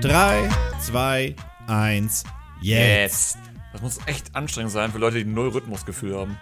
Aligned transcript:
Drei, 0.00 0.48
zwei, 0.80 1.34
eins, 1.66 2.22
jetzt. 2.60 3.38
Das 3.72 3.82
muss 3.82 3.98
echt 4.06 4.34
anstrengend 4.36 4.72
sein 4.72 4.92
für 4.92 4.98
Leute, 4.98 5.18
die 5.18 5.24
null 5.24 5.48
Rhythmusgefühl 5.48 6.16
haben. 6.16 6.38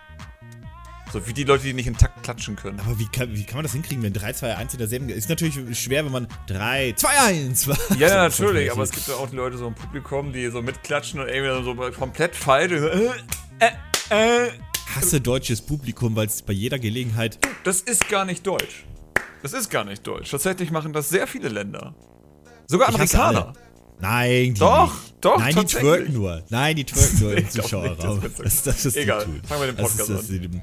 So 1.15 1.27
wie 1.29 1.33
die 1.33 1.45
Leute, 1.45 1.63
die 1.63 1.73
nicht 1.73 1.87
in 1.87 1.97
Takt 1.97 2.25
klatschen 2.25 2.57
können. 2.57 2.81
Aber 2.81 2.99
wie 2.99 3.07
kann, 3.07 3.34
wie 3.34 3.45
kann 3.45 3.57
man 3.57 3.62
das 3.62 3.73
hinkriegen, 3.73 4.02
wenn 4.02 4.12
3, 4.12 4.32
2, 4.32 4.56
1 4.56 4.72
in 4.75 4.79
derselben. 4.79 5.09
Ist 5.09 5.29
natürlich 5.29 5.56
schwer, 5.79 6.04
wenn 6.04 6.12
man 6.12 6.29
3, 6.48 6.95
2, 6.95 7.09
1 7.09 7.68
war. 7.68 7.79
Ja, 7.96 8.09
ja 8.09 8.16
natürlich, 8.29 8.70
aber 8.70 8.82
es 8.82 8.91
gibt 8.91 9.06
ja 9.06 9.14
auch 9.14 9.30
die 9.30 9.36
Leute 9.36 9.56
so 9.56 9.68
im 9.68 9.75
Publikum, 9.75 10.32
die 10.32 10.48
so 10.48 10.61
mitklatschen 10.61 11.20
und 11.20 11.29
irgendwie 11.29 11.64
so 11.64 11.75
komplett 11.98 12.34
falsch. 12.34 12.72
Äh, 12.72 13.11
äh, 13.61 14.46
äh. 14.46 14.50
Hasse 14.97 15.21
deutsches 15.21 15.63
Publikum, 15.63 16.15
weil 16.17 16.27
es 16.27 16.43
bei 16.43 16.53
jeder 16.53 16.79
Gelegenheit. 16.79 17.39
Das 17.65 17.81
ist 17.81 18.09
gar 18.09 18.25
nicht 18.25 18.47
deutsch. 18.47 18.85
Das 19.43 19.52
ist 19.52 19.71
gar 19.71 19.85
nicht 19.85 20.07
deutsch. 20.07 20.30
Tatsächlich 20.30 20.71
machen 20.71 20.93
das 20.93 21.09
sehr 21.09 21.27
viele 21.27 21.48
Länder. 21.48 21.95
Sogar 22.66 22.89
Amerikaner. 22.89 23.52
Nein, 24.01 24.55
die 24.55 24.61
Doch, 24.61 24.93
nicht. 24.93 25.15
doch, 25.21 25.38
Nein, 25.38 25.55
die 25.55 25.65
twerken 25.65 26.12
nur. 26.12 26.43
Nein, 26.49 26.77
die 26.77 26.85
twerken 26.85 27.21
nur 27.21 27.35
im 27.37 27.51
Zuschauerraum. 27.51 28.21
Das, 28.43 28.62
das, 28.62 28.85
ist 28.85 28.97
Egal, 28.97 29.27
fangen 29.47 29.61
wir 29.61 29.66
den 29.66 29.77
Podcast 29.77 30.11
das 30.11 30.29
ist, 30.29 30.30
an. 30.30 30.62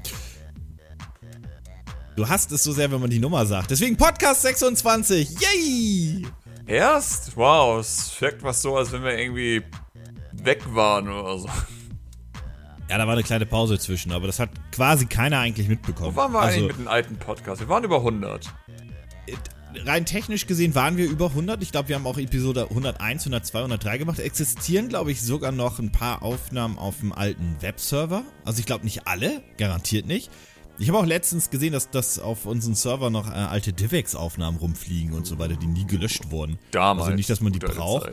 Du 2.14 2.28
hast 2.28 2.52
es 2.52 2.62
so 2.62 2.72
sehr, 2.72 2.90
wenn 2.92 3.00
man 3.00 3.08
die 3.08 3.18
Nummer 3.18 3.46
sagt. 3.46 3.70
Deswegen 3.70 3.96
Podcast 3.96 4.42
26. 4.42 5.36
Yay! 5.40 6.26
Erst? 6.66 7.36
Wow, 7.36 7.80
es 7.80 8.12
wirkt 8.20 8.42
was 8.42 8.60
so, 8.60 8.76
als 8.76 8.92
wenn 8.92 9.02
wir 9.02 9.18
irgendwie 9.18 9.62
weg 10.32 10.62
waren 10.74 11.08
oder 11.08 11.38
so. 11.38 11.48
Ja, 12.92 12.98
da 12.98 13.06
war 13.06 13.14
eine 13.14 13.22
kleine 13.22 13.46
Pause 13.46 13.78
zwischen, 13.78 14.12
aber 14.12 14.26
das 14.26 14.38
hat 14.38 14.50
quasi 14.70 15.06
keiner 15.06 15.38
eigentlich 15.38 15.66
mitbekommen. 15.66 16.14
Wo 16.14 16.16
waren 16.20 16.32
wir 16.32 16.40
also, 16.40 16.58
eigentlich 16.58 16.76
mit 16.76 16.86
dem 16.86 16.88
alten 16.88 17.16
Podcast? 17.16 17.62
Wir 17.62 17.68
waren 17.70 17.84
über 17.84 17.96
100 17.96 18.52
rein 19.86 20.04
technisch 20.04 20.46
gesehen 20.46 20.74
waren 20.74 20.98
wir 20.98 21.06
über 21.06 21.28
100. 21.28 21.62
Ich 21.62 21.72
glaube, 21.72 21.88
wir 21.88 21.96
haben 21.96 22.06
auch 22.06 22.18
Episode 22.18 22.68
101, 22.68 23.22
102, 23.22 23.58
103 23.58 23.96
gemacht. 23.96 24.18
Existieren, 24.18 24.90
glaube 24.90 25.10
ich, 25.10 25.22
sogar 25.22 25.52
noch 25.52 25.78
ein 25.78 25.90
paar 25.90 26.22
Aufnahmen 26.22 26.76
auf 26.76 26.98
dem 26.98 27.14
alten 27.14 27.56
Webserver. 27.60 28.24
Also 28.44 28.60
ich 28.60 28.66
glaube 28.66 28.84
nicht 28.84 29.06
alle, 29.06 29.42
garantiert 29.56 30.06
nicht. 30.06 30.30
Ich 30.78 30.88
habe 30.88 30.98
auch 30.98 31.06
letztens 31.06 31.48
gesehen, 31.48 31.72
dass, 31.72 31.88
dass 31.88 32.18
auf 32.18 32.44
unseren 32.44 32.74
Server 32.74 33.08
noch 33.08 33.26
äh, 33.26 33.32
alte 33.32 33.72
DivX-Aufnahmen 33.72 34.58
rumfliegen 34.58 35.14
und 35.14 35.26
so 35.26 35.38
weiter, 35.38 35.56
die 35.56 35.66
nie 35.66 35.86
gelöscht 35.86 36.30
wurden. 36.30 36.58
Damals. 36.72 37.06
Also 37.06 37.16
nicht, 37.16 37.30
dass 37.30 37.40
man 37.40 37.54
die 37.54 37.58
braucht. 37.58 38.08
Ja. 38.08 38.12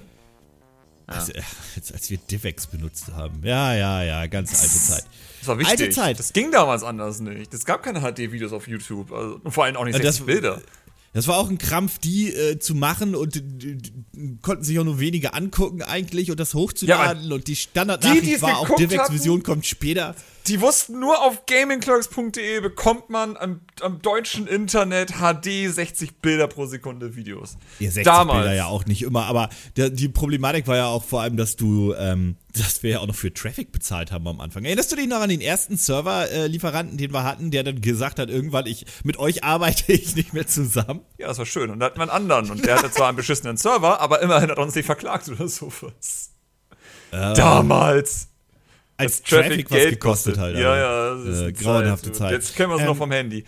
Also, 1.13 1.33
äh, 1.33 1.41
jetzt, 1.75 1.93
als 1.93 2.09
wir 2.09 2.17
DivX 2.17 2.67
benutzt 2.67 3.11
haben. 3.13 3.41
Ja, 3.43 3.73
ja, 3.73 4.03
ja, 4.03 4.27
ganz 4.27 4.53
alte 4.59 4.73
Zeit. 4.73 5.05
Das 5.39 5.47
war 5.47 5.57
wichtig. 5.57 5.79
Alte 5.79 5.89
Zeit. 5.89 6.19
Das 6.19 6.33
ging 6.33 6.51
damals 6.51 6.83
anders 6.83 7.19
nicht. 7.19 7.53
Es 7.53 7.65
gab 7.65 7.83
keine 7.83 8.01
HD-Videos 8.01 8.53
auf 8.53 8.67
YouTube. 8.67 9.11
Also, 9.11 9.41
vor 9.49 9.65
allem 9.65 9.75
auch 9.75 9.85
nicht 9.85 9.95
60 9.95 10.17
das, 10.17 10.25
Bilder. 10.25 10.61
Das 11.13 11.27
war 11.27 11.37
auch 11.37 11.49
ein 11.49 11.57
Krampf, 11.57 11.97
die 11.97 12.31
äh, 12.31 12.59
zu 12.59 12.75
machen 12.75 13.15
und 13.15 13.35
äh, 13.35 13.41
konnten 14.41 14.63
sich 14.63 14.77
auch 14.77 14.83
nur 14.83 14.99
wenige 14.99 15.33
angucken 15.33 15.81
eigentlich 15.81 16.29
und 16.29 16.39
das 16.39 16.53
hochzuladen 16.53 17.27
ja, 17.27 17.35
und 17.35 17.47
die 17.47 17.55
Standardnachricht 17.55 18.37
die, 18.37 18.41
war 18.41 18.59
auch 18.59 18.75
DivX 18.75 19.11
Vision 19.11 19.41
kommt 19.41 19.65
später. 19.65 20.15
Die 20.49 20.61
wussten 20.61 20.99
nur 20.99 21.21
auf 21.21 21.45
gamingclerks.de 21.45 22.59
bekommt 22.61 23.11
man 23.11 23.37
am, 23.37 23.61
am, 23.81 24.01
deutschen 24.01 24.47
Internet 24.47 25.13
HD 25.19 25.71
60 25.71 26.21
Bilder 26.21 26.47
pro 26.47 26.65
Sekunde 26.65 27.15
Videos. 27.15 27.55
Ja, 27.77 27.91
60 27.91 28.03
Damals. 28.03 28.39
Bilder 28.39 28.55
ja 28.55 28.65
auch 28.65 28.85
nicht 28.85 29.03
immer, 29.03 29.27
aber 29.27 29.49
der, 29.77 29.91
die 29.91 30.09
Problematik 30.09 30.65
war 30.65 30.75
ja 30.75 30.87
auch 30.87 31.03
vor 31.03 31.21
allem, 31.21 31.37
dass 31.37 31.55
du, 31.55 31.93
ähm, 31.93 32.35
dass 32.53 32.81
wir 32.81 32.89
ja 32.89 32.99
auch 32.99 33.05
noch 33.05 33.15
für 33.15 33.31
Traffic 33.31 33.71
bezahlt 33.71 34.11
haben 34.11 34.27
am 34.27 34.41
Anfang. 34.41 34.65
Erinnerst 34.65 34.91
du 34.91 34.95
dich 34.95 35.07
noch 35.07 35.21
an 35.21 35.29
den 35.29 35.39
ersten 35.39 35.77
Server-Lieferanten, 35.77 36.97
den 36.97 37.13
wir 37.13 37.23
hatten, 37.23 37.51
der 37.51 37.63
dann 37.63 37.79
gesagt 37.79 38.17
hat, 38.17 38.31
irgendwann, 38.31 38.65
ich, 38.65 38.87
mit 39.03 39.17
euch 39.17 39.43
arbeite 39.43 39.91
ich 39.93 40.15
nicht 40.15 40.33
mehr 40.33 40.47
zusammen? 40.47 41.01
Ja, 41.19 41.27
das 41.27 41.37
war 41.37 41.45
schön. 41.45 41.69
Und 41.69 41.79
da 41.79 41.85
hatten 41.85 41.99
wir 41.99 42.03
einen 42.03 42.09
anderen 42.09 42.49
und 42.49 42.65
der 42.65 42.77
hatte 42.77 42.89
zwar 42.89 43.09
einen 43.09 43.17
beschissenen 43.17 43.57
Server, 43.57 44.01
aber 44.01 44.23
immerhin 44.23 44.49
hat 44.49 44.57
er 44.57 44.63
uns 44.63 44.73
nicht 44.73 44.87
verklagt 44.87 45.29
oder 45.29 45.47
sowas. 45.47 46.31
Uh. 47.13 47.33
Damals 47.35 48.28
als 48.99 49.21
Traffic, 49.21 49.49
Traffic 49.49 49.71
was 49.71 49.77
Geld 49.77 49.89
gekostet 49.91 50.37
halt. 50.37 50.57
Ja, 50.57 50.75
ja, 50.75 51.15
das 51.15 51.25
ist 51.25 51.41
äh, 51.41 51.51
grauenhafte 51.53 52.11
Zeit. 52.11 52.17
Zeit. 52.17 52.31
Jetzt 52.33 52.55
kennen 52.55 52.69
wir 52.69 52.75
es 52.75 52.81
ähm, 52.81 52.87
noch 52.87 52.97
vom 52.97 53.11
Handy. 53.11 53.45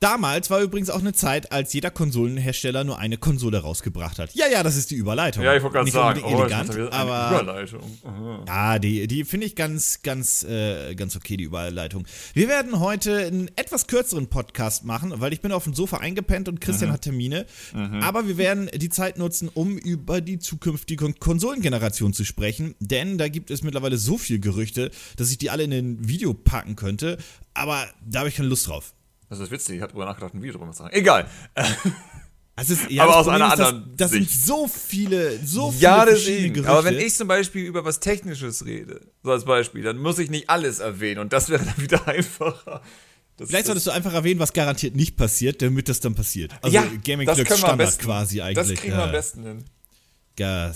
Damals 0.00 0.48
war 0.48 0.60
übrigens 0.60 0.90
auch 0.90 1.00
eine 1.00 1.12
Zeit, 1.12 1.50
als 1.50 1.72
jeder 1.72 1.90
Konsolenhersteller 1.90 2.84
nur 2.84 3.00
eine 3.00 3.18
Konsole 3.18 3.58
rausgebracht 3.58 4.20
hat. 4.20 4.32
Ja, 4.34 4.46
ja, 4.46 4.62
das 4.62 4.76
ist 4.76 4.92
die 4.92 4.94
Überleitung. 4.94 5.42
Ja, 5.42 5.56
ich 5.56 5.62
wollte 5.62 5.78
gerade 5.78 5.90
sagen, 5.90 6.22
oh, 6.24 6.40
elegant, 6.40 6.70
aber 6.92 7.40
Überleitung. 7.40 7.82
Aha. 8.04 8.44
Ja, 8.46 8.78
die, 8.78 9.08
die 9.08 9.24
finde 9.24 9.46
ich 9.46 9.56
ganz, 9.56 10.02
ganz, 10.02 10.44
äh, 10.44 10.94
ganz 10.94 11.16
okay, 11.16 11.36
die 11.36 11.44
Überleitung. 11.44 12.06
Wir 12.32 12.48
werden 12.48 12.78
heute 12.78 13.26
einen 13.26 13.50
etwas 13.56 13.88
kürzeren 13.88 14.28
Podcast 14.28 14.84
machen, 14.84 15.14
weil 15.16 15.32
ich 15.32 15.40
bin 15.40 15.50
auf 15.50 15.64
dem 15.64 15.74
Sofa 15.74 15.96
eingepennt 15.96 16.48
und 16.48 16.60
Christian 16.60 16.90
mhm. 16.90 16.94
hat 16.94 17.02
Termine. 17.02 17.46
Mhm. 17.74 18.00
Aber 18.00 18.28
wir 18.28 18.38
werden 18.38 18.70
die 18.72 18.90
Zeit 18.90 19.18
nutzen, 19.18 19.50
um 19.52 19.76
über 19.78 20.20
die 20.20 20.38
zukünftige 20.38 21.12
Konsolengeneration 21.14 22.12
zu 22.12 22.24
sprechen, 22.24 22.76
denn 22.78 23.18
da 23.18 23.28
gibt 23.28 23.50
es 23.50 23.64
mittlerweile 23.64 23.98
so 23.98 24.16
viel 24.16 24.38
Gerüchte, 24.38 24.92
dass 25.16 25.32
ich 25.32 25.38
die 25.38 25.50
alle 25.50 25.64
in 25.64 25.72
ein 25.72 26.08
Video 26.08 26.34
packen 26.34 26.76
könnte. 26.76 27.18
Aber 27.54 27.84
da 28.06 28.20
habe 28.20 28.28
ich 28.28 28.36
keine 28.36 28.48
Lust 28.48 28.68
drauf. 28.68 28.94
Das 29.28 29.40
ist 29.40 29.50
witzig, 29.50 29.76
ich 29.76 29.82
habe 29.82 29.92
darüber 29.92 30.06
nachgedacht, 30.06 30.34
ein 30.34 30.42
Video 30.42 30.58
drüber 30.58 30.72
zu 30.72 30.82
machen. 30.82 30.94
Egal. 30.94 31.26
Also 32.58 32.72
ist, 32.72 32.90
ja, 32.90 33.04
aber 33.04 33.18
aus 33.18 33.28
einer 33.28 33.46
ist, 33.46 33.60
anderen 33.60 33.84
das, 33.96 34.10
das 34.10 34.10
sind 34.10 34.28
so 34.28 34.66
viele, 34.66 35.38
so 35.46 35.70
viele 35.70 35.80
ja, 35.80 36.04
deswegen. 36.04 36.54
Gerüchte. 36.54 36.72
Aber 36.72 36.84
wenn 36.84 36.98
ich 36.98 37.14
zum 37.14 37.28
Beispiel 37.28 37.64
über 37.64 37.84
was 37.84 38.00
Technisches 38.00 38.64
rede, 38.64 39.00
so 39.22 39.30
als 39.30 39.44
Beispiel, 39.44 39.84
dann 39.84 39.98
muss 39.98 40.18
ich 40.18 40.28
nicht 40.28 40.50
alles 40.50 40.80
erwähnen 40.80 41.20
und 41.20 41.32
das 41.32 41.50
wäre 41.50 41.64
dann 41.64 41.78
wieder 41.78 42.08
einfacher. 42.08 42.82
Das, 43.36 43.48
Vielleicht 43.48 43.66
solltest 43.66 43.86
du 43.86 43.92
einfach 43.92 44.12
erwähnen, 44.12 44.40
was 44.40 44.52
garantiert 44.52 44.96
nicht 44.96 45.16
passiert, 45.16 45.62
damit 45.62 45.88
das 45.88 46.00
dann 46.00 46.16
passiert. 46.16 46.52
Also 46.60 46.74
ja, 46.74 46.84
Gaming 47.04 47.28
Clerks 47.28 47.58
Standard 47.58 47.96
quasi 48.00 48.40
eigentlich. 48.40 48.70
Das 48.70 48.76
kriegen 48.76 48.96
wir 48.96 49.04
am 49.04 49.12
besten 49.12 49.44
hin. 49.44 49.64
Ja, 50.36 50.72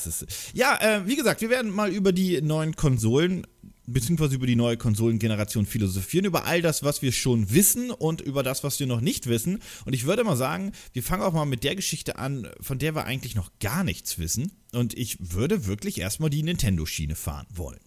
ja 0.53 0.79
äh, 0.81 1.05
wie 1.05 1.17
gesagt, 1.17 1.41
wir 1.41 1.51
werden 1.51 1.73
mal 1.73 1.91
über 1.91 2.13
die 2.13 2.41
neuen 2.43 2.77
Konsolen 2.77 3.45
beziehungsweise 3.93 4.35
über 4.35 4.47
die 4.47 4.57
neue 4.57 4.77
Konsolengeneration 4.77 5.67
philosophieren, 5.67 6.27
über 6.27 6.45
all 6.45 6.63
das, 6.63 6.83
was 6.83 7.03
wir 7.03 7.13
schon 7.13 7.51
wissen 7.53 7.91
und 7.91 8.21
über 8.21 8.43
das, 8.43 8.65
was 8.65 8.81
wir 8.81 8.87
noch 8.87 9.01
nicht 9.01 9.27
wissen. 9.27 9.61
Und 9.85 9.93
ich 9.93 10.05
würde 10.05 10.25
mal 10.25 10.37
sagen, 10.37 10.73
wir 10.93 11.03
fangen 11.03 11.23
auch 11.23 11.33
mal 11.33 11.45
mit 11.45 11.65
der 11.65 11.77
Geschichte 11.77 12.19
an, 12.19 12.49
von 12.61 12.79
der 12.79 12.95
wir 12.95 13.05
eigentlich 13.05 13.35
noch 13.35 13.51
gar 13.61 13.85
nichts 13.85 14.19
wissen. 14.19 14.53
Und 14.73 14.97
ich 14.97 15.19
würde 15.21 15.67
wirklich 15.67 16.01
erstmal 16.01 16.31
die 16.31 16.43
Nintendo-Schiene 16.43 17.15
fahren 17.15 17.47
wollen. 17.55 17.81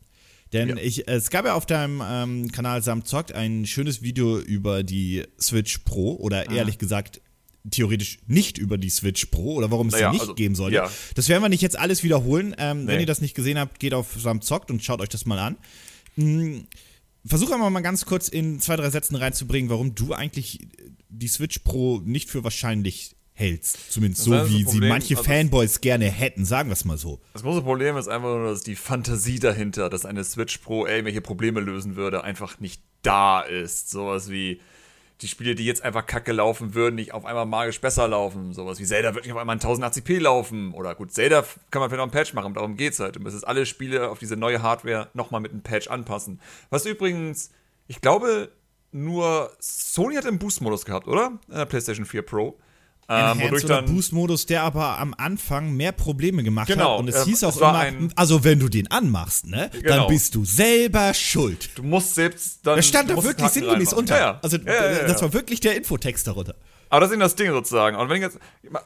Denn 0.54 0.70
ja. 0.70 0.78
ich, 0.78 1.08
es 1.08 1.30
gab 1.30 1.46
ja 1.46 1.54
auf 1.56 1.66
deinem 1.66 2.02
ähm, 2.06 2.52
Kanal 2.52 2.82
Sam 2.82 3.04
Zockt 3.04 3.34
ein 3.34 3.66
schönes 3.66 4.02
Video 4.02 4.40
über 4.40 4.84
die 4.84 5.24
Switch 5.42 5.80
Pro 5.80 6.14
oder 6.16 6.46
ah. 6.48 6.54
ehrlich 6.54 6.78
gesagt 6.78 7.22
theoretisch 7.70 8.20
nicht 8.28 8.58
über 8.58 8.78
die 8.78 8.90
Switch 8.90 9.26
Pro 9.26 9.56
oder 9.56 9.72
warum 9.72 9.88
es 9.88 9.94
naja, 9.94 10.10
sie 10.10 10.14
nicht 10.14 10.22
also, 10.22 10.36
geben 10.36 10.56
sollte. 10.56 10.76
Ja. 10.76 10.92
Das 11.16 11.30
werden 11.30 11.42
wir 11.42 11.50
nicht 11.50 11.62
jetzt 11.62 11.78
alles 11.78 12.04
wiederholen. 12.04 12.56
Ähm, 12.58 12.86
nee. 12.86 12.92
Wenn 12.92 13.00
ihr 13.00 13.06
das 13.06 13.22
nicht 13.22 13.36
gesehen 13.36 13.58
habt, 13.58 13.80
geht 13.80 13.94
auf 13.94 14.16
Sam 14.18 14.42
Zockt 14.42 14.72
und 14.72 14.84
schaut 14.84 15.02
euch 15.02 15.10
das 15.10 15.26
mal 15.26 15.40
an. 15.40 15.58
Hm, 16.16 16.68
versuch 17.26 17.52
einmal 17.52 17.70
mal 17.70 17.82
ganz 17.82 18.06
kurz 18.06 18.28
in 18.28 18.60
zwei, 18.60 18.76
drei 18.76 18.90
Sätzen 18.90 19.16
reinzubringen, 19.16 19.70
warum 19.70 19.96
du 19.96 20.14
eigentlich 20.14 20.68
die 21.10 21.28
Switch 21.28 21.60
Pro 21.60 22.02
nicht 22.04 22.30
für 22.30 22.44
wahrscheinlich 22.44 23.16
hältst. 23.34 23.92
Zumindest 23.92 24.24
so, 24.24 24.32
wie 24.50 24.64
sie 24.64 24.80
manche 24.80 25.18
also 25.18 25.30
Fanboys 25.30 25.82
gerne 25.82 26.06
hätten, 26.06 26.46
sagen 26.46 26.70
wir 26.70 26.74
es 26.74 26.86
mal 26.86 26.98
so. 26.98 27.20
Das 27.34 27.44
große 27.44 27.62
Problem 27.62 27.98
ist 27.98 28.08
einfach 28.08 28.30
nur, 28.30 28.50
dass 28.50 28.64
die 28.64 28.76
Fantasie 28.76 29.40
dahinter, 29.40 29.90
dass 29.90 30.06
eine 30.06 30.24
Switch 30.24 30.58
Pro 30.60 30.86
irgendwelche 30.86 31.22
Probleme 31.22 31.60
lösen 31.60 31.96
würde, 31.96 32.24
einfach 32.24 32.60
nicht 32.60 32.82
da 33.02 33.42
ist. 33.42 33.90
Sowas 33.90 34.30
wie, 34.30 34.62
die 35.22 35.28
Spiele, 35.28 35.56
die 35.56 35.66
jetzt 35.66 35.84
einfach 35.84 36.06
kacke 36.06 36.32
laufen 36.34 36.74
würden, 36.74 36.96
nicht 36.96 37.14
auf 37.14 37.26
einmal 37.26 37.46
magisch 37.46 37.80
besser 37.80 38.08
laufen. 38.08 38.54
Sowas 38.54 38.80
wie 38.80 38.86
Zelda 38.86 39.16
wird 39.16 39.26
nicht 39.26 39.34
auf 39.34 39.40
einmal 39.40 39.56
in 39.56 39.62
1080p 39.62 40.20
laufen. 40.20 40.74
Oder 40.74 40.94
gut, 40.96 41.14
Zelda 41.14 41.44
kann 41.72 41.80
man 41.80 41.90
vielleicht 41.90 41.98
noch 41.98 42.04
einen 42.04 42.12
Patch 42.12 42.34
machen, 42.34 42.54
darum 42.54 42.76
geht's 42.76 43.00
halt. 43.00 43.16
Du 43.16 43.22
müsstest 43.22 43.48
alle 43.48 43.66
Spiele 43.66 44.10
auf 44.10 44.20
diese 44.20 44.36
neue 44.36 44.62
Hardware 44.62 45.10
nochmal 45.14 45.42
mit 45.42 45.52
einem 45.52 45.62
Patch 45.62 45.88
anpassen. 45.88 46.42
Was 46.70 46.86
übrigens, 46.86 47.52
ich 47.88 48.02
glaube, 48.02 48.52
nur 48.92 49.52
Sony 49.60 50.16
hat 50.16 50.26
einen 50.26 50.40
Boost-Modus 50.40 50.86
gehabt, 50.86 51.08
oder? 51.08 51.40
In 51.50 51.56
der 51.56 51.66
PlayStation 51.66 52.06
4 52.06 52.22
Pro. 52.22 52.58
Ähm, 53.08 53.40
wodurch 53.40 53.66
dann 53.66 53.86
Boost-Modus, 53.86 54.48
der 54.48 54.64
aber 54.64 54.98
am 54.98 55.14
Anfang 55.16 55.74
mehr 55.74 55.92
Probleme 55.92 56.42
gemacht 56.42 56.68
genau, 56.68 56.94
hat. 56.94 57.00
Und 57.00 57.08
es 57.08 57.16
äh, 57.16 57.26
hieß 57.26 57.44
auch 57.44 57.58
immer, 57.58 57.86
also 58.16 58.44
wenn 58.44 58.60
du 58.60 58.68
den 58.68 58.90
anmachst, 58.90 59.46
ne, 59.46 59.70
genau. 59.72 59.96
dann 59.96 60.08
bist 60.08 60.34
du 60.34 60.44
selber 60.44 61.14
schuld. 61.14 61.70
Du 61.76 61.84
musst 61.84 62.16
selbst 62.16 62.60
dann. 62.64 62.78
Da 62.78 62.82
stand 62.82 63.12
doch 63.12 63.24
wirklich 63.24 63.50
sinngemäß 63.50 63.94
unter. 63.94 64.18
Ja, 64.18 64.26
ja. 64.26 64.40
Also 64.42 64.58
ja, 64.58 65.08
das 65.08 65.22
war 65.22 65.34
wirklich 65.34 65.60
der 65.60 65.76
Infotext 65.76 66.26
darunter. 66.26 66.56
Aber 66.90 67.02
das 67.02 67.10
ist 67.10 67.14
eben 67.14 67.22
das 67.22 67.36
Ding 67.36 67.52
sozusagen. 67.52 67.96
Und 67.98 68.10
wenn 68.10 68.22
jetzt, 68.22 68.40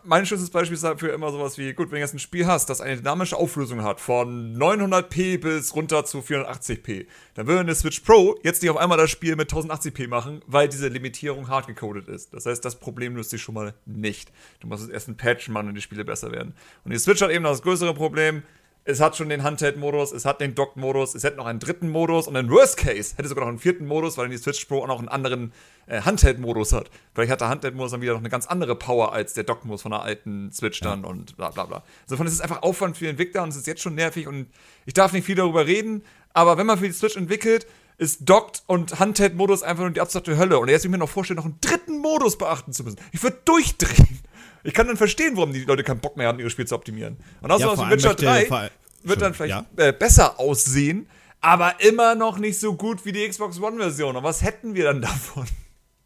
mein 0.03 0.25
schönstes 0.25 0.49
Beispiel 0.49 0.75
ist 0.75 0.83
dafür 0.83 1.13
immer 1.13 1.31
sowas 1.31 1.57
wie, 1.57 1.73
gut, 1.73 1.91
wenn 1.91 1.97
du 1.97 2.01
jetzt 2.01 2.13
ein 2.13 2.19
Spiel 2.19 2.45
hast, 2.45 2.69
das 2.69 2.81
eine 2.81 2.97
dynamische 2.97 3.37
Auflösung 3.37 3.83
hat 3.83 3.99
von 3.99 4.55
900p 4.55 5.39
bis 5.39 5.75
runter 5.75 6.05
zu 6.05 6.19
480p, 6.19 7.07
dann 7.35 7.47
würde 7.47 7.61
eine 7.61 7.75
Switch 7.75 7.99
Pro 8.01 8.37
jetzt 8.43 8.61
nicht 8.61 8.71
auf 8.71 8.77
einmal 8.77 8.97
das 8.97 9.09
Spiel 9.09 9.35
mit 9.35 9.51
1080p 9.51 10.07
machen, 10.07 10.41
weil 10.47 10.69
diese 10.69 10.87
Limitierung 10.87 11.47
hart 11.47 11.67
gecodet 11.67 12.07
ist. 12.07 12.33
Das 12.33 12.45
heißt, 12.45 12.63
das 12.63 12.75
Problem 12.75 13.15
löst 13.15 13.29
sich 13.29 13.41
schon 13.41 13.55
mal 13.55 13.73
nicht. 13.85 14.31
Du 14.59 14.67
musst 14.67 14.89
erst 14.89 15.07
ein 15.07 15.17
Patch 15.17 15.49
machen 15.49 15.69
und 15.69 15.75
die 15.75 15.81
Spiele 15.81 16.05
besser 16.05 16.31
werden. 16.31 16.53
Und 16.83 16.91
die 16.91 16.99
Switch 16.99 17.21
hat 17.21 17.31
eben 17.31 17.43
das 17.43 17.61
größere 17.61 17.93
Problem, 17.93 18.43
es 18.85 18.99
hat 18.99 19.15
schon 19.15 19.29
den 19.29 19.43
Handheld-Modus, 19.43 20.11
es 20.11 20.25
hat 20.25 20.41
den 20.41 20.55
Dock-Modus, 20.55 21.13
es 21.13 21.23
hätte 21.23 21.37
noch 21.37 21.45
einen 21.45 21.59
dritten 21.59 21.89
Modus 21.89 22.27
und 22.27 22.35
in 22.35 22.49
Worst 22.49 22.77
Case 22.77 23.15
hätte 23.17 23.27
sogar 23.27 23.45
noch 23.45 23.49
einen 23.49 23.59
vierten 23.59 23.85
Modus, 23.85 24.17
weil 24.17 24.25
dann 24.25 24.31
die 24.31 24.37
Switch 24.37 24.65
Pro 24.65 24.81
auch 24.81 24.87
noch 24.87 24.99
einen 24.99 25.09
anderen 25.09 25.53
äh, 25.87 26.01
Handheld-Modus 26.01 26.73
hat. 26.73 26.89
Vielleicht 27.13 27.31
hat 27.31 27.41
der 27.41 27.49
Handheld-Modus 27.49 27.91
dann 27.91 28.01
wieder 28.01 28.13
noch 28.13 28.19
eine 28.19 28.29
ganz 28.29 28.47
andere 28.47 28.75
Power 28.75 29.13
als 29.13 29.33
der 29.33 29.43
Dock-Modus 29.43 29.83
von 29.83 29.91
der 29.91 30.01
alten 30.01 30.51
Switch 30.51 30.79
dann 30.79 31.03
ja. 31.03 31.09
und 31.09 31.37
bla 31.37 31.49
bla 31.49 31.65
bla. 31.65 31.83
Insofern 32.03 32.27
ist 32.27 32.33
es 32.33 32.41
einfach 32.41 32.63
Aufwand 32.63 32.97
für 32.97 33.05
den 33.05 33.11
Entwickler 33.11 33.43
und 33.43 33.49
es 33.49 33.57
ist 33.57 33.67
jetzt 33.67 33.81
schon 33.81 33.95
nervig 33.95 34.27
und 34.27 34.47
ich 34.85 34.93
darf 34.93 35.13
nicht 35.13 35.25
viel 35.25 35.35
darüber 35.35 35.67
reden, 35.67 36.03
aber 36.33 36.57
wenn 36.57 36.65
man 36.65 36.77
für 36.77 36.87
die 36.87 36.93
Switch 36.93 37.17
entwickelt, 37.17 37.67
ist 37.99 38.21
Dockt 38.29 38.63
und 38.65 38.99
Handheld-Modus 38.99 39.61
einfach 39.61 39.83
nur 39.83 39.91
die 39.91 40.01
absolute 40.01 40.37
Hölle. 40.37 40.57
Und 40.57 40.69
jetzt 40.69 40.83
will 40.83 40.89
ich 40.89 40.91
mir 40.91 40.97
noch 40.97 41.09
vorstellen, 41.09 41.37
noch 41.37 41.45
einen 41.45 41.59
dritten 41.59 41.99
Modus 41.99 42.37
beachten 42.37 42.71
zu 42.71 42.83
müssen. 42.83 42.97
Ich 43.11 43.21
würde 43.21 43.39
durchdrehen. 43.43 44.19
Ich 44.63 44.73
kann 44.73 44.87
dann 44.87 44.97
verstehen, 44.97 45.35
warum 45.35 45.53
die 45.53 45.63
Leute 45.63 45.83
keinen 45.83 45.99
Bock 45.99 46.17
mehr 46.17 46.27
haben, 46.27 46.39
ihre 46.39 46.49
Spiele 46.49 46.67
zu 46.67 46.75
optimieren. 46.75 47.17
Und 47.41 47.51
außerdem 47.51 47.79
ja, 47.79 47.89
Witcher 47.89 48.15
3 48.15 48.69
wird 49.03 49.21
dann 49.21 49.33
vielleicht 49.33 49.65
ja. 49.77 49.85
äh, 49.87 49.93
besser 49.93 50.39
aussehen, 50.39 51.07
aber 51.41 51.79
immer 51.79 52.15
noch 52.15 52.37
nicht 52.37 52.59
so 52.59 52.75
gut 52.75 53.05
wie 53.05 53.11
die 53.11 53.27
Xbox 53.27 53.59
One-Version. 53.61 54.15
Und 54.15 54.23
was 54.23 54.41
hätten 54.41 54.75
wir 54.75 54.85
dann 54.85 55.01
davon? 55.01 55.45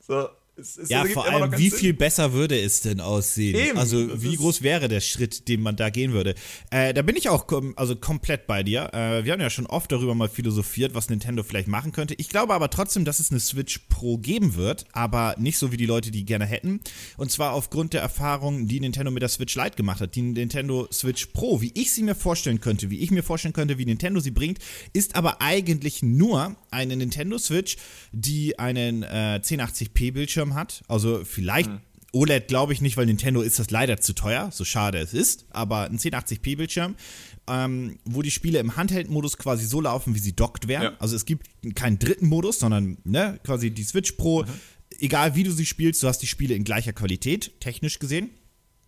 So. 0.06 0.28
Es, 0.56 0.78
es 0.78 0.90
ja, 0.90 1.04
vor 1.06 1.26
allem, 1.26 1.58
wie 1.58 1.70
Sinn. 1.70 1.80
viel 1.80 1.94
besser 1.94 2.32
würde 2.32 2.60
es 2.60 2.82
denn 2.82 3.02
aussehen? 3.02 3.56
Eben, 3.56 3.78
also, 3.78 4.22
wie 4.22 4.36
groß 4.36 4.62
wäre 4.62 4.88
der 4.88 5.02
Schritt, 5.02 5.48
den 5.48 5.62
man 5.62 5.76
da 5.76 5.90
gehen 5.90 6.14
würde? 6.14 6.36
Äh, 6.70 6.94
da 6.94 7.02
bin 7.02 7.16
ich 7.16 7.30
auch 7.30 7.48
kom 7.48 7.74
also 7.76 7.96
komplett 7.96 8.46
bei 8.46 8.62
dir. 8.62 8.94
Äh, 8.94 9.26
wir 9.26 9.34
haben 9.34 9.42
ja 9.42 9.50
schon 9.50 9.66
oft 9.66 9.92
darüber 9.92 10.14
mal 10.14 10.30
philosophiert, 10.30 10.94
was 10.94 11.10
Nintendo 11.10 11.42
vielleicht 11.42 11.68
machen 11.68 11.92
könnte. 11.92 12.14
Ich 12.20 12.30
glaube 12.30 12.54
aber 12.54 12.70
trotzdem, 12.70 13.04
dass 13.04 13.20
es 13.20 13.32
eine 13.32 13.40
Switch 13.40 13.80
Pro 13.90 14.20
geben 14.20 14.54
wird, 14.54 14.86
aber 14.92 15.36
nicht 15.40 15.58
so 15.58 15.72
wie 15.72 15.78
die 15.78 15.88
Leute 15.88 16.12
die 16.12 16.24
gerne 16.24 16.46
hätten. 16.46 16.82
Und 17.18 17.32
zwar 17.32 17.54
aufgrund 17.54 17.94
der 17.94 18.02
Erfahrung, 18.02 18.68
die 18.68 18.80
Nintendo 18.80 19.10
mit 19.10 19.24
der 19.24 19.30
Switch 19.30 19.56
Lite 19.56 19.76
gemacht 19.76 20.02
hat. 20.02 20.14
Die 20.14 20.22
Nintendo 20.22 20.88
Switch 20.92 21.28
Pro, 21.28 21.62
wie 21.62 21.72
ich 21.74 21.92
sie 21.92 22.04
mir 22.04 22.16
vorstellen 22.16 22.62
könnte, 22.62 22.92
wie 22.92 23.00
ich 23.00 23.10
mir 23.10 23.24
vorstellen 23.24 23.54
könnte, 23.54 23.80
wie 23.80 23.86
Nintendo 23.86 24.20
sie 24.20 24.32
bringt, 24.32 24.60
ist 24.94 25.16
aber 25.16 25.42
eigentlich 25.42 26.04
nur 26.04 26.56
eine 26.74 26.98
Nintendo 26.98 27.38
Switch, 27.38 27.78
die 28.12 28.60
einen 28.60 29.04
äh, 29.04 29.40
1080p-Bildschirm 29.42 30.34
Bildschirm 30.34 30.56
hat. 30.56 30.84
Also 30.88 31.24
vielleicht 31.24 31.70
mhm. 31.70 31.80
OLED 32.12 32.48
glaube 32.48 32.74
ich 32.74 32.82
nicht, 32.82 32.98
weil 32.98 33.06
Nintendo 33.06 33.42
ist 33.42 33.60
das 33.60 33.72
leider 33.72 34.00
zu 34.00 34.14
teuer, 34.14 34.52
so 34.52 34.66
schade 34.66 35.00
es 35.00 35.14
ist. 35.14 35.46
Aber 35.52 35.86
ein 35.86 35.98
1080p-Bildschirm, 35.98 36.96
ähm, 37.48 38.00
wo 38.06 38.22
die 38.22 38.32
Spiele 38.32 38.60
im 38.60 38.76
Handheld-Modus 38.76 39.38
quasi 39.38 39.66
so 39.66 39.82
laufen, 39.82 40.16
wie 40.16 40.20
sie 40.20 40.34
dockt 40.36 40.68
werden. 40.68 40.94
Ja. 40.94 40.98
Also 41.00 41.16
es 41.16 41.26
gibt 41.26 41.48
keinen 41.76 42.00
dritten 42.00 42.28
Modus, 42.28 42.60
sondern 42.60 42.98
ne, 43.04 43.40
quasi 43.44 43.72
die 43.72 43.84
Switch 43.84 44.14
Pro. 44.14 44.44
Mhm. 44.44 44.48
Egal 45.00 45.36
wie 45.36 45.44
du 45.44 45.52
sie 45.52 45.66
spielst, 45.66 46.02
du 46.04 46.08
hast 46.08 46.20
die 46.20 46.28
Spiele 46.28 46.54
in 46.54 46.64
gleicher 46.64 46.94
Qualität, 46.94 47.60
technisch 47.60 48.00
gesehen. 48.00 48.30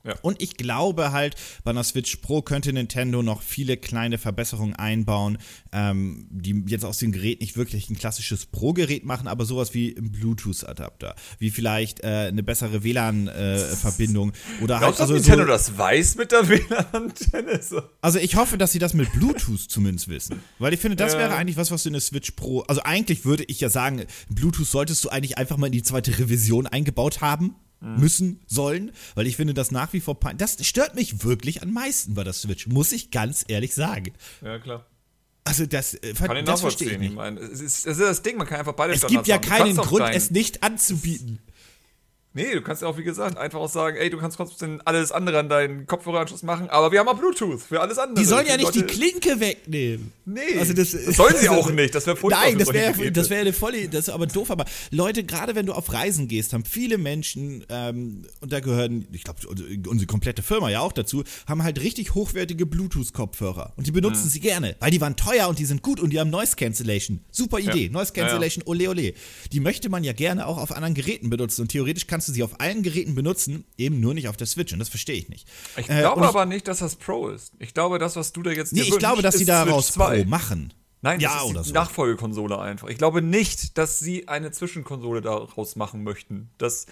Ja. 0.05 0.15
Und 0.21 0.41
ich 0.41 0.57
glaube 0.57 1.11
halt, 1.11 1.35
bei 1.63 1.71
einer 1.71 1.83
Switch 1.83 2.17
Pro 2.17 2.41
könnte 2.41 2.71
Nintendo 2.71 3.23
noch 3.23 3.41
viele 3.41 3.77
kleine 3.77 4.17
Verbesserungen 4.17 4.75
einbauen, 4.75 5.37
ähm, 5.71 6.27
die 6.29 6.63
jetzt 6.67 6.85
aus 6.85 6.99
dem 6.99 7.11
Gerät 7.11 7.41
nicht 7.41 7.57
wirklich 7.57 7.89
ein 7.89 7.97
klassisches 7.97 8.45
Pro-Gerät 8.45 9.03
machen, 9.03 9.27
aber 9.27 9.45
sowas 9.45 9.73
wie 9.73 9.95
ein 9.97 10.11
Bluetooth-Adapter, 10.11 11.15
wie 11.39 11.49
vielleicht 11.49 12.03
äh, 12.03 12.27
eine 12.27 12.43
bessere 12.43 12.83
WLAN-Verbindung 12.83 14.31
äh, 14.31 14.63
oder 14.63 14.79
halt. 14.79 14.99
Also 14.99 15.13
Nintendo 15.15 15.43
so, 15.43 15.47
das 15.47 15.77
weiß 15.77 16.15
mit 16.15 16.31
der 16.31 16.47
WLAN-Antenne? 16.47 17.61
So. 17.61 17.81
Also 18.01 18.19
ich 18.19 18.35
hoffe, 18.35 18.57
dass 18.57 18.71
sie 18.71 18.79
das 18.79 18.93
mit 18.93 19.11
Bluetooth 19.13 19.59
zumindest 19.69 20.07
wissen, 20.07 20.39
weil 20.59 20.73
ich 20.73 20.79
finde, 20.79 20.97
das 20.97 21.13
ja. 21.13 21.19
wäre 21.19 21.35
eigentlich 21.35 21.57
was, 21.57 21.71
was 21.71 21.83
du 21.83 21.89
in 21.89 21.93
der 21.93 22.01
Switch 22.01 22.31
Pro. 22.31 22.61
Also 22.61 22.81
eigentlich 22.83 23.25
würde 23.25 23.43
ich 23.45 23.59
ja 23.59 23.69
sagen, 23.69 24.05
Bluetooth 24.29 24.67
solltest 24.67 25.03
du 25.03 25.09
eigentlich 25.09 25.37
einfach 25.37 25.57
mal 25.57 25.67
in 25.67 25.73
die 25.73 25.83
zweite 25.83 26.17
Revision 26.19 26.67
eingebaut 26.67 27.21
haben. 27.21 27.55
Müssen, 27.81 28.39
sollen, 28.47 28.91
weil 29.15 29.27
ich 29.27 29.35
finde 29.35 29.53
das 29.53 29.71
nach 29.71 29.93
wie 29.93 29.99
vor 29.99 30.17
Das 30.37 30.65
stört 30.65 30.95
mich 30.95 31.23
wirklich 31.23 31.61
am 31.61 31.73
meisten 31.73 32.13
bei 32.13 32.23
der 32.23 32.33
Switch, 32.33 32.67
muss 32.67 32.91
ich 32.91 33.11
ganz 33.11 33.45
ehrlich 33.47 33.75
sagen. 33.75 34.13
Ja, 34.41 34.59
klar. 34.59 34.85
Also 35.43 35.67
das, 35.67 35.93
äh, 35.93 36.13
kann 36.13 36.43
das 36.43 36.61
verstehe 36.61 36.91
ich 36.91 36.97
nicht. 36.97 37.09
Ich 37.09 37.15
meine, 37.15 37.39
es, 37.39 37.61
ist, 37.61 37.85
es 37.85 37.97
ist 37.97 37.99
das 37.99 38.21
Ding, 38.23 38.37
man 38.37 38.47
kann 38.47 38.59
einfach 38.59 38.73
beide 38.73 38.93
Es 38.93 39.05
gibt 39.05 39.27
ja 39.27 39.37
keinen 39.37 39.77
Grund, 39.77 40.09
es 40.11 40.31
nicht 40.31 40.63
anzubieten. 40.63 41.39
Nee, 42.35 42.53
du 42.53 42.61
kannst 42.61 42.81
ja 42.81 42.89
auch, 42.89 42.97
wie 42.97 43.03
gesagt, 43.05 43.37
einfach 43.37 43.59
auch 43.59 43.69
sagen, 43.69 43.95
ey, 43.95 44.09
du 44.09 44.17
kannst 44.17 44.35
trotzdem 44.35 44.81
alles 44.83 45.13
andere 45.13 45.39
an 45.39 45.47
deinen 45.47 45.87
Kopfhöreranschluss 45.87 46.43
machen, 46.43 46.69
aber 46.69 46.91
wir 46.91 46.99
haben 46.99 47.07
auch 47.07 47.17
Bluetooth 47.17 47.61
für 47.61 47.79
alles 47.79 47.97
andere. 47.97 48.21
Die 48.21 48.25
sollen 48.25 48.45
ja 48.45 48.57
nicht 48.57 48.75
die 48.75 48.83
Klinke 48.83 49.39
wegnehmen. 49.39 50.11
Nee. 50.25 50.59
Also 50.59 50.73
das, 50.73 50.91
das 50.91 51.15
sollen 51.15 51.35
sie 51.39 51.47
auch 51.49 51.69
nicht, 51.69 51.95
das 51.95 52.05
wäre 52.05 52.17
furchtbar. 52.17 52.43
Nein, 52.43 52.59
das 52.59 52.73
wäre 52.73 53.11
das 53.13 53.29
wär 53.29 53.39
eine 53.39 53.53
volle, 53.53 53.87
das 53.87 54.09
ist 54.09 54.13
aber 54.13 54.27
doof, 54.27 54.51
aber 54.51 54.65
Leute, 54.91 55.23
gerade 55.23 55.55
wenn 55.55 55.65
du 55.65 55.71
auf 55.71 55.93
Reisen 55.93 56.27
gehst, 56.27 56.51
haben 56.51 56.65
viele 56.65 56.97
Menschen, 56.97 57.65
ähm, 57.69 58.25
und 58.41 58.51
da 58.51 58.59
gehören, 58.59 59.07
ich 59.13 59.23
glaube, 59.23 59.39
unsere 59.87 60.05
komplette 60.05 60.41
Firma 60.41 60.69
ja 60.69 60.81
auch 60.81 60.91
dazu, 60.91 61.23
haben 61.47 61.63
halt 61.63 61.81
richtig 61.81 62.15
hochwertige 62.15 62.65
Bluetooth-Kopfhörer. 62.65 63.71
Und 63.77 63.87
die 63.87 63.91
benutzen 63.91 64.23
hm. 64.23 64.29
sie 64.29 64.39
gerne, 64.41 64.75
weil 64.81 64.91
die 64.91 64.99
waren 64.99 65.15
teuer 65.15 65.47
und 65.47 65.57
die 65.57 65.65
sind 65.65 65.81
gut 65.81 66.01
und 66.01 66.09
die 66.09 66.19
haben 66.19 66.31
Noise 66.31 66.57
Cancellation. 66.57 67.21
Super 67.31 67.59
Idee. 67.59 67.85
Ja. 67.85 67.91
Noise 67.91 68.11
Cancellation, 68.11 68.63
ja, 68.67 68.73
ja. 68.73 68.89
ole 68.89 68.89
ole. 68.89 69.13
Die 69.53 69.61
möchte 69.61 69.87
man 69.87 70.03
ja 70.03 70.11
gerne 70.11 70.47
auch 70.47 70.57
auf 70.57 70.73
anderen 70.73 70.95
Geräten 70.95 71.29
benutzen 71.29 71.61
und 71.61 71.69
theoretisch 71.69 72.07
kannst 72.07 72.24
kannst 72.25 72.29
du 72.29 72.33
sie 72.33 72.43
auf 72.43 72.59
allen 72.59 72.81
Geräten 72.81 73.13
benutzen, 73.13 73.65
eben 73.77 73.99
nur 73.99 74.13
nicht 74.13 74.27
auf 74.27 74.37
der 74.37 74.47
Switch. 74.47 74.73
Und 74.73 74.79
das 74.79 74.89
verstehe 74.89 75.15
ich 75.15 75.29
nicht. 75.29 75.47
Ich 75.77 75.89
äh, 75.89 75.99
glaube 75.99 76.27
aber 76.27 76.45
nicht, 76.45 76.67
dass 76.67 76.79
das 76.79 76.95
Pro 76.95 77.29
ist. 77.29 77.53
Ich 77.59 77.73
glaube, 77.73 77.99
das, 77.99 78.15
was 78.15 78.33
du 78.33 78.41
da 78.41 78.51
jetzt. 78.51 78.73
Nee, 78.73 78.81
ich 78.81 78.97
glaube, 78.97 79.21
dass 79.21 79.35
sie 79.35 79.45
daraus 79.45 79.91
Pro 79.91 80.23
machen. 80.25 80.73
Nein, 81.01 81.19
ja, 81.19 81.29
das 81.29 81.45
ist 81.45 81.65
die 81.65 81.69
so. 81.69 81.73
Nachfolgekonsole 81.75 82.59
einfach. 82.59 82.87
Ich 82.87 82.97
glaube 82.97 83.21
nicht, 83.21 83.77
dass 83.77 83.99
sie 83.99 84.27
eine 84.27 84.51
Zwischenkonsole 84.51 85.21
daraus 85.21 85.75
machen 85.75 86.03
möchten. 86.03 86.49
Das, 86.57 86.87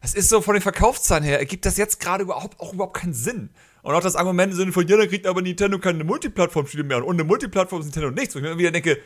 das 0.00 0.14
ist 0.14 0.30
so 0.30 0.40
von 0.40 0.54
den 0.54 0.62
Verkaufszahlen 0.62 1.22
her, 1.22 1.38
ergibt 1.38 1.66
das 1.66 1.76
jetzt 1.76 2.00
gerade 2.00 2.22
überhaupt 2.24 2.58
auch 2.60 2.72
überhaupt 2.72 2.96
keinen 2.96 3.12
Sinn. 3.12 3.50
Und 3.82 3.94
auch 3.94 4.00
das 4.00 4.16
Argument 4.16 4.52
im 4.52 4.56
Sinne 4.56 4.72
von, 4.72 4.88
ja, 4.88 4.96
da 4.96 5.06
kriegt 5.06 5.26
aber 5.26 5.42
Nintendo 5.42 5.78
keine 5.78 6.02
Multiplattform-Spiele 6.02 6.84
mehr. 6.84 6.96
Und 6.98 7.04
ohne 7.04 7.24
Multiplattform 7.24 7.80
ist 7.80 7.86
Nintendo 7.86 8.10
nichts. 8.10 8.34
Und 8.34 8.44
ich 8.44 8.50
mir 8.50 8.58
wieder 8.58 8.70
denke, 8.70 8.98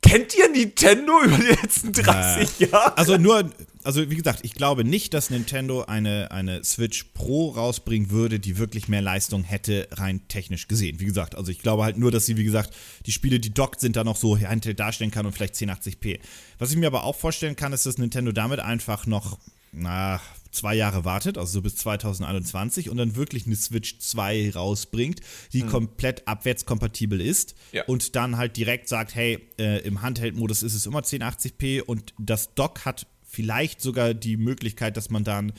Kennt 0.00 0.36
ihr 0.36 0.48
Nintendo 0.48 1.22
über 1.24 1.36
die 1.36 1.48
letzten 1.48 1.92
30 1.92 2.60
äh, 2.60 2.66
Jahre? 2.66 2.96
Also 2.96 3.16
nur, 3.18 3.50
also 3.82 4.08
wie 4.10 4.16
gesagt, 4.16 4.40
ich 4.42 4.54
glaube 4.54 4.84
nicht, 4.84 5.12
dass 5.12 5.30
Nintendo 5.30 5.82
eine, 5.82 6.30
eine 6.30 6.62
Switch 6.62 7.04
Pro 7.14 7.50
rausbringen 7.50 8.10
würde, 8.10 8.38
die 8.38 8.58
wirklich 8.58 8.88
mehr 8.88 9.02
Leistung 9.02 9.44
hätte, 9.44 9.88
rein 9.92 10.20
technisch 10.28 10.68
gesehen. 10.68 11.00
Wie 11.00 11.04
gesagt, 11.04 11.34
also 11.34 11.50
ich 11.50 11.60
glaube 11.60 11.82
halt 11.82 11.98
nur, 11.98 12.10
dass 12.10 12.26
sie, 12.26 12.36
wie 12.36 12.44
gesagt, 12.44 12.74
die 13.06 13.12
Spiele, 13.12 13.40
die 13.40 13.52
dockt 13.52 13.80
sind, 13.80 13.96
da 13.96 14.04
noch 14.04 14.16
so 14.16 14.38
handheld 14.38 14.78
darstellen 14.78 15.10
kann 15.10 15.26
und 15.26 15.32
vielleicht 15.32 15.54
1080p. 15.54 16.20
Was 16.58 16.70
ich 16.70 16.76
mir 16.76 16.86
aber 16.86 17.04
auch 17.04 17.16
vorstellen 17.16 17.56
kann, 17.56 17.72
ist, 17.72 17.86
dass 17.86 17.98
Nintendo 17.98 18.32
damit 18.32 18.60
einfach 18.60 19.06
noch, 19.06 19.38
na, 19.72 20.20
zwei 20.50 20.74
Jahre 20.74 21.04
wartet, 21.04 21.38
also 21.38 21.52
so 21.52 21.62
bis 21.62 21.76
2021 21.76 22.90
und 22.90 22.96
dann 22.96 23.16
wirklich 23.16 23.46
eine 23.46 23.56
Switch 23.56 23.98
2 23.98 24.52
rausbringt, 24.54 25.20
die 25.52 25.62
mhm. 25.62 25.68
komplett 25.68 26.26
abwärtskompatibel 26.26 27.20
ist 27.20 27.54
ja. 27.72 27.84
und 27.84 28.16
dann 28.16 28.36
halt 28.36 28.56
direkt 28.56 28.88
sagt, 28.88 29.14
hey, 29.14 29.38
äh, 29.58 29.80
im 29.86 30.02
Handheld-Modus 30.02 30.62
ist 30.62 30.74
es 30.74 30.86
immer 30.86 31.00
1080p 31.00 31.82
und 31.82 32.14
das 32.18 32.54
Dock 32.54 32.84
hat 32.84 33.06
vielleicht 33.22 33.80
sogar 33.80 34.14
die 34.14 34.36
Möglichkeit, 34.36 34.96
dass 34.96 35.10
man 35.10 35.24
dann 35.24 35.52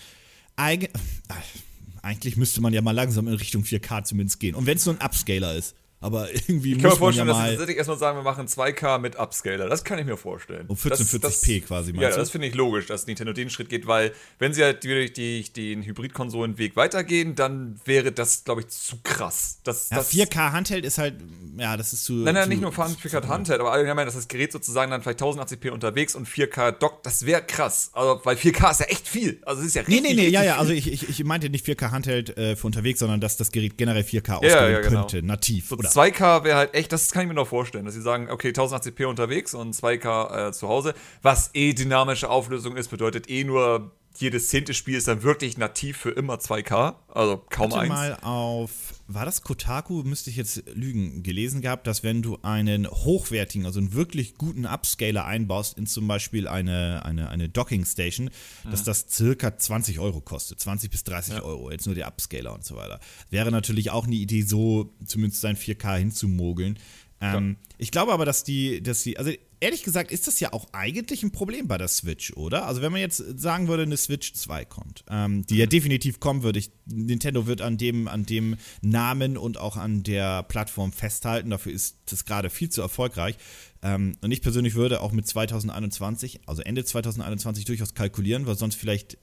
eig 0.55 0.83
äh, 0.83 0.89
eigentlich 2.01 2.37
müsste 2.37 2.61
man 2.61 2.73
ja 2.73 2.81
mal 2.81 2.91
langsam 2.91 3.27
in 3.27 3.33
Richtung 3.33 3.63
4K 3.63 4.03
zumindest 4.03 4.39
gehen. 4.39 4.55
Und 4.55 4.65
wenn 4.65 4.77
es 4.77 4.85
nur 4.85 4.95
ein 4.95 5.05
Upscaler 5.05 5.55
ist. 5.55 5.75
Aber 6.01 6.33
irgendwie 6.33 6.73
ich 6.73 6.81
kann 6.81 6.91
mir 6.91 6.97
vorstellen, 6.97 7.27
ja 7.27 7.55
dass 7.55 7.67
sie 7.67 7.73
erstmal 7.73 7.97
sagen, 7.97 8.17
wir 8.17 8.23
machen 8.23 8.47
2K 8.47 8.99
mit 8.99 9.19
Upscaler. 9.19 9.67
Das 9.67 9.83
kann 9.83 9.99
ich 9.99 10.05
mir 10.05 10.15
vorstellen. 10.17 10.65
Um 10.67 10.77
1440p 10.77 11.65
quasi, 11.65 11.91
meinst 11.91 12.03
Ja, 12.03 12.09
du? 12.11 12.15
das 12.17 12.29
finde 12.29 12.47
ich 12.47 12.55
logisch, 12.55 12.85
dass 12.85 13.05
Nintendo 13.05 13.33
den 13.33 13.49
Schritt 13.49 13.69
geht, 13.69 13.85
weil 13.85 14.13
wenn 14.37 14.53
sie 14.53 14.63
halt 14.63 14.83
wirklich 14.85 15.13
die, 15.13 15.43
den 15.51 15.83
Hybrid-Konsolenweg 15.83 16.75
weitergehen, 16.75 17.35
dann 17.35 17.79
wäre 17.83 18.11
das, 18.11 18.45
glaube 18.45 18.61
ich, 18.61 18.69
zu 18.69 18.97
krass. 19.03 19.59
Das, 19.63 19.89
ja, 19.89 19.97
das 19.97 20.13
4K 20.13 20.51
Handheld 20.53 20.85
ist 20.85 20.97
halt, 20.97 21.15
ja, 21.57 21.75
das 21.75 21.91
ist 21.91 22.05
zu. 22.05 22.13
Nein, 22.13 22.33
nein, 22.33 22.43
zu, 22.43 22.49
nicht 22.49 22.61
nur 22.61 22.71
4K 22.71 23.27
Handheld, 23.27 23.59
aber 23.59 23.73
allgemein, 23.73 24.05
dass 24.05 24.15
das 24.15 24.29
Gerät 24.29 24.53
sozusagen 24.53 24.91
dann 24.91 25.01
vielleicht 25.01 25.21
1080p 25.21 25.71
unterwegs 25.71 26.15
und 26.15 26.27
4K 26.29 26.71
dockt, 26.71 27.05
das 27.05 27.25
wäre 27.25 27.41
krass. 27.41 27.89
Also, 27.93 28.21
weil 28.23 28.37
4K 28.37 28.71
ist 28.71 28.79
ja 28.79 28.85
echt 28.85 29.07
viel. 29.07 29.41
Also, 29.45 29.61
es 29.61 29.67
ist 29.67 29.75
ja 29.75 29.81
richtig. 29.81 30.01
Nee, 30.01 30.13
nee, 30.13 30.21
nee, 30.23 30.29
ja, 30.29 30.43
ja, 30.43 30.57
also 30.57 30.71
ich, 30.71 30.91
ich, 30.91 31.09
ich 31.09 31.23
meinte 31.25 31.49
nicht 31.49 31.65
4K 31.65 31.91
Handheld 31.91 32.37
äh, 32.37 32.55
für 32.55 32.67
unterwegs, 32.67 32.99
sondern 32.99 33.19
dass 33.19 33.35
das 33.35 33.51
Gerät 33.51 33.77
generell 33.77 34.03
4K 34.03 34.35
ausgeben 34.35 34.53
ja, 34.53 34.69
ja, 34.69 34.79
genau. 34.79 35.01
könnte, 35.01 35.25
nativ. 35.25 35.67
So 35.67 35.75
2K 35.91 36.43
wäre 36.43 36.57
halt 36.57 36.73
echt, 36.73 36.91
das 36.91 37.11
kann 37.11 37.23
ich 37.23 37.27
mir 37.27 37.33
noch 37.33 37.47
vorstellen, 37.47 37.85
dass 37.85 37.93
sie 37.93 38.01
sagen, 38.01 38.29
okay, 38.29 38.49
1080p 38.49 39.05
unterwegs 39.05 39.53
und 39.53 39.75
2K 39.75 40.47
äh, 40.47 40.51
zu 40.51 40.67
Hause, 40.67 40.93
was 41.21 41.51
eh 41.53 41.73
dynamische 41.73 42.29
Auflösung 42.29 42.75
ist, 42.75 42.89
bedeutet 42.89 43.29
eh 43.29 43.43
nur, 43.43 43.91
jedes 44.15 44.49
zehnte 44.49 44.73
Spiel 44.73 44.97
ist 44.97 45.07
dann 45.07 45.23
wirklich 45.23 45.57
nativ 45.57 45.97
für 45.97 46.11
immer 46.11 46.35
2K, 46.35 46.95
also 47.07 47.43
kaum 47.49 47.71
Hatte 47.71 47.81
eins. 47.81 47.89
mal 47.89 48.17
auf, 48.21 48.69
war 49.11 49.25
das 49.25 49.41
Kotaku, 49.41 50.03
müsste 50.03 50.29
ich 50.29 50.35
jetzt 50.35 50.63
lügen, 50.73 51.23
gelesen 51.23 51.61
gehabt, 51.61 51.87
dass 51.87 52.03
wenn 52.03 52.21
du 52.21 52.37
einen 52.43 52.87
hochwertigen, 52.87 53.65
also 53.65 53.79
einen 53.79 53.93
wirklich 53.93 54.35
guten 54.35 54.65
Upscaler 54.65 55.25
einbaust 55.25 55.77
in 55.79 55.87
zum 55.87 56.07
Beispiel 56.07 56.47
eine, 56.47 57.03
eine, 57.03 57.29
eine 57.29 57.49
Docking 57.49 57.85
Station, 57.85 58.29
mhm. 58.63 58.71
dass 58.71 58.83
das 58.83 59.07
circa 59.09 59.57
20 59.57 59.99
Euro 59.99 60.21
kostet, 60.21 60.59
20 60.59 60.91
bis 60.91 61.03
30 61.03 61.33
ja. 61.33 61.41
Euro, 61.41 61.71
jetzt 61.71 61.87
nur 61.87 61.95
der 61.95 62.07
Upscaler 62.07 62.53
und 62.53 62.63
so 62.63 62.75
weiter. 62.75 62.99
Wäre 63.31 63.51
natürlich 63.51 63.89
auch 63.89 64.05
eine 64.05 64.15
Idee, 64.15 64.43
so 64.43 64.93
zumindest 65.03 65.41
sein 65.41 65.57
4K 65.57 65.97
hinzumogeln. 65.97 66.77
Ähm, 67.19 67.57
ich 67.79 67.91
glaube 67.91 68.13
aber, 68.13 68.25
dass 68.25 68.43
die, 68.43 68.81
dass 68.81 69.01
die, 69.01 69.17
also 69.17 69.31
ehrlich 69.59 69.83
gesagt 69.83 70.11
ist 70.11 70.27
das 70.27 70.39
ja 70.39 70.53
auch 70.53 70.67
eigentlich 70.71 71.23
ein 71.23 71.31
Problem 71.31 71.67
bei 71.67 71.77
der 71.77 71.87
Switch, 71.87 72.33
oder? 72.33 72.65
Also 72.65 72.81
wenn 72.81 72.91
man 72.91 73.01
jetzt 73.01 73.17
sagen 73.39 73.67
würde, 73.67 73.83
eine 73.83 73.97
Switch 73.97 74.33
2 74.33 74.65
kommt, 74.65 75.03
ähm, 75.09 75.45
die 75.45 75.57
ja 75.57 75.65
mhm. 75.65 75.69
definitiv 75.69 76.19
kommen 76.19 76.43
würde, 76.43 76.59
ich, 76.59 76.71
Nintendo 76.85 77.47
wird 77.47 77.61
an 77.61 77.77
dem, 77.77 78.07
an 78.07 78.25
dem 78.25 78.57
Namen 78.81 79.37
und 79.37 79.57
auch 79.57 79.77
an 79.77 80.03
der 80.03 80.43
Plattform 80.43 80.91
festhalten, 80.91 81.49
dafür 81.49 81.73
ist 81.73 81.97
das 82.05 82.25
gerade 82.25 82.49
viel 82.49 82.69
zu 82.69 82.81
erfolgreich. 82.81 83.35
Ähm, 83.81 84.15
und 84.21 84.31
ich 84.31 84.41
persönlich 84.41 84.75
würde 84.75 85.01
auch 85.01 85.11
mit 85.11 85.27
2021, 85.27 86.41
also 86.45 86.61
Ende 86.61 86.83
2021 86.83 87.65
durchaus 87.65 87.93
kalkulieren, 87.93 88.45
weil 88.45 88.57
sonst 88.57 88.75
vielleicht 88.75 89.17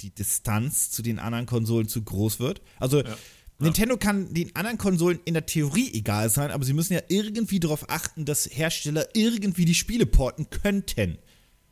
die 0.00 0.14
Distanz 0.14 0.90
zu 0.90 1.02
den 1.02 1.18
anderen 1.18 1.46
Konsolen 1.46 1.88
zu 1.88 2.02
groß 2.02 2.38
wird. 2.38 2.62
Also 2.78 3.02
ja. 3.02 3.16
Nintendo 3.60 3.96
kann 3.96 4.32
den 4.32 4.54
anderen 4.54 4.78
Konsolen 4.78 5.18
in 5.24 5.34
der 5.34 5.46
Theorie 5.46 5.90
egal 5.92 6.30
sein, 6.30 6.52
aber 6.52 6.64
sie 6.64 6.74
müssen 6.74 6.92
ja 6.92 7.00
irgendwie 7.08 7.58
darauf 7.58 7.90
achten, 7.90 8.24
dass 8.24 8.48
Hersteller 8.50 9.08
irgendwie 9.14 9.64
die 9.64 9.74
Spiele 9.74 10.06
porten 10.06 10.48
könnten. 10.48 11.18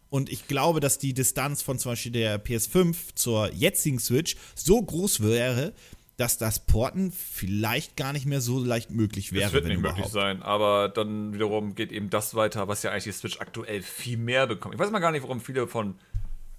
Und 0.08 0.30
ich 0.30 0.48
glaube, 0.48 0.80
dass 0.80 0.98
die 0.98 1.14
Distanz 1.14 1.62
von 1.62 1.78
zum 1.78 1.92
Beispiel 1.92 2.12
der 2.12 2.44
PS5 2.44 3.14
zur 3.14 3.52
jetzigen 3.52 4.00
Switch 4.00 4.36
so 4.54 4.82
groß 4.82 5.22
wäre, 5.22 5.74
dass 6.16 6.38
das 6.38 6.66
Porten 6.66 7.12
vielleicht 7.12 7.96
gar 7.96 8.12
nicht 8.12 8.26
mehr 8.26 8.40
so 8.40 8.58
leicht 8.58 8.90
möglich 8.90 9.32
wäre. 9.32 9.44
Das 9.44 9.52
wird 9.52 9.66
nicht 9.66 9.78
überhaupt. 9.78 9.98
möglich 9.98 10.12
sein, 10.12 10.42
aber 10.42 10.88
dann 10.88 11.34
wiederum 11.34 11.74
geht 11.74 11.92
eben 11.92 12.10
das 12.10 12.34
weiter, 12.34 12.68
was 12.68 12.82
ja 12.82 12.90
eigentlich 12.90 13.04
die 13.04 13.12
Switch 13.12 13.40
aktuell 13.40 13.82
viel 13.82 14.16
mehr 14.16 14.46
bekommt. 14.46 14.74
Ich 14.74 14.80
weiß 14.80 14.90
mal 14.90 15.00
gar 15.00 15.12
nicht, 15.12 15.22
warum 15.22 15.40
viele 15.40 15.68
von 15.68 15.96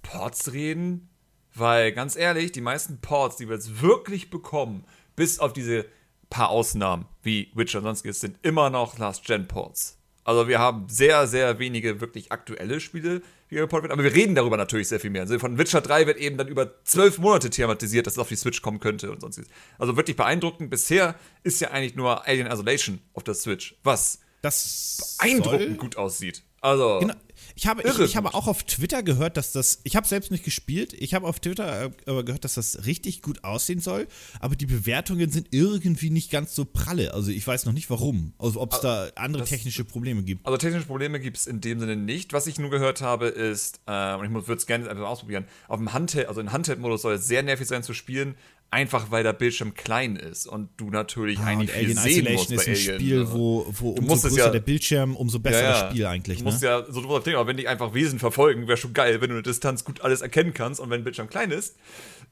Ports 0.02 0.52
reden, 0.52 1.08
weil 1.54 1.92
ganz 1.92 2.14
ehrlich, 2.16 2.52
die 2.52 2.60
meisten 2.60 3.00
Ports, 3.00 3.36
die 3.36 3.48
wir 3.48 3.56
jetzt 3.56 3.82
wirklich 3.82 4.30
bekommen, 4.30 4.84
bis 5.18 5.40
auf 5.40 5.52
diese 5.52 5.84
paar 6.30 6.48
Ausnahmen 6.48 7.06
wie 7.22 7.50
Witcher 7.54 7.78
und 7.78 7.84
sonstiges, 7.84 8.20
sind 8.20 8.38
immer 8.42 8.70
noch 8.70 8.98
Last-Gen-Ports. 8.98 9.98
Also 10.24 10.46
wir 10.46 10.58
haben 10.58 10.88
sehr, 10.88 11.26
sehr 11.26 11.58
wenige 11.58 12.00
wirklich 12.00 12.30
aktuelle 12.30 12.80
Spiele, 12.80 13.22
die 13.50 13.56
geportet 13.56 13.88
werden, 13.88 13.98
aber 13.98 14.04
wir 14.04 14.14
reden 14.14 14.34
darüber 14.34 14.56
natürlich 14.56 14.88
sehr 14.88 15.00
viel 15.00 15.10
mehr. 15.10 15.22
Also 15.22 15.38
von 15.38 15.58
Witcher 15.58 15.80
3 15.80 16.06
wird 16.06 16.18
eben 16.18 16.36
dann 16.36 16.48
über 16.48 16.84
zwölf 16.84 17.18
Monate 17.18 17.50
thematisiert, 17.50 18.06
dass 18.06 18.14
es 18.14 18.18
auf 18.18 18.28
die 18.28 18.36
Switch 18.36 18.62
kommen 18.62 18.78
könnte 18.78 19.10
und 19.10 19.20
sonstiges. 19.20 19.50
Also 19.78 19.96
wirklich 19.96 20.16
beeindruckend. 20.16 20.70
Bisher 20.70 21.14
ist 21.42 21.60
ja 21.60 21.70
eigentlich 21.70 21.96
nur 21.96 22.26
Alien 22.26 22.46
Isolation 22.46 23.00
auf 23.14 23.24
der 23.24 23.34
Switch, 23.34 23.74
was 23.82 24.20
das 24.42 25.16
beeindruckend 25.18 25.78
gut 25.78 25.96
aussieht. 25.96 26.42
Also. 26.60 26.98
Genau. 27.00 27.14
Ich 27.58 27.66
habe, 27.66 27.82
ich, 27.82 27.98
ich, 27.98 28.16
habe 28.16 28.34
auch 28.34 28.46
auf 28.46 28.62
Twitter 28.62 29.02
gehört, 29.02 29.36
dass 29.36 29.50
das. 29.50 29.80
Ich 29.82 29.96
habe 29.96 30.06
selbst 30.06 30.30
nicht 30.30 30.44
gespielt. 30.44 30.92
Ich 30.92 31.12
habe 31.12 31.26
auf 31.26 31.40
Twitter 31.40 31.86
äh, 31.86 31.90
aber 32.06 32.24
gehört, 32.24 32.44
dass 32.44 32.54
das 32.54 32.86
richtig 32.86 33.20
gut 33.20 33.42
aussehen 33.42 33.80
soll. 33.80 34.06
Aber 34.38 34.54
die 34.54 34.66
Bewertungen 34.66 35.32
sind 35.32 35.48
irgendwie 35.50 36.10
nicht 36.10 36.30
ganz 36.30 36.54
so 36.54 36.64
pralle. 36.64 37.14
Also 37.14 37.32
ich 37.32 37.44
weiß 37.44 37.66
noch 37.66 37.72
nicht 37.72 37.90
warum. 37.90 38.32
Also 38.38 38.60
ob 38.60 38.74
es 38.74 38.80
da 38.80 39.08
andere 39.16 39.40
das, 39.40 39.48
technische 39.48 39.84
Probleme 39.84 40.22
gibt. 40.22 40.46
Also 40.46 40.56
technische 40.56 40.86
Probleme 40.86 41.18
gibt 41.18 41.36
es 41.36 41.48
in 41.48 41.60
dem 41.60 41.80
Sinne 41.80 41.96
nicht. 41.96 42.32
Was 42.32 42.46
ich 42.46 42.60
nur 42.60 42.70
gehört 42.70 43.00
habe, 43.00 43.26
ist, 43.26 43.80
äh, 43.86 44.14
und 44.14 44.24
ich 44.24 44.30
würde 44.30 44.52
es 44.52 44.66
gerne 44.66 44.88
einfach 44.88 45.08
ausprobieren, 45.08 45.44
auf 45.66 45.78
dem 45.78 45.92
Handheld, 45.92 46.28
also 46.28 46.40
in 46.40 46.52
Handheld-Modus 46.52 47.02
soll 47.02 47.14
es 47.14 47.26
sehr 47.26 47.42
nervig 47.42 47.66
sein 47.66 47.82
zu 47.82 47.92
spielen, 47.92 48.36
einfach 48.70 49.10
weil 49.10 49.22
der 49.22 49.32
Bildschirm 49.32 49.74
klein 49.74 50.16
ist 50.16 50.46
und 50.46 50.68
du 50.76 50.90
natürlich 50.90 51.38
ah, 51.38 51.46
eigentlich 51.46 51.70
viel 51.70 51.84
Alien 51.84 51.96
sehen 51.98 52.26
Isolation 52.26 52.34
musst 52.34 52.68
ist 52.68 52.68
ein 52.68 52.74
Alien. 52.74 53.00
Spiel, 53.00 53.32
wo, 53.32 53.66
wo 53.70 53.90
umso 53.90 54.28
größer 54.28 54.36
ja, 54.36 54.50
der 54.50 54.60
Bildschirm, 54.60 55.16
umso 55.16 55.38
besser 55.38 55.62
ja, 55.62 55.64
ja. 55.64 55.82
das 55.82 55.90
Spiel 55.90 56.06
eigentlich. 56.06 56.38
Du 56.38 56.44
musst 56.44 56.62
ne? 56.62 56.68
ja 56.68 56.84
so 56.86 57.00
drüber 57.00 57.20
denken, 57.20 57.38
aber 57.38 57.48
wenn 57.48 57.56
dich 57.56 57.68
einfach 57.68 57.94
Wesen 57.94 58.18
verfolgen, 58.18 58.68
wäre 58.68 58.76
schon 58.76 58.92
geil, 58.92 59.20
wenn 59.20 59.30
du 59.30 59.36
eine 59.36 59.42
Distanz 59.42 59.84
gut 59.84 60.02
alles 60.02 60.20
erkennen 60.20 60.52
kannst 60.52 60.80
und 60.80 60.90
wenn 60.90 61.00
der 61.00 61.04
Bildschirm 61.04 61.28
klein 61.28 61.50
ist, 61.50 61.76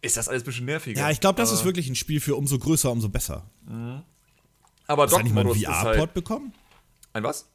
ist 0.03 0.17
das 0.17 0.29
alles 0.29 0.43
ein 0.43 0.47
bisschen 0.47 0.67
nerviger. 0.67 1.01
Ja, 1.01 1.11
ich 1.11 1.21
glaube, 1.21 1.37
das 1.41 1.51
aber 1.51 1.59
ist 1.59 1.65
wirklich 1.65 1.89
ein 1.89 1.95
Spiel 1.95 2.21
für 2.21 2.37
umso 2.37 2.59
größer, 2.59 2.91
umso 2.91 3.09
besser. 3.09 3.51
Mhm. 3.67 4.03
Aber 4.87 5.05
Hast 5.05 5.13
du 5.13 5.33
mal 5.33 5.41
einen 5.41 5.55
VR-Port 5.55 5.99
halt 5.99 6.15
bekommen? 6.15 6.53
Ein 7.13 7.25
was? 7.25 7.49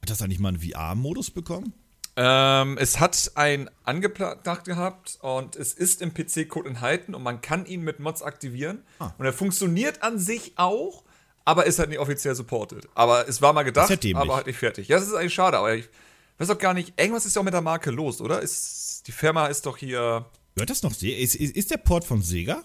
Hat 0.00 0.08
das 0.08 0.22
eigentlich 0.22 0.38
mal 0.38 0.50
einen 0.50 0.60
VR-Modus 0.60 1.30
bekommen? 1.30 1.74
Ähm, 2.16 2.76
es 2.78 2.98
hat 3.00 3.32
ein 3.36 3.70
angedacht 3.84 4.64
gehabt 4.64 5.18
und 5.22 5.56
es 5.56 5.72
ist 5.72 6.02
im 6.02 6.12
PC-Code 6.12 6.68
enthalten 6.68 7.14
und 7.14 7.22
man 7.22 7.40
kann 7.40 7.66
ihn 7.66 7.82
mit 7.82 8.00
Mods 8.00 8.22
aktivieren. 8.22 8.82
Ah. 8.98 9.12
Und 9.16 9.24
er 9.24 9.32
funktioniert 9.32 10.02
an 10.02 10.18
sich 10.18 10.52
auch, 10.56 11.04
aber 11.44 11.66
ist 11.66 11.78
halt 11.78 11.88
nicht 11.88 11.98
offiziell 11.98 12.34
supported. 12.34 12.88
Aber 12.94 13.28
es 13.28 13.40
war 13.40 13.52
mal 13.52 13.62
gedacht, 13.62 13.90
aber 14.14 14.36
halt 14.36 14.46
nicht 14.46 14.58
fertig. 14.58 14.88
Ja, 14.88 14.98
das 14.98 15.08
ist 15.08 15.14
eigentlich 15.14 15.34
schade, 15.34 15.58
aber 15.58 15.74
ich 15.74 15.88
weiß 16.38 16.48
doch 16.48 16.58
gar 16.58 16.74
nicht, 16.74 17.00
irgendwas 17.00 17.26
ist 17.26 17.36
ja 17.36 17.40
auch 17.40 17.44
mit 17.44 17.54
der 17.54 17.60
Marke 17.60 17.90
los, 17.90 18.20
oder? 18.20 18.40
Ist, 18.40 19.06
die 19.06 19.12
Firma 19.12 19.46
ist 19.46 19.66
doch 19.66 19.76
hier. 19.76 20.26
Hört 20.56 20.70
das 20.70 20.82
noch? 20.82 20.90
Ist, 20.90 21.02
ist, 21.02 21.36
ist 21.36 21.70
der 21.70 21.76
Port 21.78 22.04
von 22.04 22.22
Sega? 22.22 22.62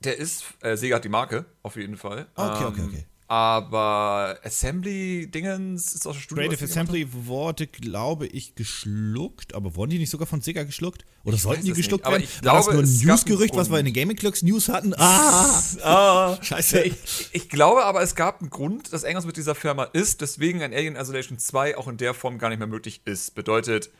Der 0.00 0.18
ist, 0.18 0.44
äh, 0.60 0.76
Sega 0.76 0.96
hat 0.96 1.04
die 1.04 1.08
Marke, 1.08 1.46
auf 1.62 1.76
jeden 1.76 1.96
Fall. 1.96 2.26
Okay, 2.34 2.64
okay, 2.64 2.80
ähm, 2.80 2.88
okay. 2.88 3.06
Aber 3.34 4.38
Assembly-Dingens 4.44 5.92
ist 5.92 6.06
aus 6.06 6.14
der 6.14 6.22
Studio. 6.22 6.46
Creative 6.46 6.66
Assembly 6.66 7.08
wurde, 7.10 7.66
glaube 7.66 8.28
ich, 8.28 8.54
geschluckt. 8.54 9.56
Aber 9.56 9.74
wurden 9.74 9.90
die 9.90 9.98
nicht 9.98 10.10
sogar 10.10 10.28
von 10.28 10.40
Sega 10.40 10.62
geschluckt? 10.62 11.04
Oder 11.24 11.34
ich 11.34 11.42
sollten 11.42 11.64
die 11.64 11.72
geschluckt 11.72 12.06
werden? 12.06 12.22
Ich 12.22 12.40
glaube, 12.40 12.58
War 12.58 12.64
das 12.64 12.72
nur 12.72 12.82
ein 12.84 13.08
Newsgerücht, 13.08 13.56
was 13.56 13.72
wir 13.72 13.80
in 13.80 13.86
den 13.86 13.94
Gaming 13.94 14.16
Clocks 14.16 14.42
News 14.42 14.68
hatten? 14.68 14.94
Ah! 14.96 15.60
ah 15.82 16.38
Scheiße. 16.42 16.82
Ich, 16.82 16.94
ich, 17.32 17.48
glaube 17.48 17.84
aber, 17.84 18.02
es 18.02 18.14
gab 18.14 18.40
einen 18.40 18.50
Grund, 18.50 18.92
dass 18.92 19.02
irgendwas 19.02 19.26
mit 19.26 19.36
dieser 19.36 19.56
Firma 19.56 19.82
ist, 19.82 20.20
deswegen 20.20 20.62
ein 20.62 20.72
Alien 20.72 20.94
Isolation 20.94 21.36
2 21.36 21.76
auch 21.76 21.88
in 21.88 21.96
der 21.96 22.14
Form 22.14 22.38
gar 22.38 22.50
nicht 22.50 22.60
mehr 22.60 22.68
möglich 22.68 23.00
ist. 23.04 23.34
Bedeutet, 23.34 23.90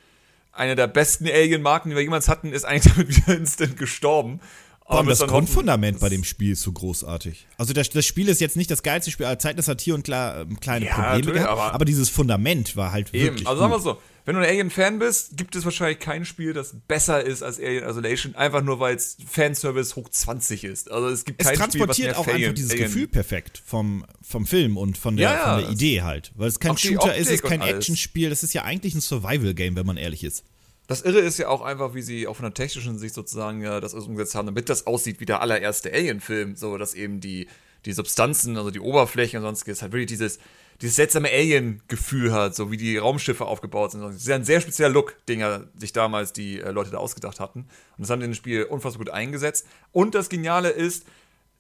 eine 0.52 0.76
der 0.76 0.86
besten 0.86 1.26
Alien-Marken, 1.26 1.90
die 1.90 1.96
wir 1.96 2.02
jemals 2.02 2.28
hatten, 2.28 2.52
ist 2.52 2.64
eigentlich 2.64 2.94
damit 2.94 3.16
wieder 3.16 3.36
instant 3.36 3.76
gestorben. 3.78 4.38
Allem 4.86 5.06
das 5.06 5.20
Grundfundament 5.20 5.98
bei 5.98 6.10
dem 6.10 6.24
Spiel 6.24 6.52
ist 6.52 6.60
so 6.60 6.70
großartig. 6.70 7.46
Also 7.56 7.72
das, 7.72 7.88
das, 7.88 8.04
Spiel 8.04 8.28
ist 8.28 8.40
jetzt 8.40 8.56
nicht 8.56 8.70
das 8.70 8.82
geilste 8.82 9.10
Spiel 9.10 9.24
aller 9.24 9.38
Zeiten, 9.38 9.56
das 9.56 9.66
hat 9.66 9.80
hier 9.80 9.94
und 9.94 10.04
klar 10.04 10.42
ähm, 10.42 10.60
kleine 10.60 10.86
ja, 10.86 10.94
Probleme 10.94 11.32
gehabt, 11.32 11.50
aber, 11.50 11.72
aber, 11.72 11.84
dieses 11.86 12.10
Fundament 12.10 12.76
war 12.76 12.92
halt 12.92 13.14
eben. 13.14 13.24
wirklich 13.24 13.46
Also 13.48 13.60
sagen 13.60 13.72
wir 13.72 13.80
so, 13.80 13.98
wenn 14.26 14.36
du 14.36 14.42
ein 14.42 14.48
Alien-Fan 14.48 14.98
bist, 14.98 15.38
gibt 15.38 15.56
es 15.56 15.64
wahrscheinlich 15.64 16.00
kein 16.00 16.26
Spiel, 16.26 16.52
das 16.52 16.76
besser 16.86 17.24
ist 17.24 17.42
als 17.42 17.58
Alien 17.58 17.88
Isolation, 17.88 18.34
einfach 18.34 18.62
nur 18.62 18.78
weil 18.78 18.96
es 18.96 19.16
Fanservice 19.26 19.96
hoch 19.96 20.08
20 20.10 20.64
ist. 20.64 20.90
Also 20.90 21.08
es 21.08 21.24
gibt 21.24 21.40
es 21.40 21.48
kein 21.48 21.56
transportiert 21.56 21.96
Spiel, 21.96 22.08
was 22.10 22.18
auch 22.18 22.26
einfach 22.26 22.54
dieses 22.54 22.72
Alien 22.72 22.86
Gefühl 22.86 23.08
perfekt 23.08 23.62
vom, 23.64 24.04
vom 24.20 24.46
Film 24.46 24.76
und 24.76 24.98
von 24.98 25.16
der, 25.16 25.30
ja, 25.30 25.54
von 25.54 25.62
der 25.62 25.70
Idee 25.70 26.02
halt. 26.02 26.32
Weil 26.34 26.48
es 26.48 26.60
kein 26.60 26.76
Shooter 26.76 27.16
ist, 27.16 27.28
es 27.28 27.36
ist 27.36 27.42
kein 27.42 27.62
Actionspiel, 27.62 28.28
das 28.28 28.42
ist 28.42 28.52
ja 28.52 28.64
eigentlich 28.64 28.94
ein 28.94 29.00
Survival-Game, 29.00 29.76
wenn 29.76 29.86
man 29.86 29.96
ehrlich 29.96 30.24
ist. 30.24 30.44
Das 30.86 31.02
Irre 31.02 31.20
ist 31.20 31.38
ja 31.38 31.48
auch 31.48 31.62
einfach, 31.62 31.94
wie 31.94 32.02
sie 32.02 32.26
auch 32.26 32.36
von 32.36 32.44
der 32.44 32.54
technischen 32.54 32.98
Sicht 32.98 33.14
sozusagen 33.14 33.62
ja 33.62 33.80
das 33.80 33.94
umgesetzt 33.94 34.34
haben, 34.34 34.46
damit 34.46 34.68
das 34.68 34.86
aussieht 34.86 35.18
wie 35.20 35.26
der 35.26 35.40
allererste 35.40 35.92
Alien-Film, 35.92 36.56
so 36.56 36.76
dass 36.76 36.94
eben 36.94 37.20
die, 37.20 37.48
die 37.86 37.92
Substanzen, 37.92 38.56
also 38.58 38.70
die 38.70 38.80
Oberfläche 38.80 39.38
und 39.38 39.44
sonstiges, 39.44 39.80
halt 39.80 39.92
wirklich 39.92 40.08
dieses, 40.08 40.38
dieses 40.82 40.96
seltsame 40.96 41.30
Alien-Gefühl 41.30 42.32
hat, 42.32 42.54
so 42.54 42.70
wie 42.70 42.76
die 42.76 42.98
Raumschiffe 42.98 43.46
aufgebaut 43.46 43.92
sind. 43.92 44.02
Das 44.02 44.14
ist 44.14 44.26
ja 44.26 44.34
ein 44.34 44.44
sehr 44.44 44.60
spezieller 44.60 44.90
Look, 44.90 45.16
den 45.26 45.40
ja 45.40 45.62
sich 45.78 45.92
damals 45.92 46.34
die 46.34 46.60
äh, 46.60 46.70
Leute 46.70 46.90
da 46.90 46.98
ausgedacht 46.98 47.40
hatten. 47.40 47.60
Und 47.60 47.68
das 47.98 48.10
haben 48.10 48.20
die 48.20 48.26
in 48.26 48.32
dem 48.32 48.36
Spiel 48.36 48.64
unfassbar 48.64 49.06
gut 49.06 49.14
eingesetzt. 49.14 49.66
Und 49.92 50.14
das 50.14 50.28
Geniale 50.28 50.68
ist, 50.68 51.06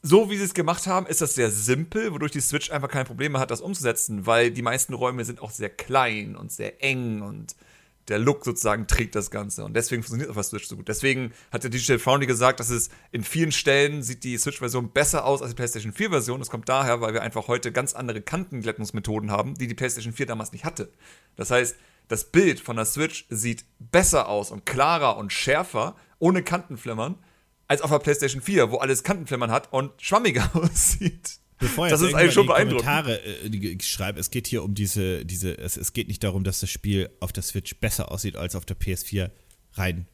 so 0.02 0.30
wie 0.30 0.36
sie 0.36 0.44
es 0.44 0.52
gemacht 0.52 0.86
haben, 0.86 1.06
ist 1.06 1.22
das 1.22 1.34
sehr 1.34 1.50
simpel, 1.50 2.12
wodurch 2.12 2.32
die 2.32 2.40
Switch 2.40 2.70
einfach 2.70 2.90
keine 2.90 3.06
Probleme 3.06 3.38
hat, 3.38 3.50
das 3.50 3.62
umzusetzen, 3.62 4.26
weil 4.26 4.50
die 4.50 4.60
meisten 4.60 4.92
Räume 4.92 5.24
sind 5.24 5.40
auch 5.40 5.50
sehr 5.50 5.70
klein 5.70 6.36
und 6.36 6.52
sehr 6.52 6.84
eng 6.84 7.22
und 7.22 7.56
der 8.08 8.18
Look 8.18 8.44
sozusagen 8.44 8.86
trägt 8.86 9.14
das 9.14 9.30
Ganze. 9.30 9.64
Und 9.64 9.74
deswegen 9.74 10.02
funktioniert 10.02 10.30
auch 10.30 10.34
das 10.34 10.48
Switch 10.48 10.66
so 10.66 10.76
gut. 10.76 10.88
Deswegen 10.88 11.32
hat 11.50 11.62
der 11.62 11.70
Digital 11.70 11.98
Foundry 11.98 12.26
gesagt, 12.26 12.60
dass 12.60 12.70
es 12.70 12.90
in 13.12 13.24
vielen 13.24 13.52
Stellen 13.52 14.02
sieht 14.02 14.24
die 14.24 14.36
Switch-Version 14.36 14.90
besser 14.90 15.24
aus 15.24 15.40
als 15.40 15.50
die 15.52 15.56
PlayStation 15.56 15.92
4-Version. 15.92 16.38
Das 16.38 16.50
kommt 16.50 16.68
daher, 16.68 17.00
weil 17.00 17.14
wir 17.14 17.22
einfach 17.22 17.48
heute 17.48 17.72
ganz 17.72 17.94
andere 17.94 18.20
Kantenglättungsmethoden 18.20 19.30
haben, 19.30 19.54
die 19.54 19.66
die 19.66 19.74
PlayStation 19.74 20.12
4 20.12 20.26
damals 20.26 20.52
nicht 20.52 20.64
hatte. 20.64 20.92
Das 21.36 21.50
heißt, 21.50 21.76
das 22.08 22.24
Bild 22.24 22.60
von 22.60 22.76
der 22.76 22.84
Switch 22.84 23.26
sieht 23.30 23.64
besser 23.78 24.28
aus 24.28 24.50
und 24.50 24.66
klarer 24.66 25.16
und 25.16 25.32
schärfer, 25.32 25.96
ohne 26.18 26.42
Kantenflimmern, 26.42 27.16
als 27.66 27.80
auf 27.80 27.90
der 27.90 27.98
PlayStation 27.98 28.42
4, 28.42 28.70
wo 28.70 28.76
alles 28.76 29.02
Kantenflimmern 29.02 29.50
hat 29.50 29.72
und 29.72 29.90
schwammiger 30.00 30.50
aussieht. 30.54 31.38
Bevor 31.64 31.88
das 31.88 32.00
ist 32.00 32.14
eigentlich 32.14 32.34
schon 32.34 32.46
beeindruckend. 32.46 32.86
Kommentare 32.86 33.20
äh, 33.24 33.82
schreibe, 33.82 34.20
es 34.20 34.30
geht 34.30 34.46
hier 34.46 34.62
um 34.62 34.74
diese, 34.74 35.24
diese 35.24 35.56
es, 35.58 35.76
es 35.76 35.92
geht 35.92 36.08
nicht 36.08 36.22
darum, 36.22 36.44
dass 36.44 36.60
das 36.60 36.70
Spiel 36.70 37.10
auf 37.20 37.32
der 37.32 37.42
Switch 37.42 37.74
besser 37.76 38.12
aussieht 38.12 38.36
als 38.36 38.54
auf 38.54 38.64
der 38.64 38.76
PS4 38.76 39.30
rein 39.74 40.06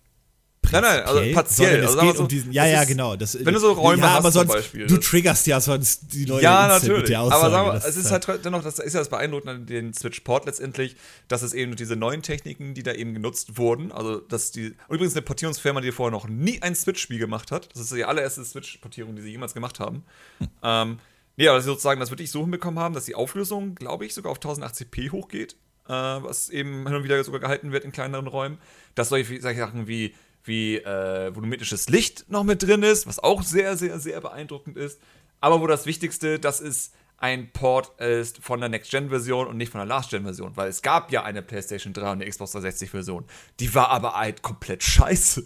Nein, 0.73 0.83
nein, 0.83 1.02
also 1.02 1.33
partiell. 1.33 1.85
Also 1.85 2.00
geht 2.00 2.16
so, 2.16 2.23
um 2.23 2.28
diesen, 2.28 2.52
ja, 2.52 2.66
ja, 2.66 2.85
genau. 2.85 3.16
Das, 3.16 3.45
wenn 3.45 3.54
du 3.54 3.61
so 3.61 3.73
Räume 3.73 4.02
ja, 4.02 4.11
hast 4.11 4.19
aber 4.19 4.30
sonst, 4.30 4.50
zum 4.50 4.61
Beispiel. 4.61 4.87
Du 4.87 4.99
triggerst 4.99 5.47
ja 5.47 5.61
sonst 5.61 6.12
die 6.12 6.25
Leute 6.25 6.45
Ja, 6.45 6.69
natürlich. 6.69 6.99
Mit 7.00 7.09
der 7.09 7.23
Aussage. 7.23 7.42
Aber 7.42 7.50
sagen 7.50 7.69
wir, 7.69 7.88
es 7.88 7.97
ist 7.97 8.11
halt 8.11 8.45
dennoch, 8.45 8.62
das 8.62 8.78
ist 8.78 8.92
ja 8.92 9.00
das 9.00 9.09
Beeindruckende 9.09 9.52
an 9.52 9.66
den 9.66 9.95
Switch 9.95 10.21
Port 10.21 10.47
letztendlich, 10.47 10.97
dass 11.28 11.42
es 11.42 11.54
eben 11.54 11.76
diese 11.76 11.97
neuen 11.97 12.23
Techniken, 12.23 12.75
die 12.75 12.83
da 12.83 12.92
eben 12.92 13.14
genutzt 13.14 13.59
wurden, 13.59 13.90
also 13.90 14.19
dass 14.19 14.52
die, 14.52 14.75
übrigens 14.88 15.14
eine 15.14 15.23
Portierungsfirma, 15.23 15.80
die 15.80 15.92
vorher 15.92 16.12
noch 16.12 16.28
nie 16.28 16.62
ein 16.62 16.75
Switch-Spiel 16.75 17.19
gemacht 17.19 17.50
hat, 17.50 17.69
das 17.73 17.83
ist 17.83 17.92
die 17.92 18.04
allererste 18.04 18.45
Switch-Portierung, 18.45 19.16
die 19.16 19.23
sie 19.23 19.30
jemals 19.30 19.54
gemacht 19.54 19.80
haben, 19.80 20.04
hm. 20.38 20.49
ähm, 20.62 20.99
Nee, 21.37 21.49
aber 21.49 21.57
dass 21.57 21.65
sie 21.65 21.71
sozusagen 21.71 22.01
das 22.01 22.11
wirklich 22.11 22.31
so 22.31 22.43
hinbekommen 22.43 22.79
haben, 22.79 22.95
dass 22.95 23.05
die 23.05 23.15
Auflösung, 23.15 23.75
glaube 23.75 24.05
ich, 24.05 24.15
sogar 24.15 24.33
auf 24.33 24.39
1080p 24.39 25.13
hochgeht, 25.13 25.55
äh, 25.87 25.93
was 25.93 26.51
eben 26.51 26.87
hin 26.87 26.97
und 26.97 27.05
wieder 27.05 27.23
sogar 27.25 27.41
gehalten 27.41 27.73
wird 27.73 27.85
in 27.85 27.93
kleineren 27.93 28.27
Räumen. 28.27 28.59
Dass 28.95 29.09
solche, 29.09 29.41
solche 29.41 29.61
Sachen 29.61 29.87
wie, 29.87 30.15
wie 30.45 30.77
äh, 30.77 31.35
volumetrisches 31.35 31.89
Licht 31.89 32.31
noch 32.31 32.45
mit 32.45 32.63
drin 32.63 32.83
ist, 32.83 33.07
was 33.07 33.19
auch 33.19 33.43
sehr, 33.43 33.77
sehr, 33.77 33.99
sehr 34.01 34.21
beeindruckend 34.21 34.77
ist. 34.77 35.01
Aber 35.41 35.61
wo 35.61 35.67
das 35.67 35.87
Wichtigste, 35.87 36.39
dass 36.39 36.61
es 36.61 36.93
ein 37.21 37.53
Port 37.53 38.01
ist 38.01 38.39
von 38.39 38.61
der 38.61 38.71
Next-Gen-Version 38.71 39.47
und 39.47 39.57
nicht 39.59 39.71
von 39.71 39.79
der 39.79 39.87
Last-Gen-Version, 39.87 40.57
weil 40.57 40.69
es 40.69 40.81
gab 40.81 41.13
ja 41.13 41.23
eine 41.23 41.43
PlayStation 41.43 41.93
3 41.93 42.01
und 42.03 42.23
eine 42.23 42.31
Xbox 42.31 42.55
360-Version. 42.57 43.25
Die 43.61 43.75
war 43.75 43.91
aber 43.91 44.15
halt 44.15 44.43
komplett 44.43 44.83
scheiße. 44.83 45.45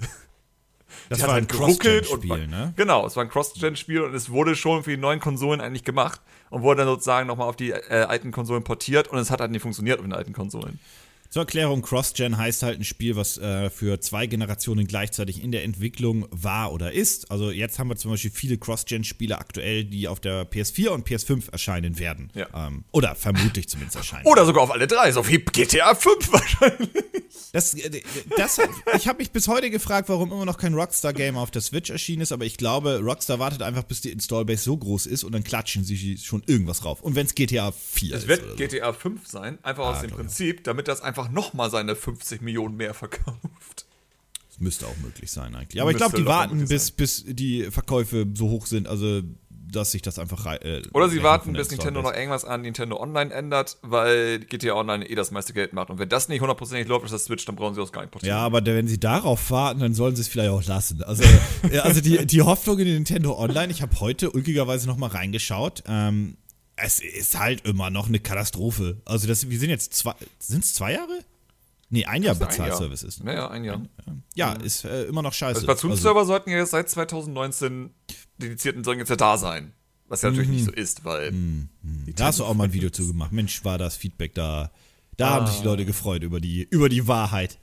Das 1.08 1.22
war 1.22 1.34
ein 1.34 1.46
geruckelt 1.46 2.08
und 2.10 2.20
Cross-Gen-Spiel, 2.20 2.46
ne? 2.48 2.72
Genau, 2.76 3.06
es 3.06 3.16
war 3.16 3.24
ein 3.24 3.30
Cross-Gen-Spiel 3.30 4.02
und 4.02 4.14
es 4.14 4.30
wurde 4.30 4.56
schon 4.56 4.84
für 4.84 4.90
die 4.90 4.96
neuen 4.96 5.20
Konsolen 5.20 5.60
eigentlich 5.60 5.84
gemacht 5.84 6.20
und 6.50 6.62
wurde 6.62 6.78
dann 6.78 6.88
sozusagen 6.88 7.26
nochmal 7.26 7.48
auf 7.48 7.56
die 7.56 7.70
äh, 7.70 8.04
alten 8.08 8.30
Konsolen 8.32 8.64
portiert 8.64 9.08
und 9.08 9.18
es 9.18 9.30
hat 9.30 9.40
halt 9.40 9.50
nicht 9.50 9.62
funktioniert 9.62 9.98
auf 9.98 10.04
den 10.04 10.12
alten 10.12 10.32
Konsolen. 10.32 10.78
Zur 11.34 11.42
Erklärung, 11.42 11.82
Cross-Gen 11.82 12.36
heißt 12.38 12.62
halt 12.62 12.78
ein 12.78 12.84
Spiel, 12.84 13.16
was 13.16 13.38
äh, 13.38 13.68
für 13.68 13.98
zwei 13.98 14.28
Generationen 14.28 14.86
gleichzeitig 14.86 15.42
in 15.42 15.50
der 15.50 15.64
Entwicklung 15.64 16.28
war 16.30 16.72
oder 16.72 16.92
ist. 16.92 17.28
Also 17.28 17.50
jetzt 17.50 17.80
haben 17.80 17.88
wir 17.88 17.96
zum 17.96 18.12
Beispiel 18.12 18.30
viele 18.30 18.56
Cross-Gen-Spiele 18.56 19.36
aktuell, 19.36 19.84
die 19.84 20.06
auf 20.06 20.20
der 20.20 20.48
PS4 20.48 20.90
und 20.90 21.08
PS5 21.08 21.50
erscheinen 21.50 21.98
werden. 21.98 22.30
Ja. 22.36 22.46
Ähm, 22.68 22.84
oder 22.92 23.16
vermutlich 23.16 23.68
zumindest 23.68 23.96
erscheinen. 23.96 24.24
Oder 24.26 24.46
sogar 24.46 24.62
auf 24.62 24.70
alle 24.70 24.86
drei, 24.86 25.10
so 25.10 25.26
wie 25.26 25.38
GTA 25.38 25.96
5 25.96 26.32
wahrscheinlich. 26.32 26.90
Das, 27.52 27.74
äh, 27.74 28.00
das, 28.36 28.60
ich 28.96 29.08
habe 29.08 29.18
mich 29.18 29.32
bis 29.32 29.48
heute 29.48 29.70
gefragt, 29.70 30.08
warum 30.08 30.30
immer 30.30 30.44
noch 30.44 30.56
kein 30.58 30.74
Rockstar-Game 30.74 31.36
auf 31.36 31.50
der 31.50 31.62
Switch 31.62 31.90
erschienen 31.90 32.22
ist, 32.22 32.30
aber 32.30 32.44
ich 32.44 32.58
glaube, 32.58 33.00
Rockstar 33.00 33.40
wartet 33.40 33.62
einfach, 33.62 33.82
bis 33.82 34.00
die 34.00 34.10
Installbase 34.12 34.62
so 34.62 34.76
groß 34.76 35.06
ist 35.06 35.24
und 35.24 35.32
dann 35.32 35.42
klatschen 35.42 35.82
sie 35.82 36.16
schon 36.16 36.44
irgendwas 36.46 36.84
rauf. 36.84 37.00
Und 37.02 37.16
wenn 37.16 37.26
es 37.26 37.34
GTA 37.34 37.72
4 37.72 38.14
Es 38.14 38.22
ist. 38.22 38.28
wird 38.28 38.42
oder 38.42 38.50
so. 38.52 38.56
GTA 38.56 38.92
5 38.92 39.26
sein, 39.26 39.58
einfach 39.64 39.84
aus 39.84 39.96
Ah, 39.96 40.00
dem 40.02 40.08
glaub 40.10 40.20
ich 40.20 40.26
Prinzip, 40.26 40.62
damit 40.62 40.86
das 40.86 41.00
einfach 41.00 41.23
nochmal 41.28 41.70
seine 41.70 41.96
50 41.96 42.40
Millionen 42.40 42.76
mehr 42.76 42.94
verkauft. 42.94 43.86
Das 44.48 44.60
müsste 44.60 44.86
auch 44.86 44.96
möglich 45.02 45.32
sein 45.32 45.54
eigentlich. 45.56 45.82
Aber 45.82 45.90
ich 45.90 45.96
glaube, 45.96 46.16
die 46.16 46.26
warten, 46.26 46.68
bis, 46.68 46.90
bis 46.92 47.24
die 47.26 47.70
Verkäufe 47.70 48.26
so 48.34 48.50
hoch 48.50 48.66
sind, 48.66 48.86
also 48.86 49.22
dass 49.74 49.90
sich 49.90 50.02
das 50.02 50.18
einfach 50.18 50.46
äh, 50.46 50.82
Oder 50.92 51.08
sie 51.08 51.22
warten, 51.22 51.52
bis 51.52 51.70
Nintendo 51.70 52.02
noch 52.02 52.12
irgendwas 52.12 52.44
an 52.44 52.62
Nintendo 52.62 53.00
Online 53.00 53.32
ändert, 53.32 53.78
weil 53.82 54.40
GTA 54.40 54.74
Online 54.74 55.08
eh 55.08 55.14
das 55.14 55.30
meiste 55.30 55.52
Geld 55.52 55.72
macht. 55.72 55.90
Und 55.90 55.98
wenn 55.98 56.08
das 56.08 56.28
nicht 56.28 56.40
hundertprozentig 56.40 56.86
läuft, 56.86 57.04
ist 57.04 57.12
das 57.12 57.24
Switch, 57.24 57.44
dann 57.44 57.56
brauchen 57.56 57.74
sie 57.74 57.80
das 57.80 57.92
gar 57.92 58.02
nicht 58.02 58.12
portieren. 58.12 58.36
Ja, 58.36 58.44
aber 58.44 58.64
wenn 58.64 58.86
sie 58.86 59.00
darauf 59.00 59.50
warten, 59.50 59.80
dann 59.80 59.94
sollen 59.94 60.14
sie 60.16 60.22
es 60.22 60.28
vielleicht 60.28 60.50
auch 60.50 60.64
lassen. 60.64 61.02
Also, 61.02 61.24
ja, 61.72 61.82
also 61.82 62.00
die, 62.00 62.24
die 62.26 62.42
Hoffnung 62.42 62.78
in 62.78 62.86
Nintendo 62.86 63.36
Online, 63.36 63.72
ich 63.72 63.82
habe 63.82 63.98
heute 64.00 64.30
ulkigerweise 64.30 64.86
noch 64.86 64.96
mal 64.96 65.08
reingeschaut, 65.08 65.82
ähm, 65.86 66.36
es 66.76 67.00
ist 67.00 67.38
halt 67.38 67.66
immer 67.66 67.90
noch 67.90 68.08
eine 68.08 68.20
Katastrophe. 68.20 69.00
Also 69.04 69.26
das, 69.28 69.48
wir 69.48 69.58
sind 69.58 69.70
jetzt 69.70 69.94
zwei, 69.94 70.14
sind 70.38 70.64
es 70.64 70.74
zwei 70.74 70.92
Jahre? 70.94 71.20
Nee, 71.90 72.04
ein 72.06 72.22
Jahr 72.22 72.34
ein. 72.34 72.38
Bezahlservice 72.40 73.02
ist. 73.04 73.20
Ne? 73.20 73.26
Naja, 73.26 73.48
ein 73.50 73.62
Jahr. 73.64 73.82
Ja, 74.34 74.54
ist 74.54 74.84
äh, 74.84 75.04
immer 75.04 75.22
noch 75.22 75.32
scheiße. 75.32 75.60
Also 75.60 75.66
Splatoon-Server 75.66 76.24
sollten 76.24 76.50
ja 76.50 76.56
jetzt 76.58 76.70
seit 76.70 76.88
2019 76.90 77.90
dedizierten 78.38 78.82
sollen 78.82 78.98
jetzt 78.98 79.10
ja 79.10 79.16
da 79.16 79.38
sein. 79.38 79.72
Was 80.08 80.22
ja 80.22 80.30
natürlich 80.30 80.48
Mhm. 80.48 80.54
nicht 80.56 80.64
so 80.66 80.72
ist, 80.72 81.04
weil 81.04 81.32
Da 82.16 82.26
hast 82.26 82.40
du 82.40 82.44
auch 82.44 82.54
mal 82.54 82.64
ein 82.64 82.72
Video 82.72 82.90
zu 82.90 83.06
gemacht. 83.06 83.32
Mensch, 83.32 83.64
war 83.64 83.78
das 83.78 83.96
Feedback 83.96 84.34
da. 84.34 84.70
Da 85.16 85.30
haben 85.30 85.44
Ah. 85.44 85.50
sich 85.50 85.60
die 85.60 85.64
Leute 85.66 85.84
gefreut 85.84 86.22
über 86.24 86.40
die, 86.40 86.62
über 86.70 86.88
die 86.88 87.06
Wahrheit. 87.06 87.58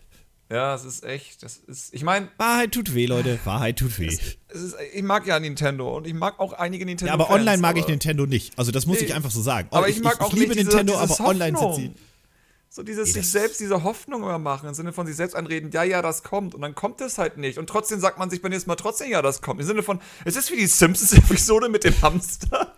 Ja, 0.52 0.76
es 0.76 0.84
ist 0.86 1.04
echt, 1.04 1.42
das 1.44 1.58
ist, 1.58 1.94
ich 1.94 2.04
meine, 2.04 2.28
Wahrheit 2.38 2.72
tut 2.74 2.94
weh, 2.94 3.06
Leute. 3.06 3.40
Wahrheit 3.46 3.80
tut 3.80 3.98
weh. 4.00 4.08
es 4.50 4.62
ist, 4.62 4.76
ich 4.94 5.04
mag 5.04 5.26
ja 5.26 5.40
Nintendo 5.40 5.98
und 5.98 6.06
ich 6.08 6.14
mag 6.14 6.40
auch 6.40 6.54
einige 6.54 6.86
Nintendo. 6.86 7.08
Ja, 7.08 7.14
aber 7.14 7.30
online 7.30 7.58
mag 7.60 7.78
ich 7.78 7.84
aber- 7.84 7.92
Nintendo 7.92 8.26
nicht. 8.26 8.58
Also 8.60 8.72
das 8.72 8.86
muss 8.86 9.00
Nee. 9.00 9.06
ich 9.06 9.14
einfach 9.14 9.32
so 9.32 9.42
sagen. 9.42 9.68
Aber 9.72 9.88
ich 9.90 10.02
mag 10.02 10.20
auch 10.22 10.34
liebe 10.34 10.48
nicht 10.50 10.60
diese, 10.68 10.78
Nintendo, 10.78 10.98
aber 11.00 11.20
online 11.22 11.58
sind 11.58 11.76
sie. 11.76 11.92
So 12.74 12.84
dieses 12.84 13.08
Nee, 13.08 13.22
sich 13.22 13.30
selbst 13.30 13.60
diese 13.60 13.84
Hoffnung 13.84 14.22
immer 14.24 14.40
machen, 14.40 14.70
im 14.70 14.74
Sinne 14.74 14.94
von 14.94 15.06
sich 15.06 15.18
selbst 15.18 15.36
einreden, 15.36 15.72
ja, 15.72 15.84
ja, 15.84 16.02
das 16.02 16.24
kommt. 16.24 16.56
Und 16.56 16.62
dann 16.62 16.74
kommt 16.74 17.02
es 17.02 17.18
halt 17.18 17.36
nicht. 17.38 17.58
Und 17.58 17.68
trotzdem 17.68 18.00
sagt 18.00 18.18
man 18.18 18.30
sich 18.30 18.42
beim 18.42 18.50
nächsten 18.52 18.70
Mal 18.70 18.78
trotzdem, 18.78 19.10
ja, 19.12 19.22
das 19.22 19.42
kommt. 19.42 19.60
Im 19.60 19.68
Sinne 19.68 19.84
von, 19.84 20.00
es 20.24 20.38
ist 20.38 20.52
wie 20.52 20.56
die 20.56 20.68
Simpsons-Episode 20.68 21.68
mit 21.68 21.84
dem 21.84 22.02
Hamster. 22.02 22.74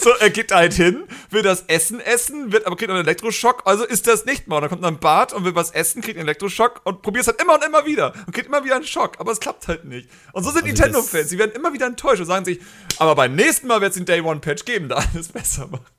So, 0.00 0.10
er 0.10 0.28
geht 0.30 0.50
da 0.50 0.56
halt 0.56 0.74
hin, 0.74 1.04
will 1.30 1.42
das 1.42 1.62
Essen 1.68 2.00
essen, 2.00 2.52
wird 2.52 2.66
aber 2.66 2.76
kriegt 2.76 2.90
einen 2.90 3.00
Elektroschock, 3.00 3.62
also 3.64 3.84
ist 3.84 4.06
das 4.06 4.26
nicht 4.26 4.46
mal. 4.46 4.56
Und 4.56 4.62
dann 4.62 4.70
kommt 4.70 4.84
dann 4.84 4.98
Bart 4.98 5.32
und 5.32 5.44
will 5.44 5.54
was 5.54 5.70
essen, 5.70 6.02
kriegt 6.02 6.18
einen 6.18 6.28
Elektroschock 6.28 6.82
und 6.84 7.00
probiert 7.00 7.22
es 7.22 7.28
halt 7.28 7.40
immer 7.40 7.54
und 7.54 7.64
immer 7.64 7.86
wieder 7.86 8.12
und 8.26 8.34
kriegt 8.34 8.48
immer 8.48 8.64
wieder 8.64 8.76
einen 8.76 8.84
Schock, 8.84 9.18
aber 9.18 9.32
es 9.32 9.40
klappt 9.40 9.68
halt 9.68 9.84
nicht. 9.86 10.08
Und 10.32 10.44
so 10.44 10.50
sind 10.50 10.64
Also 10.64 10.66
Nintendo-Fans, 10.66 11.30
sie 11.30 11.38
werden 11.38 11.52
immer 11.52 11.72
wieder 11.72 11.86
enttäuscht 11.86 12.20
und 12.20 12.26
sagen 12.26 12.44
sich, 12.44 12.60
aber 12.98 13.14
beim 13.14 13.34
nächsten 13.34 13.66
Mal 13.66 13.80
wird 13.80 13.90
es 13.90 13.96
den 13.96 14.04
Day 14.04 14.20
One 14.20 14.40
Patch 14.40 14.64
geben, 14.64 14.88
da 14.88 14.96
alles 14.96 15.28
besser 15.28 15.66
macht. 15.68 15.92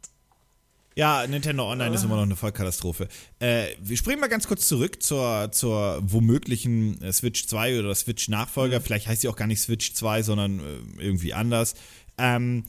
Ja, 0.98 1.28
Nintendo 1.28 1.70
Online 1.70 1.94
ist 1.94 2.06
immer 2.06 2.16
noch 2.16 2.24
eine 2.24 2.38
Vollkatastrophe. 2.38 3.10
Äh, 3.40 3.66
wir 3.82 3.98
springen 3.98 4.22
mal 4.22 4.30
ganz 4.30 4.48
kurz 4.48 4.66
zurück 4.66 5.04
zur, 5.04 5.52
zur 5.52 6.00
womöglichen 6.02 7.02
äh, 7.02 7.12
Switch 7.12 7.48
2 7.48 7.80
oder 7.80 7.94
Switch-Nachfolger. 7.94 8.80
Vielleicht 8.80 9.08
heißt 9.08 9.22
sie 9.22 9.28
auch 9.28 9.36
gar 9.36 9.48
nicht 9.48 9.62
Switch 9.62 9.94
2, 9.94 10.24
sondern 10.24 10.60
äh, 10.60 11.04
irgendwie 11.04 11.34
anders. 11.34 11.76
Ähm, 12.18 12.64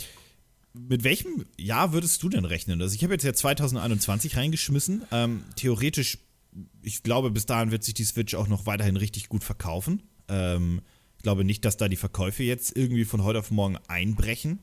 mit 0.79 1.05
welchem 1.05 1.45
Jahr 1.59 1.93
würdest 1.93 2.23
du 2.23 2.29
denn 2.29 2.45
rechnen? 2.45 2.81
Also 2.81 2.95
ich 2.95 3.03
habe 3.03 3.15
jetzt 3.15 3.25
ja 3.25 3.33
2021 3.33 4.37
reingeschmissen. 4.37 5.03
Ähm, 5.11 5.45
theoretisch, 5.57 6.19
ich 6.83 7.03
glaube, 7.03 7.31
bis 7.31 7.47
dahin 7.47 7.71
wird 7.71 7.85
sich 7.85 7.95
die 7.95 8.05
Switch 8.05 8.35
auch 8.35 8.49
noch 8.49 8.67
weiterhin 8.67 8.97
richtig 8.97 9.29
gut 9.29 9.45
verkaufen. 9.45 10.03
Ähm, 10.29 10.83
ich 11.17 11.23
glaube 11.23 11.45
nicht, 11.45 11.65
dass 11.65 11.77
da 11.77 11.89
die 11.89 11.97
Verkäufe 11.97 12.43
jetzt 12.43 12.77
irgendwie 12.77 13.05
von 13.05 13.23
heute 13.25 13.39
auf 13.39 13.51
morgen 13.51 13.79
einbrechen. 13.89 14.61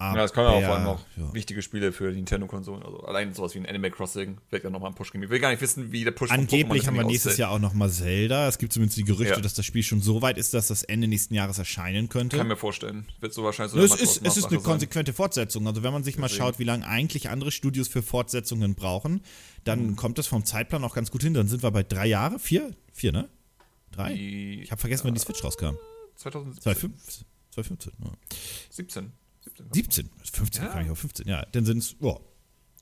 Ja, 0.00 0.14
das 0.14 0.32
kann 0.32 0.44
ja 0.44 0.50
auch 0.50 0.62
vor 0.62 0.74
allem 0.76 0.86
Aber, 0.86 0.90
auch 0.92 1.00
ja. 1.16 1.34
wichtige 1.34 1.60
Spiele 1.60 1.90
für 1.90 2.10
die 2.10 2.16
Nintendo-Konsolen. 2.18 2.84
Also 2.84 3.00
allein 3.00 3.34
sowas 3.34 3.52
wie 3.56 3.58
ein 3.58 3.66
Animal 3.66 3.90
Crossing 3.90 4.38
wird 4.48 4.62
ja 4.62 4.70
nochmal 4.70 4.90
einen 4.90 4.94
Push 4.94 5.10
geben. 5.10 5.24
Ich 5.24 5.30
will 5.30 5.40
gar 5.40 5.50
nicht 5.50 5.60
wissen, 5.60 5.90
wie 5.90 6.04
der 6.04 6.12
Push 6.12 6.30
Angeblich 6.30 6.86
haben 6.86 6.94
wir 6.94 7.02
nächstes. 7.02 7.36
Jahr 7.36 7.50
auch 7.50 7.58
noch 7.58 7.74
mal 7.74 7.90
Zelda. 7.90 8.46
Es 8.46 8.58
gibt 8.58 8.72
zumindest 8.72 8.96
die 8.96 9.02
Gerüchte, 9.02 9.34
Ja. 9.34 9.40
dass 9.40 9.54
das 9.54 9.66
Spiel 9.66 9.82
schon 9.82 10.00
so 10.00 10.22
weit 10.22 10.38
ist, 10.38 10.54
dass 10.54 10.68
das 10.68 10.84
Ende 10.84 11.08
nächsten 11.08 11.34
Jahres 11.34 11.58
erscheinen 11.58 12.08
könnte. 12.08 12.36
Kann 12.36 12.46
mir 12.46 12.56
vorstellen. 12.56 13.06
Wird 13.18 13.32
so 13.34 13.42
wahrscheinlich 13.42 13.72
so 13.72 13.80
es 13.80 14.00
ist, 14.00 14.24
es 14.24 14.36
ist 14.36 14.44
eine 14.46 14.58
sein. 14.58 14.62
konsequente 14.62 15.12
Fortsetzung. 15.12 15.66
Also 15.66 15.82
wenn 15.82 15.92
man 15.92 16.04
sich 16.04 16.16
mal 16.16 16.28
Deswegen. 16.28 16.44
schaut, 16.44 16.58
wie 16.60 16.64
lange 16.64 16.86
eigentlich 16.86 17.28
andere 17.28 17.50
Studios 17.50 17.88
für 17.88 18.02
Fortsetzungen 18.02 18.76
brauchen, 18.76 19.22
dann 19.64 19.84
Mhm. 19.84 19.96
kommt 19.96 20.18
das 20.18 20.28
vom 20.28 20.44
Zeitplan 20.44 20.84
auch 20.84 20.94
ganz 20.94 21.10
gut 21.10 21.24
hin. 21.24 21.34
Dann 21.34 21.48
sind 21.48 21.64
wir 21.64 21.72
bei 21.72 21.82
drei 21.82 22.06
Jahre, 22.06 22.38
vier, 22.38 22.70
vier, 22.92 23.10
ne? 23.10 23.28
Drei? 23.90 24.14
Die- 24.14 24.60
Ich 24.62 24.70
habe 24.70 24.80
vergessen, 24.80 25.06
wann 25.06 25.14
die 25.14 25.20
Switch 25.20 25.42
rauskam. 25.42 25.74
2017. 26.14 26.62
2015. 26.62 27.26
2015. 27.50 27.92
Ja. 28.04 28.10
17. 28.70 29.12
17. 29.48 29.66
17. 29.72 30.10
15, 30.32 30.62
Ja. 30.64 30.68
kann 30.70 30.84
ich 30.84 30.90
auch 30.90 30.96
15. 30.96 31.26
Ja, 31.28 31.44
dann 31.52 31.64
sind 31.64 31.78
es, 31.78 31.96
oh, 32.00 32.20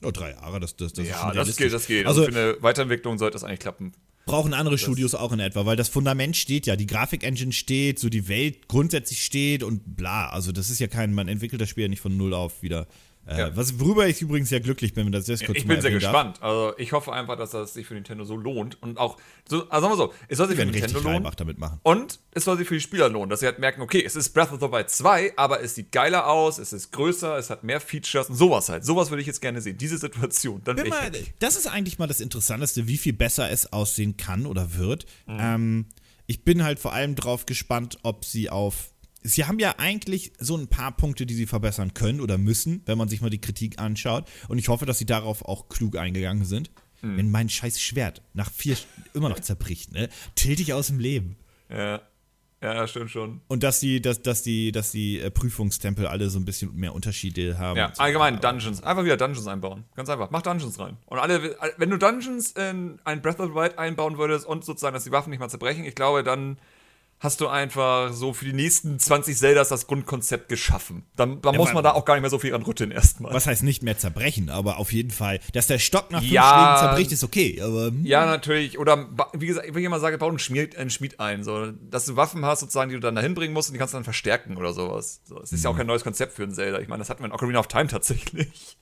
oh, 0.03 0.11
drei 0.11 0.31
Jahre. 0.31 0.59
Das, 0.59 0.75
das, 0.75 0.93
das 0.93 1.05
ist 1.05 1.11
Ja, 1.11 1.19
schon 1.21 1.35
das 1.35 1.55
geht, 1.55 1.73
das 1.73 1.87
geht. 1.87 2.05
Also, 2.05 2.21
Also 2.21 2.31
für 2.33 2.39
eine 2.39 2.61
Weiterentwicklung 2.61 3.17
sollte 3.17 3.33
das 3.33 3.43
eigentlich 3.43 3.59
klappen. 3.59 3.93
brauchen 4.25 4.53
andere 4.53 4.77
Studios 4.77 5.15
auch 5.15 5.31
in 5.31 5.39
etwa, 5.39 5.65
weil 5.65 5.75
das 5.77 5.87
Fundament 5.89 6.35
steht 6.35 6.65
ja, 6.65 6.75
die 6.75 6.85
Grafikengine 6.87 7.53
steht, 7.53 7.97
so 7.99 8.09
die 8.09 8.27
Welt 8.27 8.67
grundsätzlich 8.67 9.23
steht 9.23 9.63
und 9.63 9.95
bla. 9.95 10.29
Also 10.29 10.51
das 10.51 10.69
ist 10.69 10.79
ja 10.79 10.87
kein, 10.87 11.13
man 11.13 11.27
entwickelt 11.27 11.61
das 11.61 11.69
Spiel 11.69 11.83
ja 11.83 11.87
nicht 11.89 12.01
von 12.01 12.15
null 12.17 12.33
auf 12.33 12.61
wieder. 12.61 12.87
Äh, 13.27 13.37
Ja. 13.39 13.55
was, 13.55 13.79
worüber 13.79 14.07
ich 14.07 14.21
übrigens 14.21 14.49
sehr 14.49 14.59
glücklich 14.61 14.93
bin, 14.93 15.05
wenn 15.05 15.11
das 15.11 15.27
jetzt 15.27 15.45
kurz 15.45 15.57
Ich 15.57 15.67
bin 15.67 15.81
sehr 15.81 15.91
erwähnen 15.91 16.01
darf. 16.01 16.11
gespannt. 16.11 16.41
Also 16.41 16.73
ich 16.77 16.91
hoffe 16.93 17.11
einfach, 17.13 17.37
dass 17.37 17.51
das 17.51 17.73
sich 17.73 17.85
für 17.85 17.93
Nintendo 17.93 18.23
so 18.23 18.37
lohnt. 18.37 18.81
Und 18.81 18.97
auch, 18.97 19.17
so, 19.47 19.67
also 19.69 19.87
sagen 19.87 19.91
wir 19.93 19.97
so, 19.97 20.13
es 20.27 20.37
soll 20.37 20.47
sich 20.47 20.57
für 20.57 20.65
Nintendo 20.65 20.99
lohnen. 20.99 21.27
Damit 21.35 21.57
machen. 21.59 21.79
Und 21.83 22.19
es 22.31 22.45
soll 22.45 22.57
sich 22.57 22.67
für 22.67 22.75
die 22.75 22.81
Spieler 22.81 23.09
lohnen, 23.09 23.29
dass 23.29 23.41
sie 23.41 23.45
halt 23.45 23.59
merken, 23.59 23.81
okay, 23.81 24.01
es 24.03 24.15
ist 24.15 24.29
Breath 24.33 24.51
of 24.51 24.59
the 24.59 24.71
Wild 24.71 24.89
2, 24.89 25.33
aber 25.35 25.61
es 25.61 25.75
sieht 25.75 25.91
geiler 25.91 26.27
aus, 26.27 26.57
es 26.57 26.73
ist 26.73 26.91
größer, 26.91 27.37
es 27.37 27.49
hat 27.49 27.63
mehr 27.63 27.81
Features 27.81 28.29
und 28.29 28.35
sowas 28.35 28.69
halt. 28.69 28.85
Sowas 28.85 29.09
würde 29.11 29.21
ich 29.21 29.27
jetzt 29.27 29.41
gerne 29.41 29.61
sehen. 29.61 29.77
Diese 29.77 29.97
Situation. 29.97 30.61
Dann 30.63 30.77
Bin 30.77 30.87
mal, 30.89 31.11
das 31.39 31.55
ist 31.55 31.67
eigentlich 31.67 31.99
mal 31.99 32.07
das 32.07 32.21
Interessanteste, 32.21 32.87
wie 32.87 32.97
viel 32.97 33.13
besser 33.13 33.49
es 33.51 33.71
aussehen 33.73 34.17
kann 34.17 34.45
oder 34.45 34.75
wird. 34.75 35.05
Mhm. 35.25 35.37
Ähm, 35.39 35.85
ich 36.27 36.43
bin 36.43 36.63
halt 36.63 36.79
vor 36.79 36.93
allem 36.93 37.15
drauf 37.15 37.45
gespannt, 37.45 37.97
ob 38.03 38.25
sie 38.25 38.49
auf. 38.49 38.91
Sie 39.27 39.45
haben 39.45 39.59
ja 39.59 39.75
eigentlich 39.77 40.31
so 40.39 40.55
ein 40.55 40.67
paar 40.67 40.95
Punkte, 40.95 41.25
die 41.25 41.33
sie 41.33 41.47
verbessern 41.47 41.93
können 41.93 42.21
oder 42.21 42.37
müssen, 42.37 42.81
wenn 42.85 42.97
man 42.97 43.09
sich 43.09 43.21
mal 43.21 43.29
die 43.29 43.41
Kritik 43.41 43.79
anschaut. 43.79 44.27
Und 44.47 44.57
ich 44.57 44.69
hoffe, 44.69 44.85
dass 44.85 44.97
sie 44.97 45.05
darauf 45.05 45.43
auch 45.43 45.67
klug 45.67 45.97
eingegangen 45.97 46.45
sind. 46.45 46.71
Mhm. 47.01 47.17
Wenn 47.17 47.31
mein 47.31 47.49
scheiß 47.49 47.81
Schwert 47.81 48.21
nach 48.33 48.51
vier 48.51 48.77
immer 49.13 49.29
noch 49.29 49.39
zerbricht, 49.39 49.91
ne? 49.91 50.09
Tilt 50.35 50.59
ich 50.59 50.73
aus 50.73 50.87
dem 50.87 50.99
Leben. 50.99 51.35
Ja. 51.69 52.01
Ja, 52.59 52.87
stimmt 52.87 53.11
schon. 53.11 53.41
Und 53.47 53.61
dass 53.61 53.79
die, 53.79 54.01
dass, 54.01 54.23
dass 54.23 54.41
die, 54.41 54.71
dass 54.71 54.91
die 54.91 55.19
äh, 55.19 55.29
Prüfungstempel 55.29 56.07
alle 56.07 56.29
so 56.31 56.39
ein 56.39 56.45
bisschen 56.45 56.75
mehr 56.75 56.95
Unterschiede 56.95 57.59
haben. 57.59 57.77
Ja, 57.77 57.93
so. 57.93 58.01
allgemein 58.01 58.39
Dungeons. 58.41 58.81
Einfach 58.81 59.03
wieder 59.03 59.15
Dungeons 59.15 59.45
einbauen. 59.45 59.83
Ganz 59.95 60.09
einfach. 60.09 60.31
Mach 60.31 60.41
Dungeons 60.41 60.79
rein. 60.79 60.97
Und 61.05 61.19
alle, 61.19 61.55
wenn 61.77 61.89
du 61.91 61.97
Dungeons 61.97 62.53
in 62.53 62.99
ein 63.03 63.21
Breath 63.21 63.39
of 63.39 63.49
the 63.49 63.53
Wild 63.53 63.77
einbauen 63.77 64.17
würdest 64.17 64.47
und 64.47 64.65
sozusagen, 64.65 64.95
dass 64.95 65.03
die 65.03 65.11
Waffen 65.11 65.29
nicht 65.29 65.39
mal 65.39 65.49
zerbrechen, 65.49 65.85
ich 65.85 65.93
glaube, 65.93 66.23
dann 66.23 66.57
hast 67.19 67.41
du 67.41 67.47
einfach 67.47 68.13
so 68.13 68.31
für 68.33 68.45
die 68.45 68.53
nächsten 68.53 68.99
20 68.99 69.35
Zeldas 69.35 69.69
das 69.69 69.87
Grundkonzept 69.87 70.49
geschaffen. 70.49 71.03
Dann, 71.15 71.41
dann 71.41 71.55
Ja, 71.55 71.59
muss 71.59 71.73
man 71.73 71.83
da 71.83 71.93
auch 71.93 72.05
gar 72.05 72.13
nicht 72.13 72.21
mehr 72.21 72.29
so 72.29 72.37
viel 72.37 72.53
ran 72.53 72.61
rütteln 72.61 72.91
erstmal. 72.91 73.33
Was 73.33 73.47
heißt 73.47 73.63
nicht 73.63 73.81
mehr 73.81 73.97
zerbrechen, 73.97 74.49
aber 74.51 74.77
auf 74.77 74.93
jeden 74.93 75.09
Fall, 75.09 75.39
dass 75.53 75.65
der 75.65 75.79
Stock 75.79 76.11
nach 76.11 76.19
fünf 76.19 76.31
Ja. 76.31 76.43
Schlägen 76.49 76.77
zerbricht, 76.87 77.11
ist 77.11 77.23
okay. 77.23 77.59
Aber 77.61 77.87
hm, 77.87 78.05
Ja, 78.05 78.25
natürlich. 78.27 78.77
Oder 78.77 79.07
wie 79.33 79.47
gesagt, 79.47 79.67
wenn 79.67 79.79
ich 79.79 79.85
immer 79.85 79.99
sage, 79.99 80.17
bau 80.19 80.27
einen 80.29 80.37
Schmied, 80.37 80.77
einen 80.77 80.91
Schmied 80.91 81.19
ein, 81.19 81.43
so, 81.43 81.71
dass 81.71 82.05
du 82.05 82.15
Waffen 82.15 82.45
hast, 82.45 82.59
sozusagen, 82.59 82.89
die 82.89 82.95
du 82.95 83.01
dann 83.01 83.15
dahin 83.15 83.33
bringen 83.33 83.53
musst 83.53 83.69
und 83.69 83.73
die 83.73 83.79
kannst 83.79 83.93
du 83.93 83.97
dann 83.97 84.03
verstärken 84.03 84.55
oder 84.57 84.73
sowas. 84.73 85.21
So, 85.25 85.41
es 85.41 85.51
ist 85.51 85.63
ja 85.63 85.71
auch 85.71 85.77
kein 85.77 85.87
neues 85.87 86.03
Konzept 86.03 86.33
für 86.33 86.43
ein 86.43 86.51
Zelda. 86.53 86.79
Ich 86.79 86.87
meine, 86.87 86.99
das 86.99 87.09
hatten 87.09 87.21
wir 87.23 87.25
in 87.27 87.31
Ocarina 87.31 87.59
of 87.59 87.67
Time 87.67 87.87
tatsächlich. 87.87 88.77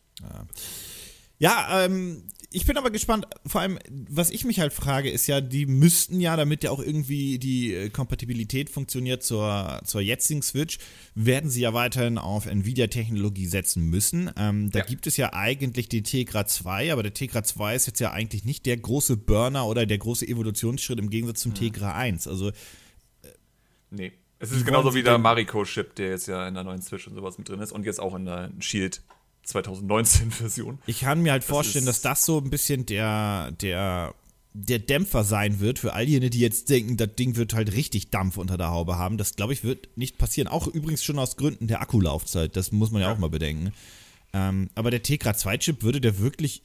Ja, 1.37 1.83
ähm, 1.85 2.23
ich 2.55 2.65
bin 2.65 2.77
aber 2.77 2.89
gespannt, 2.89 3.27
vor 3.45 3.59
allem, 3.59 3.77
was 3.89 4.29
ich 4.29 4.45
mich 4.45 4.61
halt 4.61 4.71
frage, 4.71 5.09
ist 5.09 5.27
ja, 5.27 5.41
die 5.41 5.65
müssten 5.65 6.21
ja, 6.21 6.37
damit 6.37 6.63
ja 6.63 6.71
auch 6.71 6.79
irgendwie 6.79 7.37
die 7.37 7.73
äh, 7.73 7.89
Kompatibilität 7.89 8.69
funktioniert 8.69 9.23
zur, 9.23 9.81
zur 9.83 9.99
jetzigen 9.99 10.41
Switch, 10.41 10.77
werden 11.15 11.49
sie 11.49 11.61
ja 11.61 11.73
weiterhin 11.73 12.17
auf 12.17 12.45
Nvidia-Technologie 12.45 13.47
setzen 13.47 13.89
müssen. 13.89 14.31
Ähm, 14.37 14.71
da 14.71 14.79
ja. 14.79 14.85
gibt 14.85 15.05
es 15.05 15.17
ja 15.17 15.33
eigentlich 15.33 15.89
die 15.89 16.01
Tegra 16.01 16.45
2, 16.45 16.93
aber 16.93 17.03
der 17.03 17.13
Tegra 17.13 17.43
2 17.43 17.75
ist 17.75 17.87
jetzt 17.87 17.99
ja 17.99 18.11
eigentlich 18.11 18.45
nicht 18.45 18.65
der 18.65 18.77
große 18.77 19.17
Burner 19.17 19.67
oder 19.67 19.85
der 19.85 19.97
große 19.97 20.25
Evolutionsschritt 20.25 20.99
im 20.99 21.09
Gegensatz 21.09 21.41
zum 21.41 21.51
mhm. 21.51 21.55
Tegra 21.55 21.93
1. 21.93 22.25
Also. 22.25 22.49
Äh, 22.49 22.53
nee. 23.91 24.13
Es 24.39 24.51
ist 24.51 24.65
genauso 24.65 24.93
wie 24.93 25.03
der 25.03 25.17
Mariko-Chip, 25.17 25.95
der 25.95 26.09
jetzt 26.09 26.27
ja 26.27 26.47
in 26.47 26.53
der 26.53 26.63
neuen 26.63 26.81
Switch 26.81 27.07
und 27.07 27.15
sowas 27.15 27.37
mit 27.37 27.49
drin 27.49 27.59
ist 27.59 27.73
und 27.73 27.85
jetzt 27.85 27.99
auch 27.99 28.15
in 28.15 28.25
der 28.25 28.51
Shield 28.59 29.01
2019-Version. 29.47 30.79
Ich 30.87 31.01
kann 31.01 31.21
mir 31.21 31.31
halt 31.31 31.43
das 31.43 31.49
vorstellen, 31.49 31.85
dass 31.85 32.01
das 32.01 32.25
so 32.25 32.39
ein 32.39 32.49
bisschen 32.49 32.85
der, 32.85 33.51
der, 33.61 34.13
der 34.53 34.79
Dämpfer 34.79 35.23
sein 35.23 35.59
wird 35.59 35.79
für 35.79 35.93
all 35.93 36.07
jene, 36.07 36.29
die 36.29 36.39
jetzt 36.39 36.69
denken, 36.69 36.97
das 36.97 37.15
Ding 37.15 37.35
wird 37.35 37.53
halt 37.53 37.73
richtig 37.73 38.09
Dampf 38.09 38.37
unter 38.37 38.57
der 38.57 38.69
Haube 38.69 38.97
haben. 38.97 39.17
Das, 39.17 39.35
glaube 39.35 39.53
ich, 39.53 39.63
wird 39.63 39.89
nicht 39.95 40.17
passieren. 40.17 40.47
Auch 40.47 40.67
übrigens 40.67 41.03
schon 41.03 41.19
aus 41.19 41.37
Gründen 41.37 41.67
der 41.67 41.81
Akkulaufzeit. 41.81 42.55
Das 42.55 42.71
muss 42.71 42.91
man 42.91 43.01
ja, 43.01 43.07
ja. 43.07 43.13
auch 43.13 43.19
mal 43.19 43.29
bedenken. 43.29 43.73
Ähm, 44.33 44.69
aber 44.75 44.91
der 44.91 45.03
Tegra 45.03 45.31
2-Chip 45.31 45.83
würde 45.83 46.01
der 46.01 46.19
wirklich 46.19 46.61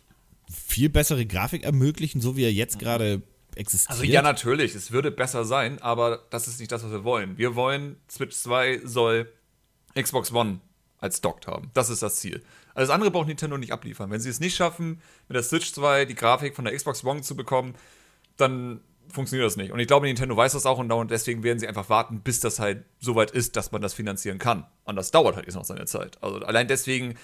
viel 0.50 0.88
bessere 0.88 1.26
Grafik 1.26 1.62
ermöglichen, 1.62 2.20
so 2.20 2.36
wie 2.36 2.44
er 2.44 2.52
jetzt 2.52 2.78
gerade 2.78 3.22
existiert. 3.54 3.90
Also 3.90 4.04
ja, 4.04 4.22
natürlich, 4.22 4.74
es 4.74 4.90
würde 4.90 5.10
besser 5.10 5.44
sein, 5.44 5.80
aber 5.80 6.24
das 6.30 6.48
ist 6.48 6.60
nicht 6.60 6.72
das, 6.72 6.82
was 6.82 6.90
wir 6.90 7.04
wollen. 7.04 7.38
Wir 7.38 7.54
wollen, 7.54 7.96
Switch 8.10 8.36
2 8.36 8.80
soll 8.84 9.30
Xbox 9.94 10.32
One 10.32 10.60
als 10.98 11.20
Dockt 11.20 11.46
haben. 11.46 11.70
Das 11.74 11.90
ist 11.90 12.02
das 12.02 12.16
Ziel. 12.16 12.42
Alles 12.74 12.90
andere 12.90 13.10
braucht 13.10 13.28
Nintendo 13.28 13.58
nicht 13.58 13.72
abliefern. 13.72 14.10
Wenn 14.10 14.20
sie 14.20 14.30
es 14.30 14.40
nicht 14.40 14.56
schaffen, 14.56 15.00
mit 15.28 15.36
der 15.36 15.42
Switch 15.42 15.72
2 15.72 16.04
die 16.04 16.14
Grafik 16.14 16.54
von 16.56 16.64
der 16.64 16.74
Xbox 16.74 17.04
One 17.04 17.22
zu 17.22 17.36
bekommen, 17.36 17.74
dann 18.36 18.80
funktioniert 19.08 19.46
das 19.46 19.56
nicht. 19.56 19.72
Und 19.72 19.80
ich 19.80 19.86
glaube, 19.86 20.06
Nintendo 20.06 20.36
weiß 20.36 20.52
das 20.52 20.66
auch 20.66 20.78
und 20.78 21.10
deswegen 21.10 21.42
werden 21.42 21.58
sie 21.58 21.66
einfach 21.66 21.88
warten, 21.88 22.20
bis 22.20 22.40
das 22.40 22.58
halt 22.58 22.84
so 23.00 23.16
weit 23.16 23.32
ist, 23.32 23.56
dass 23.56 23.72
man 23.72 23.82
das 23.82 23.92
finanzieren 23.92 24.38
kann. 24.38 24.66
Und 24.84 24.96
das 24.96 25.10
dauert 25.10 25.36
halt 25.36 25.46
jetzt 25.46 25.56
noch 25.56 25.64
seine 25.64 25.86
Zeit. 25.86 26.22
Also 26.22 26.38
allein 26.38 26.68
deswegen 26.68 27.16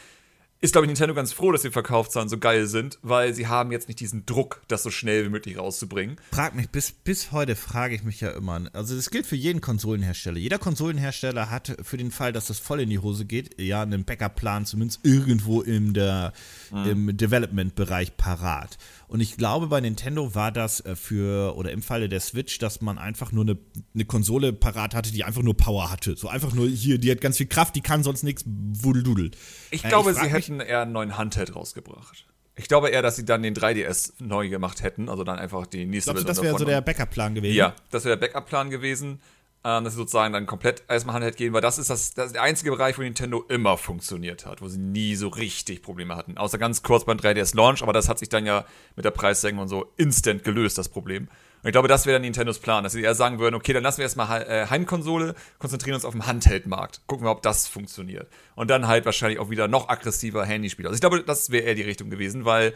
ist, 0.67 0.73
glaube 0.73 0.85
ich, 0.85 0.89
Nintendo 0.89 1.15
ganz 1.15 1.33
froh, 1.33 1.53
dass 1.53 1.63
die 1.63 1.71
Verkaufszahlen 1.71 2.29
so 2.29 2.39
geil 2.39 2.67
sind, 2.67 2.99
weil 3.03 3.33
sie 3.33 3.47
haben 3.47 3.73
jetzt 3.73 3.89
nicht 3.89 4.01
diesen 4.01 4.27
Druck, 4.27 4.63
das 4.69 4.83
so 4.83 4.91
schnell 4.91 5.25
wie 5.25 5.29
möglich 5.29 5.57
rauszubringen. 5.59 6.17
Frag 6.33 6.55
mich, 6.55 6.69
bis, 6.69 6.93
bis 6.93 7.33
heute 7.33 7.57
frage 7.57 7.95
ich 7.95 8.03
mich 8.03 8.21
ja 8.21 8.31
immer, 8.31 8.63
also 8.73 8.97
das 8.97 9.11
gilt 9.11 9.27
für 9.27 9.37
jeden 9.37 9.61
Konsolenhersteller. 9.61 10.39
Jeder 10.39 10.59
Konsolenhersteller 10.59 11.51
hat 11.51 11.77
für 11.83 11.97
den 11.97 12.11
Fall, 12.11 12.33
dass 12.33 12.47
das 12.47 12.59
voll 12.59 12.81
in 12.81 12.91
die 12.91 12.99
Hose 12.99 13.25
geht, 13.25 13.61
ja 13.61 13.83
einen 13.83 14.05
Backup-Plan 14.05 14.67
zumindest 14.67 15.01
irgendwo 15.05 15.63
im, 15.63 15.95
der, 15.95 16.33
mhm. 16.73 16.87
im 16.87 17.17
Development-Bereich 17.17 18.17
parat. 18.17 18.77
Und 19.09 19.21
ich 19.21 19.37
glaube, 19.37 19.69
bei 19.69 19.81
Nintendo 19.81 20.35
war 20.35 20.51
das 20.51 20.81
äh, 20.85 20.97
für, 20.97 21.57
oder 21.57 21.71
im 21.71 21.83
Falle 21.83 22.09
der 22.09 22.21
Switch, 22.21 22.59
dass 22.59 22.81
man 22.81 22.99
einfach 22.99 23.33
nur 23.33 23.45
eine, 23.45 23.59
eine 23.95 24.05
Konsole 24.05 24.53
parat 24.53 24.95
hatte, 24.95 25.13
die 25.13 25.25
einfach 25.25 25.43
nur 25.43 25.57
Power 25.57 25.91
hatte. 25.91 26.17
So 26.17 26.29
einfach 26.29 26.53
nur 26.53 26.69
hier, 26.69 26.99
die 26.99 27.11
hat 27.11 27.21
ganz 27.21 27.37
viel 27.37 27.47
Kraft, 27.47 27.77
die 27.77 27.83
kann 27.83 28.03
sonst 28.03 28.23
nichts, 28.23 28.45
wudeldudel. 28.47 29.31
Ich 29.71 29.85
äh, 29.85 29.89
glaube, 29.89 30.11
ich 30.13 30.19
sie 30.19 30.29
hätten 30.29 30.61
eher 30.61 30.83
einen 30.83 30.93
neuen 30.93 31.17
Handheld 31.17 31.55
rausgebracht. 31.55 32.27
Ich 32.59 32.69
glaube 32.69 32.89
eher, 32.89 33.03
dass 33.03 33.17
sie 33.17 33.25
dann 33.25 33.43
den 33.43 33.55
3DS 33.55 34.15
neu 34.19 34.49
gemacht 34.49 34.83
hätten, 34.83 35.11
also 35.11 35.25
dann 35.25 35.39
einfach 35.39 35.67
die 35.67 35.85
nächste 35.85 36.13
Version. 36.13 36.27
Das 36.27 36.43
wäre 36.43 36.59
so 36.59 36.65
der 36.65 36.81
Backup-Plan 36.81 37.35
gewesen? 37.35 37.55
Ja, 37.55 37.75
das 37.91 38.05
wäre 38.05 38.17
der 38.17 38.27
Backup-Plan 38.27 38.71
gewesen 38.71 39.21
ähm, 39.67 39.83
dass 39.83 39.95
sie 39.95 39.99
sozusagen 39.99 40.33
dann 40.33 40.47
komplett 40.47 40.85
erstmal 40.89 41.15
Handheld 41.17 41.37
gehen, 41.37 41.53
weil 41.53 41.61
das 41.61 41.79
ist, 41.79 41.91
das, 41.91 42.15
das 42.15 42.27
ist 42.27 42.35
der 42.37 42.43
einzige 42.43 42.71
Bereich, 42.71 42.97
wo 42.99 43.03
Nintendo 43.03 43.45
immer 43.49 43.77
funktioniert 43.77 44.47
hat, 44.47 44.63
wo 44.63 44.69
sie 44.69 44.79
nie 44.79 45.17
so 45.17 45.27
richtig 45.27 45.83
Probleme 45.83 46.15
hatten. 46.15 46.39
Außer 46.39 46.57
ganz 46.57 46.85
kurz 46.85 47.05
beim 47.05 47.19
3DS 47.19 47.57
Launch, 47.57 47.83
aber 47.83 47.93
das 47.93 48.09
hat 48.09 48.21
sich 48.21 48.29
dann 48.29 48.47
ja 48.47 48.65
mit 48.95 49.05
der 49.05 49.11
Preissenkung 49.11 49.63
und 49.63 49.69
so 49.69 49.93
instant 49.97 50.45
gelöst, 50.45 50.79
das 50.79 50.89
Problem. 50.89 51.25
Und 51.63 51.69
ich 51.69 51.73
glaube, 51.73 51.89
das 51.89 52.07
wäre 52.07 52.15
dann 52.15 52.23
Nintendos 52.23 52.61
Plan, 52.61 52.85
dass 52.85 52.93
sie 52.93 53.03
eher 53.03 53.17
sagen 53.17 53.41
würden, 53.41 53.57
okay, 53.57 53.73
dann 53.73 53.83
lassen 53.83 53.99
wir 53.99 54.05
erstmal 54.05 54.43
äh, 54.43 54.67
Heimkonsole, 54.71 55.35
konzentrieren 55.59 55.97
uns 55.97 56.05
auf 56.05 56.13
den 56.13 56.27
Handheld-Markt, 56.27 57.01
gucken 57.09 57.27
wir, 57.27 57.33
ob 57.33 57.43
das 57.43 57.67
funktioniert. 57.67 58.29
Und 58.55 58.71
dann 58.71 58.87
halt 58.87 59.05
wahrscheinlich 59.05 59.41
auch 59.41 59.51
wieder 59.51 59.67
noch 59.67 59.89
aggressiver 59.89 60.45
Handyspieler. 60.45 60.91
Also 60.91 60.95
ich 60.95 61.01
glaube, 61.01 61.25
das 61.25 61.51
wäre 61.51 61.65
eher 61.65 61.75
die 61.75 61.83
Richtung 61.83 62.09
gewesen, 62.09 62.45
weil 62.45 62.73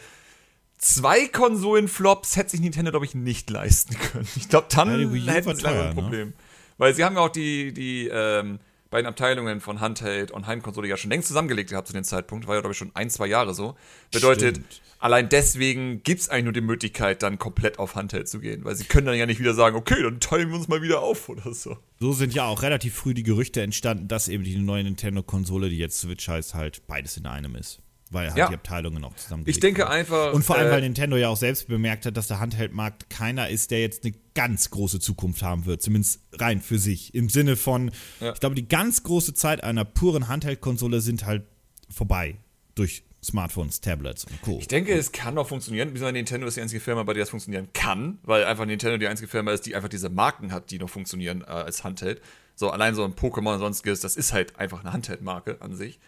zwei 0.78 1.28
Konsolen-Flops 1.28 2.34
hätte 2.34 2.50
sich 2.50 2.60
Nintendo, 2.60 2.90
glaube 2.90 3.06
ich, 3.06 3.14
nicht 3.14 3.48
leisten 3.48 3.96
können. 3.96 4.26
Ich 4.34 4.48
glaube, 4.48 4.66
dann 4.74 4.88
ja, 4.88 5.32
hätten 5.34 5.54
sie 5.54 5.66
ein 5.66 5.88
ne? 5.90 5.94
Problem. 5.94 6.28
Ne? 6.30 6.34
Weil 6.80 6.94
sie 6.94 7.04
haben 7.04 7.14
ja 7.14 7.20
auch 7.20 7.28
die, 7.28 7.74
die 7.74 8.08
ähm, 8.08 8.58
beiden 8.88 9.06
Abteilungen 9.06 9.60
von 9.60 9.80
Handheld 9.80 10.30
und 10.30 10.46
Heimkonsole 10.46 10.88
ja 10.88 10.96
schon 10.96 11.10
längst 11.10 11.28
zusammengelegt 11.28 11.68
gehabt 11.68 11.86
zu 11.88 11.92
dem 11.92 12.04
Zeitpunkt. 12.04 12.46
War 12.46 12.54
ja, 12.54 12.62
glaube 12.62 12.72
ich, 12.72 12.78
schon 12.78 12.90
ein, 12.94 13.10
zwei 13.10 13.26
Jahre 13.26 13.52
so. 13.52 13.76
Bedeutet, 14.10 14.56
Stimmt. 14.56 14.80
allein 14.98 15.28
deswegen 15.28 16.02
gibt 16.02 16.22
es 16.22 16.30
eigentlich 16.30 16.44
nur 16.44 16.52
die 16.54 16.62
Möglichkeit, 16.62 17.22
dann 17.22 17.38
komplett 17.38 17.78
auf 17.78 17.96
Handheld 17.96 18.30
zu 18.30 18.40
gehen. 18.40 18.64
Weil 18.64 18.76
sie 18.76 18.84
können 18.84 19.06
dann 19.06 19.18
ja 19.18 19.26
nicht 19.26 19.40
wieder 19.40 19.52
sagen, 19.52 19.76
okay, 19.76 20.02
dann 20.02 20.20
teilen 20.20 20.48
wir 20.48 20.56
uns 20.56 20.68
mal 20.68 20.80
wieder 20.80 21.02
auf 21.02 21.28
oder 21.28 21.52
so. 21.52 21.76
So 21.98 22.14
sind 22.14 22.32
ja 22.32 22.46
auch 22.46 22.62
relativ 22.62 22.94
früh 22.94 23.12
die 23.12 23.24
Gerüchte 23.24 23.60
entstanden, 23.60 24.08
dass 24.08 24.28
eben 24.28 24.42
die 24.42 24.56
neue 24.56 24.82
Nintendo-Konsole, 24.84 25.68
die 25.68 25.76
jetzt 25.76 26.00
Switch 26.00 26.26
heißt, 26.28 26.54
halt 26.54 26.86
beides 26.86 27.18
in 27.18 27.26
einem 27.26 27.56
ist 27.56 27.82
weil 28.10 28.28
halt 28.28 28.38
ja. 28.38 28.48
die 28.48 28.54
Abteilungen 28.54 29.04
auch 29.04 29.14
zusammen 29.14 29.44
Ich 29.46 29.60
denke 29.60 29.88
einfach. 29.88 30.32
Und 30.32 30.44
vor 30.44 30.56
allem, 30.56 30.68
äh, 30.68 30.72
weil 30.72 30.80
Nintendo 30.82 31.16
ja 31.16 31.28
auch 31.28 31.36
selbst 31.36 31.68
bemerkt 31.68 32.06
hat, 32.06 32.16
dass 32.16 32.26
der 32.26 32.40
Handheldmarkt 32.40 33.08
keiner 33.08 33.48
ist, 33.48 33.70
der 33.70 33.80
jetzt 33.80 34.04
eine 34.04 34.14
ganz 34.34 34.70
große 34.70 35.00
Zukunft 35.00 35.42
haben 35.42 35.64
wird, 35.64 35.80
zumindest 35.82 36.20
rein 36.32 36.60
für 36.60 36.78
sich. 36.78 37.14
Im 37.14 37.28
Sinne 37.28 37.56
von, 37.56 37.92
ja. 38.20 38.32
ich 38.32 38.40
glaube, 38.40 38.56
die 38.56 38.68
ganz 38.68 39.02
große 39.04 39.34
Zeit 39.34 39.62
einer 39.62 39.84
puren 39.84 40.28
Handheld-Konsole 40.28 41.00
sind 41.00 41.24
halt 41.24 41.44
vorbei 41.88 42.36
durch 42.74 43.04
Smartphones, 43.22 43.80
Tablets 43.80 44.24
und 44.24 44.40
Co. 44.42 44.58
Ich 44.58 44.68
denke, 44.68 44.94
es 44.94 45.12
kann 45.12 45.36
auch 45.36 45.46
funktionieren. 45.46 45.92
Bisher 45.92 46.10
Nintendo 46.10 46.46
ist 46.46 46.56
die 46.56 46.62
einzige 46.62 46.80
Firma, 46.80 47.02
bei 47.02 47.12
der 47.12 47.24
es 47.24 47.30
funktionieren 47.30 47.68
kann, 47.74 48.18
weil 48.22 48.44
einfach 48.44 48.64
Nintendo 48.64 48.96
die 48.96 49.08
einzige 49.08 49.28
Firma 49.28 49.52
ist, 49.52 49.66
die 49.66 49.76
einfach 49.76 49.90
diese 49.90 50.08
Marken 50.08 50.52
hat, 50.52 50.70
die 50.70 50.78
noch 50.78 50.88
funktionieren 50.88 51.42
äh, 51.42 51.50
als 51.50 51.84
Handheld. 51.84 52.22
So 52.56 52.70
allein 52.70 52.94
so 52.94 53.04
ein 53.04 53.12
Pokémon 53.12 53.54
und 53.54 53.58
sonstiges, 53.60 54.00
das 54.00 54.16
ist 54.16 54.32
halt 54.32 54.58
einfach 54.58 54.80
eine 54.80 54.92
Handheld-Marke 54.92 55.58
an 55.60 55.76
sich. 55.76 56.00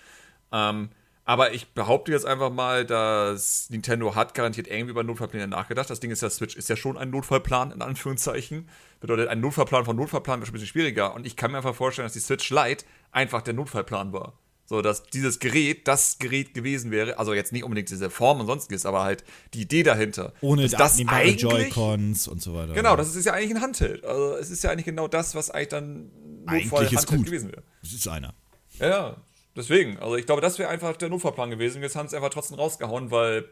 Ähm, 0.53 0.88
aber 1.24 1.54
ich 1.54 1.68
behaupte 1.68 2.11
jetzt 2.11 2.26
einfach 2.26 2.50
mal, 2.50 2.85
dass 2.85 3.70
Nintendo 3.70 4.14
hat 4.14 4.35
garantiert 4.35 4.66
irgendwie 4.66 4.90
über 4.90 5.04
Notfallpläne 5.04 5.46
nachgedacht. 5.46 5.88
Das 5.88 6.00
Ding 6.00 6.11
ist 6.11 6.22
ja, 6.22 6.30
Switch 6.30 6.56
ist 6.56 6.68
ja 6.68 6.76
schon 6.76 6.98
ein 6.98 7.11
Notfallplan, 7.11 7.70
in 7.70 7.80
Anführungszeichen. 7.80 8.68
Bedeutet, 9.00 9.28
ein 9.28 9.40
Notfallplan 9.40 9.85
von 9.85 9.96
Notfallplan 9.96 10.40
wäre 10.40 10.46
schon 10.46 10.52
ein 10.52 10.61
bisschen 10.61 10.68
schwieriger. 10.68 11.14
Und 11.14 11.26
ich 11.26 11.37
kann 11.37 11.52
mir 11.52 11.58
einfach 11.58 11.74
vorstellen, 11.74 12.06
dass 12.06 12.14
die 12.14 12.20
Switch 12.20 12.50
Lite 12.50 12.85
einfach 13.12 13.42
der 13.42 13.54
Notfallplan 13.54 14.12
war. 14.12 14.35
So, 14.64 14.80
dass 14.80 15.04
dieses 15.04 15.38
Gerät 15.38 15.87
das 15.87 16.18
Gerät 16.18 16.54
gewesen 16.54 16.90
wäre, 16.90 17.18
also 17.18 17.35
jetzt 17.35 17.52
nicht 17.52 17.62
unbedingt 17.62 17.90
diese 17.90 18.11
Form 18.11 18.40
und 18.40 18.46
sonstiges, 18.46 18.87
aber 18.87 19.02
halt 19.02 19.22
die 19.54 19.62
Idee 19.62 19.82
dahinter. 19.82 20.32
Ohne 20.40 20.68
das 20.68 20.98
Joy-Cons 20.98 22.26
und 22.28 22.40
so 22.40 22.54
weiter. 22.54 22.72
Genau, 22.72 22.96
das 22.96 23.14
ist 23.14 23.24
ja 23.26 23.35
eigentlich 23.35 23.56
ein 23.56 23.61
Handheld. 23.61 24.04
Also 24.04 24.37
es 24.37 24.50
ist 24.50 24.64
ja 24.64 24.70
eigentlich 24.70 24.87
genau 24.87 25.08
das, 25.08 25.35
was 25.35 25.50
eigentlich 25.50 25.68
dann 25.68 26.11
Notfall-Handheld 26.46 27.26
gewesen 27.26 27.52
wäre. 27.52 27.62
Es 27.82 27.92
ist 27.92 28.08
einer. 28.08 28.35
Ja, 28.78 28.88
ja. 28.88 29.16
Deswegen, 29.57 29.99
also 29.99 30.17
ich 30.17 30.27
glaube, 30.27 30.41
das 30.41 30.59
wäre 30.59 30.71
einfach 30.71 30.97
der 30.97 31.09
Notfallplan 31.11 31.51
gewesen. 31.51 31.83
Jetzt 31.83 31.97
haben 31.97 32.09
sie 32.09 32.17
einfach 32.17 32.31
trotzdem 32.31 32.59
rausgehauen, 32.59 33.11
weil 33.11 33.45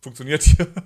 funktioniert 0.00 0.42
hier. 0.42 0.66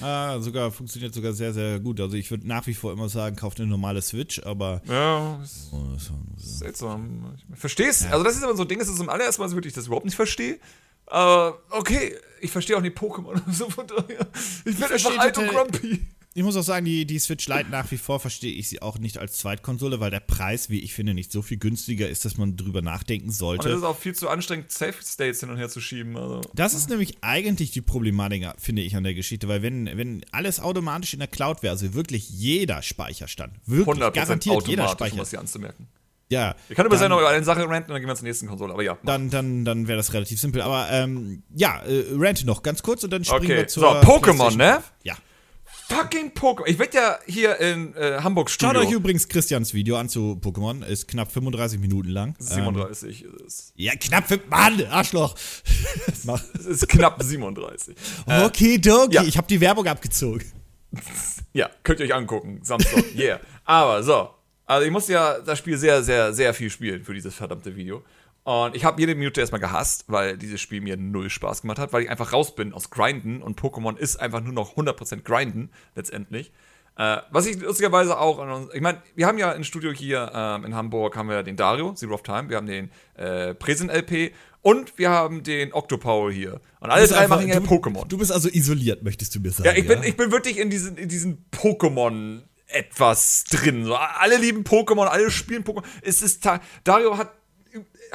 Ah, 0.00 0.40
sogar 0.40 0.70
funktioniert 0.72 1.14
sogar 1.14 1.32
sehr, 1.34 1.52
sehr 1.52 1.78
gut. 1.78 2.00
Also 2.00 2.16
ich 2.16 2.30
würde 2.30 2.48
nach 2.48 2.66
wie 2.66 2.74
vor 2.74 2.92
immer 2.92 3.08
sagen, 3.08 3.36
kauft 3.36 3.60
eine 3.60 3.68
normale 3.68 4.02
Switch, 4.02 4.42
aber. 4.42 4.80
Ja, 4.86 5.40
ist 5.42 5.68
oh, 5.72 5.82
so, 5.98 6.14
so. 6.36 6.58
seltsam. 6.58 7.36
Ich 7.52 7.58
verstehe 7.58 7.88
es. 7.88 8.04
Ja. 8.04 8.10
Also 8.10 8.24
das 8.24 8.36
ist 8.36 8.42
aber 8.42 8.56
so 8.56 8.62
ein 8.62 8.68
Ding, 8.68 8.78
das 8.78 8.88
ist 8.88 8.96
zum 8.96 9.08
allerersten 9.08 9.42
Mal 9.42 9.48
so 9.48 9.56
wirklich, 9.56 9.72
ich 9.72 9.74
das 9.74 9.86
überhaupt 9.86 10.06
nicht 10.06 10.16
verstehe. 10.16 10.58
Aber 11.06 11.60
okay, 11.70 12.16
ich 12.40 12.50
verstehe 12.50 12.76
auch 12.76 12.80
nicht 12.80 12.96
Pokémon. 12.96 13.40
So 13.52 13.68
von 13.68 13.86
daher. 13.86 14.26
Ich 14.64 14.74
bin 14.74 14.84
einfach 14.84 15.18
alt 15.18 15.38
und 15.38 15.48
grumpy. 15.48 16.06
Ich 16.36 16.42
muss 16.42 16.56
auch 16.56 16.62
sagen, 16.62 16.84
die, 16.84 17.06
die 17.06 17.20
Switch 17.20 17.46
Lite 17.46 17.70
nach 17.70 17.92
wie 17.92 17.96
vor 17.96 18.18
verstehe 18.18 18.52
ich 18.52 18.68
sie 18.68 18.82
auch 18.82 18.98
nicht 18.98 19.18
als 19.18 19.38
Zweitkonsole, 19.38 20.00
weil 20.00 20.10
der 20.10 20.18
Preis, 20.18 20.68
wie 20.68 20.80
ich 20.80 20.92
finde, 20.92 21.14
nicht 21.14 21.30
so 21.30 21.42
viel 21.42 21.58
günstiger 21.58 22.08
ist, 22.08 22.24
dass 22.24 22.36
man 22.36 22.56
drüber 22.56 22.82
nachdenken 22.82 23.30
sollte. 23.30 23.68
Und 23.68 23.70
es 23.70 23.78
ist 23.78 23.84
auch 23.84 23.96
viel 23.96 24.16
zu 24.16 24.28
anstrengend, 24.28 24.72
Safe 24.72 24.96
States 25.00 25.38
hin 25.38 25.50
und 25.50 25.58
her 25.58 25.68
zu 25.68 25.80
schieben. 25.80 26.16
Also. 26.16 26.40
Das 26.52 26.74
ist 26.74 26.90
nämlich 26.90 27.18
eigentlich 27.20 27.70
die 27.70 27.82
Problematik, 27.82 28.46
finde 28.58 28.82
ich, 28.82 28.96
an 28.96 29.04
der 29.04 29.14
Geschichte, 29.14 29.46
weil 29.46 29.62
wenn, 29.62 29.86
wenn 29.96 30.26
alles 30.32 30.58
automatisch 30.58 31.12
in 31.12 31.20
der 31.20 31.28
Cloud 31.28 31.62
wäre, 31.62 31.70
also 31.70 31.94
wirklich 31.94 32.28
jeder 32.28 32.82
Speicherstand, 32.82 33.54
wirklich 33.66 34.12
garantiert 34.12 34.66
jeder 34.66 34.88
Speicher. 34.88 35.18
was 35.18 35.30
hier 35.30 35.38
anzumerken. 35.38 35.86
Ja. 36.30 36.56
Wir 36.66 36.74
können 36.74 36.86
über 36.86 36.96
seine 36.96 37.16
eine 37.16 37.44
Sache 37.44 37.60
ranten 37.60 37.92
und 37.92 37.94
dann 37.94 38.00
gehen 38.00 38.08
wir 38.08 38.16
zur 38.16 38.26
nächsten 38.26 38.48
Konsole, 38.48 38.72
aber 38.72 38.82
ja. 38.82 38.98
Dann, 39.04 39.30
dann, 39.30 39.64
dann 39.64 39.86
wäre 39.86 39.98
das 39.98 40.12
relativ 40.12 40.40
simpel. 40.40 40.62
Aber 40.62 40.88
ähm, 40.90 41.44
ja, 41.54 41.80
äh, 41.82 42.06
rante 42.10 42.44
noch 42.44 42.64
ganz 42.64 42.82
kurz 42.82 43.04
und 43.04 43.12
dann 43.12 43.24
springen 43.24 43.44
okay. 43.44 43.56
wir 43.56 43.68
zur. 43.68 43.82
So, 44.02 44.10
Pokémon, 44.10 44.56
ne? 44.56 44.82
Ja 45.04 45.14
fucking 45.94 46.32
Pokémon. 46.32 46.66
Ich 46.66 46.78
werde 46.78 46.96
ja 46.96 47.18
hier 47.26 47.60
in 47.60 47.94
äh, 47.94 48.20
Hamburg 48.22 48.50
Studio. 48.50 48.74
Schaut 48.74 48.86
euch 48.86 48.92
übrigens 48.92 49.28
Christians 49.28 49.74
Video 49.74 49.96
an 49.96 50.08
zu 50.08 50.38
Pokémon. 50.40 50.84
Ist 50.84 51.08
knapp 51.08 51.30
35 51.32 51.80
Minuten 51.80 52.08
lang. 52.08 52.34
37 52.38 53.24
ähm, 53.24 53.30
ist 53.46 53.72
Ja, 53.76 53.92
knapp. 53.96 54.24
Mann, 54.48 54.84
Arschloch. 54.86 55.34
es 56.06 56.66
ist 56.66 56.88
knapp 56.88 57.22
37. 57.22 57.94
Okay, 58.26 58.78
doki. 58.78 59.14
Ja. 59.14 59.22
Ich 59.22 59.36
habe 59.36 59.46
die 59.46 59.60
Werbung 59.60 59.86
abgezogen. 59.86 60.44
Ja, 61.56 61.70
könnt 61.84 62.00
ihr 62.00 62.06
euch 62.06 62.14
angucken. 62.14 62.58
Samstag. 62.64 63.04
Yeah. 63.16 63.38
Aber 63.64 64.02
so. 64.02 64.30
Also 64.66 64.86
ich 64.86 64.90
muss 64.90 65.06
ja 65.06 65.38
das 65.38 65.58
Spiel 65.60 65.78
sehr, 65.78 66.02
sehr, 66.02 66.32
sehr 66.32 66.52
viel 66.52 66.68
spielen 66.68 67.04
für 67.04 67.14
dieses 67.14 67.32
verdammte 67.32 67.76
Video. 67.76 68.02
Und 68.44 68.76
ich 68.76 68.84
habe 68.84 69.00
jede 69.00 69.14
Minute 69.14 69.40
erstmal 69.40 69.60
gehasst, 69.60 70.04
weil 70.08 70.36
dieses 70.36 70.60
Spiel 70.60 70.82
mir 70.82 70.98
null 70.98 71.30
Spaß 71.30 71.62
gemacht 71.62 71.78
hat, 71.78 71.94
weil 71.94 72.02
ich 72.02 72.10
einfach 72.10 72.32
raus 72.34 72.54
bin 72.54 72.74
aus 72.74 72.90
Grinden 72.90 73.42
und 73.42 73.58
Pokémon 73.58 73.96
ist 73.96 74.16
einfach 74.16 74.42
nur 74.42 74.52
noch 74.52 74.76
100% 74.76 75.22
Grinden 75.22 75.70
letztendlich. 75.94 76.52
Äh, 76.96 77.18
was 77.30 77.46
ich 77.46 77.58
lustigerweise 77.58 78.18
auch, 78.18 78.70
ich 78.72 78.82
meine, 78.82 79.02
wir 79.16 79.26
haben 79.26 79.38
ja 79.38 79.50
im 79.52 79.64
Studio 79.64 79.92
hier 79.92 80.30
ähm, 80.32 80.66
in 80.66 80.74
Hamburg 80.74 81.16
haben 81.16 81.28
wir 81.28 81.42
den 81.42 81.56
Dario, 81.56 81.94
Zero 81.94 82.14
of 82.14 82.22
Time, 82.22 82.50
wir 82.50 82.58
haben 82.58 82.66
den 82.66 82.90
äh, 83.16 83.54
Presen 83.54 83.88
LP 83.88 84.32
und 84.60 84.96
wir 84.98 85.08
haben 85.08 85.42
den 85.42 85.72
Octopower 85.72 86.30
hier. 86.30 86.60
Und 86.80 86.90
alle 86.90 87.08
drei 87.08 87.26
machen 87.26 87.48
ja 87.48 87.58
Pokémon. 87.58 88.06
Du 88.06 88.18
bist 88.18 88.30
also 88.30 88.50
isoliert, 88.50 89.02
möchtest 89.02 89.34
du 89.34 89.40
mir 89.40 89.50
sagen. 89.50 89.70
Ja, 89.70 89.74
ich 89.74 89.88
bin, 89.88 90.02
ja? 90.02 90.04
Ich 90.08 90.16
bin 90.18 90.30
wirklich 90.30 90.58
in 90.58 90.68
diesen, 90.68 90.98
in 90.98 91.08
diesen 91.08 91.46
Pokémon 91.50 92.42
etwas 92.66 93.44
drin. 93.44 93.84
So, 93.84 93.94
alle 93.94 94.36
lieben 94.36 94.64
Pokémon, 94.64 95.06
alle 95.06 95.30
spielen 95.30 95.64
Pokémon. 95.64 95.84
Es 96.02 96.22
ist 96.22 96.46
Dario 96.84 97.16
hat 97.16 97.32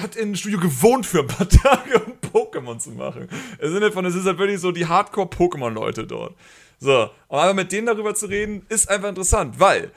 hat 0.01 0.15
im 0.15 0.35
Studio 0.35 0.59
gewohnt 0.59 1.05
für 1.05 1.19
ein 1.19 1.27
paar 1.27 1.49
Tage, 1.49 1.99
um 1.99 2.13
Pokémon 2.31 2.79
zu 2.79 2.91
machen. 2.91 3.29
Im 3.59 3.73
Sinne 3.73 3.91
von, 3.91 4.05
es 4.05 4.15
ist 4.15 4.25
halt 4.25 4.37
wirklich 4.37 4.59
so 4.59 4.71
die 4.71 4.85
Hardcore-Pokémon-Leute 4.85 6.07
dort. 6.07 6.35
So, 6.79 7.09
und 7.27 7.39
einfach 7.39 7.55
mit 7.55 7.71
denen 7.71 7.87
darüber 7.87 8.15
zu 8.15 8.27
reden, 8.27 8.65
ist 8.69 8.89
einfach 8.89 9.09
interessant, 9.09 9.59
weil 9.59 9.91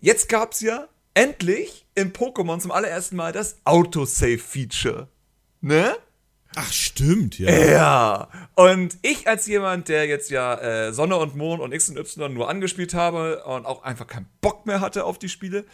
jetzt 0.00 0.28
gab 0.28 0.52
es 0.52 0.60
ja 0.60 0.86
endlich 1.14 1.86
im 1.94 2.12
Pokémon 2.12 2.60
zum 2.60 2.70
allerersten 2.70 3.16
Mal 3.16 3.32
das 3.32 3.58
Autosave-Feature. 3.64 5.08
Ne? 5.60 5.96
Ach, 6.56 6.72
stimmt, 6.72 7.38
ja. 7.38 7.50
Ja. 7.50 8.28
Und 8.54 8.98
ich 9.02 9.28
als 9.28 9.46
jemand, 9.46 9.88
der 9.88 10.06
jetzt 10.06 10.30
ja 10.30 10.54
äh, 10.54 10.92
Sonne 10.92 11.16
und 11.16 11.36
Mond 11.36 11.60
und 11.60 11.72
X 11.72 11.88
und 11.88 11.96
Y 11.96 12.32
nur 12.32 12.48
angespielt 12.48 12.94
habe 12.94 13.44
und 13.44 13.66
auch 13.66 13.82
einfach 13.82 14.06
keinen 14.06 14.28
Bock 14.40 14.66
mehr 14.66 14.80
hatte 14.80 15.04
auf 15.04 15.18
die 15.18 15.28
Spiele, 15.28 15.64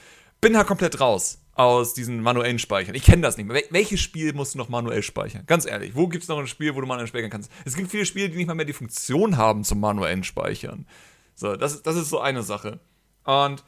bin 0.41 0.57
halt 0.57 0.67
komplett 0.67 1.01
raus 1.01 1.39
aus 1.57 1.95
diesen 1.95 2.21
manuellen 2.21 2.59
Speichern. 2.59 2.95
Ich 2.95 3.03
kenne 3.03 3.23
das 3.23 3.39
nicht 3.39 3.47
mehr. 3.47 3.57
Wel 3.57 3.65
welches 3.71 4.01
Spiel 4.01 4.35
musst 4.35 4.55
du 4.55 4.59
noch 4.59 4.69
manuell 4.69 5.03
speichern? 5.03 5.45
Ganz 5.47 5.65
ehrlich, 5.65 5.95
wo 5.95 6.07
gibt 6.07 6.23
es 6.23 6.29
noch 6.29 6.39
ein 6.39 6.47
Spiel, 6.47 6.75
wo 6.75 6.83
du 6.83 6.87
manuell 6.87 7.07
speichern 7.09 7.31
kannst? 7.31 7.51
Es 7.65 7.75
gibt 7.75 7.91
viele 7.91 8.05
Spiele, 8.05 8.29
die 8.29 8.37
nicht 8.37 8.47
mal 8.47 8.55
mehr 8.55 8.67
die 8.67 8.75
Funktion 8.75 9.39
haben 9.39 9.65
zum 9.65 9.81
manuellen 9.81 10.23
Speichern. 10.23 10.87
So, 11.35 11.57
das, 11.57 11.83
das 11.83 11.97
ist 11.97 12.11
so 12.11 12.21
eine 12.21 12.43
Sache. 12.43 12.79
Und 13.25 13.65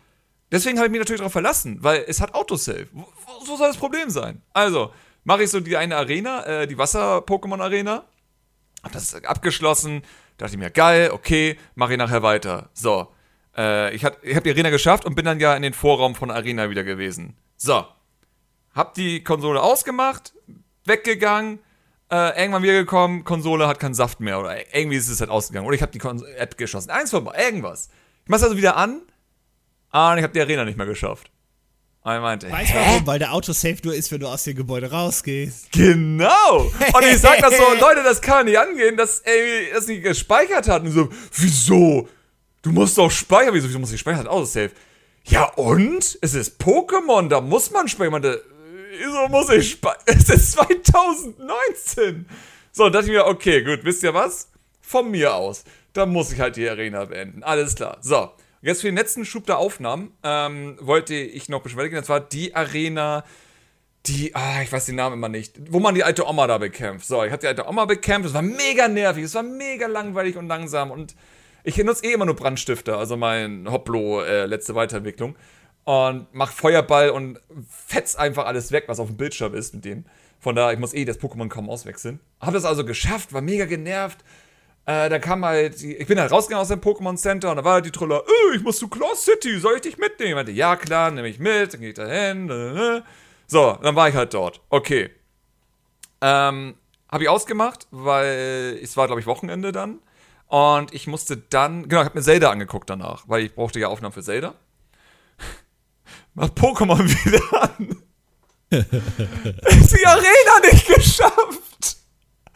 deswegen 0.52 0.76
habe 0.76 0.86
ich 0.86 0.92
mich 0.92 1.00
natürlich 1.00 1.20
darauf 1.20 1.32
verlassen, 1.32 1.78
weil 1.80 2.04
es 2.06 2.20
hat 2.20 2.34
Autosave. 2.34 2.88
Wo, 2.92 3.06
wo 3.46 3.56
soll 3.56 3.68
das 3.68 3.78
Problem 3.78 4.10
sein? 4.10 4.42
Also, 4.52 4.92
mache 5.24 5.44
ich 5.44 5.50
so 5.50 5.60
die 5.60 5.76
eine 5.78 5.96
Arena, 5.96 6.44
äh, 6.44 6.66
die 6.66 6.76
Wasser-Pokémon-Arena. 6.76 8.04
Hab 8.82 8.92
das 8.92 9.14
abgeschlossen. 9.24 10.02
Dachte 10.36 10.52
ich 10.52 10.58
mir, 10.58 10.70
geil, 10.70 11.10
okay, 11.10 11.58
mache 11.74 11.92
ich 11.92 11.98
nachher 11.98 12.22
weiter. 12.22 12.68
So. 12.74 13.08
Äh, 13.56 13.94
ich 13.94 14.04
habe 14.04 14.18
hab 14.34 14.44
die 14.44 14.50
Arena 14.50 14.68
geschafft 14.68 15.06
und 15.06 15.14
bin 15.14 15.24
dann 15.24 15.40
ja 15.40 15.56
in 15.56 15.62
den 15.62 15.72
Vorraum 15.72 16.14
von 16.14 16.30
Arena 16.30 16.68
wieder 16.68 16.84
gewesen. 16.84 17.34
So. 17.58 17.84
Hab 18.74 18.94
die 18.94 19.22
Konsole 19.24 19.60
ausgemacht, 19.60 20.32
weggegangen, 20.84 21.58
äh, 22.10 22.40
irgendwann 22.40 22.62
wiedergekommen, 22.62 23.24
Konsole 23.24 23.66
hat 23.66 23.80
keinen 23.80 23.94
Saft 23.94 24.20
mehr 24.20 24.38
oder 24.38 24.56
irgendwie 24.74 24.96
ist 24.96 25.08
es 25.08 25.20
halt 25.20 25.30
ausgegangen. 25.30 25.66
Oder 25.66 25.74
ich 25.74 25.82
habe 25.82 25.92
die 25.92 25.98
Kon 25.98 26.24
App 26.36 26.56
geschossen. 26.56 26.90
Eins 26.90 27.10
von 27.10 27.26
irgendwas. 27.26 27.90
Ich 28.24 28.30
mach's 28.30 28.42
also 28.42 28.56
wieder 28.56 28.76
an 28.76 29.02
ah, 29.90 30.12
und 30.12 30.18
ich 30.18 30.22
habe 30.22 30.32
die 30.32 30.40
Arena 30.40 30.64
nicht 30.64 30.78
mehr 30.78 30.86
geschafft. 30.86 31.30
Und 32.02 32.12
er 32.12 32.20
meinte, 32.20 32.50
weißt 32.50 32.70
du 32.70 32.74
warum? 32.74 33.06
Weil 33.06 33.18
der 33.18 33.32
Autosave 33.32 33.78
nur 33.82 33.94
ist, 33.94 34.10
wenn 34.12 34.20
du 34.20 34.28
aus 34.28 34.44
dem 34.44 34.56
Gebäude 34.56 34.90
rausgehst. 34.90 35.72
Genau! 35.72 36.60
Und 36.60 37.04
ich 37.04 37.18
sag 37.18 37.40
das 37.40 37.56
so, 37.56 37.64
Leute, 37.80 38.02
das 38.04 38.22
kann 38.22 38.46
nicht 38.46 38.58
angehen, 38.58 38.96
dass 38.96 39.18
er 39.18 39.74
das 39.74 39.88
nicht 39.88 40.02
gespeichert 40.02 40.68
hat. 40.68 40.82
Und 40.82 40.92
so, 40.92 41.08
wieso? 41.34 42.08
Du 42.62 42.70
musst 42.70 42.96
doch 42.96 43.10
speichern. 43.10 43.52
Wieso, 43.52 43.68
wieso 43.68 43.78
muss 43.80 43.92
ich 43.92 44.00
speichern? 44.00 44.28
Autosave. 44.28 44.70
Ja 45.28 45.44
und? 45.56 46.18
Es 46.22 46.32
ist 46.32 46.60
Pokémon, 46.60 47.28
da 47.28 47.42
muss 47.42 47.70
man 47.70 47.86
speichern. 47.86 48.12
Meinte, 48.12 48.42
wieso 48.98 49.28
muss 49.28 49.50
ich 49.50 49.72
speichern? 49.72 50.02
Es 50.06 50.28
ist 50.30 50.52
2019. 50.52 52.26
So, 52.72 52.84
und 52.84 52.94
dachte 52.94 53.06
ich 53.06 53.12
mir, 53.12 53.26
okay, 53.26 53.62
gut, 53.62 53.80
wisst 53.84 54.02
ihr 54.02 54.14
was? 54.14 54.50
Von 54.80 55.10
mir 55.10 55.34
aus. 55.34 55.64
Da 55.92 56.06
muss 56.06 56.32
ich 56.32 56.40
halt 56.40 56.56
die 56.56 56.68
Arena 56.68 57.04
beenden. 57.04 57.42
Alles 57.42 57.74
klar. 57.74 57.98
So, 58.00 58.30
jetzt 58.62 58.80
für 58.80 58.86
den 58.86 58.96
letzten 58.96 59.26
Schub 59.26 59.44
der 59.44 59.58
Aufnahmen 59.58 60.12
ähm, 60.22 60.78
wollte 60.80 61.14
ich 61.14 61.50
noch 61.50 61.62
beschweren. 61.62 61.92
Das 61.92 62.08
war 62.08 62.20
die 62.20 62.54
Arena, 62.54 63.22
die, 64.06 64.34
ah, 64.34 64.62
ich 64.62 64.72
weiß 64.72 64.86
den 64.86 64.96
Namen 64.96 65.16
immer 65.16 65.28
nicht, 65.28 65.56
wo 65.70 65.78
man 65.78 65.94
die 65.94 66.04
alte 66.04 66.26
Oma 66.26 66.46
da 66.46 66.56
bekämpft. 66.56 67.06
So, 67.06 67.22
ich 67.22 67.32
habe 67.32 67.40
die 67.40 67.48
alte 67.48 67.68
Oma 67.68 67.84
bekämpft. 67.84 68.28
Es 68.28 68.34
war 68.34 68.42
mega 68.42 68.88
nervig, 68.88 69.24
es 69.24 69.34
war 69.34 69.42
mega 69.42 69.88
langweilig 69.88 70.38
und 70.38 70.48
langsam 70.48 70.90
und 70.90 71.14
ich 71.68 71.84
nutze 71.84 72.04
eh 72.04 72.12
immer 72.12 72.24
nur 72.24 72.34
Brandstifter, 72.34 72.98
also 72.98 73.16
mein 73.16 73.70
Hoplo 73.70 74.22
äh, 74.22 74.46
letzte 74.46 74.74
Weiterentwicklung. 74.74 75.36
Und 75.84 76.26
mach 76.32 76.50
Feuerball 76.50 77.10
und 77.10 77.40
fetz 77.68 78.16
einfach 78.16 78.46
alles 78.46 78.72
weg, 78.72 78.84
was 78.88 79.00
auf 79.00 79.08
dem 79.08 79.16
Bildschirm 79.16 79.54
ist 79.54 79.74
mit 79.74 79.84
dem. 79.84 80.04
Von 80.38 80.54
daher, 80.54 80.72
ich 80.72 80.78
muss 80.78 80.94
eh 80.94 81.04
das 81.04 81.18
Pokémon 81.18 81.48
kaum 81.48 81.68
auswechseln. 81.68 82.20
Hab 82.40 82.54
das 82.54 82.64
also 82.64 82.84
geschafft, 82.84 83.32
war 83.32 83.40
mega 83.40 83.64
genervt. 83.64 84.18
Äh, 84.86 85.08
da 85.08 85.18
kam 85.18 85.44
halt, 85.44 85.82
ich 85.82 86.06
bin 86.06 86.18
halt 86.18 86.30
rausgegangen 86.30 86.62
aus 86.62 86.68
dem 86.68 86.80
Pokémon 86.80 87.16
Center 87.16 87.50
und 87.50 87.56
da 87.56 87.64
war 87.64 87.74
halt 87.74 87.86
die 87.86 87.90
Troller, 87.90 88.22
äh, 88.26 88.56
ich 88.56 88.62
muss 88.62 88.78
zu 88.78 88.88
Claw 88.88 89.14
City, 89.14 89.58
soll 89.58 89.76
ich 89.76 89.82
dich 89.82 89.98
mitnehmen? 89.98 90.30
Ich 90.30 90.34
meinte, 90.34 90.52
ja 90.52 90.76
klar, 90.76 91.10
nehme 91.10 91.28
ich 91.28 91.38
mit, 91.38 91.74
dann 91.74 91.80
gehe 91.80 91.90
ich 91.90 91.94
da 91.94 92.06
hin. 92.06 93.02
So, 93.46 93.78
dann 93.82 93.96
war 93.96 94.08
ich 94.08 94.14
halt 94.14 94.32
dort. 94.32 94.60
Okay. 94.70 95.10
Ähm, 96.20 96.74
habe 97.10 97.22
ich 97.22 97.28
ausgemacht, 97.28 97.86
weil 97.90 98.78
es 98.82 98.96
war, 98.96 99.06
glaube 99.06 99.20
ich, 99.20 99.26
Wochenende 99.26 99.72
dann. 99.72 100.00
Und 100.48 100.94
ich 100.94 101.06
musste 101.06 101.36
dann, 101.36 101.88
genau, 101.88 102.00
ich 102.00 102.06
habe 102.06 102.18
mir 102.18 102.24
Zelda 102.24 102.50
angeguckt 102.50 102.88
danach, 102.88 103.24
weil 103.28 103.44
ich 103.44 103.54
brauchte 103.54 103.78
ja 103.78 103.88
Aufnahmen 103.88 104.12
für 104.12 104.22
Zelda. 104.22 104.54
Mach 106.34 106.48
Pokémon 106.48 106.98
wieder 107.00 107.62
an. 107.62 108.02
ist 108.70 109.96
die 109.96 110.06
Arena 110.06 110.60
nicht 110.70 110.86
geschafft. 110.86 111.96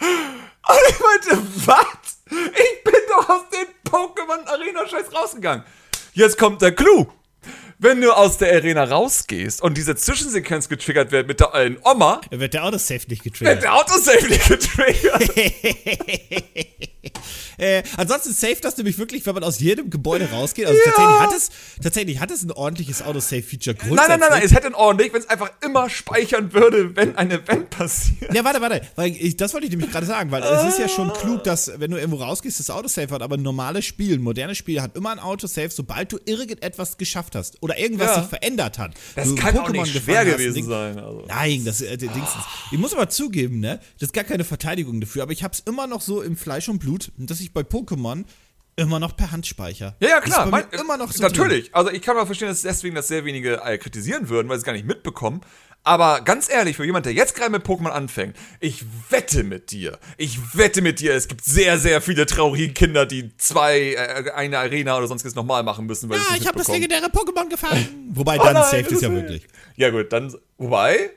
Und 0.01 0.79
ich 0.89 1.01
meinte, 1.01 1.47
was? 1.67 2.23
Ich 2.31 2.85
bin 2.85 2.95
doch 3.09 3.29
aus 3.29 3.43
dem 3.51 3.91
Pokémon 3.93 4.47
Arena 4.47 4.89
Scheiß 4.89 5.15
rausgegangen. 5.15 5.65
Jetzt 6.15 6.39
kommt 6.39 6.63
der 6.63 6.75
Clou 6.75 7.13
wenn 7.83 8.01
du 8.01 8.13
aus 8.13 8.39
der 8.39 8.55
Arena 8.55 8.85
rausgehst 8.85 9.61
und 9.61 9.77
diese 9.77 9.97
Zwischensequenz 9.97 10.69
getriggert 10.69 11.11
wird 11.11 11.27
mit 11.27 11.41
der 11.41 11.53
alten 11.53 11.79
Oma, 11.85 12.21
dann 12.31 12.39
wird 12.39 12.55
der 12.55 12.65
Autosave 12.65 13.09
nicht 13.09 13.25
getriggert. 13.25 13.57
Wird 13.57 13.65
der 13.65 13.75
Autosave 13.75 14.29
nicht 14.29 14.47
getriggert. 14.49 15.31
äh, 17.59 17.83
ansonsten 17.97 18.33
safe 18.33 18.59
das 18.61 18.77
nämlich 18.77 18.99
wirklich, 18.99 19.27
wenn 19.27 19.35
man 19.35 19.45
aus 19.45 19.59
jedem 19.59 19.91
Gebäude 19.91 20.31
rausgeht. 20.31 20.67
Also 20.67 20.79
ja. 20.79 20.85
tatsächlich, 20.85 21.21
hat 21.21 21.33
es, 21.33 21.51
tatsächlich 21.83 22.21
hat 22.21 22.31
es 22.31 22.43
ein 22.43 22.53
ordentliches 22.53 23.03
Autosave-Feature. 23.03 23.77
Nein, 23.87 23.97
nein, 23.97 24.21
nein, 24.21 24.29
nein, 24.31 24.43
es 24.45 24.53
hätte 24.53 24.67
ein 24.67 24.75
ordentlich, 24.75 25.13
wenn 25.13 25.21
es 25.21 25.29
einfach 25.29 25.51
immer 25.65 25.89
speichern 25.91 26.53
würde, 26.53 26.95
wenn 26.97 27.17
ein 27.17 27.31
Event 27.31 27.71
passiert. 27.71 28.33
Ja, 28.35 28.45
warte, 28.45 28.61
warte, 28.61 28.83
weil 28.97 29.17
ich, 29.17 29.37
das 29.37 29.53
wollte 29.53 29.67
ich 29.67 29.71
nämlich 29.71 29.91
gerade 29.91 30.07
sagen, 30.07 30.31
weil 30.31 30.43
es 30.43 30.65
ist 30.65 30.79
ja 30.79 30.89
schon 30.89 31.13
klug, 31.13 31.45
dass 31.45 31.73
wenn 31.79 31.91
du 31.91 31.97
irgendwo 31.97 32.23
rausgehst, 32.23 32.61
das 32.61 32.71
Autosave 32.71 33.15
hat, 33.15 33.23
aber 33.23 33.37
normale 33.37 33.83
Spiele, 33.83 34.19
moderne 34.19 34.55
Spiele 34.55 34.83
hat 34.83 34.97
immer 34.97 35.11
ein 35.11 35.19
Autosave, 35.19 35.71
sobald 35.71 36.13
du 36.13 36.19
irgendetwas 36.25 36.97
geschafft 36.97 37.35
hast. 37.35 37.63
Oder 37.63 37.79
irgendwas 37.79 38.09
ja. 38.09 38.21
sich 38.21 38.29
verändert 38.29 38.79
hat. 38.79 38.95
Das 39.15 39.29
du 39.29 39.35
kann 39.35 39.55
Pokémon 39.55 39.61
auch 39.61 39.71
nicht 39.85 40.03
schwer 40.03 40.25
gewesen 40.25 40.65
sein. 40.65 40.99
Also. 40.99 41.25
Nein, 41.27 41.65
das 41.65 41.81
äh, 41.81 41.97
Dingsens. 41.97 42.45
Ich 42.71 42.79
muss 42.79 42.93
aber 42.93 43.09
zugeben, 43.09 43.61
ne, 43.61 43.81
das 43.99 44.09
ist 44.09 44.13
gar 44.13 44.25
keine 44.25 44.45
Verteidigung 44.45 45.01
dafür, 45.01 45.23
aber 45.23 45.33
ich 45.33 45.43
habe 45.43 45.55
es 45.55 45.61
immer 45.61 45.87
noch 45.87 46.01
so 46.01 46.23
im 46.23 46.37
Fleisch 46.37 46.69
und 46.69 46.79
Blut, 46.79 46.92
dass 47.17 47.41
ich 47.41 47.53
bei 47.53 47.63
Pokémon 47.63 48.25
immer 48.77 48.99
noch 48.99 49.17
per 49.17 49.33
Hand 49.33 49.47
speichere. 49.47 49.97
Ja, 50.01 50.09
ja, 50.09 50.21
klar. 50.21 50.47
Mein, 50.47 50.65
immer 50.71 50.97
noch 50.97 51.13
so 51.13 51.23
natürlich. 51.23 51.65
Drin. 51.67 51.75
Also 51.75 51.91
ich 51.91 52.03
kann 52.03 52.17
mal 52.17 52.27
verstehen, 52.27 52.49
dass 52.49 52.63
deswegen 52.63 52.95
das 52.95 53.09
sehr 53.09 53.25
wenige 53.25 53.63
äh, 53.63 53.79
kritisieren 53.79 54.29
würden, 54.29 54.49
weil 54.49 54.57
sie 54.57 54.63
es 54.63 54.65
gar 54.65 54.73
nicht 54.73 54.87
mitbekommen. 54.87 55.43
Aber 55.85 56.21
ganz 56.21 56.49
ehrlich, 56.49 56.77
für 56.77 56.85
jemand, 56.85 57.07
der 57.07 57.13
jetzt 57.13 57.35
gerade 57.35 57.51
mit 57.51 57.67
Pokémon 57.67 57.89
anfängt, 57.89 58.37
ich 58.61 58.85
wette 59.11 59.43
mit 59.43 59.73
dir, 59.73 59.99
ich 60.17 60.57
wette 60.57 60.81
mit 60.81 61.01
dir, 61.01 61.13
es 61.13 61.27
gibt 61.27 61.45
sehr, 61.45 61.77
sehr 61.77 62.01
viele 62.01 62.25
traurige 62.25 62.73
Kinder, 62.73 63.05
die 63.05 63.37
zwei, 63.37 63.95
äh, 63.95 64.31
eine 64.31 64.59
Arena 64.59 64.97
oder 64.97 65.09
sonstiges 65.09 65.35
nochmal 65.35 65.65
machen 65.65 65.87
müssen. 65.87 66.09
Weil 66.09 66.19
ja, 66.19 66.37
ich 66.37 66.47
habe 66.47 66.57
das 66.57 66.69
legendäre 66.69 67.07
Pokémon 67.07 67.49
gefangen. 67.49 68.11
wobei, 68.15 68.39
dann 68.39 68.57
oh 68.57 68.61
nein, 68.61 68.85
safe 68.85 68.95
ist 68.95 69.03
ja 69.03 69.13
wirklich. 69.13 69.49
Ja 69.77 69.91
gut, 69.91 70.13
dann, 70.13 70.33
wobei, 70.57 71.11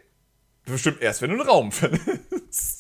bestimmt 0.66 1.00
erst, 1.00 1.22
wenn 1.22 1.30
du 1.30 1.36
einen 1.36 1.48
Raum 1.48 1.72
findest. 1.72 2.75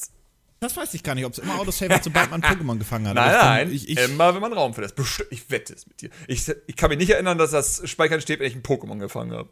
Das 0.65 0.75
weiß 0.75 0.95
ich 0.95 1.04
gar 1.04 1.13
nicht, 1.13 1.25
ob 1.25 1.34
es 1.34 1.38
immer 1.38 1.60
Autosave 1.60 1.93
hat, 1.93 2.04
sobald 2.04 2.32
man 2.32 2.41
Pokémon 2.43 2.80
gefangen 2.80 3.08
hat. 3.08 3.13
Nein, 3.13 3.32
nein, 3.32 3.71
ich, 3.71 3.88
ich, 3.88 3.99
immer 3.99 4.34
wenn 4.34 4.41
man 4.41 4.51
Raum 4.51 4.73
findet. 4.73 4.95
Ich 5.30 5.51
wette 5.51 5.75
es 5.75 5.86
mit 5.86 6.01
dir. 6.01 6.10
Ich, 6.28 6.51
ich 6.65 6.75
kann 6.75 6.89
mich 6.89 6.97
nicht 6.97 7.12
erinnern, 7.12 7.38
dass 7.38 7.51
das 7.51 7.88
Speichern 7.88 8.19
steht, 8.19 8.39
wenn 8.39 8.47
ich 8.47 8.54
einen 8.54 8.63
Pokémon 8.63 8.97
gefangen 8.97 9.32
habe. 9.32 9.47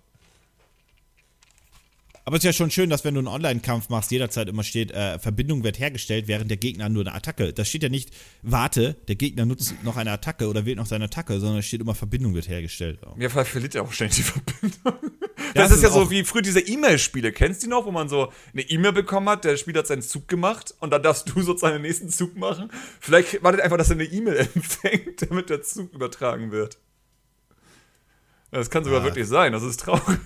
Aber 2.26 2.38
es 2.38 2.40
ist 2.40 2.46
ja 2.46 2.54
schon 2.54 2.72
schön, 2.72 2.90
dass 2.90 3.04
wenn 3.04 3.14
du 3.14 3.20
einen 3.20 3.28
Online-Kampf 3.28 3.90
machst, 3.90 4.10
jederzeit 4.10 4.48
immer 4.48 4.64
steht, 4.64 4.90
äh, 4.90 5.20
Verbindung 5.20 5.64
wird 5.64 5.78
hergestellt, 5.78 6.28
während 6.28 6.50
der 6.50 6.58
Gegner 6.58 6.90
nur 6.90 7.06
eine 7.06 7.14
Attacke. 7.14 7.54
Das 7.54 7.70
steht 7.70 7.84
ja 7.84 7.90
nicht, 7.90 8.10
warte, 8.42 8.96
der 9.08 9.16
Gegner 9.16 9.46
nutzt 9.46 9.76
noch 9.84 9.98
eine 9.98 10.14
Attacke 10.14 10.48
oder 10.48 10.66
wählt 10.66 10.78
noch 10.78 10.88
seine 10.88 11.06
Attacke, 11.06 11.40
sondern 11.40 11.60
es 11.60 11.68
steht 11.68 11.82
immer, 11.82 11.94
Verbindung 11.94 12.34
wird 12.34 12.50
hergestellt. 12.50 13.02
Ja, 13.20 13.30
vielleicht 13.30 13.52
verliert 13.52 13.76
er 13.76 13.84
auch 13.84 13.92
ständig 13.92 14.16
die 14.16 14.24
Verbindung. 14.24 15.12
Das, 15.54 15.70
das 15.70 15.78
ist, 15.78 15.84
ja 15.84 15.90
so 15.90 16.10
wie 16.10 16.24
früher 16.24 16.42
diese 16.42 16.60
E-Mail-Spiele. 16.60 17.32
Kennst 17.32 17.62
du 17.62 17.68
die 17.68 17.72
noch, 17.72 17.86
wo 17.86 17.92
man 17.92 18.10
so 18.10 18.32
eine 18.52 18.62
E-Mail 18.62 18.94
bekommen 18.94 19.30
hat, 19.30 19.44
der 19.46 19.58
Spieler 19.58 19.80
hat 19.80 19.88
seinen 19.88 20.02
Zug 20.02 20.28
gemacht 20.28 20.74
und 20.80 20.92
dann 20.92 21.04
darfst 21.04 21.30
du 21.30 21.42
sozusagen 21.44 21.74
den 21.74 21.82
nächsten 21.84 22.10
Zug 22.10 22.36
machen? 22.36 22.72
Vielleicht 23.00 23.44
wartet 23.44 23.62
einfach, 23.62 23.78
dass 23.78 23.90
er 23.90 23.96
eine 23.96 24.06
E-Mail 24.06 24.38
empfängt, 24.56 25.30
damit 25.30 25.50
der 25.50 25.62
Zug 25.62 25.94
übertragen 25.94 26.52
wird. 26.52 26.78
Das 28.52 28.70
kann 28.70 28.84
sogar 28.84 29.00
ja. 29.00 29.06
wirklich 29.06 29.28
sein, 29.28 29.52
das 29.52 29.64
ist 29.64 29.80
traurig. 29.80 30.20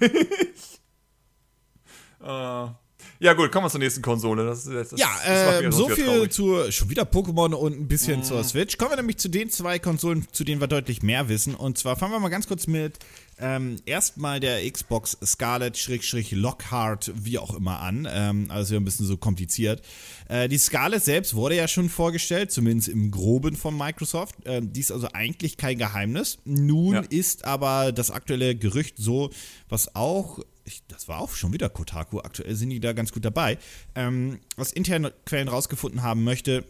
Äh, 2.21 2.67
Ja, 3.19 3.33
gut, 3.33 3.51
kommen 3.51 3.65
wir 3.65 3.69
zur 3.69 3.79
nächsten 3.79 4.01
Konsole. 4.01 4.45
Das, 4.45 4.65
das, 4.65 4.91
ja, 4.95 5.09
das 5.25 5.61
äh, 5.61 5.71
so 5.71 5.89
viel 5.89 6.29
zu 6.29 6.71
schon 6.71 6.89
wieder 6.89 7.03
Pokémon 7.03 7.53
und 7.53 7.73
ein 7.73 7.87
bisschen 7.87 8.19
mm. 8.19 8.23
zur 8.23 8.43
Switch. 8.43 8.77
Kommen 8.77 8.91
wir 8.91 8.97
nämlich 8.97 9.17
zu 9.17 9.27
den 9.27 9.49
zwei 9.49 9.79
Konsolen, 9.79 10.27
zu 10.31 10.43
denen 10.43 10.61
wir 10.61 10.67
deutlich 10.67 11.01
mehr 11.01 11.27
wissen. 11.27 11.55
Und 11.55 11.79
zwar 11.79 11.95
fangen 11.95 12.11
wir 12.13 12.19
mal 12.19 12.29
ganz 12.29 12.47
kurz 12.47 12.67
mit 12.67 12.99
ähm, 13.39 13.77
erstmal 13.85 14.39
der 14.39 14.69
Xbox 14.69 15.17
Scarlet-Lockhart, 15.23 17.11
wie 17.15 17.37
auch 17.37 17.55
immer, 17.55 17.79
an. 17.79 18.07
Ähm, 18.09 18.47
also 18.49 18.75
ein 18.75 18.83
bisschen 18.83 19.05
so 19.05 19.17
kompliziert. 19.17 19.81
Äh, 20.27 20.49
die 20.49 20.57
Scarlet 20.57 21.03
selbst 21.03 21.35
wurde 21.35 21.55
ja 21.55 21.67
schon 21.67 21.89
vorgestellt, 21.89 22.51
zumindest 22.51 22.89
im 22.89 23.11
Groben 23.11 23.55
von 23.55 23.77
Microsoft. 23.77 24.45
Äh, 24.45 24.61
die 24.63 24.79
ist 24.79 24.91
also 24.91 25.09
eigentlich 25.13 25.57
kein 25.57 25.77
Geheimnis. 25.77 26.39
Nun 26.45 26.95
ja. 26.95 27.01
ist 27.01 27.45
aber 27.45 27.91
das 27.91 28.11
aktuelle 28.11 28.55
Gerücht 28.55 28.97
so, 28.97 29.29
was 29.69 29.95
auch 29.95 30.39
ich, 30.67 30.83
das 30.89 31.07
war 31.07 31.19
auch 31.19 31.31
schon 31.31 31.53
wieder 31.53 31.69
Kotaku, 31.69 32.19
aktuell 32.19 32.53
sind 32.55 32.71
die 32.71 32.81
da 32.81 32.91
ganz 32.91 33.13
gut 33.13 33.23
dabei, 33.23 33.57
ähm, 33.95 34.39
was 34.57 34.73
interne 34.73 35.13
Quellen 35.25 35.47
rausgefunden 35.47 36.03
haben 36.03 36.25
möchte, 36.25 36.65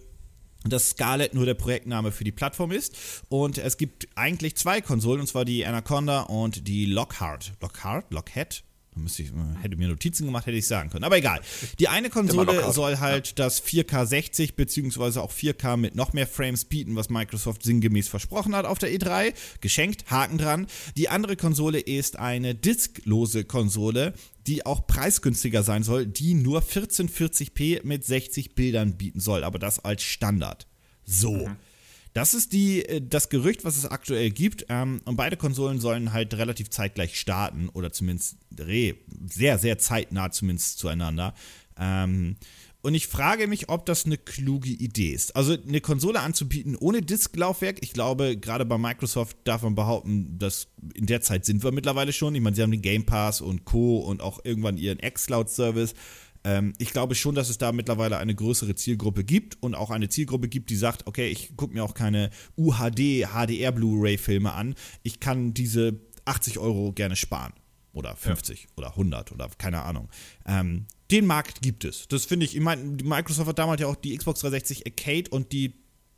dass 0.64 0.92
Scarlett 0.92 1.34
nur 1.34 1.46
der 1.46 1.54
Projektname 1.54 2.12
für 2.12 2.24
die 2.24 2.32
Plattform 2.32 2.72
ist. 2.72 2.96
Und 3.30 3.58
es 3.58 3.78
gibt 3.78 4.08
eigentlich 4.16 4.56
zwei 4.56 4.82
Konsolen, 4.82 5.22
und 5.22 5.28
zwar 5.28 5.46
die 5.46 5.66
Anaconda 5.66 6.22
und 6.22 6.68
die 6.68 6.86
Lockhart. 6.86 7.54
Lockhart? 7.62 8.12
Lockhead? 8.12 8.64
Müsste 8.98 9.24
ich, 9.24 9.32
hätte 9.62 9.78
mir 9.78 9.88
Notizen 9.88 10.26
gemacht, 10.26 10.46
hätte 10.46 10.58
ich 10.58 10.68
sagen 10.68 10.90
können. 10.90 11.04
Aber 11.04 11.18
egal. 11.18 11.42
Die 11.80 11.88
eine 11.88 12.10
Konsole 12.10 12.72
soll 12.72 13.00
halt 13.00 13.28
ja. 13.30 13.34
das 13.36 13.64
4K 13.64 14.06
60 14.06 14.56
beziehungsweise 14.56 15.22
auch 15.22 15.32
4K 15.32 15.78
mit 15.78 15.96
noch 15.96 16.14
mehr 16.14 16.28
Frames 16.28 16.66
bieten, 16.66 16.96
was 16.96 17.10
Microsoft 17.10 17.64
sinngemäß 17.64 18.08
versprochen 18.08 18.56
hat 18.56 18.66
auf 18.66 18.80
der 18.80 18.92
E3. 18.92 19.34
Geschenkt, 19.62 20.10
Haken 20.10 20.38
dran. 20.38 20.68
Die 20.96 21.10
andere 21.10 21.36
Konsole 21.36 21.80
ist 21.80 22.20
eine 22.20 22.56
disklose 22.56 23.44
Konsole, 23.46 24.14
die 24.48 24.66
auch 24.66 24.88
preisgünstiger 24.88 25.64
sein 25.64 25.84
soll, 25.84 26.06
die 26.06 26.34
nur 26.34 26.62
1440p 26.62 27.86
mit 27.86 28.06
60 28.06 28.56
Bildern 28.56 28.98
bieten 28.98 29.20
soll, 29.20 29.44
aber 29.44 29.60
das 29.60 29.84
als 29.84 30.04
Standard. 30.04 30.68
So. 31.06 31.48
Mhm. 31.48 31.58
Das 32.18 32.34
ist 32.34 32.52
die, 32.52 32.84
äh, 32.84 33.00
das 33.00 33.30
Gerücht, 33.30 33.64
was 33.64 33.78
es 33.78 33.86
aktuell 33.86 34.32
gibt. 34.32 34.66
Ähm, 34.70 35.02
und 35.06 35.18
beide 35.18 35.38
Konsolen 35.38 35.80
sollen 35.80 36.14
halt 36.14 36.34
relativ 36.34 36.72
zeitgleich 36.72 37.20
starten 37.20 37.70
oder 37.70 37.92
zumindest 37.94 38.38
sehr, 39.30 39.60
sehr 39.60 39.78
zeitnah 39.78 40.32
zumindest 40.32 40.80
zueinander. 40.80 41.36
Ähm, 41.78 42.38
und 42.82 42.96
ich 42.96 43.06
frage 43.06 43.46
mich, 43.48 43.70
ob 43.70 43.86
das 43.86 44.06
eine 44.06 44.18
kluge 44.18 44.70
Idee 44.70 45.12
ist. 45.12 45.36
Also 45.36 45.58
eine 45.68 45.80
Konsole 45.80 46.22
anzubieten 46.22 46.76
ohne 46.76 47.04
Disklaufwerk. 47.04 47.78
Ich 47.82 47.94
glaube, 47.94 48.36
gerade 48.38 48.66
bei 48.66 48.80
Microsoft 48.80 49.38
darf 49.44 49.62
man 49.62 49.76
behaupten, 49.76 50.40
dass 50.40 50.70
in 50.96 51.06
der 51.06 51.22
Zeit 51.22 51.46
sind 51.46 51.64
wir 51.64 51.72
mittlerweile 51.72 52.14
schon. 52.14 52.34
Ich 52.34 52.42
meine, 52.42 52.56
sie 52.56 52.64
haben 52.64 52.72
den 52.72 52.82
Game 52.82 53.06
Pass 53.06 53.42
und 53.42 53.66
Co. 53.66 53.98
und 53.98 54.24
auch 54.24 54.44
irgendwann 54.44 54.78
ihren 54.78 54.98
xCloud-Service. 55.00 55.94
Ähm, 56.48 56.74
ich 56.78 56.92
glaube 56.92 57.14
schon, 57.14 57.36
dass 57.36 57.50
es 57.50 57.58
da 57.58 57.74
mittlerweile 57.74 58.18
eine 58.20 58.34
größere 58.34 58.74
Zielgruppe 58.74 59.26
gibt 59.26 59.62
und 59.62 59.76
auch 59.76 59.92
eine 59.92 60.08
Zielgruppe 60.08 60.48
gibt, 60.48 60.70
die 60.70 60.78
sagt, 60.78 61.06
okay, 61.06 61.28
ich 61.28 61.58
gucke 61.58 61.74
mir 61.74 61.84
auch 61.84 61.94
keine 61.94 62.30
UHD, 62.56 63.28
HDR 63.34 63.74
Blu-ray-Filme 63.74 64.54
an. 64.54 64.76
Ich 65.04 65.20
kann 65.20 65.54
diese 65.54 66.00
80 66.24 66.58
Euro 66.58 66.94
gerne 66.94 67.18
sparen. 67.18 67.52
Oder 67.92 68.16
50 68.16 68.64
ja. 68.64 68.70
oder 68.78 68.90
100 68.92 69.32
oder 69.32 69.50
keine 69.58 69.82
Ahnung. 69.82 70.08
Ähm, 70.46 70.86
den 71.12 71.26
Markt 71.26 71.62
gibt 71.62 71.84
es. 71.84 72.08
Das 72.08 72.26
finde 72.26 72.46
ich, 72.46 72.56
ich 72.56 72.62
meine, 72.62 72.84
Microsoft 72.84 73.50
hat 73.50 73.60
damals 73.60 73.82
ja 73.82 73.88
auch 73.88 73.96
die 73.96 74.16
Xbox 74.16 74.40
360 74.42 74.86
Arcade 74.86 75.30
und 75.32 75.52
die, 75.52 75.74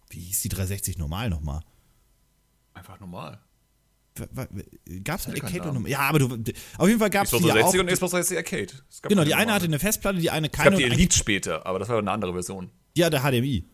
wie 0.09 0.19
hieß 0.19 0.41
die 0.41 0.49
360 0.49 0.97
normal 0.97 1.29
nochmal? 1.29 1.61
Einfach 2.73 2.99
normal. 2.99 3.39
Gab 5.03 5.19
es 5.19 5.27
ein 5.27 5.41
Arcade 5.41 5.69
oder 5.69 5.87
Ja, 5.87 5.99
aber 5.99 6.19
du. 6.19 6.25
Auf 6.77 6.87
jeden 6.87 6.99
Fall 6.99 7.09
gab 7.09 7.25
es 7.25 7.31
die. 7.31 7.37
Xbox 7.37 7.53
360 7.53 7.79
und 7.79 7.87
Xbox 7.87 8.11
360 8.11 8.37
Arcade. 8.37 8.83
Genau, 9.07 9.23
die 9.23 9.35
eine 9.35 9.53
hatte 9.53 9.65
eine 9.65 9.79
Festplatte, 9.79 10.19
die 10.19 10.29
eine 10.29 10.49
keine. 10.49 10.75
Es 10.75 10.81
gab 10.81 10.89
die 10.89 10.93
Elite 10.93 11.15
später, 11.15 11.65
aber 11.65 11.79
das 11.79 11.89
war 11.89 11.99
eine 11.99 12.11
andere 12.11 12.33
Version. 12.33 12.69
Ja, 12.97 13.09
der 13.09 13.21
HDMI. 13.21 13.65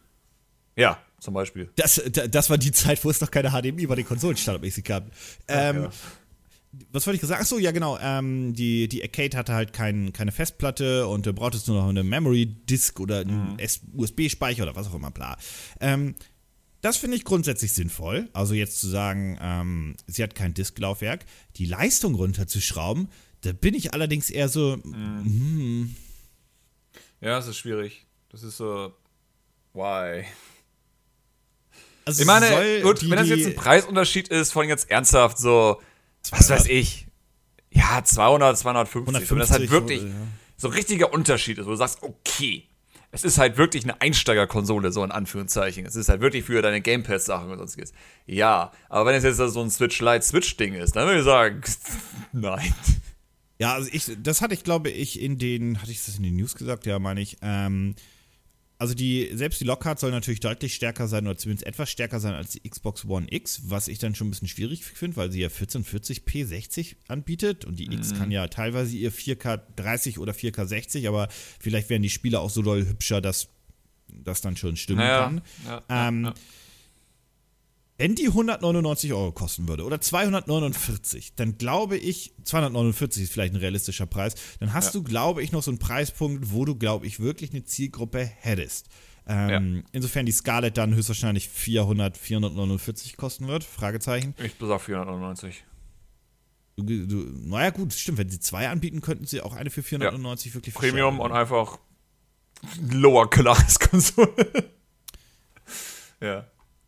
Ja, 0.76 1.00
zum 1.20 1.34
Beispiel. 1.34 1.70
Das, 1.76 2.02
das 2.30 2.50
war 2.50 2.58
die 2.58 2.72
Zeit, 2.72 3.04
wo 3.04 3.10
es 3.10 3.22
noch 3.22 3.32
keine 3.32 3.50
HDMI 3.50 3.88
bei 3.88 3.96
den 3.96 4.06
Konsolen 4.06 4.38
standardmäßig 4.38 4.84
gab. 4.84 5.10
Ähm, 5.48 5.84
ja. 5.84 5.90
Was 6.92 7.08
wollte 7.08 7.16
ich 7.16 7.22
gesagt? 7.22 7.40
Achso, 7.40 7.58
ja, 7.58 7.72
genau. 7.72 7.98
Ähm, 8.02 8.54
die, 8.54 8.90
die 8.90 9.02
Arcade 9.02 9.38
hatte 9.38 9.54
halt 9.54 9.72
kein, 9.72 10.12
keine 10.12 10.34
Festplatte 10.34 11.08
und 11.08 11.26
du 11.26 11.34
brauchtest 11.34 11.68
nur 11.70 11.82
noch 11.82 11.90
eine 11.90 12.04
Memory 12.04 12.46
Disk 12.46 13.00
oder 13.00 13.20
einen 13.20 13.54
mhm. 13.54 14.00
USB-Speicher 14.00 14.64
oder 14.64 14.76
was 14.76 14.88
auch 14.88 14.96
immer, 14.96 15.12
bla. 15.12 15.38
Ähm, 15.80 16.16
das 16.86 16.98
finde 16.98 17.18
ich 17.18 17.24
grundsätzlich 17.24 17.74
sinnvoll. 17.74 18.30
Also 18.32 18.54
jetzt 18.54 18.80
zu 18.80 18.88
sagen, 18.88 19.40
ähm, 19.42 19.96
sie 20.06 20.22
hat 20.22 20.36
kein 20.36 20.54
Disklaufwerk, 20.54 21.26
die 21.56 21.66
Leistung 21.66 22.14
runterzuschrauben, 22.14 23.10
da 23.42 23.54
bin 23.54 23.74
ich 23.74 23.94
allerdings 23.96 24.30
eher 24.30 24.50
so. 24.50 24.78
Mhm. 24.84 25.24
Hm. 25.24 25.96
Ja, 27.22 27.38
das 27.38 27.48
ist 27.48 27.58
schwierig. 27.58 28.06
Das 28.30 28.44
ist 28.44 28.58
so. 28.58 28.94
Why? 29.74 30.26
Also 32.06 32.22
ich 32.22 32.28
meine, 32.28 32.82
gut, 32.82 33.02
die, 33.02 33.10
wenn 33.10 33.18
das 33.18 33.30
jetzt 33.30 33.48
ein 33.48 33.56
Preisunterschied 33.56 34.28
ist, 34.28 34.52
von 34.52 34.70
jetzt 34.70 34.92
ernsthaft 34.92 35.40
so, 35.40 35.82
200? 36.22 36.40
was 36.40 36.50
weiß 36.52 36.68
ich, 36.68 37.08
ja, 37.72 38.04
200, 38.04 38.60
250, 38.60 39.08
150, 39.16 39.32
wenn 39.32 39.40
das 39.40 39.50
halt 39.50 39.72
wirklich 39.72 40.04
ja. 40.04 40.10
so 40.56 40.68
ein 40.68 40.74
richtiger 40.76 41.12
Unterschied 41.12 41.58
ist, 41.58 41.66
wo 41.66 41.72
du 41.72 41.78
sagst, 41.78 42.04
okay, 42.04 42.68
es 43.16 43.24
ist 43.24 43.38
halt 43.38 43.58
wirklich 43.58 43.86
eine 43.86 44.02
Einsteigerkonsole, 44.02 44.92
so 44.92 45.02
in 45.02 45.12
Anführungszeichen. 45.12 45.86
Es 45.86 45.96
ist 45.96 46.10
halt 46.10 46.20
wirklich 46.20 46.44
für 46.44 46.62
deine 46.62 46.82
Game 46.82 47.04
Pass-Sachen 47.04 47.50
und 47.50 47.58
sonstiges. 47.58 47.94
Ja, 48.26 48.74
aber 48.90 49.06
wenn 49.10 49.16
es 49.16 49.24
jetzt 49.24 49.38
so 49.38 49.62
ein 49.62 49.72
Switch 49.72 50.02
Lite 50.02 50.22
Switch-Ding 50.22 50.74
ist, 50.74 50.98
dann 50.98 51.08
würde 51.08 51.20
ich 51.20 51.26
sagen, 51.26 51.62
nein. 52.34 52.74
Ja, 53.58 53.74
also 53.74 53.90
ich, 53.94 54.12
das 54.22 54.42
hatte 54.42 54.54
ich, 54.54 54.66
glaube 54.66 54.90
ich, 54.90 55.22
in 55.22 55.38
den, 55.38 55.82
hatte 55.82 55.92
ich 55.92 56.04
das 56.06 56.18
in 56.18 56.24
den 56.24 56.36
News 56.36 56.56
gesagt? 56.56 56.86
Ja, 56.86 57.00
meine 57.00 57.22
ich, 57.22 57.38
ähm, 57.42 57.96
also 58.78 58.94
die, 58.94 59.30
selbst 59.34 59.62
die 59.62 59.66
Lockhart 59.66 60.00
soll 60.00 60.12
natürlich 60.12 60.42
deutlich 60.42 60.76
stärker 60.76 61.08
sein 61.08 61.26
oder 61.26 61.38
zumindest 61.38 61.66
etwas 61.66 61.90
stärker 61.90 62.20
sein 62.20 62.34
als 62.34 62.52
die 62.52 62.70
Xbox 62.70 63.06
One 63.06 63.28
X, 63.30 63.62
was 63.66 63.88
ich 63.88 64.00
dann 64.00 64.16
schon 64.16 64.28
ein 64.28 64.32
bisschen 64.32 64.48
schwierig 64.48 64.84
finde, 64.84 65.16
weil 65.16 65.32
sie 65.32 65.42
ja 65.42 65.48
1440p 65.48 66.46
60 66.46 66.98
anbietet 67.08 67.66
und 67.66 67.80
die 67.80 67.88
mhm. 67.88 67.94
X 67.94 68.14
kann 68.14 68.32
ja 68.32 68.48
teilweise 68.48 68.98
ihr 68.98 69.14
4K 69.14 69.62
30 69.78 70.20
oder 70.20 70.34
4K 70.34 70.66
60, 70.66 71.08
aber 71.08 71.30
vielleicht 71.60 71.90
werden 71.90 72.04
die 72.04 72.10
Spiele 72.10 72.40
auch 72.40 72.50
so 72.50 72.62
doll 72.62 72.86
hübscher, 72.86 73.22
dass 73.22 73.48
das 74.08 74.42
dann 74.42 74.58
schon 74.58 74.76
stimmen 74.76 75.00
naja, 75.00 75.24
kann. 75.24 75.42
Ja, 75.66 75.84
ähm, 76.08 76.24
ja, 76.24 76.30
ja. 76.30 76.36
Wenn 77.98 78.16
die 78.16 78.28
199 78.28 79.14
Euro 79.14 79.32
kosten 79.32 79.70
würde 79.70 79.86
oder 79.86 80.02
249, 80.02 81.36
dann 81.36 81.58
glaube 81.58 81.96
ich, 81.96 82.34
249 82.44 83.24
ist 83.24 83.32
vielleicht 83.32 83.54
ein 83.54 83.60
realistischer 83.60 84.06
Preis, 84.06 84.36
dann 84.60 84.74
hast 84.74 84.88
ja. 84.88 85.00
du, 85.00 85.04
glaube 85.04 85.42
ich, 85.42 85.54
noch 85.54 85.64
so 85.64 85.72
einen 85.72 85.80
Preispunkt, 85.80 86.52
wo 86.52 86.66
du, 86.66 86.76
glaube 86.76 87.08
ich, 87.08 87.22
wirklich 87.22 87.52
eine 87.52 87.64
Zielgruppe 87.64 88.20
hättest. 88.20 88.90
Ähm, 89.28 89.76
ja. 89.78 89.84
Insofern 89.94 90.26
die 90.26 90.34
Scarlett 90.34 90.78
dann 90.78 90.94
höchstwahrscheinlich 90.94 91.48
400, 91.48 92.18
449 92.18 93.16
kosten 93.16 93.48
wird, 93.48 93.64
Fragezeichen. 93.64 94.36
Ich 94.44 94.56
besag 94.56 94.82
499. 94.82 95.64
Du, 96.78 96.84
du, 96.84 97.16
naja, 97.48 97.70
gut, 97.70 97.94
stimmt. 97.94 98.18
Wenn 98.18 98.30
sie 98.30 98.42
zwei 98.42 98.68
anbieten, 98.68 99.00
könnten 99.00 99.26
sie 99.26 99.40
auch 99.40 99.54
eine 99.54 99.70
für 99.70 99.82
499 99.82 100.52
ja. 100.52 100.56
wirklich 100.56 100.76
Premium 100.76 101.22
und 101.22 101.32
einfach 101.32 101.80
Lower 102.92 103.30
Class 103.30 103.80
Konsole. 103.80 104.36
ja. 106.22 106.46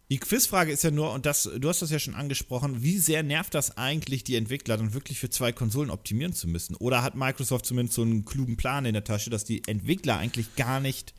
Die 0.09 0.19
Quizfrage 0.19 0.71
ist 0.71 0.85
ja 0.85 0.91
nur, 0.91 1.11
und 1.11 1.25
das, 1.25 1.49
du 1.57 1.67
hast 1.67 1.81
das 1.81 1.91
ja 1.91 1.99
schon 1.99 2.15
angesprochen, 2.15 2.81
wie 2.81 2.97
sehr 2.97 3.23
nervt 3.23 3.53
das 3.53 3.75
eigentlich 3.77 4.23
die 4.23 4.37
Entwickler, 4.37 4.77
dann 4.77 4.93
wirklich 4.93 5.19
für 5.19 5.29
zwei 5.29 5.51
Konsolen 5.51 5.89
optimieren 5.89 6.31
zu 6.31 6.47
müssen? 6.47 6.75
Oder 6.75 7.03
hat 7.03 7.15
Microsoft 7.15 7.65
zumindest 7.65 7.95
so 7.95 8.03
einen 8.03 8.23
klugen 8.23 8.55
Plan 8.55 8.85
in 8.85 8.93
der 8.93 9.03
Tasche, 9.03 9.29
dass 9.29 9.43
die 9.43 9.67
Entwickler 9.67 10.17
eigentlich 10.17 10.55
gar 10.55 10.79
nicht 10.79 11.13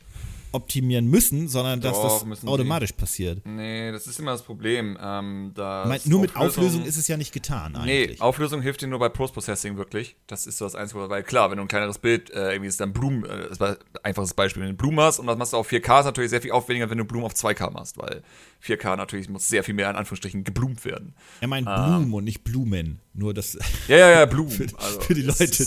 optimieren 0.51 1.07
müssen, 1.07 1.47
sondern 1.47 1.81
dass 1.81 1.93
Doch, 1.93 2.27
das 2.27 2.45
automatisch 2.45 2.91
die. 2.91 2.99
passiert. 2.99 3.45
Nee, 3.45 3.91
das 3.91 4.07
ist 4.07 4.19
immer 4.19 4.31
das 4.31 4.41
Problem. 4.41 4.97
Ähm, 5.01 5.53
meine, 5.55 5.99
nur 6.05 6.21
mit 6.21 6.35
Auflösung 6.35 6.85
ist 6.85 6.97
es 6.97 7.07
ja 7.07 7.17
nicht 7.17 7.31
getan 7.31 7.75
eigentlich. 7.75 8.09
Nee, 8.09 8.19
Auflösung 8.19 8.61
hilft 8.61 8.81
dir 8.81 8.87
nur 8.87 8.99
bei 8.99 9.09
Post-Processing 9.09 9.77
wirklich. 9.77 10.15
Das 10.27 10.47
ist 10.47 10.57
so 10.57 10.65
das 10.65 10.75
Einzige, 10.75 11.09
weil 11.09 11.23
klar, 11.23 11.51
wenn 11.51 11.57
du 11.57 11.63
ein 11.63 11.67
kleineres 11.67 11.99
Bild, 11.99 12.29
äh, 12.31 12.51
irgendwie 12.51 12.67
ist 12.67 12.79
dann 12.79 12.93
Blumen, 12.93 13.25
äh, 13.25 13.49
das 13.49 13.59
war 13.59 13.69
ein 13.69 13.77
einfaches 14.03 14.33
Beispiel, 14.33 14.63
wenn 14.63 14.69
du 14.69 14.77
Blumen 14.77 14.99
hast 14.99 15.19
und 15.19 15.27
das 15.27 15.37
machst 15.37 15.53
du 15.53 15.57
auf 15.57 15.69
4K, 15.69 15.99
ist 15.99 16.05
natürlich 16.05 16.29
sehr 16.29 16.41
viel 16.41 16.51
aufwendiger, 16.51 16.89
wenn 16.89 16.97
du 16.97 17.05
Blumen 17.05 17.25
auf 17.25 17.33
2K 17.33 17.71
machst, 17.71 17.97
weil 17.97 18.23
4K 18.65 18.95
natürlich 18.95 19.29
muss 19.29 19.47
sehr 19.47 19.63
viel 19.63 19.73
mehr 19.73 19.89
in 19.89 19.95
Anführungsstrichen 19.95 20.43
geblumt 20.43 20.83
werden. 20.85 21.13
Er 21.41 21.47
meint 21.47 21.67
ähm, 21.67 21.75
Blumen 21.75 22.13
und 22.13 22.23
nicht 22.23 22.43
Blumen. 22.43 22.99
Nur 23.13 23.33
das. 23.33 23.57
Ja, 23.87 23.97
ja, 23.97 24.09
ja, 24.11 24.25
Blumen. 24.25 24.49
für, 24.51 24.67
also, 24.77 25.01
für 25.01 25.13
die 25.13 25.23
Leute. 25.23 25.65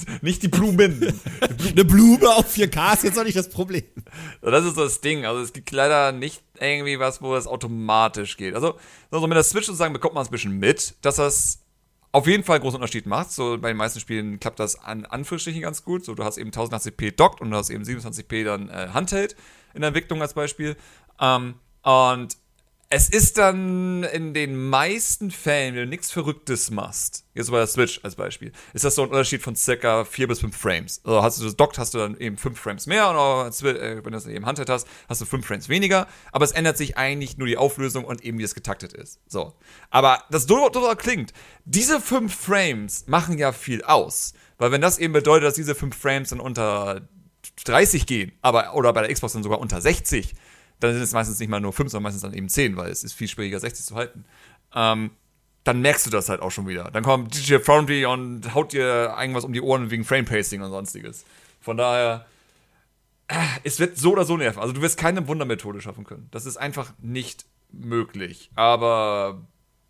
nicht 0.22 0.42
die 0.42 0.48
Blumen. 0.48 1.20
Eine 1.70 1.84
Blume 1.84 2.28
auf 2.34 2.54
4K 2.54 2.94
ist 2.94 3.04
jetzt 3.04 3.18
auch 3.18 3.24
nicht 3.24 3.36
das 3.36 3.48
Problem. 3.48 3.84
Das 4.40 4.64
ist 4.64 4.76
das 4.76 5.00
Ding. 5.00 5.24
Also 5.24 5.40
es 5.40 5.52
gibt 5.52 5.70
leider 5.70 6.12
nicht 6.12 6.42
irgendwie 6.58 6.98
was, 6.98 7.22
wo 7.22 7.34
das 7.34 7.46
automatisch 7.46 8.36
geht. 8.36 8.54
Also, 8.54 8.78
also 9.10 9.26
mit 9.26 9.36
der 9.36 9.44
Switch 9.44 9.66
sozusagen 9.66 9.92
bekommt 9.92 10.14
man 10.14 10.22
es 10.22 10.28
ein 10.28 10.32
bisschen 10.32 10.58
mit, 10.58 10.94
dass 11.02 11.16
das 11.16 11.60
auf 12.12 12.26
jeden 12.26 12.44
Fall 12.44 12.56
einen 12.56 12.62
großen 12.62 12.76
Unterschied 12.76 13.06
macht. 13.06 13.32
So 13.32 13.58
bei 13.58 13.68
den 13.68 13.76
meisten 13.76 14.00
Spielen 14.00 14.38
klappt 14.38 14.60
das 14.60 14.76
an 14.76 15.06
Anführungsstrichen 15.06 15.62
ganz 15.62 15.82
gut. 15.82 16.04
So 16.04 16.14
du 16.14 16.24
hast 16.24 16.36
eben 16.36 16.50
1080p 16.50 17.16
dockt 17.16 17.40
und 17.40 17.50
du 17.50 17.56
hast 17.56 17.70
eben 17.70 17.84
27p 17.84 18.44
dann 18.44 18.68
äh, 18.68 18.88
Handheld 18.92 19.34
in 19.74 19.80
der 19.80 19.88
Entwicklung 19.88 20.20
als 20.20 20.34
Beispiel. 20.34 20.76
Ähm, 21.20 21.54
und 21.82 22.36
es 22.94 23.08
ist 23.08 23.38
dann 23.38 24.04
in 24.04 24.34
den 24.34 24.68
meisten 24.68 25.30
Fällen, 25.30 25.74
wenn 25.74 25.84
du 25.84 25.86
nichts 25.86 26.10
Verrücktes 26.10 26.70
machst, 26.70 27.24
jetzt 27.32 27.50
bei 27.50 27.56
der 27.56 27.66
Switch 27.66 28.00
als 28.02 28.16
Beispiel, 28.16 28.52
ist 28.74 28.84
das 28.84 28.96
so 28.96 29.02
ein 29.02 29.08
Unterschied 29.08 29.40
von 29.40 29.56
circa 29.56 30.04
4 30.04 30.28
bis 30.28 30.40
5 30.40 30.54
Frames. 30.54 31.00
Also 31.02 31.22
hast 31.22 31.40
du 31.40 31.44
das 31.44 31.56
dockt, 31.56 31.78
hast 31.78 31.94
du 31.94 31.98
dann 31.98 32.18
eben 32.18 32.36
5 32.36 32.60
Frames 32.60 32.86
mehr 32.86 33.08
und 33.08 33.16
äh, 33.62 33.96
wenn 33.96 34.02
du 34.04 34.10
das 34.10 34.26
eben 34.26 34.44
Handheld 34.44 34.68
hast, 34.68 34.86
hast 35.08 35.22
du 35.22 35.24
5 35.24 35.46
Frames 35.46 35.70
weniger, 35.70 36.06
aber 36.32 36.44
es 36.44 36.52
ändert 36.52 36.76
sich 36.76 36.98
eigentlich 36.98 37.38
nur 37.38 37.48
die 37.48 37.56
Auflösung 37.56 38.04
und 38.04 38.22
eben 38.22 38.38
wie 38.38 38.42
es 38.42 38.54
getaktet 38.54 38.92
ist. 38.92 39.20
So. 39.26 39.54
Aber 39.88 40.24
das 40.30 40.44
doof 40.44 40.72
klingt, 40.98 41.32
diese 41.64 41.98
5 41.98 42.34
Frames 42.34 43.06
machen 43.06 43.38
ja 43.38 43.52
viel 43.52 43.82
aus, 43.84 44.34
weil 44.58 44.70
wenn 44.70 44.82
das 44.82 44.98
eben 44.98 45.14
bedeutet, 45.14 45.48
dass 45.48 45.54
diese 45.54 45.74
5 45.74 45.96
Frames 45.96 46.28
dann 46.28 46.40
unter 46.40 47.08
30 47.64 48.04
gehen, 48.04 48.32
aber 48.42 48.74
oder 48.74 48.92
bei 48.92 49.00
der 49.00 49.14
Xbox 49.14 49.32
dann 49.32 49.42
sogar 49.42 49.60
unter 49.60 49.80
60, 49.80 50.34
dann 50.82 50.94
sind 50.94 51.02
es 51.02 51.12
meistens 51.12 51.38
nicht 51.38 51.48
mal 51.48 51.60
nur 51.60 51.72
5, 51.72 51.90
sondern 51.90 52.04
meistens 52.04 52.22
dann 52.22 52.34
eben 52.34 52.48
10, 52.48 52.76
weil 52.76 52.90
es 52.90 53.04
ist 53.04 53.12
viel 53.12 53.28
schwieriger, 53.28 53.60
60 53.60 53.86
zu 53.86 53.94
halten. 53.94 54.24
Ähm, 54.74 55.10
dann 55.64 55.80
merkst 55.80 56.06
du 56.06 56.10
das 56.10 56.28
halt 56.28 56.40
auch 56.40 56.50
schon 56.50 56.66
wieder. 56.66 56.90
Dann 56.90 57.04
kommt 57.04 57.36
DJ 57.36 57.58
Foundry 57.58 58.04
und 58.04 58.52
haut 58.52 58.72
dir 58.72 59.14
irgendwas 59.18 59.44
um 59.44 59.52
die 59.52 59.60
Ohren 59.60 59.90
wegen 59.90 60.04
Frame 60.04 60.24
Pacing 60.24 60.60
und 60.60 60.70
sonstiges. 60.70 61.24
Von 61.60 61.76
daher, 61.76 62.26
äh, 63.28 63.36
es 63.62 63.78
wird 63.78 63.96
so 63.96 64.12
oder 64.12 64.24
so 64.24 64.36
nerven. 64.36 64.60
Also 64.60 64.72
du 64.72 64.82
wirst 64.82 64.98
keine 64.98 65.28
Wundermethode 65.28 65.80
schaffen 65.80 66.02
können. 66.02 66.26
Das 66.32 66.46
ist 66.46 66.56
einfach 66.56 66.92
nicht 67.00 67.46
möglich. 67.70 68.50
Aber 68.56 69.40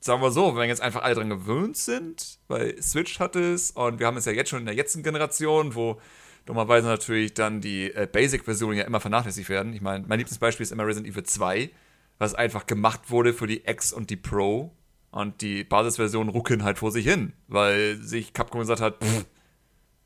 sagen 0.00 0.20
wir 0.20 0.30
so, 0.30 0.56
wenn 0.56 0.68
jetzt 0.68 0.82
einfach 0.82 1.02
alle 1.02 1.14
dran 1.14 1.30
gewöhnt 1.30 1.78
sind, 1.78 2.38
weil 2.48 2.80
Switch 2.82 3.18
hat 3.18 3.34
es 3.34 3.70
und 3.70 3.98
wir 3.98 4.06
haben 4.06 4.18
es 4.18 4.26
ja 4.26 4.32
jetzt 4.32 4.50
schon 4.50 4.60
in 4.60 4.66
der 4.66 4.74
jetzigen 4.74 5.02
Generation, 5.02 5.74
wo 5.74 5.98
Dummerweise 6.44 6.88
natürlich 6.88 7.34
dann 7.34 7.60
die 7.60 7.92
äh, 7.94 8.08
Basic-Versionen 8.10 8.76
ja 8.76 8.84
immer 8.84 9.00
vernachlässigt 9.00 9.48
werden. 9.48 9.72
Ich 9.72 9.80
meine, 9.80 10.04
mein 10.06 10.18
liebstes 10.18 10.38
Beispiel 10.38 10.64
ist 10.64 10.72
immer 10.72 10.86
Resident 10.86 11.12
Evil 11.12 11.22
2, 11.22 11.70
was 12.18 12.34
einfach 12.34 12.66
gemacht 12.66 13.10
wurde 13.10 13.32
für 13.32 13.46
die 13.46 13.62
X 13.66 13.92
und 13.92 14.10
die 14.10 14.16
Pro. 14.16 14.72
Und 15.12 15.42
die 15.42 15.62
Basisversionen 15.62 16.30
rucken 16.30 16.64
halt 16.64 16.78
vor 16.78 16.90
sich 16.90 17.06
hin, 17.06 17.34
weil 17.46 17.96
sich 17.96 18.32
Capcom 18.32 18.60
gesagt 18.60 18.80
hat, 18.80 19.04
pff, 19.04 19.26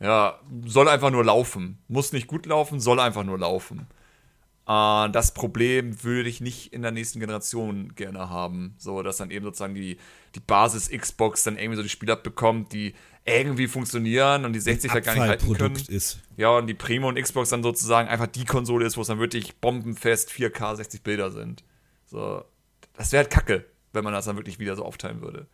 ja, 0.01 0.41
soll 0.64 0.89
einfach 0.89 1.11
nur 1.11 1.24
laufen. 1.24 1.78
Muss 1.89 2.12
nicht 2.12 2.26
gut 2.26 2.45
laufen, 2.45 2.80
soll 2.80 3.01
einfach 3.01 3.24
nur 3.24 3.39
laufen. 3.39 3.87
Uh, 4.68 5.07
das 5.12 5.32
Problem 5.32 6.03
würde 6.03 6.28
ich 6.28 6.41
nicht 6.41 6.72
in 6.72 6.82
der 6.82 6.91
nächsten 6.91 7.20
Generation 7.20 7.95
gerne 7.95 8.28
haben. 8.28 8.74
So, 8.78 9.03
dass 9.05 9.18
dann 9.18 9.30
eben 9.30 9.45
sozusagen 9.45 9.76
die, 9.76 9.97
die 10.34 10.41
Basis-Xbox 10.41 11.45
dann 11.45 11.57
irgendwie 11.57 11.76
so 11.76 11.82
die 11.84 11.89
Spiele 11.89 12.14
abbekommt, 12.14 12.72
die 12.72 12.95
irgendwie 13.27 13.66
funktionieren 13.66 14.45
und 14.45 14.53
die 14.53 14.61
60 14.61 14.91
halt 14.93 15.05
gar 15.05 15.14
nicht 15.14 15.22
halten 15.22 15.53
können. 15.55 15.77
Ist. 15.89 16.20
Ja, 16.37 16.51
und 16.51 16.68
die 16.68 16.74
Primo 16.74 17.09
und 17.09 17.20
Xbox 17.20 17.51
dann 17.51 17.62
sozusagen 17.62 18.09
einfach 18.09 18.29
die 18.29 18.45
Konsole 18.45 18.87
ist, 18.87 18.97
wo 18.97 19.01
es 19.01 19.09
dann 19.09 19.18
wirklich 19.18 19.57
bombenfest 19.57 20.31
4K 20.31 20.77
60 20.77 21.03
Bilder 21.03 21.33
sind. 21.33 21.64
So, 22.07 22.45
das 22.95 23.11
wäre 23.11 23.24
halt 23.24 23.33
kacke, 23.33 23.64
wenn 23.93 24.05
man 24.05 24.12
das 24.12 24.27
dann 24.27 24.37
wirklich 24.37 24.61
wieder 24.61 24.77
so 24.77 24.85
aufteilen 24.85 25.22
würde. 25.22 25.47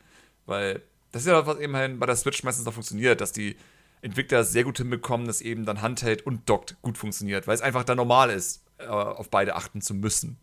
Weil 0.45 0.83
das 1.12 1.23
ist 1.23 1.29
ja 1.29 1.47
was 1.47 1.59
eben 1.59 1.75
halt 1.75 1.99
bei 1.99 2.07
der 2.07 2.16
Switch 2.16 2.43
meistens 2.43 2.66
auch 2.66 2.75
funktioniert, 2.75 3.23
dass 3.23 3.33
die 3.33 3.57
Entwickler 4.03 4.45
sehr 4.45 4.64
gut 4.64 4.77
hinbekommen, 4.77 5.27
dass 5.27 5.41
eben 5.41 5.64
dann 5.64 5.81
Handheld 5.81 6.27
und 6.27 6.49
Dockt 6.49 6.77
gut 6.83 6.99
funktioniert, 6.99 7.47
weil 7.47 7.55
es 7.55 7.62
einfach 7.62 7.85
dann 7.85 7.97
normal 7.97 8.31
ist, 8.31 8.64
äh, 8.79 8.87
auf 8.87 9.31
beide 9.31 9.55
achten 9.55 9.81
zu 9.81 9.95
müssen. 9.95 10.37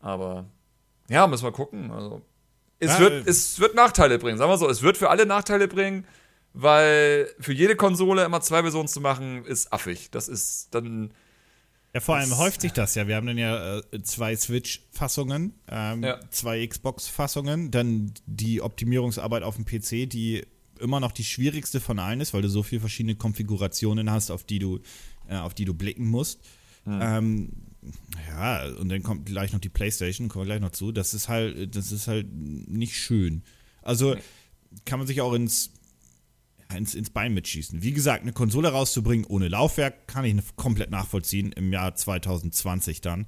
Aber 0.00 0.46
ja, 1.08 1.26
müssen 1.28 1.44
wir 1.44 1.52
gucken. 1.52 1.92
Also, 1.92 2.22
es, 2.80 2.92
ja, 2.94 3.00
wird, 3.00 3.28
es 3.28 3.60
wird 3.60 3.76
Nachteile 3.76 4.18
bringen, 4.18 4.38
sagen 4.38 4.50
wir 4.50 4.58
so. 4.58 4.68
Es 4.68 4.82
wird 4.82 4.96
für 4.96 5.10
alle 5.10 5.26
Nachteile 5.26 5.68
bringen 5.68 6.04
weil 6.60 7.28
für 7.38 7.52
jede 7.52 7.76
Konsole 7.76 8.24
immer 8.24 8.40
zwei 8.40 8.62
Versionen 8.62 8.88
zu 8.88 9.00
machen, 9.00 9.44
ist 9.44 9.72
affig. 9.72 10.10
Das 10.10 10.26
ist 10.26 10.68
dann. 10.72 11.12
Ja, 11.94 12.00
vor 12.00 12.16
allem 12.16 12.36
häuft 12.36 12.62
sich 12.62 12.72
das 12.72 12.96
ja. 12.96 13.06
Wir 13.06 13.14
haben 13.14 13.28
dann 13.28 13.38
ja 13.38 13.78
äh, 13.78 14.02
zwei 14.02 14.34
Switch-Fassungen, 14.34 15.54
ähm, 15.68 16.02
ja. 16.02 16.18
zwei 16.30 16.66
Xbox-Fassungen, 16.66 17.70
dann 17.70 18.12
die 18.26 18.60
Optimierungsarbeit 18.60 19.44
auf 19.44 19.54
dem 19.54 19.66
PC, 19.66 20.10
die 20.10 20.44
immer 20.80 20.98
noch 20.98 21.12
die 21.12 21.22
schwierigste 21.22 21.80
von 21.80 22.00
allen 22.00 22.20
ist, 22.20 22.34
weil 22.34 22.42
du 22.42 22.48
so 22.48 22.64
viele 22.64 22.80
verschiedene 22.80 23.14
Konfigurationen 23.14 24.10
hast, 24.10 24.32
auf 24.32 24.42
die 24.42 24.58
du, 24.58 24.80
äh, 25.28 25.36
auf 25.36 25.54
die 25.54 25.64
du 25.64 25.74
blicken 25.74 26.08
musst. 26.08 26.40
Hm. 26.84 27.00
Ähm, 27.00 27.52
ja, 28.28 28.66
und 28.80 28.88
dann 28.88 29.04
kommt 29.04 29.26
gleich 29.26 29.52
noch 29.52 29.60
die 29.60 29.68
PlayStation, 29.68 30.28
kommen 30.28 30.44
wir 30.44 30.56
gleich 30.56 30.60
noch 30.60 30.72
zu. 30.72 30.90
Das 30.90 31.14
ist 31.14 31.28
halt, 31.28 31.76
das 31.76 31.92
ist 31.92 32.08
halt 32.08 32.26
nicht 32.32 32.96
schön. 32.96 33.44
Also 33.80 34.16
kann 34.84 34.98
man 34.98 35.06
sich 35.06 35.20
auch 35.20 35.32
ins 35.32 35.70
ins, 36.76 36.94
ins 36.94 37.10
Bein 37.10 37.34
mitschießen. 37.34 37.82
Wie 37.82 37.92
gesagt, 37.92 38.22
eine 38.22 38.32
Konsole 38.32 38.68
rauszubringen 38.68 39.26
ohne 39.26 39.48
Laufwerk 39.48 40.06
kann 40.06 40.24
ich 40.24 40.36
komplett 40.56 40.90
nachvollziehen 40.90 41.52
im 41.52 41.72
Jahr 41.72 41.94
2020 41.94 43.00
dann. 43.00 43.26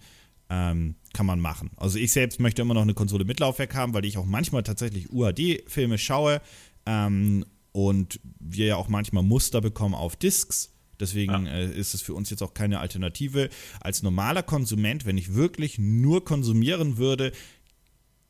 Ähm, 0.52 0.96
kann 1.12 1.26
man 1.26 1.38
machen. 1.38 1.70
Also 1.76 1.98
ich 1.98 2.12
selbst 2.12 2.40
möchte 2.40 2.62
immer 2.62 2.74
noch 2.74 2.82
eine 2.82 2.94
Konsole 2.94 3.24
mit 3.24 3.38
Laufwerk 3.38 3.74
haben, 3.76 3.94
weil 3.94 4.04
ich 4.04 4.18
auch 4.18 4.26
manchmal 4.26 4.64
tatsächlich 4.64 5.08
UHD-Filme 5.12 5.96
schaue 5.96 6.40
ähm, 6.86 7.44
und 7.70 8.18
wir 8.40 8.66
ja 8.66 8.76
auch 8.76 8.88
manchmal 8.88 9.22
Muster 9.22 9.60
bekommen 9.60 9.94
auf 9.94 10.16
Discs. 10.16 10.74
Deswegen 10.98 11.46
ja. 11.46 11.52
äh, 11.52 11.70
ist 11.70 11.94
es 11.94 12.02
für 12.02 12.14
uns 12.14 12.30
jetzt 12.30 12.42
auch 12.42 12.52
keine 12.52 12.80
Alternative. 12.80 13.48
Als 13.80 14.02
normaler 14.02 14.42
Konsument, 14.42 15.06
wenn 15.06 15.16
ich 15.16 15.34
wirklich 15.34 15.78
nur 15.78 16.24
konsumieren 16.24 16.98
würde, 16.98 17.30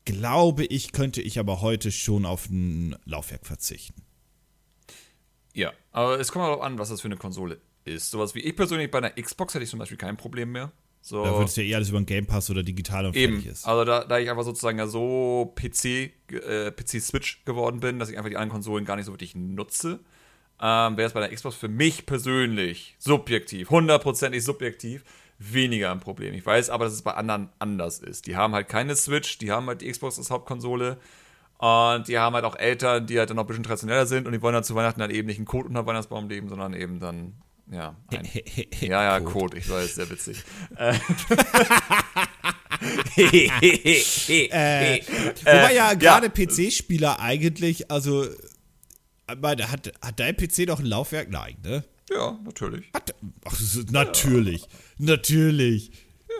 glaube 0.05 0.65
ich, 0.65 0.91
könnte 0.91 1.21
ich 1.21 1.39
aber 1.39 1.61
heute 1.61 1.91
schon 1.91 2.25
auf 2.25 2.49
ein 2.49 2.95
Laufwerk 3.05 3.47
verzichten. 3.47 4.03
Ja, 5.53 5.73
aber 5.91 6.19
es 6.19 6.31
kommt 6.31 6.45
darauf 6.45 6.61
an, 6.61 6.77
was 6.79 6.89
das 6.89 7.01
für 7.01 7.07
eine 7.07 7.17
Konsole 7.17 7.59
ist. 7.85 8.11
Sowas 8.11 8.35
wie 8.35 8.39
ich 8.39 8.55
persönlich 8.55 8.89
bei 8.91 8.99
einer 8.99 9.11
Xbox 9.11 9.53
hätte 9.53 9.63
ich 9.63 9.69
zum 9.69 9.79
Beispiel 9.79 9.97
kein 9.97 10.17
Problem 10.17 10.51
mehr. 10.51 10.71
So, 11.03 11.23
da 11.23 11.35
würdest 11.35 11.57
du 11.57 11.61
ja 11.61 11.69
eher 11.69 11.75
alles 11.77 11.89
über 11.89 11.97
einen 11.97 12.05
Game 12.05 12.27
Pass 12.27 12.49
oder 12.51 12.61
digital 12.61 13.07
und 13.07 13.15
Eben. 13.15 13.43
ist. 13.43 13.65
Also 13.65 13.85
da, 13.85 14.03
da 14.03 14.19
ich 14.19 14.29
einfach 14.29 14.43
sozusagen 14.43 14.77
ja 14.77 14.85
so 14.85 15.51
PC, 15.55 15.85
äh, 16.31 16.71
PC-Switch 16.71 17.43
geworden 17.43 17.79
bin, 17.79 17.97
dass 17.97 18.09
ich 18.09 18.17
einfach 18.17 18.29
die 18.29 18.35
anderen 18.35 18.51
Konsolen 18.51 18.85
gar 18.85 18.97
nicht 18.97 19.05
so 19.05 19.11
wirklich 19.11 19.35
nutze, 19.35 19.99
ähm, 20.61 20.97
wäre 20.97 21.07
es 21.07 21.13
bei 21.13 21.21
der 21.21 21.35
Xbox 21.35 21.55
für 21.55 21.69
mich 21.69 22.05
persönlich 22.05 22.95
subjektiv, 22.99 23.71
hundertprozentig 23.71 24.43
subjektiv, 24.43 25.03
weniger 25.39 25.91
ein 25.91 25.99
Problem. 25.99 26.35
Ich 26.35 26.45
weiß 26.45 26.69
aber, 26.69 26.85
dass 26.85 26.93
es 26.93 27.01
bei 27.01 27.15
anderen 27.15 27.49
anders 27.57 27.97
ist. 27.97 28.27
Die 28.27 28.35
haben 28.35 28.53
halt 28.53 28.69
keine 28.69 28.95
Switch, 28.95 29.39
die 29.39 29.49
haben 29.49 29.65
halt 29.65 29.81
die 29.81 29.89
Xbox 29.89 30.19
als 30.19 30.29
Hauptkonsole 30.29 30.99
und 31.61 32.07
die 32.07 32.17
haben 32.17 32.33
halt 32.33 32.43
auch 32.43 32.55
Eltern, 32.55 33.05
die 33.05 33.19
halt 33.19 33.29
dann 33.29 33.35
noch 33.37 33.43
ein 33.43 33.47
bisschen 33.47 33.61
traditioneller 33.61 34.07
sind 34.07 34.25
und 34.25 34.33
die 34.33 34.41
wollen 34.41 34.55
dann 34.55 34.63
zu 34.63 34.73
Weihnachten 34.73 34.99
dann 34.99 35.11
eben 35.11 35.27
nicht 35.27 35.37
einen 35.37 35.45
Code 35.45 35.67
unter 35.67 35.85
Weihnachtsbaum 35.85 36.27
leben, 36.27 36.49
sondern 36.49 36.73
eben 36.73 36.99
dann, 36.99 37.33
ja, 37.71 37.95
ein, 38.11 38.27
ja, 38.81 39.03
ja, 39.03 39.19
Code, 39.19 39.59
ich 39.59 39.69
weiß, 39.69 39.93
sehr 39.93 40.09
witzig. 40.09 40.43
äh, 44.49 44.99
wobei 45.45 45.75
ja 45.75 45.93
gerade 45.93 46.31
ja. 46.35 46.45
PC-Spieler 46.47 47.19
eigentlich, 47.19 47.91
also, 47.91 48.25
hat, 49.29 49.93
hat 50.01 50.19
dein 50.19 50.35
PC 50.35 50.65
doch 50.65 50.79
ein 50.79 50.87
Laufwerk? 50.87 51.29
Nein, 51.29 51.57
ne? 51.63 51.83
Ja, 52.09 52.39
natürlich. 52.43 52.89
Hat, 52.95 53.13
ach, 53.45 53.61
natürlich, 53.91 54.63
ja. 54.63 54.67
natürlich 54.97 55.91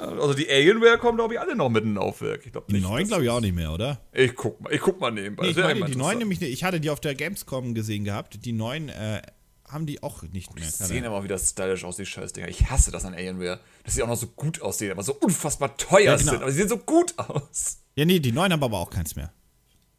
also 0.02 0.34
die 0.34 0.50
Alienware 0.50 0.98
kommen, 0.98 1.18
glaube 1.18 1.36
ich, 1.36 1.40
alle 1.40 1.56
noch 1.56 1.70
mit 1.70 1.84
in 1.84 1.96
Laufwerk. 1.96 2.46
Ich 2.46 2.52
glaub 2.52 2.68
nicht, 2.68 2.84
die 2.84 2.88
neuen 2.88 3.08
glaube 3.08 3.24
ich 3.24 3.30
auch 3.30 3.40
nicht 3.40 3.56
mehr, 3.56 3.72
oder? 3.72 4.02
Ich 4.12 4.36
guck 4.36 4.60
mal, 4.62 4.74
ich 4.74 4.82
guck 4.82 5.00
mal 5.00 5.12
nebenbei. 5.12 5.44
Nee, 5.44 5.50
ich 5.52 5.58
meine, 5.58 5.86
die 5.86 5.96
neuen 5.96 6.18
nämlich 6.18 6.42
ich 6.42 6.64
hatte 6.64 6.80
die 6.80 6.90
auf 6.90 7.00
der 7.00 7.16
Gamescom 7.16 7.74
gesehen 7.74 8.04
gehabt. 8.04 8.46
Die 8.46 8.54
neuen 8.54 8.90
äh, 8.90 9.22
haben 9.68 9.86
die 9.86 10.04
auch 10.04 10.24
nicht 10.24 10.54
mehr. 10.56 10.66
Die 10.66 10.72
sehen 10.72 11.06
aber 11.06 11.24
wieder 11.24 11.38
stylisch 11.38 11.84
aus, 11.84 11.98
die 11.98 12.06
Scheißdinger. 12.06 12.48
Ich 12.48 12.70
hasse 12.70 12.92
das 12.92 13.06
an 13.06 13.14
Alienware. 13.14 13.60
Dass 13.84 13.96
sie 13.96 14.04
auch 14.04 14.08
noch 14.08 14.18
so 14.18 14.28
gut 14.28 14.62
aussehen, 14.62 14.92
aber 14.92 15.04
so 15.04 15.14
unfassbar 15.14 15.78
teuer 15.78 16.02
ja, 16.02 16.16
genau. 16.18 16.32
sind. 16.32 16.42
Aber 16.42 16.52
sie 16.52 16.58
sehen 16.58 16.70
so 16.70 16.78
gut 16.78 17.18
aus. 17.18 17.78
Ja, 17.96 18.06
nee, 18.06 18.20
die 18.20 18.32
neuen 18.32 18.52
haben 18.52 18.64
aber 18.64 18.80
auch 18.80 18.90
keins 18.90 19.16
mehr. 19.16 19.32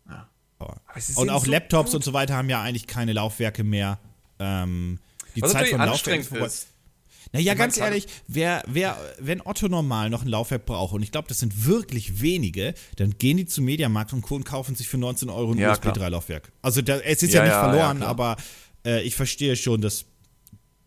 Ja. 0.09 0.29
Und 1.17 1.31
auch 1.31 1.45
so 1.45 1.51
Laptops 1.51 1.91
gut. 1.91 1.97
und 1.97 2.05
so 2.05 2.13
weiter 2.13 2.37
haben 2.37 2.49
ja 2.49 2.63
eigentlich 2.63 2.87
keine 2.87 3.13
Laufwerke 3.13 3.65
mehr. 3.65 3.99
Ähm, 4.39 4.99
die 5.35 5.43
Was 5.43 5.53
Zeit 5.53 5.69
von 5.69 5.81
Laufwerken 5.81 6.37
ist. 6.37 6.69
Naja, 7.33 7.55
ganz 7.55 7.79
ehrlich, 7.79 8.07
wer, 8.29 8.63
wer, 8.67 8.99
wenn 9.19 9.41
Otto 9.41 9.69
normal 9.69 10.11
noch 10.11 10.23
ein 10.23 10.29
Laufwerk 10.29 10.67
braucht, 10.67 10.93
und 10.93 11.03
ich 11.03 11.13
glaube, 11.13 11.29
das 11.29 11.39
sind 11.39 11.67
wirklich 11.67 12.21
wenige, 12.21 12.75
dann 12.97 13.17
gehen 13.19 13.39
die 13.39 13.47
zum 13.47 13.65
Mediamarkt 13.65 14.13
und 14.13 14.21
Co. 14.21 14.37
und 14.37 14.45
kaufen 14.45 14.75
sich 14.75 14.89
für 14.89 14.99
19 14.99 15.31
Euro 15.31 15.53
ein 15.53 15.59
ja, 15.59 15.73
USB-3-Laufwerk. 15.73 16.53
Also 16.61 16.83
da, 16.83 16.99
es 16.99 17.23
ist 17.23 17.33
ja, 17.33 17.45
ja 17.45 17.49
nicht 17.49 17.59
verloren, 17.59 18.03
ja, 18.03 18.07
aber 18.07 18.37
äh, 18.85 19.03
ich 19.03 19.17
verstehe 19.17 19.57
schon, 19.57 19.81
dass 19.81 20.05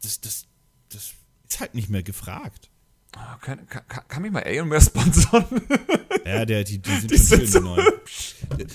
das, 0.04 0.22
das, 0.22 0.46
das 0.90 1.14
ist 1.50 1.60
halt 1.60 1.74
nicht 1.74 1.90
mehr 1.90 2.04
gefragt. 2.04 2.70
Kann, 3.42 3.68
kann, 3.68 3.84
kann, 4.08 4.22
mich 4.22 4.32
mal 4.32 4.44
Alienware 4.44 4.82
sponsern? 4.82 5.46
Ja, 6.26 6.44
der, 6.44 6.64
die, 6.64 6.80
die 6.80 6.90
sind, 6.90 7.12
die 7.12 7.18
sind 7.18 7.48
so 7.48 7.60
neu. 7.60 7.80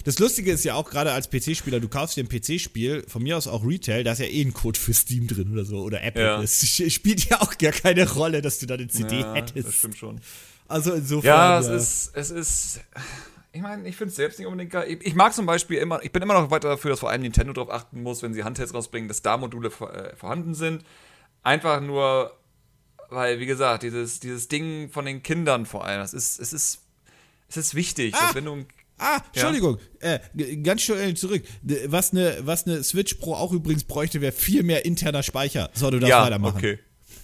Das 0.05 0.21
Lustige 0.21 0.53
ist 0.53 0.65
ja 0.65 0.75
auch 0.75 0.89
gerade 0.89 1.11
als 1.11 1.29
PC-Spieler, 1.29 1.81
du 1.81 1.89
kaufst 1.89 2.17
dir 2.17 2.23
ein 2.23 2.29
PC-Spiel, 2.29 3.05
von 3.09 3.25
mir 3.25 3.37
aus 3.37 3.49
auch 3.49 3.67
Retail, 3.67 4.05
da 4.05 4.13
ist 4.13 4.21
ja 4.21 4.27
eh 4.27 4.43
ein 4.43 4.55
Code 4.55 4.79
für 4.79 4.95
Steam 4.95 5.27
drin 5.27 5.53
oder 5.53 5.65
so 5.65 5.79
oder 5.79 6.01
Apple. 6.01 6.23
Ja. 6.23 6.41
Es 6.41 6.65
spielt 6.93 7.29
ja 7.29 7.41
auch 7.41 7.59
gar 7.59 7.73
keine 7.73 8.09
Rolle, 8.09 8.41
dass 8.41 8.61
du 8.61 8.67
da 8.67 8.75
eine 8.75 8.87
CD 8.87 9.23
ja, 9.23 9.35
hättest. 9.35 9.67
Das 9.67 9.75
stimmt 9.75 9.97
schon. 9.97 10.21
Also 10.69 10.93
insofern. 10.93 11.29
Ja, 11.29 11.59
es 11.59 11.67
ja. 11.67 11.75
ist, 11.75 12.11
es 12.15 12.31
ist. 12.31 12.81
Ich 13.51 13.63
meine, 13.63 13.89
ich 13.89 13.97
finde 13.97 14.11
es 14.11 14.17
selbst 14.17 14.39
nicht 14.39 14.47
unbedingt 14.47 14.71
geil. 14.71 14.87
Ich, 14.89 15.05
ich, 15.05 15.15
mag 15.17 15.35
zum 15.35 15.45
Beispiel 15.45 15.79
immer, 15.79 16.01
ich 16.05 16.13
bin 16.13 16.23
immer 16.23 16.35
noch 16.35 16.53
weiter 16.53 16.69
dafür, 16.69 16.91
dass 16.91 17.01
vor 17.01 17.11
allem 17.11 17.23
Nintendo 17.23 17.53
darauf 17.53 17.71
achten 17.71 18.01
muss, 18.01 18.23
wenn 18.23 18.33
sie 18.33 18.45
Handhelds 18.45 18.73
rausbringen, 18.73 19.09
dass 19.09 19.23
da 19.23 19.37
Module 19.37 19.71
äh, 19.71 20.15
vorhanden 20.15 20.55
sind. 20.55 20.85
Einfach 21.43 21.81
nur, 21.81 22.39
weil, 23.11 23.39
wie 23.41 23.47
gesagt, 23.47 23.83
dieses, 23.83 24.21
dieses 24.21 24.49
Ding 24.49 24.91
von 24.91 25.05
den 25.05 25.23
Kindern 25.23 25.67
vor 25.67 25.85
allem, 25.85 26.01
das 26.01 26.15
ist, 26.15 26.41
es 26.41 26.53
ist 26.53 26.81
Es 27.49 27.57
ist 27.57 27.75
wichtig, 27.75 28.15
Ah. 28.15 28.31
wenn 28.35 28.45
du 28.45 28.65
Ah, 29.03 29.19
Entschuldigung, 29.33 29.79
äh, 30.01 30.19
g- 30.35 30.57
ganz 30.59 30.83
schnell 30.83 31.15
zurück. 31.15 31.43
Was 31.87 32.13
eine, 32.13 32.37
was 32.43 32.67
eine 32.67 32.83
Switch 32.85 33.15
Pro 33.15 33.35
auch 33.35 33.51
übrigens 33.51 33.83
bräuchte, 33.85 34.21
wäre 34.21 34.31
viel 34.33 34.63
mehr 34.63 34.85
interner 34.85 35.23
Speicher. 35.23 35.71
So, 35.73 35.91
du 35.91 35.99
darfst 35.99 36.11
ja, 36.11 36.23
weitermachen. 36.23 36.59
okay. 36.59 36.79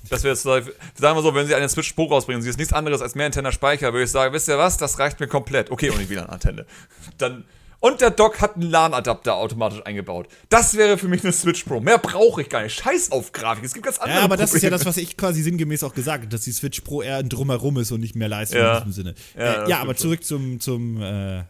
Das 0.08 0.22
wäre 0.24 0.32
jetzt, 0.34 0.42
sagen 0.44 0.72
wir 1.18 1.22
so, 1.22 1.34
wenn 1.34 1.46
sie 1.46 1.54
eine 1.54 1.68
Switch 1.68 1.92
Pro 1.92 2.04
rausbringen, 2.06 2.40
sie 2.42 2.48
ist 2.48 2.56
nichts 2.58 2.72
anderes 2.72 3.02
als 3.02 3.14
mehr 3.14 3.26
interner 3.26 3.52
Speicher, 3.52 3.92
würde 3.92 4.04
ich 4.04 4.10
sagen, 4.10 4.32
wisst 4.32 4.48
ihr 4.48 4.56
was, 4.56 4.78
das 4.78 4.98
reicht 4.98 5.20
mir 5.20 5.26
komplett. 5.28 5.70
Okay, 5.70 5.90
und 5.90 5.98
die 6.00 6.08
WLAN-Antenne. 6.08 6.64
Dann, 7.18 7.44
und 7.80 8.00
der 8.00 8.10
Dock 8.10 8.40
hat 8.40 8.54
einen 8.56 8.70
LAN-Adapter 8.70 9.34
automatisch 9.36 9.80
eingebaut. 9.84 10.28
Das 10.48 10.76
wäre 10.76 10.98
für 10.98 11.08
mich 11.08 11.22
eine 11.22 11.32
Switch 11.32 11.64
Pro. 11.64 11.80
Mehr 11.80 11.98
brauche 11.98 12.42
ich 12.42 12.48
gar 12.48 12.62
nicht. 12.62 12.78
Scheiß 12.80 13.12
auf 13.12 13.32
Grafik. 13.32 13.64
Es 13.64 13.74
gibt 13.74 13.84
ganz 13.84 13.98
andere 13.98 14.18
Ja, 14.18 14.24
aber 14.24 14.36
das 14.36 14.54
ist 14.54 14.62
ja 14.62 14.68
Probleme. 14.70 14.78
das, 14.78 14.86
was 14.86 14.96
ich 14.96 15.16
quasi 15.16 15.42
sinngemäß 15.42 15.84
auch 15.84 15.94
gesagt 15.94 16.24
habe, 16.24 16.28
dass 16.28 16.42
die 16.42 16.52
Switch 16.52 16.80
Pro 16.80 17.02
eher 17.02 17.16
ein 17.18 17.28
Drumherum 17.28 17.76
ist 17.78 17.92
und 17.92 18.00
nicht 18.00 18.16
mehr 18.16 18.28
Leistung 18.28 18.58
Ja. 18.60 18.78
in 18.78 18.84
diesem 18.84 18.92
Sinne. 18.92 19.14
Ja, 19.38 19.64
äh, 19.64 19.70
ja 19.70 19.78
aber 19.80 19.94
zurück 19.96 20.24
zum, 20.24 20.58
zum 20.60 21.00
äh, 21.02 21.36
Ja, 21.38 21.44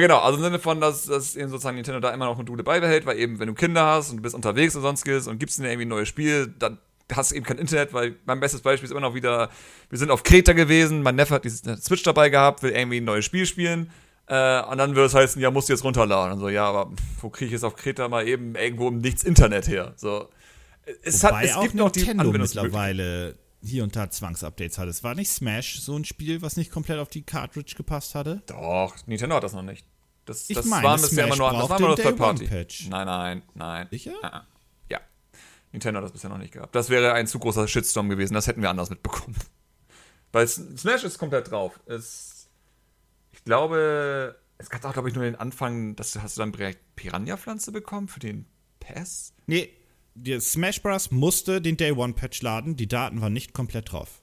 genau. 0.00 0.18
Also 0.18 0.38
im 0.38 0.44
Sinne 0.44 0.58
von, 0.58 0.80
dass, 0.80 1.06
dass 1.06 1.34
eben 1.36 1.50
sozusagen 1.50 1.76
Nintendo 1.76 2.00
da 2.00 2.12
immer 2.14 2.26
noch 2.26 2.36
Module 2.36 2.62
beibehält, 2.62 3.04
weil 3.06 3.18
eben, 3.18 3.38
wenn 3.38 3.48
du 3.48 3.54
Kinder 3.54 3.84
hast 3.84 4.10
und 4.10 4.18
du 4.18 4.22
bist 4.22 4.34
unterwegs 4.34 4.76
und 4.76 4.82
sonstiges 4.82 5.26
und 5.26 5.38
gibst 5.38 5.58
ihnen 5.58 5.66
irgendwie 5.68 5.86
ein 5.86 5.88
neues 5.88 6.08
Spiel, 6.08 6.46
dann 6.58 6.78
hast 7.12 7.30
du 7.30 7.36
eben 7.36 7.46
kein 7.46 7.56
Internet, 7.58 7.92
weil 7.94 8.16
mein 8.26 8.38
bestes 8.38 8.60
Beispiel 8.60 8.84
ist 8.84 8.90
immer 8.90 9.00
noch 9.00 9.14
wieder, 9.14 9.48
wir 9.88 9.98
sind 9.98 10.10
auf 10.10 10.22
Kreta 10.22 10.52
gewesen, 10.52 11.02
mein 11.02 11.16
Neffe 11.16 11.34
hat 11.34 11.44
die 11.44 11.50
Switch 11.50 12.02
dabei 12.02 12.28
gehabt, 12.28 12.62
will 12.62 12.70
irgendwie 12.70 12.98
ein 12.98 13.04
neues 13.04 13.24
Spiel 13.24 13.46
spielen. 13.46 13.90
Äh, 14.28 14.62
und 14.64 14.78
dann 14.78 14.94
würde 14.94 15.06
es 15.06 15.14
heißen, 15.14 15.40
ja, 15.40 15.50
musst 15.50 15.68
du 15.68 15.72
jetzt 15.72 15.84
runterladen. 15.84 16.34
Und 16.34 16.40
so, 16.40 16.48
ja, 16.48 16.66
aber 16.66 16.92
wo 17.20 17.30
kriege 17.30 17.46
ich 17.46 17.52
jetzt 17.52 17.64
auf 17.64 17.76
Kreta 17.76 18.08
mal 18.08 18.26
eben 18.28 18.54
irgendwo 18.54 18.88
im 18.88 18.98
Nichts 18.98 19.24
Internet 19.24 19.68
her? 19.68 19.94
So. 19.96 20.28
Es, 21.02 21.24
hat, 21.24 21.32
wobei 21.32 21.44
es 21.44 21.54
auch 21.54 21.62
gibt 21.62 21.74
noch 21.74 21.90
die 21.90 22.04
mittlerweile 22.14 23.36
hier 23.62 23.82
und 23.82 23.96
da 23.96 24.10
Zwangsupdates 24.10 24.78
hat. 24.78 24.88
Es 24.88 25.02
war 25.02 25.14
nicht 25.14 25.30
Smash 25.30 25.80
so 25.80 25.96
ein 25.96 26.04
Spiel, 26.04 26.42
was 26.42 26.56
nicht 26.56 26.70
komplett 26.70 26.98
auf 26.98 27.08
die 27.08 27.22
Cartridge 27.22 27.74
gepasst 27.76 28.14
hatte? 28.14 28.42
Doch, 28.46 28.94
Nintendo 29.06 29.36
hat 29.36 29.44
das 29.44 29.52
noch 29.52 29.62
nicht. 29.62 29.86
Das, 30.24 30.48
Ich 30.48 30.56
das 30.56 30.66
meine, 30.66 30.84
waren 30.86 31.00
bisher 31.00 31.26
immer 31.26 31.36
nur, 31.36 31.50
das 31.50 31.70
waren 31.70 31.82
nur 31.82 31.96
Third 31.96 32.16
Party. 32.16 32.44
Day-One-Patch. 32.46 32.88
Nein, 32.90 33.06
nein, 33.06 33.42
nein. 33.54 33.88
Sicher? 33.90 34.12
Ah. 34.22 34.46
Ja. 34.90 35.00
Nintendo 35.72 35.98
hat 35.98 36.04
das 36.04 36.12
bisher 36.12 36.28
noch 36.30 36.38
nicht 36.38 36.52
gehabt. 36.52 36.74
Das 36.74 36.90
wäre 36.90 37.14
ein 37.14 37.26
zu 37.26 37.38
großer 37.38 37.66
Shitstorm 37.66 38.08
gewesen. 38.10 38.34
Das 38.34 38.46
hätten 38.46 38.60
wir 38.60 38.68
anders 38.70 38.90
mitbekommen. 38.90 39.36
Weil 40.32 40.46
Smash 40.46 41.04
ist 41.04 41.18
komplett 41.18 41.50
drauf. 41.50 41.80
Es, 41.86 42.27
glaube, 43.48 44.38
es 44.58 44.68
gab 44.68 44.84
auch, 44.84 44.92
glaube 44.92 45.08
ich, 45.08 45.14
nur 45.14 45.24
den 45.24 45.34
Anfang, 45.34 45.96
dass 45.96 46.12
du 46.12 46.22
hast 46.22 46.36
du 46.36 46.40
dann 46.40 46.52
direkt 46.52 46.96
Piranha-Pflanze 46.96 47.72
bekommen 47.72 48.06
für 48.06 48.20
den 48.20 48.44
Pass? 48.78 49.32
Nee, 49.46 49.70
der 50.14 50.40
Smash 50.40 50.82
Bros. 50.82 51.10
musste 51.10 51.62
den 51.62 51.76
Day 51.76 51.92
One 51.92 52.12
Patch 52.12 52.42
laden, 52.42 52.76
die 52.76 52.88
Daten 52.88 53.20
waren 53.20 53.32
nicht 53.32 53.54
komplett 53.54 53.92
drauf. 53.92 54.20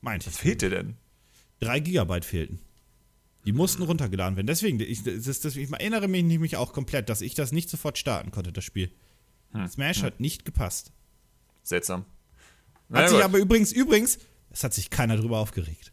Meinte 0.00 0.28
ich. 0.28 0.34
Was 0.34 0.40
fehlt 0.40 0.62
dir 0.62 0.70
denn? 0.70 0.96
Drei 1.58 1.80
Gigabyte 1.80 2.24
fehlten. 2.24 2.60
Die 3.44 3.52
mussten 3.52 3.82
runtergeladen 3.82 4.36
werden. 4.36 4.46
Deswegen, 4.46 4.78
ich, 4.78 5.02
das 5.02 5.40
das, 5.40 5.56
ich 5.56 5.72
erinnere 5.72 6.06
mich 6.06 6.22
nämlich 6.22 6.56
auch 6.56 6.72
komplett, 6.72 7.08
dass 7.08 7.20
ich 7.20 7.34
das 7.34 7.50
nicht 7.50 7.68
sofort 7.70 7.98
starten 7.98 8.30
konnte, 8.30 8.52
das 8.52 8.64
Spiel. 8.64 8.92
Hm. 9.52 9.66
Smash 9.66 10.02
hat 10.02 10.20
nicht 10.20 10.44
gepasst. 10.44 10.92
Seltsam. 11.64 12.02
Hat 12.02 12.06
Na 12.90 13.08
sich 13.08 13.24
aber 13.24 13.38
übrigens, 13.38 13.72
übrigens, 13.72 14.18
es 14.50 14.62
hat 14.62 14.72
sich 14.72 14.90
keiner 14.90 15.16
drüber 15.16 15.38
aufgeregt. 15.38 15.92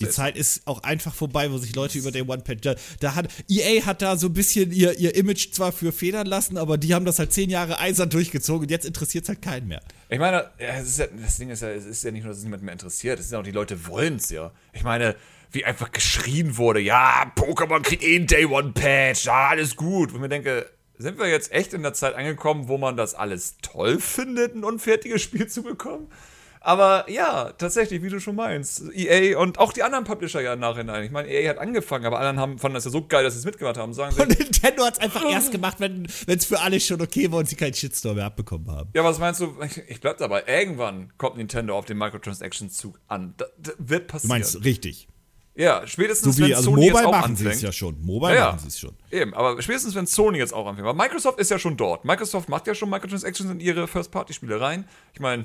Die. 0.00 0.08
Zeit 0.08 0.36
ist 0.36 0.66
auch 0.66 0.82
einfach 0.82 1.14
vorbei, 1.14 1.50
wo 1.50 1.58
sich 1.58 1.74
Leute 1.74 1.98
über 1.98 2.10
Day 2.10 2.22
One 2.22 2.42
Patch. 2.42 2.62
Da, 2.62 2.74
da 3.00 3.14
hat 3.14 3.28
EA 3.48 3.84
hat 3.86 4.02
da 4.02 4.16
so 4.16 4.26
ein 4.26 4.32
bisschen 4.32 4.72
ihr, 4.72 4.98
ihr 4.98 5.14
Image 5.14 5.52
zwar 5.52 5.72
für 5.72 5.92
federn 5.92 6.26
lassen, 6.26 6.58
aber 6.58 6.78
die 6.78 6.94
haben 6.94 7.04
das 7.04 7.18
halt 7.18 7.32
zehn 7.32 7.50
Jahre 7.50 7.78
eisern 7.78 8.10
durchgezogen 8.10 8.62
und 8.62 8.70
jetzt 8.70 8.86
interessiert 8.86 9.24
es 9.24 9.28
halt 9.28 9.42
keinen 9.42 9.68
mehr. 9.68 9.82
Ich 10.08 10.18
meine, 10.18 10.50
ja, 10.58 10.74
es 10.80 10.88
ist 10.88 10.98
ja, 10.98 11.06
das 11.06 11.36
Ding 11.36 11.50
ist 11.50 11.62
ja, 11.62 11.70
es 11.70 11.86
ist 11.86 12.02
ja 12.04 12.10
nicht 12.10 12.24
nur, 12.24 12.30
dass 12.30 12.38
es 12.38 12.44
niemand 12.44 12.62
mehr 12.62 12.72
interessiert, 12.72 13.18
es 13.18 13.26
ist 13.26 13.32
ja 13.32 13.38
auch, 13.38 13.44
die 13.44 13.50
Leute 13.50 13.86
wollen 13.86 14.16
es 14.16 14.30
ja. 14.30 14.52
Ich 14.72 14.82
meine, 14.82 15.16
wie 15.52 15.64
einfach 15.64 15.92
geschrien 15.92 16.56
wurde, 16.56 16.80
ja, 16.80 17.32
Pokémon 17.36 17.82
kriegt 17.82 18.02
eh 18.02 18.16
ein 18.16 18.26
Day 18.26 18.46
One 18.46 18.72
Patch, 18.72 19.26
ja, 19.26 19.48
alles 19.48 19.76
gut. 19.76 20.10
Und 20.10 20.16
ich 20.16 20.20
mir 20.20 20.28
denke, 20.28 20.68
sind 20.98 21.18
wir 21.18 21.28
jetzt 21.28 21.52
echt 21.52 21.72
in 21.72 21.82
der 21.82 21.94
Zeit 21.94 22.14
angekommen, 22.14 22.68
wo 22.68 22.78
man 22.78 22.96
das 22.96 23.14
alles 23.14 23.56
toll 23.62 24.00
findet, 24.00 24.54
ein 24.54 24.64
unfertiges 24.64 25.22
Spiel 25.22 25.46
zu 25.46 25.62
bekommen? 25.62 26.08
Aber 26.66 27.04
ja, 27.10 27.52
tatsächlich, 27.58 28.02
wie 28.02 28.08
du 28.08 28.18
schon 28.20 28.36
meinst, 28.36 28.82
EA 28.94 29.36
und 29.38 29.58
auch 29.58 29.70
die 29.74 29.82
anderen 29.82 30.04
Publisher 30.06 30.40
ja 30.40 30.54
im 30.54 30.60
Nachhinein. 30.60 31.04
Ich 31.04 31.10
meine, 31.10 31.28
EA 31.28 31.50
hat 31.50 31.58
angefangen, 31.58 32.06
aber 32.06 32.18
anderen 32.18 32.40
haben, 32.40 32.58
fanden 32.58 32.76
das 32.76 32.86
ja 32.86 32.90
so 32.90 33.06
geil, 33.06 33.22
dass 33.22 33.34
sie 33.34 33.40
es 33.40 33.44
mitgemacht 33.44 33.76
haben. 33.76 33.92
Sagen 33.92 34.14
sie, 34.14 34.22
Und 34.22 34.38
Nintendo 34.38 34.84
hat 34.86 34.94
es 34.94 34.98
einfach 35.00 35.30
erst 35.30 35.52
gemacht, 35.52 35.78
wenn 35.78 36.06
es 36.26 36.46
für 36.46 36.58
alle 36.60 36.80
schon 36.80 37.02
okay 37.02 37.30
war 37.30 37.40
und 37.40 37.48
sie 37.50 37.56
keinen 37.56 37.74
Shitstorm 37.74 38.16
mehr 38.16 38.24
abbekommen 38.24 38.66
haben. 38.70 38.88
Ja, 38.94 39.04
was 39.04 39.18
meinst 39.18 39.42
du? 39.42 39.54
Ich, 39.62 39.76
ich 39.88 40.00
bleib 40.00 40.16
dabei. 40.16 40.44
Irgendwann 40.46 41.12
kommt 41.18 41.36
Nintendo 41.36 41.76
auf 41.76 41.84
den 41.84 41.98
Microtransactions-Zug 41.98 42.98
an. 43.08 43.34
Das, 43.36 43.48
das 43.58 43.74
wird 43.78 44.04
Du 44.08 44.12
passieren. 44.12 44.28
meinst 44.30 44.64
richtig. 44.64 45.06
ja, 45.54 45.86
spätestens 45.86 46.36
So 46.36 46.42
wie, 46.42 46.48
wenn 46.48 46.56
also 46.56 46.70
Sony 46.70 46.86
jetzt 46.86 46.92
Mobile 46.94 47.08
auch 47.08 47.12
machen 47.12 47.36
sie 47.36 47.44
anfängt. 47.44 47.56
es 47.56 47.62
ja 47.62 47.72
schon. 47.72 48.00
Mobile 48.00 48.32
Ja, 48.32 48.38
ja. 48.40 48.46
machen 48.46 48.60
sie 48.60 48.68
es 48.68 48.78
schon. 48.80 48.96
Eben, 49.10 49.34
aber 49.34 49.60
spätestens 49.60 49.94
wenn 49.94 50.06
Sony 50.06 50.38
jetzt 50.38 50.54
auch 50.54 50.66
anfängt. 50.66 50.86
Weil 50.86 50.94
Microsoft 50.94 51.38
ist 51.38 51.50
ja 51.50 51.58
schon 51.58 51.76
dort. 51.76 52.06
Microsoft 52.06 52.48
macht 52.48 52.66
ja 52.66 52.74
schon 52.74 52.88
Microtransactions 52.88 53.50
in 53.50 53.60
ihre 53.60 53.86
First-Party-Spiele 53.86 54.58
rein. 54.60 54.88
Ich 55.12 55.20
meine, 55.20 55.44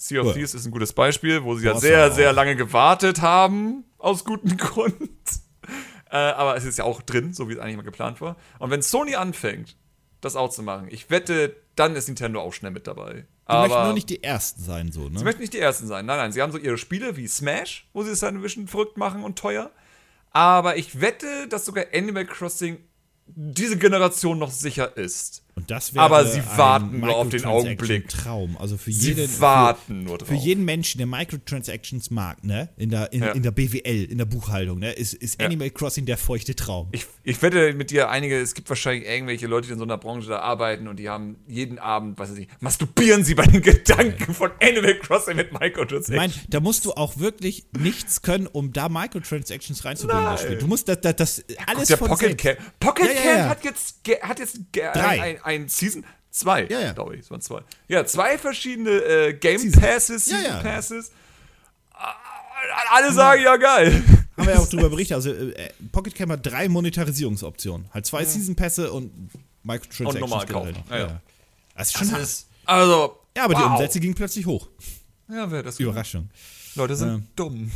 Sea 0.00 0.22
of. 0.22 0.32
Thieves 0.32 0.54
ist 0.54 0.64
ein 0.64 0.70
gutes 0.70 0.94
Beispiel, 0.94 1.44
wo 1.44 1.54
sie 1.56 1.66
ja 1.66 1.76
sehr, 1.78 2.10
sehr 2.10 2.32
lange 2.32 2.56
gewartet 2.56 3.20
haben. 3.20 3.84
Aus 3.98 4.24
gutem 4.24 4.56
Grund. 4.56 4.96
äh, 6.10 6.16
aber 6.16 6.56
es 6.56 6.64
ist 6.64 6.78
ja 6.78 6.84
auch 6.84 7.02
drin, 7.02 7.34
so 7.34 7.50
wie 7.50 7.52
es 7.52 7.58
eigentlich 7.58 7.76
mal 7.76 7.82
geplant 7.82 8.22
war. 8.22 8.36
Und 8.58 8.70
wenn 8.70 8.80
Sony 8.80 9.14
anfängt, 9.14 9.76
das 10.22 10.36
auch 10.36 10.48
zu 10.48 10.62
machen, 10.62 10.88
ich 10.90 11.10
wette, 11.10 11.54
dann 11.76 11.96
ist 11.96 12.08
Nintendo 12.08 12.40
auch 12.40 12.54
schnell 12.54 12.70
mit 12.70 12.86
dabei. 12.86 13.26
Die 13.50 13.56
möchten 13.56 13.84
nur 13.84 13.92
nicht 13.92 14.08
die 14.08 14.22
Ersten 14.22 14.62
sein, 14.62 14.90
so, 14.90 15.08
Sie 15.08 15.16
ne? 15.16 15.22
möchten 15.22 15.42
nicht 15.42 15.52
die 15.52 15.58
Ersten 15.58 15.86
sein. 15.86 16.06
Nein, 16.06 16.16
nein, 16.16 16.32
sie 16.32 16.40
haben 16.40 16.52
so 16.52 16.58
ihre 16.58 16.78
Spiele 16.78 17.18
wie 17.18 17.28
Smash, 17.28 17.86
wo 17.92 18.02
sie 18.02 18.12
es 18.12 18.20
dann 18.20 18.36
ein 18.36 18.42
bisschen 18.42 18.68
verrückt 18.68 18.96
machen 18.96 19.22
und 19.22 19.38
teuer. 19.38 19.70
Aber 20.30 20.78
ich 20.78 21.02
wette, 21.02 21.46
dass 21.48 21.66
sogar 21.66 21.84
Animal 21.92 22.24
Crossing 22.24 22.78
diese 23.26 23.76
Generation 23.76 24.38
noch 24.38 24.50
sicher 24.50 24.96
ist. 24.96 25.42
Und 25.60 25.70
das 25.70 25.94
wäre 25.94 26.04
Aber 26.04 26.24
sie 26.26 26.42
warten 26.56 27.00
nur 27.00 27.16
auf 27.16 27.28
den 27.28 27.44
Augenblick. 27.44 28.08
Traum. 28.08 28.56
Also 28.58 28.76
für 28.76 28.92
Sie 28.92 29.12
jeden, 29.12 29.40
warten 29.40 30.04
nur 30.04 30.18
drauf. 30.18 30.28
für 30.28 30.34
jeden 30.34 30.64
Menschen, 30.64 30.98
der 30.98 31.06
Microtransactions 31.06 32.10
mag, 32.10 32.42
ne? 32.44 32.68
In 32.76 32.90
der, 32.90 33.12
in, 33.12 33.22
Ja. 33.22 33.32
in 33.32 33.42
der 33.42 33.50
BWL, 33.50 34.04
in 34.04 34.18
der 34.18 34.24
Buchhaltung, 34.24 34.78
ne? 34.78 34.92
Ist, 34.92 35.14
ist 35.14 35.40
Ja. 35.40 35.46
Animal 35.46 35.70
Crossing 35.70 36.06
der 36.06 36.16
feuchte 36.18 36.54
Traum. 36.54 36.88
Ich, 36.92 37.06
ich 37.24 37.40
wette 37.42 37.72
mit 37.74 37.90
dir 37.90 38.10
einige, 38.10 38.38
es 38.38 38.54
gibt 38.54 38.68
wahrscheinlich 38.68 39.06
irgendwelche 39.08 39.46
Leute, 39.46 39.66
die 39.68 39.72
in 39.74 39.78
so 39.78 39.84
einer 39.84 39.98
Branche 39.98 40.28
da 40.28 40.38
arbeiten 40.40 40.88
und 40.88 40.96
die 40.98 41.08
haben 41.08 41.36
jeden 41.46 41.78
Abend, 41.78 42.18
was 42.18 42.30
weiß 42.30 42.38
ich, 42.38 42.48
masturbieren 42.60 43.24
sie 43.24 43.34
bei 43.34 43.44
den 43.46 43.62
Gedanken 43.62 44.34
von 44.34 44.50
Animal 44.62 44.98
Crossing 44.98 45.36
mit 45.36 45.48
Ich 45.52 45.58
Microtransactions. 45.58 46.16
meine, 46.16 46.32
da 46.48 46.60
musst 46.60 46.84
du 46.84 46.92
auch 46.92 47.18
wirklich 47.18 47.64
nichts 47.78 48.22
können, 48.22 48.46
um 48.46 48.72
da 48.72 48.88
Microtransactions 48.88 49.84
reinzubringen 49.84 50.24
das 50.24 50.40
Nein. 50.42 50.46
Spiel. 50.52 50.58
Du 50.58 50.66
musst 50.66 50.88
das, 50.88 51.00
das, 51.00 51.16
das 51.16 51.44
alles 51.66 51.88
der 51.88 51.98
von 51.98 52.08
Pocket. 52.08 52.38
Camp. 52.38 52.58
Pocket 52.78 53.06
Ja, 53.06 53.12
ja, 53.12 53.20
Camp 53.22 53.38
ja. 53.38 53.48
hat 53.50 53.64
jetzt, 53.64 53.96
hat 54.22 54.38
jetzt 54.38 54.60
Drei. 54.72 55.20
ein, 55.20 55.36
ein 55.42 55.49
Season. 55.68 56.04
Zwei, 56.30 56.66
Ja, 56.70 56.80
ja. 56.80 56.92
glaube 56.92 57.16
ich. 57.16 57.22
Es 57.22 57.30
waren 57.30 57.40
zwei. 57.40 57.62
Ja, 57.88 58.06
zwei 58.06 58.38
verschiedene 58.38 58.90
äh, 58.90 59.32
Game 59.34 59.58
Season. 59.58 59.80
Passes, 59.82 60.24
Season 60.26 60.44
ja. 60.44 60.60
Passes. 60.62 61.10
Ah, 61.92 62.14
Alle 62.92 63.12
sagen 63.12 63.42
ja 63.42 63.56
geil. 63.56 64.02
Haben 64.36 64.46
wir 64.46 64.54
ja 64.54 64.60
auch 64.60 64.68
drüber 64.68 64.88
berichtet. 64.90 65.16
Also 65.16 65.32
äh, 65.32 65.70
Pocket 65.90 66.14
Camp 66.14 66.30
hat 66.32 66.46
drei 66.46 66.68
Monetarisierungsoptionen. 66.68 67.88
Halt 67.92 68.06
zwei 68.06 68.24
Season 68.24 68.54
Pässe 68.54 68.92
und 68.92 69.10
Microtransactions. 69.64 70.14
Und 70.14 70.20
normal 70.20 70.46
kaufen. 70.46 70.76
Ja. 70.88 71.20
Das 71.74 71.88
ist 71.88 71.98
schon 71.98 72.12
hart. 72.12 72.28
Also. 72.64 73.16
Ja, 73.36 73.44
aber 73.44 73.54
die 73.54 73.60
wow. 73.60 73.72
Umsätze 73.72 74.00
gingen 74.00 74.14
plötzlich 74.14 74.46
hoch. 74.46 74.68
Ja, 75.28 75.50
wer 75.50 75.62
das 75.62 75.78
Überraschung. 75.80 76.30
Leute 76.76 76.94
sind 76.96 77.08
Ja. 77.08 77.20
dumm. 77.36 77.70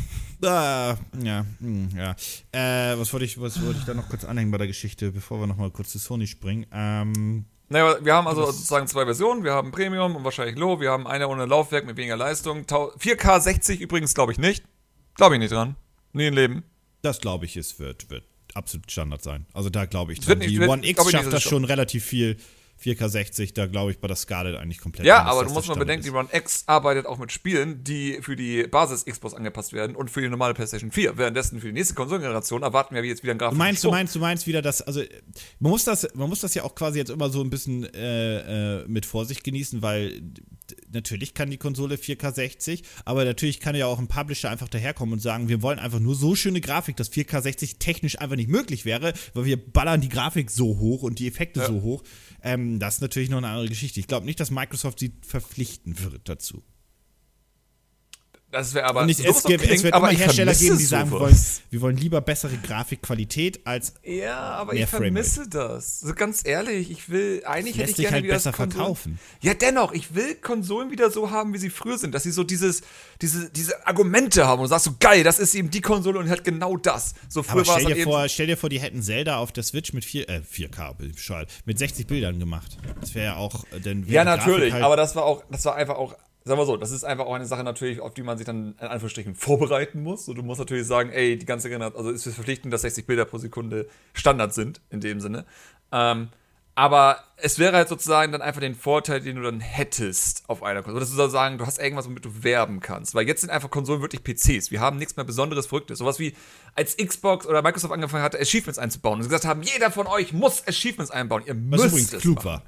Ah, 0.45 0.97
ja, 1.23 1.45
hm, 1.61 1.89
ja. 1.97 2.15
Äh, 2.53 2.99
was 2.99 3.13
wollte 3.13 3.25
ich, 3.25 3.41
was 3.41 3.61
wollte 3.65 3.79
ich 3.81 3.85
da 3.85 3.95
noch 3.95 4.09
kurz 4.09 4.25
anhängen 4.25 4.51
bei 4.51 4.59
der 4.59 4.67
Geschichte, 4.67 5.11
bevor 5.11 5.41
wir 5.41 5.47
nochmal 5.47 5.71
kurz 5.71 5.91
zu 5.91 5.99
Sony 5.99 6.27
springen? 6.27 6.67
Ähm, 6.73 7.45
Naja, 7.69 7.97
wir 8.05 8.15
haben 8.15 8.27
also 8.29 8.45
sozusagen 8.47 8.87
zwei 8.87 9.05
Versionen. 9.05 9.43
Wir 9.43 9.53
haben 9.53 9.71
Premium 9.73 10.15
und 10.17 10.25
wahrscheinlich 10.25 10.57
Low. 10.57 10.81
Wir 10.81 10.91
haben 10.91 11.07
eine 11.07 11.29
ohne 11.29 11.47
Laufwerk 11.47 11.87
mit 11.87 11.97
weniger 11.97 12.17
Leistung. 12.17 12.67
Tau- 12.67 12.93
4K 12.99 13.41
60 13.41 13.81
übrigens 13.81 14.15
glaube 14.15 14.33
ich 14.33 14.39
nicht. 14.39 14.65
Glaube 15.15 15.35
ich 15.37 15.39
nicht 15.41 15.53
dran. 15.53 15.77
Nie 16.13 16.27
im 16.27 16.35
Leben. 16.35 16.63
das 17.03 17.21
glaube 17.21 17.45
ich, 17.47 17.57
es 17.57 17.79
wird, 17.79 18.09
wird 18.11 18.25
absolut 18.55 18.91
Standard 18.91 19.23
sein. 19.23 19.47
Also 19.53 19.69
da 19.71 19.85
glaube 19.87 20.13
ich 20.13 20.21
dran. 20.21 20.39
nicht- 20.39 20.51
Die 20.51 20.59
wird- 20.61 20.71
One 20.71 20.87
X 20.87 20.99
nicht, 21.05 21.11
schafft 21.13 21.33
das 21.33 21.43
schon 21.43 21.65
relativ 21.65 22.05
viel. 22.05 22.37
4K 22.85 23.09
60, 23.09 23.55
da 23.55 23.67
glaube 23.67 23.93
ich 23.93 23.99
bei 23.99 24.09
der 24.09 24.17
Scarlett 24.17 24.57
eigentlich 24.57 24.79
komplett. 24.79 25.07
Ja, 25.07 25.23
aber 25.23 25.45
du 25.45 25.53
musst 25.53 25.69
mal 25.69 25.75
bedenken, 25.75 26.03
die 26.03 26.11
Standard 26.11 26.35
Run 26.35 26.41
X 26.41 26.65
arbeitet 26.67 27.07
auch 27.07 27.19
mit 27.19 27.33
Spielen, 27.33 27.83
die 27.83 28.19
für 28.21 28.37
die 28.37 28.65
Basis-Xbox 28.65 29.35
angepasst 29.35 29.73
werden 29.73 29.97
und 29.97 30.11
für 30.11 30.21
die 30.21 30.29
normale 30.29 30.53
PlayStation 30.53 30.91
4. 30.91 31.17
Währenddessen 31.17 31.61
für 31.61 31.69
die 31.69 31.73
nächste 31.73 31.95
Konsolengeneration 31.95 32.63
erwarten 32.63 32.95
wir 32.95 33.03
jetzt 33.05 33.23
wieder 33.23 33.33
einen 33.33 33.39
Du 33.39 33.45
grafischen 33.45 33.59
meinst, 33.59 33.85
du 33.85 33.91
meinst, 33.91 34.15
du 34.15 34.19
meinst 34.19 34.47
wieder, 34.47 34.61
dass, 34.61 34.83
also 34.83 35.03
man 35.61 35.71
muss 35.71 35.85
das, 35.85 36.09
man 36.15 36.29
muss 36.29 36.41
das 36.41 36.55
ja 36.55 36.65
auch 36.65 36.75
quasi 36.75 36.99
jetzt 36.99 37.11
immer 37.11 37.31
so 37.31 37.43
ein 37.43 37.51
bisschen 37.51 37.85
äh, 37.95 38.81
äh, 38.83 38.85
mit 38.87 39.07
Vorsicht 39.07 39.45
genießen, 39.45 39.81
weil 39.81 40.21
natürlich 40.93 41.35
kann 41.35 41.51
die 41.51 41.57
Konsole 41.59 41.97
4K 41.97 42.33
60, 42.33 42.83
aber 43.05 43.25
natürlich 43.25 43.61
kann 43.61 43.75
ja 43.75 43.87
auch 43.87 43.99
ein 43.99 44.09
Publisher 44.09 44.51
einfach 44.51 44.69
daherkommen 44.69 45.15
und 45.15 45.21
sagen, 45.21 45.49
wir 45.49 45.63
wollen 45.63 45.79
einfach 45.79 46.01
nur 46.01 46.15
so 46.15 46.35
schöne 46.35 46.61
Grafik, 46.61 46.97
dass 46.97 47.11
4K 47.13 47.41
60 47.43 47.79
technisch 47.79 48.19
einfach 48.19 48.37
nicht 48.37 48.49
möglich 48.49 48.85
wäre, 48.85 49.13
weil 49.35 49.45
wir 49.45 49.57
ballern 49.57 50.01
die 50.01 50.09
Grafik 50.09 50.51
so 50.51 50.79
hoch 50.79 51.03
und 51.03 51.19
die 51.19 51.27
Effekte 51.29 51.61
Ja. 51.61 51.67
so 51.67 51.83
hoch. 51.83 52.03
Ähm, 52.43 52.79
das 52.79 52.97
ist 52.97 53.01
natürlich 53.01 53.31
noch 53.31 53.39
eine 53.39 53.49
andere 53.49 53.69
Geschichte. 53.69 54.01
Ich 54.01 54.07
glaube 54.07 54.27
nicht, 54.27 54.41
dass 54.41 54.51
Microsoft 54.51 54.99
sie 54.99 55.13
verpflichten 55.27 56.03
wird 56.03 56.29
dazu. 56.29 56.63
Das 58.55 58.73
wäre 58.73 58.87
aber 58.87 59.03
Und 59.03 59.09
ich, 59.09 59.17
so 59.17 59.25
es, 59.25 59.43
gibt, 59.43 59.63
klingt, 59.63 59.79
es 59.79 59.83
wird 59.83 59.95
aber 59.95 60.07
immer 60.11 60.13
ich 60.13 60.21
Hersteller 60.21 60.55
geben, 60.55 60.79
die 60.79 60.85
sagen, 60.85 61.11
wir 61.11 61.19
wollen, 61.19 61.37
wir 61.71 61.81
wollen 61.81 61.97
lieber 61.97 62.21
bessere 62.21 62.57
Grafikqualität 62.57 63.67
als 63.67 63.95
Ja, 64.05 64.37
aber 64.37 64.75
mehr 64.75 64.85
ich 64.85 64.89
vermisse 64.89 65.49
das. 65.49 65.99
So 65.99 66.15
ganz 66.15 66.43
ehrlich, 66.47 66.89
ich 66.89 67.09
will 67.09 67.43
eigentlich 67.47 67.75
hätte 67.75 67.81
lässt 67.81 67.91
ich 67.91 67.97
sich 67.97 68.05
gerne 68.05 68.15
halt 68.15 68.25
wieder 68.25 68.35
besser 68.35 68.51
das 68.53 68.57
Konsolen- 68.61 68.71
verkaufen. 68.77 69.19
Ja, 69.43 69.55
dennoch, 69.55 69.93
ich 69.93 70.15
will 70.15 70.37
Konsolen 70.37 70.93
wieder 70.93 71.11
so 71.11 71.33
haben, 71.33 71.53
wie 71.53 71.59
sie 71.59 71.69
früher 71.69 71.99
sind, 71.99 72.15
dass 72.15 72.23
sie 72.23 72.31
so 72.31 72.45
dieses 72.45 72.83
diese 73.21 73.51
diese 73.51 73.85
Argumente 73.89 74.47
haben 74.47 74.63
und 74.63 74.69
sagst 74.69 74.85
so 74.85 74.95
geil, 75.01 75.25
das 75.25 75.41
ist 75.41 75.53
eben 75.57 75.71
die 75.71 75.81
Konsole 75.81 76.21
und 76.21 76.29
halt 76.29 76.45
genau 76.45 76.77
das. 76.77 77.15
So 77.29 77.43
früher 77.43 77.63
Aber 77.63 77.67
war 77.67 77.77
es 77.77 77.83
stell 77.83 77.87
halt 77.93 77.97
dir, 77.99 78.05
vor, 78.05 78.29
stell 78.29 78.47
dir 78.47 78.57
vor, 78.57 78.71
die 78.71 78.79
hätten 78.79 79.03
Zelda 79.03 79.39
auf 79.39 79.51
der 79.51 79.65
Switch 79.65 79.93
mit 79.93 80.05
4, 80.05 80.29
äh, 80.29 80.41
4K, 80.49 80.95
bescheuert, 80.95 81.51
mit 81.65 81.77
60 81.79 82.07
Bildern 82.07 82.39
gemacht. 82.39 82.77
Das 83.01 83.17
wäre 83.17 83.27
ja 83.27 83.37
auch, 83.37 83.65
äh, 83.73 83.81
dann 83.81 84.07
Ja, 84.07 84.23
natürlich, 84.23 84.73
halt, 84.73 84.85
aber 84.85 84.95
das 84.97 85.17
war 85.17 85.25
auch, 85.25 85.43
das 85.51 85.65
war 85.65 85.75
einfach 85.75 85.97
auch, 85.97 86.15
sagen 86.45 86.61
wir 86.61 86.67
so, 86.67 86.77
das 86.77 86.91
ist 86.91 87.05
einfach 87.05 87.27
auch 87.27 87.35
eine 87.35 87.47
Sache 87.47 87.65
natürlich, 87.65 88.01
auf 88.01 88.13
die 88.15 88.23
man 88.23 88.37
sich 88.37 88.47
dann 88.47 88.75
in 88.79 88.87
Anführungsstrichen 88.87 89.35
vorbereiten 89.35 90.03
muss. 90.03 90.27
So, 90.27 90.35
du 90.35 90.43
musst 90.43 90.59
natürlich 90.59 90.87
sagen, 90.87 91.11
ey, 91.11 91.39
die 91.39 91.47
ganze 91.47 91.69
Generation, 91.69 91.99
also 91.99 92.11
ist 92.11 92.27
es 92.27 92.35
verpflichtend, 92.35 92.73
dass 92.73 92.83
60 92.83 93.07
Bilder 93.07 93.25
pro 93.25 93.39
Sekunde 93.39 93.89
Standard 94.13 94.53
sind, 94.53 94.81
in 94.91 95.01
dem 95.01 95.21
Sinne. 95.21 95.47
Ähm, 95.91 96.29
aber 96.77 97.19
es 97.37 97.61
wäre 97.61 97.77
halt 97.77 97.89
sozusagen 97.89 98.33
dann 98.33 98.43
einfach 98.43 98.61
den 98.61 98.75
Vorteil, 98.75 99.21
den 99.21 99.37
du 99.37 99.43
dann 99.43 99.61
hättest 99.61 100.43
auf 100.49 100.65
einer 100.65 100.83
Konsole. 100.83 101.01
Dass 101.01 101.11
du 101.11 101.17
sozusagen, 101.17 101.57
du 101.57 101.67
hast 101.67 101.79
irgendwas, 101.79 102.07
womit 102.07 102.25
du 102.25 102.43
werben 102.43 102.81
kannst. 102.81 103.15
Weil 103.15 103.29
jetzt 103.29 103.43
sind 103.43 103.51
einfach 103.51 103.71
Konsolen 103.71 104.03
wirklich 104.03 104.25
PCs. 104.25 104.73
Wir 104.73 104.81
haben 104.81 104.99
nichts 104.99 105.17
mehr 105.17 105.25
Besonderes, 105.25 105.67
Verrücktes. 105.67 105.99
Sowas 105.99 106.19
wie 106.19 106.35
als 106.75 106.97
Xbox 106.97 107.47
oder 107.47 107.63
Microsoft 107.63 107.95
angefangen 107.95 108.25
hatte, 108.25 108.41
Achievements 108.41 108.79
einzubauen. 108.79 109.19
Und 109.19 109.23
sie 109.23 109.29
gesagt 109.29 109.45
haben, 109.45 109.63
jeder 109.63 109.93
von 109.93 110.09
euch 110.09 110.33
muss 110.33 110.67
Achievements 110.67 111.13
einbauen. 111.13 111.45
Ihr 111.47 111.55
was 111.55 111.63
müsst 111.81 111.87
übrigens 111.87 112.13
es 112.13 112.23
klug 112.23 112.37
machen. 112.39 112.47
war. 112.47 112.63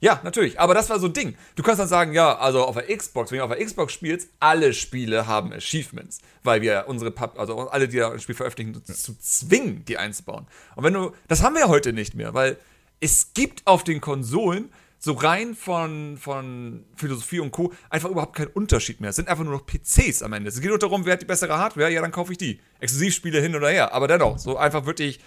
Ja, 0.00 0.20
natürlich. 0.24 0.58
Aber 0.58 0.72
das 0.72 0.88
war 0.88 0.98
so 0.98 1.06
ein 1.06 1.12
Ding. 1.12 1.36
Du 1.56 1.62
kannst 1.62 1.78
dann 1.78 1.88
sagen, 1.88 2.12
ja, 2.14 2.38
also 2.38 2.64
auf 2.64 2.74
der 2.74 2.96
Xbox, 2.96 3.30
wenn 3.30 3.38
du 3.38 3.44
auf 3.44 3.54
der 3.54 3.64
Xbox 3.64 3.92
spielst, 3.92 4.30
alle 4.40 4.72
Spiele 4.72 5.26
haben 5.26 5.52
Achievements, 5.52 6.20
weil 6.42 6.62
wir 6.62 6.84
unsere, 6.88 7.10
Pub 7.10 7.38
also 7.38 7.68
alle, 7.68 7.86
die 7.86 8.02
ein 8.02 8.18
Spiel 8.18 8.34
veröffentlichen, 8.34 8.82
zu 8.84 9.18
zwingen, 9.18 9.84
die 9.84 9.98
einzubauen. 9.98 10.46
Und 10.74 10.84
wenn 10.84 10.94
du, 10.94 11.12
das 11.28 11.42
haben 11.42 11.54
wir 11.54 11.62
ja 11.62 11.68
heute 11.68 11.92
nicht 11.92 12.14
mehr, 12.14 12.32
weil 12.32 12.56
es 13.00 13.32
gibt 13.34 13.66
auf 13.66 13.84
den 13.84 14.00
Konsolen 14.00 14.70
so 14.98 15.12
rein 15.12 15.54
von, 15.54 16.18
von 16.18 16.84
Philosophie 16.94 17.40
und 17.40 17.50
Co. 17.50 17.72
einfach 17.88 18.10
überhaupt 18.10 18.36
keinen 18.36 18.48
Unterschied 18.48 19.00
mehr. 19.00 19.10
Es 19.10 19.16
sind 19.16 19.28
einfach 19.28 19.44
nur 19.44 19.54
noch 19.54 19.64
PCs 19.66 20.22
am 20.22 20.34
Ende. 20.34 20.50
Es 20.50 20.60
geht 20.60 20.68
nur 20.68 20.78
darum, 20.78 21.06
wer 21.06 21.14
hat 21.14 21.22
die 21.22 21.26
bessere 21.26 21.56
Hardware, 21.56 21.90
ja, 21.90 22.02
dann 22.02 22.12
kaufe 22.12 22.32
ich 22.32 22.38
die. 22.38 22.60
Exklusivspiele 22.80 23.40
hin 23.40 23.56
oder 23.56 23.70
her. 23.70 23.94
Aber 23.94 24.08
dennoch, 24.08 24.38
so 24.38 24.58
einfach 24.58 24.84
wirklich, 24.84 25.20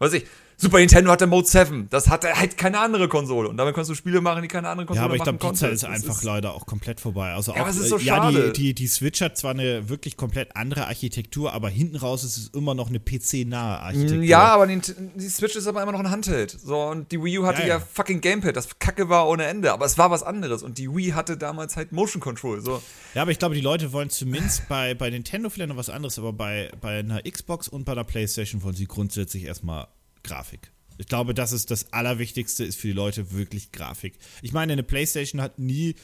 weiß 0.00 0.14
ich, 0.14 0.26
Super 0.60 0.78
Nintendo 0.78 1.10
hatte 1.10 1.26
Mode 1.26 1.46
7. 1.46 1.88
Das 1.88 2.08
hatte 2.08 2.34
halt 2.38 2.58
keine 2.58 2.80
andere 2.80 3.08
Konsole. 3.08 3.48
Und 3.48 3.56
damit 3.56 3.74
kannst 3.74 3.88
du 3.88 3.94
Spiele 3.94 4.20
machen, 4.20 4.42
die 4.42 4.48
keine 4.48 4.68
andere 4.68 4.86
Konsole 4.86 5.00
Ja, 5.00 5.06
aber 5.06 5.16
ich 5.16 5.22
glaube, 5.22 5.38
die 5.38 5.46
Zeit 5.54 5.70
konnte. 5.70 5.74
ist 5.74 5.84
einfach 5.84 6.22
leider 6.22 6.52
auch 6.52 6.66
komplett 6.66 7.00
vorbei. 7.00 7.32
Also 7.32 7.52
Ja, 7.52 7.56
auch, 7.56 7.60
aber 7.62 7.70
es 7.70 7.76
ist 7.78 7.88
so 7.88 7.96
äh, 7.96 8.02
ja, 8.02 8.16
schade. 8.16 8.52
die, 8.52 8.62
die, 8.62 8.74
die 8.74 8.86
Switch 8.86 9.22
hat 9.22 9.38
zwar 9.38 9.52
eine 9.52 9.88
wirklich 9.88 10.18
komplett 10.18 10.56
andere 10.56 10.86
Architektur, 10.86 11.54
aber 11.54 11.70
hinten 11.70 11.96
raus 11.96 12.24
ist 12.24 12.36
es 12.36 12.48
immer 12.48 12.74
noch 12.74 12.90
eine 12.90 13.00
PC-nahe 13.00 13.80
Architektur. 13.80 14.22
Ja, 14.22 14.48
aber 14.48 14.66
die, 14.66 14.80
die 15.14 15.28
Switch 15.28 15.56
ist 15.56 15.66
aber 15.66 15.82
immer 15.82 15.92
noch 15.92 16.00
ein 16.00 16.10
Handheld. 16.10 16.50
So, 16.50 16.78
und 16.82 17.10
die 17.10 17.22
Wii 17.24 17.38
U 17.38 17.46
hatte 17.46 17.62
Ja, 17.62 17.68
ja, 17.68 17.74
ja. 17.78 17.80
fucking 17.94 18.20
Gamepad, 18.20 18.54
das 18.54 18.78
Kacke 18.78 19.08
war 19.08 19.28
ohne 19.28 19.44
Ende, 19.46 19.72
aber 19.72 19.86
es 19.86 19.96
war 19.96 20.10
was 20.10 20.22
anderes. 20.22 20.62
Und 20.62 20.76
die 20.76 20.94
Wii 20.94 21.12
hatte 21.12 21.38
damals 21.38 21.76
halt 21.76 21.92
Motion 21.92 22.20
Control. 22.20 22.60
So. 22.60 22.82
Ja, 23.14 23.22
aber 23.22 23.30
ich 23.30 23.38
glaube, 23.38 23.54
die 23.54 23.60
Leute 23.62 23.92
wollen 23.94 24.10
zumindest 24.10 24.68
bei, 24.68 24.92
bei 24.92 25.08
Nintendo 25.08 25.48
vielleicht 25.48 25.70
noch 25.70 25.76
was 25.78 25.88
anderes, 25.88 26.18
aber 26.18 26.34
bei, 26.34 26.70
bei 26.82 26.98
einer 26.98 27.22
Xbox 27.22 27.66
und 27.66 27.84
bei 27.86 27.92
einer 27.92 28.04
Playstation 28.04 28.62
wollen 28.62 28.74
sie 28.76 28.86
grundsätzlich 28.86 29.44
erstmal 29.44 29.86
Grafik. 30.22 30.72
Ich 30.98 31.06
glaube, 31.06 31.32
das 31.32 31.52
ist 31.52 31.70
das 31.70 31.92
Allerwichtigste, 31.92 32.64
ist 32.64 32.78
für 32.78 32.88
die 32.88 32.92
Leute 32.92 33.32
wirklich 33.32 33.72
Grafik. 33.72 34.18
Ich 34.42 34.52
meine, 34.52 34.74
eine 34.74 34.82
Playstation 34.82 35.40
hat 35.40 35.58
nie 35.58 35.94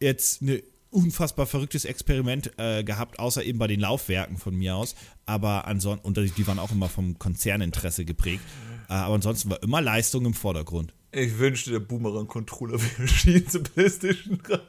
jetzt 0.00 0.42
ein 0.42 0.60
unfassbar 0.90 1.46
verrücktes 1.46 1.84
Experiment 1.84 2.52
äh, 2.58 2.84
gehabt, 2.84 3.18
außer 3.18 3.42
eben 3.44 3.58
bei 3.58 3.66
den 3.66 3.80
Laufwerken 3.80 4.36
von 4.36 4.54
mir 4.54 4.76
aus. 4.76 4.94
Aber 5.26 5.66
ansonsten, 5.66 6.06
und 6.06 6.16
die 6.16 6.46
waren 6.46 6.58
auch 6.58 6.70
immer 6.70 6.88
vom 6.88 7.18
Konzerninteresse 7.18 8.04
geprägt. 8.04 8.42
Äh, 8.88 8.94
aber 8.94 9.14
ansonsten 9.14 9.50
war 9.50 9.62
immer 9.62 9.80
Leistung 9.80 10.26
im 10.26 10.34
Vordergrund. 10.34 10.94
Ich 11.12 11.38
wünschte, 11.38 11.70
der 11.70 11.80
Boomerang-Controller 11.80 12.80
wäre 12.82 13.02
erschienen 13.02 13.48
zur 13.48 13.62
PlayStation 13.62 14.38
3. 14.42 14.60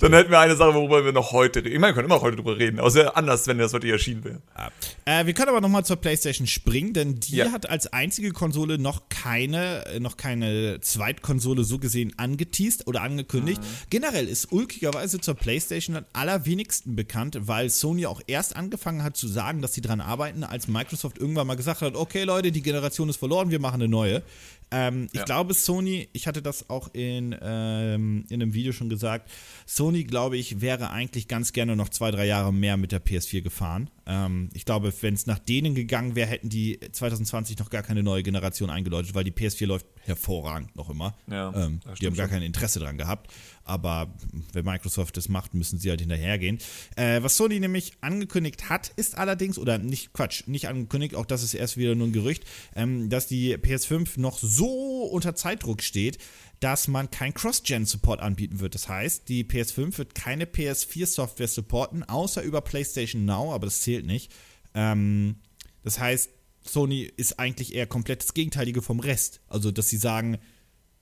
Dann 0.00 0.12
hätten 0.12 0.30
wir 0.30 0.38
eine 0.38 0.54
Sache, 0.56 0.74
worüber 0.74 1.04
wir 1.04 1.12
noch 1.12 1.32
heute 1.32 1.60
reden. 1.60 1.74
Ich 1.74 1.80
meine, 1.80 1.92
wir 1.92 2.02
können 2.02 2.10
immer 2.12 2.20
heute 2.20 2.36
drüber 2.36 2.58
reden, 2.58 2.78
wäre 2.78 3.16
anders, 3.16 3.46
wenn 3.46 3.58
das 3.58 3.72
wirklich 3.72 3.92
erschienen 3.92 4.24
wäre. 4.24 4.42
Ja. 4.56 5.20
Äh, 5.20 5.26
wir 5.26 5.34
können 5.34 5.48
aber 5.48 5.60
nochmal 5.60 5.84
zur 5.84 5.96
PlayStation 5.96 6.46
springen, 6.46 6.92
denn 6.92 7.20
die 7.20 7.36
Ja. 7.36 7.52
hat 7.52 7.68
als 7.68 7.92
einzige 7.92 8.30
Konsole 8.32 8.78
noch 8.78 9.08
keine, 9.08 9.86
äh, 9.86 10.00
noch 10.00 10.16
keine 10.16 10.80
Zweitkonsole 10.80 11.64
so 11.64 11.78
gesehen 11.78 12.12
angeteased 12.16 12.86
oder 12.86 13.02
angekündigt. 13.02 13.60
Generell 13.90 14.26
ist 14.28 14.52
ulkigerweise 14.52 15.20
zur 15.20 15.34
PlayStation 15.34 15.96
am 15.96 16.04
allerwenigsten 16.12 16.94
bekannt, 16.96 17.38
weil 17.42 17.70
Sony 17.70 18.06
auch 18.06 18.20
erst 18.26 18.56
angefangen 18.56 19.02
hat 19.02 19.16
zu 19.16 19.28
sagen, 19.28 19.62
dass 19.62 19.74
sie 19.74 19.80
dran 19.80 20.00
arbeiten, 20.00 20.44
als 20.44 20.68
Microsoft 20.68 21.18
irgendwann 21.18 21.46
mal 21.46 21.56
gesagt 21.56 21.80
hat, 21.82 21.94
okay 21.96 22.24
Leute, 22.24 22.52
die 22.52 22.62
Generation 22.62 23.08
ist 23.08 23.16
verloren, 23.16 23.50
wir 23.50 23.58
machen 23.60 23.76
eine 23.80 23.88
neue. 23.88 24.22
Ähm, 24.70 25.08
ich 25.12 25.18
Ja. 25.20 25.24
glaube, 25.24 25.54
Sony, 25.54 26.08
ich 26.12 26.26
hatte 26.26 26.42
das 26.42 26.68
auch 26.68 26.88
in, 26.92 27.34
ähm, 27.40 28.24
in 28.28 28.42
einem 28.42 28.52
Video 28.54 28.72
schon 28.72 28.88
gesagt, 28.88 29.30
Sony, 29.66 30.04
glaube 30.04 30.36
ich, 30.36 30.60
wäre 30.60 30.90
eigentlich 30.90 31.26
ganz 31.28 31.52
gerne 31.52 31.74
noch 31.76 31.88
zwei, 31.88 32.10
drei 32.10 32.26
Jahre 32.26 32.52
mehr 32.52 32.76
mit 32.76 32.92
der 32.92 33.00
PS4 33.04 33.40
gefahren. 33.42 33.88
Ähm, 34.08 34.48
ich 34.54 34.64
glaube, 34.64 34.92
wenn 35.02 35.12
es 35.12 35.26
nach 35.26 35.38
denen 35.38 35.74
gegangen 35.74 36.16
wäre, 36.16 36.28
hätten 36.28 36.48
die 36.48 36.80
2020 36.80 37.58
noch 37.58 37.68
gar 37.68 37.82
keine 37.82 38.02
neue 38.02 38.22
Generation 38.22 38.70
eingeläutet, 38.70 39.14
weil 39.14 39.22
die 39.22 39.32
PS4 39.32 39.66
läuft 39.66 39.86
hervorragend 40.00 40.74
noch 40.74 40.88
immer. 40.88 41.14
Ja, 41.30 41.52
ähm, 41.54 41.80
die 42.00 42.06
haben 42.06 42.14
gar 42.14 42.26
schon. 42.26 42.36
kein 42.36 42.42
Interesse 42.42 42.80
dran 42.80 42.96
gehabt. 42.96 43.30
Aber 43.64 44.14
wenn 44.54 44.64
Microsoft 44.64 45.18
das 45.18 45.28
macht, 45.28 45.52
müssen 45.52 45.78
sie 45.78 45.90
halt 45.90 46.00
hinterhergehen. 46.00 46.58
Äh, 46.96 47.22
was 47.22 47.36
Sony 47.36 47.60
nämlich 47.60 47.92
angekündigt 48.00 48.70
hat, 48.70 48.88
ist 48.96 49.18
allerdings, 49.18 49.58
oder 49.58 49.76
nicht 49.76 50.14
Quatsch, 50.14 50.46
nicht 50.46 50.68
angekündigt, 50.68 51.14
auch 51.14 51.26
das 51.26 51.42
ist 51.42 51.52
erst 51.52 51.76
wieder 51.76 51.94
nur 51.94 52.06
ein 52.06 52.12
Gerücht, 52.12 52.44
ähm, 52.74 53.10
dass 53.10 53.26
die 53.26 53.58
PS5 53.58 54.18
noch 54.18 54.38
so 54.38 55.02
unter 55.12 55.34
Zeitdruck 55.34 55.82
steht, 55.82 56.16
dass 56.60 56.88
man 56.88 57.10
kein 57.10 57.34
Cross-Gen-Support 57.34 58.20
anbieten 58.20 58.60
wird. 58.60 58.74
Das 58.74 58.88
heißt, 58.88 59.28
die 59.28 59.44
PS5 59.44 59.96
wird 59.98 60.14
keine 60.14 60.44
PS4-Software 60.44 61.48
supporten, 61.48 62.02
außer 62.04 62.42
über 62.42 62.60
PlayStation 62.60 63.24
Now, 63.24 63.52
aber 63.54 63.66
das 63.66 63.82
zählt 63.82 64.06
nicht. 64.06 64.32
Ähm, 64.74 65.36
das 65.84 65.98
heißt, 65.98 66.30
Sony 66.62 67.02
ist 67.16 67.38
eigentlich 67.38 67.74
eher 67.74 67.86
komplett 67.86 68.22
das 68.22 68.34
Gegenteilige 68.34 68.82
vom 68.82 69.00
Rest. 69.00 69.40
Also, 69.48 69.70
dass 69.70 69.88
sie 69.88 69.96
sagen, 69.96 70.38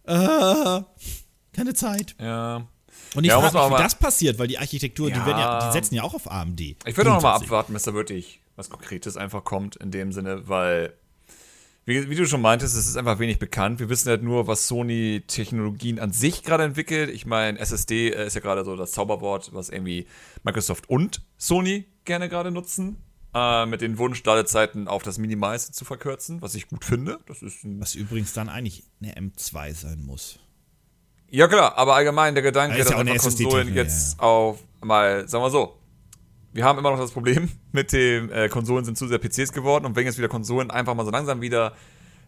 äh, 0.05 0.81
keine 1.53 1.75
Zeit. 1.75 2.15
Ja. 2.21 2.69
Und 3.15 3.25
ich 3.25 3.31
Ja, 3.31 3.41
frage 3.41 3.71
mich, 3.71 3.79
wie 3.79 3.83
das 3.83 3.99
passiert, 3.99 4.39
weil 4.39 4.49
die 4.49 4.59
Architektur, 4.59 5.11
die, 5.11 5.17
Ja. 5.19 5.27
werden 5.27 5.39
ja, 5.39 5.67
die 5.67 5.73
setzen 5.73 5.95
ja 5.95 6.03
auch 6.03 6.15
auf 6.15 6.31
AMD. 6.31 6.61
Ich 6.61 6.97
würde 6.97 7.11
noch 7.11 7.23
mal 7.23 7.35
abwarten, 7.35 7.73
bis 7.73 7.83
da 7.83 7.95
wirklich 7.95 8.41
was 8.57 8.71
Konkretes 8.71 9.17
einfach 9.17 9.45
kommt, 9.45 9.77
in 9.77 9.91
dem 9.91 10.13
Sinne, 10.13 10.49
weil, 10.49 10.95
wie, 11.87 12.11
wie 12.11 12.17
du 12.17 12.27
schon 12.27 12.41
meintest, 12.41 12.77
es 12.77 12.89
ist 12.89 12.97
einfach 12.97 13.21
wenig 13.21 13.39
bekannt. 13.39 13.79
Wir 13.79 13.89
wissen 13.89 14.09
halt 14.09 14.23
nur, 14.23 14.49
was 14.49 14.67
Sony-Technologien 14.67 16.01
an 16.01 16.13
sich 16.13 16.43
gerade 16.43 16.65
entwickelt. 16.65 17.11
Ich 17.11 17.27
meine, 17.27 17.59
SSD 17.61 18.11
äh, 18.11 18.27
ist 18.27 18.35
ja 18.35 18.41
gerade 18.41 18.65
so 18.65 18.75
das 18.75 18.91
Zauberwort, 18.91 19.55
was 19.55 19.71
irgendwie 19.71 20.07
Microsoft 20.43 20.91
und 20.91 21.23
Sony 21.39 21.87
gerne 22.05 22.29
gerade 22.29 22.51
nutzen. 22.51 22.97
Äh, 23.33 23.67
mit 23.67 23.83
den 23.83 23.99
Wunsch, 23.99 24.25
Ladezeiten 24.25 24.89
auf 24.89 25.05
das 25.05 25.19
Minimalste 25.19 25.73
zu 25.73 25.85
verkürzen, 25.85 26.43
was 26.43 26.57
ich 26.57 26.69
gut 26.69 26.85
finde. 26.85 27.21
Das 27.27 27.43
ist 27.43 27.59
Was 27.63 27.95
übrigens 27.95 28.33
dann 28.33 28.49
eigentlich 28.49 28.83
eine 29.01 29.15
M2 29.15 29.75
sein 29.75 30.03
muss. 30.05 30.41
Ja, 31.29 31.47
klar, 31.47 31.79
aber 31.79 31.95
allgemein 31.95 32.35
der 32.35 32.43
Gedanke, 32.43 32.79
Ja, 32.79 32.83
dass 32.83 32.93
ja 32.93 32.99
einfach 32.99 33.23
Konsolen 33.23 33.75
jetzt 33.75 34.19
auf 34.19 34.59
mal, 34.81 35.29
sagen 35.29 35.45
wir 35.45 35.51
so, 35.51 35.77
wir 36.57 36.65
haben 36.65 36.79
immer 36.79 36.91
noch 36.91 36.99
das 36.99 37.13
Problem 37.13 37.49
mit 37.73 37.93
dem, 37.93 38.31
äh, 38.33 38.49
Konsolen 38.49 38.85
sind 38.85 38.99
zu 38.99 39.07
sehr 39.07 39.19
PCs 39.19 39.53
geworden 39.53 39.85
und 39.87 39.95
wenn 39.97 40.05
jetzt 40.07 40.19
wieder 40.19 40.29
Konsolen 40.29 40.71
einfach 40.71 40.95
mal 40.95 41.05
so 41.05 41.11
langsam 41.11 41.41
wieder 41.41 41.75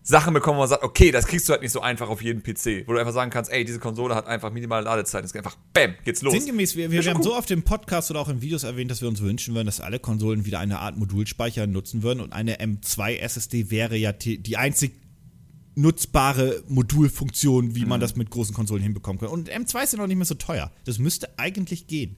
Sachen 0.05 0.33
bekommen, 0.33 0.57
wo 0.57 0.61
man 0.61 0.69
sagt, 0.69 0.85
okay, 0.85 1.11
das 1.11 1.27
kriegst 1.27 1.49
du 1.49 1.53
halt 1.53 1.61
nicht 1.61 1.73
so 1.73 1.81
einfach 1.81 2.09
auf 2.09 2.23
jeden 2.23 2.43
PC, 2.43 2.87
wo 2.87 2.93
du 2.95 2.99
einfach 2.99 3.13
sagen 3.13 3.31
kannst, 3.31 3.51
ey, 3.51 3.65
diese 3.65 3.79
Konsole 3.79 4.15
hat 4.15 4.27
einfach 4.27 4.51
minimale 4.53 4.85
Ladezeit, 4.85 5.25
es 5.25 5.33
geht 5.33 5.45
einfach, 5.45 5.57
bam, 5.75 5.95
geht's 6.05 6.23
los. 6.23 6.33
Sinngemäß, 6.33 6.77
wir, 6.77 6.91
wir, 6.91 7.03
wir 7.05 7.11
haben 7.11 7.19
cool. 7.19 7.25
so 7.25 7.35
auf 7.35 7.45
dem 7.47 7.63
Podcast 7.63 8.11
oder 8.11 8.21
auch 8.21 8.29
in 8.29 8.41
Videos 8.41 8.63
erwähnt, 8.63 8.91
dass 8.91 9.03
wir 9.03 9.09
uns 9.09 9.21
wünschen 9.21 9.55
würden, 9.55 9.67
dass 9.67 9.81
alle 9.81 9.99
Konsolen 9.99 10.47
wieder 10.47 10.61
eine 10.61 10.79
Art 10.79 10.97
Modulspeicher 10.97 11.67
nutzen 11.67 12.03
würden 12.03 12.21
und 12.21 12.33
eine 12.33 12.59
M2 12.61 13.17
SSD 13.19 13.71
wäre 13.71 13.97
ja 13.97 14.13
die, 14.13 14.57
einzig 14.57 14.93
nutzbare 15.75 16.63
Modulfunktion, 16.69 17.75
wie 17.75 17.83
Mhm. 17.83 17.89
man 17.89 18.01
das 18.01 18.17
mit 18.17 18.31
großen 18.31 18.55
Konsolen 18.55 18.83
hinbekommen 18.83 19.21
kann. 19.21 19.29
Und 19.29 19.49
M2 19.51 19.85
ist 19.85 19.93
ja 19.93 19.99
noch 19.99 20.07
nicht 20.07 20.17
mehr 20.17 20.27
so 20.27 20.35
teuer. 20.35 20.73
Das 20.85 20.99
müsste 20.99 21.39
eigentlich 21.39 21.87
gehen. 21.87 22.17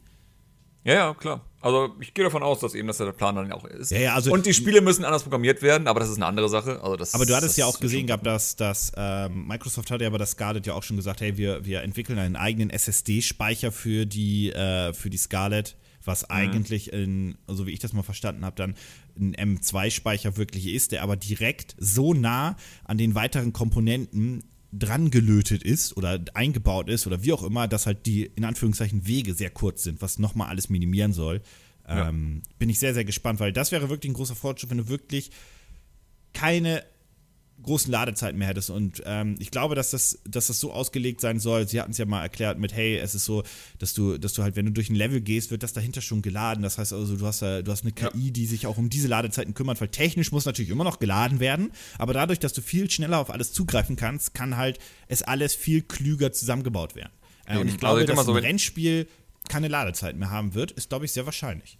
Ja, 0.84 0.94
ja, 0.94 1.14
klar. 1.14 1.44
Also 1.60 1.90
ich 2.00 2.14
gehe 2.14 2.24
davon 2.24 2.42
aus, 2.42 2.60
dass 2.60 2.74
eben 2.74 2.88
das 2.88 2.96
der 2.96 3.12
Plan 3.12 3.34
dann 3.36 3.52
auch 3.52 3.66
ist. 3.66 3.90
Ja, 3.90 3.98
ja, 3.98 4.14
also- 4.14 4.32
und 4.32 4.46
die 4.46 4.54
Spiele 4.54 4.80
müssen 4.80 5.04
anders 5.04 5.22
programmiert 5.24 5.60
werden, 5.60 5.86
aber 5.88 6.00
das 6.00 6.08
ist 6.08 6.16
eine 6.16 6.24
andere 6.24 6.48
Sache. 6.48 6.82
Also 6.82 6.96
das, 6.96 7.12
Aber 7.12 7.26
du 7.26 7.34
hattest 7.36 7.50
das 7.52 7.56
ja 7.58 7.66
auch 7.66 7.80
gesehen 7.80 8.06
gehabt, 8.06 8.24
dass, 8.24 8.56
dass 8.56 8.92
ähm, 8.96 9.46
Microsoft 9.46 9.90
hatte 9.90 10.04
ja 10.04 10.10
bei 10.10 10.16
der 10.16 10.26
Scarlett 10.26 10.66
ja 10.66 10.72
auch 10.72 10.82
schon 10.82 10.96
gesagt, 10.96 11.20
hey, 11.20 11.36
wir, 11.36 11.64
wir 11.66 11.82
entwickeln 11.82 12.18
einen 12.18 12.36
eigenen 12.36 12.70
SSD-Speicher 12.70 13.72
für 13.72 14.06
die, 14.06 14.50
äh, 14.52 14.94
für 14.94 15.10
die 15.10 15.18
Scarlett, 15.18 15.76
was 16.02 16.22
Mhm. 16.22 16.26
eigentlich, 16.30 16.92
in, 16.94 17.36
so 17.46 17.66
wie 17.66 17.72
ich 17.72 17.78
das 17.78 17.92
mal 17.92 18.02
verstanden 18.02 18.46
habe, 18.46 18.56
dann 18.56 18.74
ein 19.18 19.34
M2-Speicher 19.58 20.38
wirklich 20.38 20.66
ist, 20.68 20.92
der 20.92 21.02
aber 21.02 21.16
direkt 21.16 21.74
so 21.78 22.14
nah 22.14 22.56
an 22.84 22.96
den 22.96 23.14
weiteren 23.14 23.52
Komponenten 23.52 24.44
dran 24.72 25.10
gelötet 25.10 25.62
ist 25.62 25.96
oder 25.96 26.20
eingebaut 26.34 26.88
ist 26.88 27.06
oder 27.06 27.22
wie 27.22 27.32
auch 27.32 27.42
immer, 27.42 27.66
dass 27.68 27.86
halt 27.86 28.06
die 28.06 28.26
in 28.26 28.44
Anführungszeichen 28.44 29.06
Wege 29.06 29.34
sehr 29.34 29.50
kurz 29.50 29.82
sind, 29.82 30.00
was 30.00 30.18
nochmal 30.18 30.48
alles 30.48 30.68
minimieren 30.68 31.12
soll. 31.12 31.42
Ja. 31.88 32.08
Ähm, 32.08 32.42
bin 32.58 32.70
ich 32.70 32.78
sehr, 32.78 32.94
sehr 32.94 33.04
gespannt, 33.04 33.40
weil 33.40 33.52
das 33.52 33.72
wäre 33.72 33.90
wirklich 33.90 34.12
ein 34.12 34.14
großer 34.14 34.36
Fortschritt, 34.36 34.70
wenn 34.70 34.78
du 34.78 34.88
wirklich 34.88 35.30
keine 36.32 36.84
großen 37.62 37.90
Ladezeiten 37.90 38.38
mehr 38.38 38.48
hättest. 38.48 38.70
Und 38.70 39.02
ähm, 39.06 39.36
ich 39.38 39.50
glaube, 39.50 39.74
dass 39.74 39.90
das, 39.90 40.18
dass 40.24 40.48
das 40.48 40.60
so 40.60 40.72
ausgelegt 40.72 41.20
sein 41.20 41.38
soll. 41.38 41.68
Sie 41.68 41.80
hatten 41.80 41.92
es 41.92 41.98
ja 41.98 42.06
mal 42.06 42.22
erklärt 42.22 42.58
mit, 42.58 42.72
hey, 42.72 42.98
es 42.98 43.14
ist 43.14 43.24
so, 43.24 43.42
dass 43.78 43.94
du, 43.94 44.18
dass 44.18 44.32
du 44.32 44.42
halt, 44.42 44.56
wenn 44.56 44.66
du 44.66 44.72
durch 44.72 44.90
ein 44.90 44.94
Level 44.94 45.20
gehst, 45.20 45.50
wird 45.50 45.62
das 45.62 45.72
dahinter 45.72 46.00
schon 46.00 46.22
geladen. 46.22 46.62
Das 46.62 46.78
heißt 46.78 46.92
also, 46.92 47.16
du 47.16 47.26
hast, 47.26 47.42
du 47.42 47.64
hast 47.66 47.82
eine 47.82 47.92
KI, 47.92 48.26
ja. 48.26 48.30
die 48.30 48.46
sich 48.46 48.66
auch 48.66 48.78
um 48.78 48.90
diese 48.90 49.08
Ladezeiten 49.08 49.54
kümmert, 49.54 49.80
weil 49.80 49.88
technisch 49.88 50.32
muss 50.32 50.44
natürlich 50.44 50.70
immer 50.70 50.84
noch 50.84 50.98
geladen 50.98 51.40
werden. 51.40 51.72
Aber 51.98 52.12
dadurch, 52.12 52.38
dass 52.38 52.52
du 52.52 52.62
viel 52.62 52.90
schneller 52.90 53.18
auf 53.18 53.30
alles 53.30 53.52
zugreifen 53.52 53.96
kannst, 53.96 54.34
kann 54.34 54.56
halt 54.56 54.78
es 55.08 55.22
alles 55.22 55.54
viel 55.54 55.82
klüger 55.82 56.32
zusammengebaut 56.32 56.94
werden. 56.94 57.12
Äh, 57.46 57.58
und 57.58 57.68
ich 57.68 57.78
glaube, 57.78 58.00
also, 58.00 58.14
dass 58.14 58.26
so, 58.26 58.34
ein 58.34 58.42
Rennspiel 58.42 59.08
keine 59.48 59.68
Ladezeiten 59.68 60.18
mehr 60.18 60.30
haben 60.30 60.54
wird, 60.54 60.72
ist, 60.72 60.88
glaube 60.88 61.04
ich, 61.04 61.12
sehr 61.12 61.26
wahrscheinlich. 61.26 61.79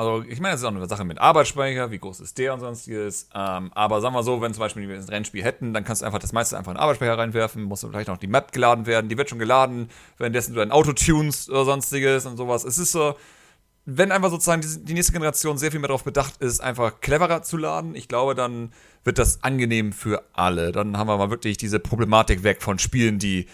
Also, 0.00 0.24
ich 0.26 0.40
meine, 0.40 0.52
das 0.52 0.62
ist 0.62 0.66
auch 0.66 0.74
eine 0.74 0.88
Sache 0.88 1.04
mit 1.04 1.18
Arbeitsspeicher, 1.18 1.90
wie 1.90 1.98
groß 1.98 2.20
ist 2.20 2.38
der 2.38 2.54
und 2.54 2.60
sonstiges. 2.60 3.28
Ähm, 3.34 3.70
aber 3.74 4.00
sagen 4.00 4.14
wir 4.14 4.22
so, 4.22 4.40
wenn 4.40 4.54
zum 4.54 4.62
Beispiel 4.62 4.88
wir 4.88 4.96
ein 4.96 5.04
Rennspiel 5.04 5.44
hätten, 5.44 5.74
dann 5.74 5.84
kannst 5.84 6.00
du 6.00 6.06
einfach 6.06 6.18
das 6.18 6.32
meiste 6.32 6.56
einfach 6.56 6.72
in 6.72 6.76
den 6.76 6.80
Arbeitsspeicher 6.80 7.18
reinwerfen, 7.18 7.64
muss 7.64 7.82
vielleicht 7.82 8.08
noch 8.08 8.16
die 8.16 8.26
Map 8.26 8.50
geladen 8.50 8.86
werden, 8.86 9.10
die 9.10 9.18
wird 9.18 9.28
schon 9.28 9.38
geladen, 9.38 9.90
währenddessen 10.16 10.54
du 10.54 10.60
dein 10.60 10.70
Auto 10.70 10.94
tunst 10.94 11.50
oder 11.50 11.66
sonstiges 11.66 12.24
und 12.24 12.38
sowas. 12.38 12.64
Es 12.64 12.78
ist 12.78 12.92
so, 12.92 13.14
wenn 13.84 14.10
einfach 14.10 14.30
sozusagen 14.30 14.62
die, 14.62 14.86
die 14.86 14.94
nächste 14.94 15.12
Generation 15.12 15.58
sehr 15.58 15.70
viel 15.70 15.80
mehr 15.80 15.88
darauf 15.88 16.04
bedacht 16.04 16.38
ist, 16.38 16.60
einfach 16.60 17.02
cleverer 17.02 17.42
zu 17.42 17.58
laden, 17.58 17.94
ich 17.94 18.08
glaube, 18.08 18.34
dann 18.34 18.72
wird 19.04 19.18
das 19.18 19.44
angenehm 19.44 19.92
für 19.92 20.24
alle. 20.32 20.72
Dann 20.72 20.96
haben 20.96 21.08
wir 21.08 21.18
mal 21.18 21.28
wirklich 21.28 21.58
diese 21.58 21.78
Problematik 21.78 22.42
weg 22.42 22.62
von 22.62 22.78
Spielen, 22.78 23.18
die 23.18 23.48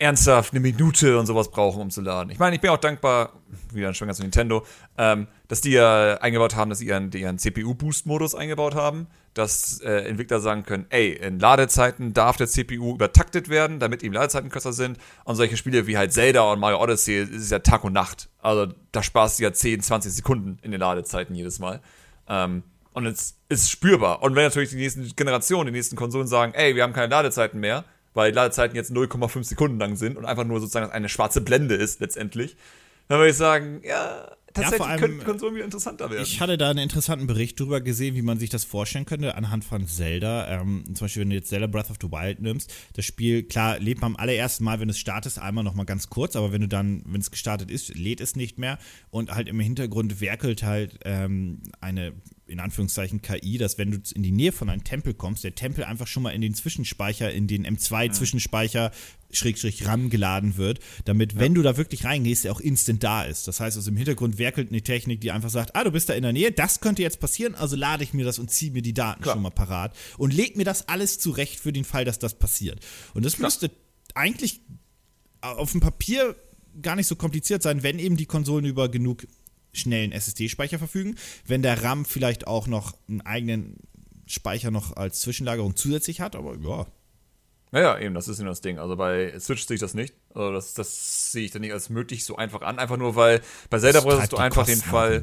ernsthaft 0.00 0.52
eine 0.52 0.60
Minute 0.60 1.18
und 1.18 1.26
sowas 1.26 1.50
brauchen, 1.50 1.82
um 1.82 1.90
zu 1.90 2.00
laden. 2.00 2.30
Ich 2.30 2.38
meine, 2.38 2.56
ich 2.56 2.62
bin 2.62 2.70
auch 2.70 2.78
dankbar, 2.78 3.34
wieder 3.72 3.88
ein 3.88 3.94
Schwenker 3.94 4.14
zu 4.14 4.22
Nintendo, 4.22 4.64
ähm, 4.96 5.28
dass 5.46 5.60
die 5.60 5.72
ja 5.72 6.14
eingebaut 6.14 6.56
haben, 6.56 6.70
dass 6.70 6.78
sie 6.78 6.86
ihren, 6.86 7.12
ihren 7.12 7.38
CPU-Boost-Modus 7.38 8.34
eingebaut 8.34 8.74
haben, 8.74 9.08
dass 9.34 9.80
äh, 9.82 10.08
Entwickler 10.08 10.40
sagen 10.40 10.64
können, 10.64 10.86
ey, 10.88 11.12
in 11.12 11.38
Ladezeiten 11.38 12.14
darf 12.14 12.38
der 12.38 12.46
CPU 12.46 12.94
übertaktet 12.94 13.50
werden, 13.50 13.78
damit 13.78 14.02
eben 14.02 14.14
Ladezeiten 14.14 14.48
kürzer 14.48 14.72
sind. 14.72 14.96
Und 15.24 15.36
solche 15.36 15.58
Spiele 15.58 15.86
wie 15.86 15.98
halt 15.98 16.14
Zelda 16.14 16.50
und 16.50 16.60
Mario 16.60 16.82
Odyssey 16.82 17.22
ist 17.22 17.52
ja 17.52 17.58
Tag 17.58 17.84
und 17.84 17.92
Nacht. 17.92 18.30
Also 18.38 18.72
da 18.92 19.02
sparst 19.02 19.38
du 19.38 19.42
ja 19.42 19.52
10, 19.52 19.82
20 19.82 20.12
Sekunden 20.12 20.58
in 20.62 20.70
den 20.70 20.80
Ladezeiten 20.80 21.34
jedes 21.36 21.58
Mal. 21.58 21.80
Ähm, 22.26 22.62
und 22.94 23.04
es 23.06 23.36
ist 23.50 23.70
spürbar. 23.70 24.22
Und 24.22 24.34
wenn 24.34 24.44
natürlich 24.44 24.70
die 24.70 24.76
nächsten 24.76 25.06
Generationen, 25.14 25.66
die 25.66 25.72
nächsten 25.72 25.94
Konsolen 25.94 26.26
sagen, 26.26 26.54
ey, 26.54 26.74
wir 26.74 26.82
haben 26.82 26.94
keine 26.94 27.08
Ladezeiten 27.08 27.60
mehr, 27.60 27.84
weil 28.14 28.32
die 28.32 28.36
Ladezeiten 28.36 28.76
jetzt 28.76 28.92
0,5 28.92 29.44
Sekunden 29.44 29.78
lang 29.78 29.96
sind 29.96 30.16
und 30.16 30.24
einfach 30.24 30.44
nur 30.44 30.60
sozusagen 30.60 30.90
eine 30.90 31.08
schwarze 31.08 31.40
Blende 31.40 31.74
ist 31.74 32.00
letztendlich, 32.00 32.56
dann 33.08 33.18
würde 33.18 33.30
ich 33.30 33.36
sagen, 33.36 33.80
ja, 33.84 34.30
tatsächlich 34.54 34.88
ja, 34.88 34.96
könnten 34.96 35.24
Konsolen 35.24 35.54
wieder 35.54 35.64
interessanter 35.64 36.10
werden. 36.10 36.22
Ich 36.22 36.40
hatte 36.40 36.58
da 36.58 36.70
einen 36.70 36.78
interessanten 36.80 37.26
Bericht 37.26 37.58
drüber 37.58 37.80
gesehen, 37.80 38.14
wie 38.14 38.22
man 38.22 38.38
sich 38.38 38.50
das 38.50 38.64
vorstellen 38.64 39.04
könnte, 39.04 39.34
anhand 39.34 39.64
von 39.64 39.86
Zelda. 39.86 40.48
Ähm, 40.48 40.84
zum 40.86 41.04
Beispiel, 41.04 41.22
wenn 41.22 41.30
du 41.30 41.36
jetzt 41.36 41.48
Zelda 41.48 41.66
Breath 41.66 41.90
of 41.90 41.96
the 42.00 42.10
Wild 42.10 42.40
nimmst, 42.40 42.72
das 42.94 43.04
Spiel, 43.04 43.42
klar, 43.42 43.78
lädt 43.78 44.00
man 44.00 44.12
am 44.12 44.16
allerersten 44.16 44.64
Mal, 44.64 44.80
wenn 44.80 44.88
es 44.88 44.98
startest, 44.98 45.38
einmal 45.38 45.64
nochmal 45.64 45.86
ganz 45.86 46.08
kurz, 46.08 46.36
aber 46.36 46.52
wenn 46.52 46.60
du 46.60 46.68
dann, 46.68 47.02
wenn 47.06 47.20
es 47.20 47.30
gestartet 47.30 47.70
ist, 47.70 47.96
lädt 47.96 48.20
es 48.20 48.36
nicht 48.36 48.58
mehr 48.58 48.78
und 49.10 49.34
halt 49.34 49.48
im 49.48 49.60
Hintergrund 49.60 50.20
werkelt 50.20 50.62
halt 50.62 51.00
ähm, 51.04 51.62
eine 51.80 52.12
in 52.50 52.60
Anführungszeichen 52.60 53.22
KI, 53.22 53.58
dass 53.58 53.78
wenn 53.78 53.90
du 53.90 53.98
in 54.14 54.22
die 54.22 54.32
Nähe 54.32 54.52
von 54.52 54.68
einem 54.68 54.84
Tempel 54.84 55.14
kommst, 55.14 55.44
der 55.44 55.54
Tempel 55.54 55.84
einfach 55.84 56.06
schon 56.06 56.22
mal 56.22 56.30
in 56.30 56.40
den 56.40 56.54
Zwischenspeicher, 56.54 57.30
in 57.32 57.46
den 57.46 57.66
M2-Zwischenspeicher 57.66 58.90
Schrägstrich 59.30 59.86
RAM 59.86 60.10
geladen 60.10 60.56
wird, 60.56 60.80
damit, 61.04 61.38
wenn 61.38 61.54
du 61.54 61.62
da 61.62 61.76
wirklich 61.76 62.04
reingehst, 62.04 62.44
der 62.44 62.52
auch 62.52 62.60
instant 62.60 63.04
da 63.04 63.22
ist. 63.22 63.46
Das 63.46 63.60
heißt, 63.60 63.76
also 63.76 63.90
im 63.90 63.96
Hintergrund 63.96 64.38
werkelt 64.38 64.70
eine 64.70 64.82
Technik, 64.82 65.20
die 65.20 65.30
einfach 65.30 65.50
sagt, 65.50 65.76
ah, 65.76 65.84
du 65.84 65.92
bist 65.92 66.08
da 66.08 66.14
in 66.14 66.22
der 66.22 66.32
Nähe, 66.32 66.50
das 66.50 66.80
könnte 66.80 67.02
jetzt 67.02 67.20
passieren, 67.20 67.54
also 67.54 67.76
lade 67.76 68.02
ich 68.02 68.12
mir 68.12 68.24
das 68.24 68.38
und 68.38 68.50
ziehe 68.50 68.72
mir 68.72 68.82
die 68.82 68.94
Daten 68.94 69.22
Klar. 69.22 69.34
schon 69.34 69.42
mal 69.42 69.50
parat 69.50 69.96
und 70.18 70.34
leg 70.34 70.56
mir 70.56 70.64
das 70.64 70.88
alles 70.88 71.18
zurecht 71.20 71.60
für 71.60 71.72
den 71.72 71.84
Fall, 71.84 72.04
dass 72.04 72.18
das 72.18 72.38
passiert. 72.38 72.84
Und 73.14 73.24
das 73.24 73.36
Klar. 73.36 73.46
müsste 73.46 73.70
eigentlich 74.14 74.60
auf 75.40 75.70
dem 75.72 75.80
Papier 75.80 76.34
gar 76.82 76.96
nicht 76.96 77.06
so 77.06 77.16
kompliziert 77.16 77.62
sein, 77.62 77.82
wenn 77.82 77.98
eben 77.98 78.16
die 78.16 78.26
Konsolen 78.26 78.64
über 78.64 78.88
genug 78.88 79.26
schnellen 79.72 80.12
SSD-Speicher 80.12 80.78
verfügen. 80.78 81.16
Wenn 81.46 81.62
der 81.62 81.82
RAM 81.82 82.04
vielleicht 82.04 82.46
auch 82.46 82.66
noch 82.66 82.94
einen 83.08 83.20
eigenen 83.22 83.76
Speicher 84.26 84.70
noch 84.70 84.96
als 84.96 85.20
Zwischenlagerung 85.20 85.76
zusätzlich 85.76 86.20
hat, 86.20 86.36
aber 86.36 86.56
ja. 86.56 86.86
Naja, 87.72 87.98
eben, 88.00 88.14
das 88.14 88.26
ist 88.26 88.40
ja 88.40 88.46
das 88.46 88.60
Ding. 88.60 88.78
Also 88.78 88.96
bei 88.96 89.32
Switch 89.38 89.64
sehe 89.64 89.76
ich 89.76 89.80
das 89.80 89.94
nicht. 89.94 90.14
Also 90.34 90.52
das, 90.52 90.74
das 90.74 91.32
sehe 91.32 91.44
ich 91.44 91.50
dann 91.52 91.62
nicht 91.62 91.72
als 91.72 91.88
möglich 91.88 92.24
so 92.24 92.36
einfach 92.36 92.62
an. 92.62 92.78
Einfach 92.78 92.96
nur, 92.96 93.14
weil 93.14 93.40
bei 93.68 93.78
Zelda 93.78 94.00
brauchst 94.00 94.32
du 94.32 94.36
einfach 94.38 94.66
den 94.66 94.78
Fall. 94.78 95.22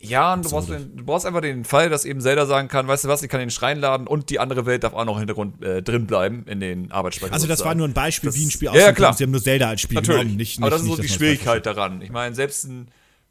Ja, 0.00 0.32
und 0.32 0.44
du 0.44 0.50
brauchst, 0.50 0.68
den, 0.70 0.96
du 0.96 1.04
brauchst 1.04 1.26
einfach 1.26 1.40
den 1.40 1.64
Fall, 1.64 1.90
dass 1.90 2.04
eben 2.04 2.20
Zelda 2.20 2.46
sagen 2.46 2.68
kann, 2.68 2.86
weißt 2.86 3.04
du 3.04 3.08
was, 3.08 3.24
ich 3.24 3.28
kann 3.28 3.40
den 3.40 3.50
Schrein 3.50 3.80
laden 3.80 4.06
und 4.06 4.30
die 4.30 4.38
andere 4.38 4.64
Welt 4.64 4.84
darf 4.84 4.94
auch 4.94 5.04
noch 5.04 5.14
im 5.14 5.18
Hintergrund 5.18 5.60
äh, 5.60 5.82
drin 5.82 6.06
bleiben 6.06 6.44
in 6.46 6.60
den 6.60 6.92
Arbeitsspeicher. 6.92 7.32
Also 7.32 7.48
das 7.48 7.64
war 7.64 7.74
nur 7.74 7.88
ein 7.88 7.94
Beispiel, 7.94 8.28
das, 8.28 8.36
wie 8.36 8.46
ein 8.46 8.50
Spiel 8.52 8.68
aussieht. 8.68 8.82
Ja, 8.82 8.92
klar. 8.92 9.14
Sie 9.14 9.24
haben 9.24 9.32
nur 9.32 9.42
Zelda 9.42 9.68
als 9.70 9.80
Spiel 9.80 9.96
Natürlich. 9.96 10.20
genommen. 10.20 10.36
Nicht, 10.36 10.60
nicht, 10.60 10.62
Aber 10.62 10.70
das 10.70 10.82
ist 10.82 10.86
so 10.86 11.02
die 11.02 11.08
Schwierigkeit 11.08 11.66
daran. 11.66 12.00
Ich 12.00 12.10
meine, 12.10 12.32
selbst 12.36 12.64
ein 12.66 12.88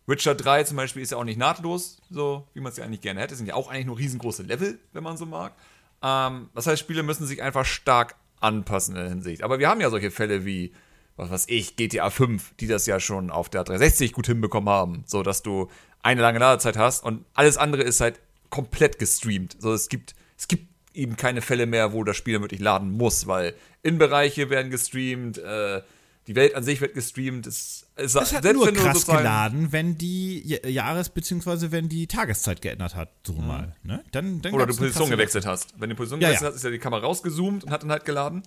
Witcher 0.07 0.35
3 0.35 0.63
zum 0.63 0.77
Beispiel 0.77 1.01
ist 1.01 1.11
ja 1.11 1.17
auch 1.17 1.25
nicht 1.25 1.37
nahtlos, 1.37 2.01
so 2.09 2.47
wie 2.53 2.61
man 2.61 2.71
es 2.71 2.77
ja 2.77 2.85
eigentlich 2.85 3.01
gerne 3.01 3.19
hätte. 3.19 3.33
Es 3.33 3.37
sind 3.37 3.47
ja 3.47 3.55
auch 3.55 3.69
eigentlich 3.69 3.85
nur 3.85 3.97
riesengroße 3.97 4.43
Level, 4.43 4.79
wenn 4.93 5.03
man 5.03 5.17
so 5.17 5.25
mag. 5.25 5.53
Ähm, 6.01 6.49
das 6.55 6.65
heißt, 6.65 6.79
Spiele 6.79 7.03
müssen 7.03 7.27
sich 7.27 7.41
einfach 7.43 7.65
stark 7.65 8.15
anpassen 8.39 8.95
in 8.95 9.01
der 9.01 9.09
Hinsicht. 9.09 9.43
Aber 9.43 9.59
wir 9.59 9.67
haben 9.67 9.81
ja 9.81 9.89
solche 9.89 10.09
Fälle 10.09 10.45
wie, 10.45 10.71
was 11.17 11.29
weiß 11.29 11.45
ich, 11.49 11.75
GTA 11.75 12.09
5, 12.09 12.55
die 12.59 12.67
das 12.67 12.85
ja 12.85 12.99
schon 13.01 13.29
auf 13.29 13.49
der 13.49 13.65
360 13.65 14.13
gut 14.13 14.27
hinbekommen 14.27 14.69
haben, 14.69 15.03
so 15.05 15.23
dass 15.23 15.43
du 15.43 15.69
eine 16.01 16.21
lange 16.21 16.39
Ladezeit 16.39 16.77
hast 16.77 17.03
und 17.03 17.25
alles 17.33 17.57
andere 17.57 17.83
ist 17.83 17.99
halt 17.99 18.21
komplett 18.49 18.99
gestreamt. 18.99 19.57
So, 19.59 19.73
es 19.73 19.89
gibt, 19.89 20.15
es 20.37 20.47
gibt 20.47 20.67
eben 20.93 21.17
keine 21.17 21.41
Fälle 21.41 21.65
mehr, 21.65 21.91
wo 21.91 22.05
das 22.05 22.15
Spiel 22.15 22.39
wirklich 22.39 22.61
laden 22.61 22.91
muss, 22.91 23.27
weil 23.27 23.55
Innenbereiche 23.83 24.49
werden 24.49 24.71
gestreamt, 24.71 25.37
äh, 25.37 25.81
die 26.27 26.35
Welt 26.35 26.55
an 26.55 26.63
sich 26.63 26.79
wird 26.79 26.93
gestreamt. 26.93 27.47
Es, 27.47 27.86
es, 27.97 28.15
es 28.15 28.33
hat 28.33 28.43
nur 28.43 28.71
krass 28.71 29.05
geladen, 29.05 29.71
wenn 29.71 29.97
die 29.97 30.59
Jahres- 30.65 31.09
bzw. 31.09 31.71
wenn 31.71 31.89
die 31.89 32.07
Tageszeit 32.07 32.61
geändert 32.61 32.95
hat, 32.95 33.09
so 33.25 33.33
mhm. 33.33 33.47
mal. 33.47 33.75
Ne? 33.83 34.03
Dann, 34.11 34.41
dann 34.41 34.53
Oder 34.53 34.67
du 34.67 34.75
Position 34.75 35.09
gewechselt 35.09 35.45
hast. 35.45 35.73
Wenn 35.79 35.89
du 35.89 35.95
Position 35.95 36.21
ja, 36.21 36.29
gewechselt 36.29 36.49
ja. 36.49 36.49
hast, 36.49 36.57
ist 36.57 36.63
ja 36.63 36.69
die 36.69 36.79
Kamera 36.79 37.01
rausgezoomt 37.01 37.63
und 37.63 37.71
hat 37.71 37.83
dann 37.83 37.91
halt 37.91 38.05
geladen. 38.05 38.43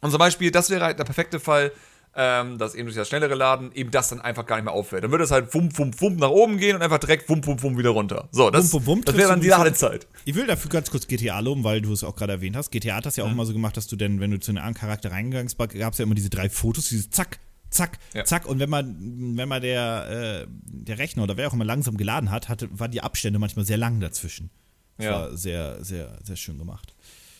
Und 0.00 0.10
zum 0.10 0.18
Beispiel, 0.18 0.50
das 0.50 0.68
wäre 0.70 0.84
halt 0.84 0.98
der 0.98 1.04
perfekte 1.04 1.40
Fall, 1.40 1.72
ähm, 2.14 2.58
dass 2.58 2.74
eben 2.74 2.86
durch 2.86 2.96
das 2.96 3.08
schnellere 3.08 3.34
Laden 3.34 3.72
eben 3.72 3.90
das 3.90 4.10
dann 4.10 4.20
einfach 4.20 4.44
gar 4.44 4.56
nicht 4.56 4.64
mehr 4.64 4.74
auffällt. 4.74 5.02
Dann 5.04 5.10
würde 5.10 5.24
es 5.24 5.30
halt 5.30 5.54
wump, 5.54 5.78
wump, 5.78 6.00
wump 6.00 6.20
nach 6.20 6.28
oben 6.28 6.58
gehen 6.58 6.76
und 6.76 6.82
einfach 6.82 6.98
direkt 6.98 7.28
wump, 7.28 7.46
wump, 7.46 7.62
wump 7.62 7.78
wieder 7.78 7.90
runter. 7.90 8.28
So, 8.32 8.50
das, 8.50 8.72
wump, 8.72 8.86
wump, 8.86 9.06
das 9.06 9.16
wäre 9.16 9.30
dann 9.30 9.40
die 9.40 9.48
Ladezeit. 9.48 10.06
Ich 10.24 10.34
will 10.34 10.46
dafür 10.46 10.70
ganz 10.70 10.90
kurz 10.90 11.06
GTA 11.06 11.40
loben, 11.40 11.64
weil 11.64 11.80
du 11.80 11.92
es 11.92 12.04
auch 12.04 12.14
gerade 12.14 12.32
erwähnt 12.32 12.56
hast. 12.56 12.70
GTA 12.70 12.96
hat 12.96 13.06
das 13.06 13.16
ja 13.16 13.24
auch 13.24 13.28
mhm. 13.28 13.34
immer 13.34 13.46
so 13.46 13.52
gemacht, 13.54 13.76
dass 13.76 13.86
du 13.86 13.96
denn, 13.96 14.20
wenn 14.20 14.30
du 14.30 14.38
zu 14.38 14.50
einem 14.50 14.58
anderen 14.58 14.74
Charakter 14.74 15.10
reingegangen 15.10 15.46
bist, 15.46 15.58
gab 15.58 15.92
es 15.92 15.98
ja 15.98 16.02
immer 16.02 16.14
diese 16.14 16.28
drei 16.28 16.50
Fotos, 16.50 16.88
diese 16.88 17.08
zack, 17.08 17.38
zack, 17.72 17.98
ja. 18.14 18.24
zack. 18.24 18.46
Und 18.46 18.58
wenn 18.58 18.70
man, 18.70 19.36
wenn 19.36 19.48
man 19.48 19.60
der, 19.62 20.44
äh, 20.44 20.46
der 20.48 20.98
Rechner 20.98 21.24
oder 21.24 21.36
wer 21.36 21.48
auch 21.48 21.52
immer 21.52 21.64
langsam 21.64 21.96
geladen 21.96 22.30
hat, 22.30 22.48
hatte, 22.48 22.68
waren 22.78 22.90
die 22.90 23.00
Abstände 23.00 23.38
manchmal 23.38 23.64
sehr 23.64 23.78
lang 23.78 24.00
dazwischen. 24.00 24.50
Das 24.98 25.06
ja. 25.06 25.12
war 25.12 25.36
sehr, 25.36 25.84
sehr, 25.84 26.18
sehr 26.22 26.36
schön 26.36 26.58
gemacht. 26.58 26.94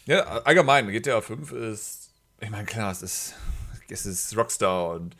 Ja, 0.07 0.23
allgemein, 0.43 0.89
GTA 0.89 1.21
5 1.21 1.53
ist, 1.53 2.11
ich 2.41 2.51
meine, 2.51 2.65
klar, 2.65 2.91
es 2.91 3.03
ist 3.03 3.35
es 3.93 4.07
ist 4.07 4.37
Rockstar 4.37 4.91
und 4.91 5.17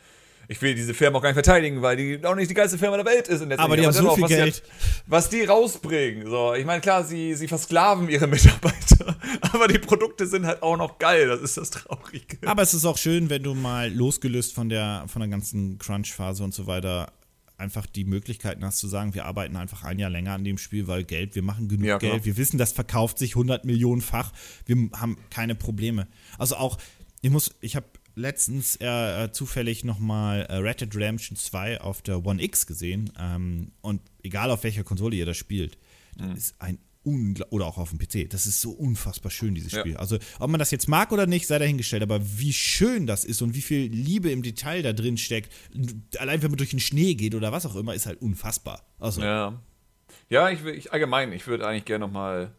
ich 0.47 0.61
will 0.61 0.75
diese 0.75 0.93
Firma 0.93 1.17
auch 1.17 1.21
gar 1.21 1.29
nicht 1.29 1.35
verteidigen, 1.35 1.81
weil 1.81 1.95
die 1.95 2.25
auch 2.25 2.35
nicht 2.35 2.49
die 2.49 2.53
geilste 2.53 2.77
Firma 2.77 2.97
der 2.97 3.05
Welt 3.05 3.27
ist. 3.27 3.41
aber 3.41 3.77
die 3.77 3.85
haben 3.85 3.93
so 3.93 4.15
viel 4.15 4.27
Geld. 4.27 4.63
Die, 4.65 5.01
was 5.07 5.29
die 5.29 5.43
rausbringen. 5.43 6.29
So, 6.29 6.53
ich 6.53 6.65
meine, 6.65 6.81
klar, 6.81 7.03
sie, 7.03 7.33
sie 7.35 7.47
versklaven 7.47 8.09
ihre 8.09 8.27
Mitarbeiter, 8.33 9.17
aber 9.41 9.67
die 9.67 9.79
Produkte 9.79 10.27
sind 10.27 10.45
halt 10.45 10.61
auch 10.61 10.77
noch 10.77 10.99
geil. 10.99 11.27
Das 11.27 11.41
ist 11.41 11.57
das 11.57 11.69
Traurige. 11.69 12.37
Aber 12.45 12.61
es 12.61 12.73
ist 12.73 12.85
auch 12.85 12.97
schön, 12.97 13.29
wenn 13.29 13.43
du 13.43 13.53
mal 13.53 13.91
losgelöst 13.91 14.53
von 14.53 14.69
der, 14.69 15.05
von 15.07 15.21
der 15.21 15.29
ganzen 15.29 15.77
Crunch-Phase 15.77 16.43
und 16.43 16.53
so 16.53 16.67
weiter 16.67 17.11
einfach 17.57 17.85
die 17.85 18.03
Möglichkeiten 18.03 18.65
hast 18.65 18.79
zu 18.79 18.87
sagen, 18.87 19.13
wir 19.13 19.25
arbeiten 19.25 19.55
einfach 19.55 19.83
ein 19.83 19.99
Jahr 19.99 20.09
länger 20.09 20.33
an 20.33 20.43
dem 20.43 20.57
Spiel, 20.57 20.87
weil 20.87 21.03
Geld, 21.03 21.35
wir 21.35 21.43
machen 21.43 21.69
genug 21.69 21.85
ja, 21.85 21.97
Geld, 21.97 22.25
wir 22.25 22.35
wissen, 22.35 22.57
das 22.57 22.73
verkauft 22.73 23.19
sich 23.19 23.31
100 23.31 23.63
Millionenfach, 23.63 24.33
wir 24.65 24.89
haben 24.93 25.17
keine 25.29 25.55
Probleme. 25.55 26.07
Also 26.37 26.55
auch, 26.57 26.77
ich 27.21 27.29
muss, 27.29 27.55
ich 27.61 27.75
habe 27.75 27.85
letztens 28.15 28.75
äh, 28.79 29.31
zufällig 29.31 29.83
nochmal 29.83 30.41
äh, 30.43 30.55
Red 30.55 30.81
Dead 30.81 30.95
Redemption 30.95 31.35
2 31.37 31.81
auf 31.81 32.01
der 32.01 32.25
One 32.25 32.41
X 32.41 32.67
gesehen. 32.67 33.11
Ähm, 33.19 33.71
und 33.81 34.01
egal 34.23 34.51
auf 34.51 34.63
welcher 34.63 34.83
Konsole 34.83 35.15
ihr 35.15 35.25
das 35.25 35.37
spielt, 35.37 35.77
das 36.17 36.27
mhm. 36.27 36.35
ist 36.35 36.55
ein 36.59 36.79
oder 37.05 37.65
auch 37.65 37.77
auf 37.77 37.89
dem 37.89 37.99
PC. 37.99 38.29
Das 38.29 38.45
ist 38.45 38.61
so 38.61 38.71
unfassbar 38.71 39.29
schön, 39.29 39.53
dieses 39.53 39.77
Spiel. 39.77 39.93
Ja. 39.93 39.99
Also, 39.99 40.19
ob 40.39 40.49
man 40.49 40.59
das 40.59 40.71
jetzt 40.71 40.87
mag 40.87 41.11
oder 41.11 41.25
nicht, 41.25 41.47
sei 41.47 41.59
dahingestellt, 41.59 42.01
aber 42.01 42.21
wie 42.23 42.53
schön 42.53 43.07
das 43.07 43.25
ist 43.25 43.41
und 43.41 43.55
wie 43.55 43.61
viel 43.61 43.91
Liebe 43.91 44.31
im 44.31 44.41
Detail 44.41 44.81
da 44.83 44.93
drin 44.93 45.17
steckt, 45.17 45.51
allein 46.17 46.41
wenn 46.41 46.51
man 46.51 46.57
durch 46.57 46.69
den 46.69 46.79
Schnee 46.79 47.15
geht 47.15 47.35
oder 47.35 47.51
was 47.51 47.65
auch 47.65 47.75
immer, 47.75 47.93
ist 47.93 48.05
halt 48.05 48.21
unfassbar. 48.21 48.85
Also. 48.99 49.21
Ja. 49.21 49.61
Ja, 50.29 50.49
ich, 50.49 50.63
ich 50.63 50.93
allgemein, 50.93 51.33
ich 51.33 51.45
würde 51.47 51.67
eigentlich 51.67 51.85
gerne 51.85 52.05
nochmal 52.05 52.53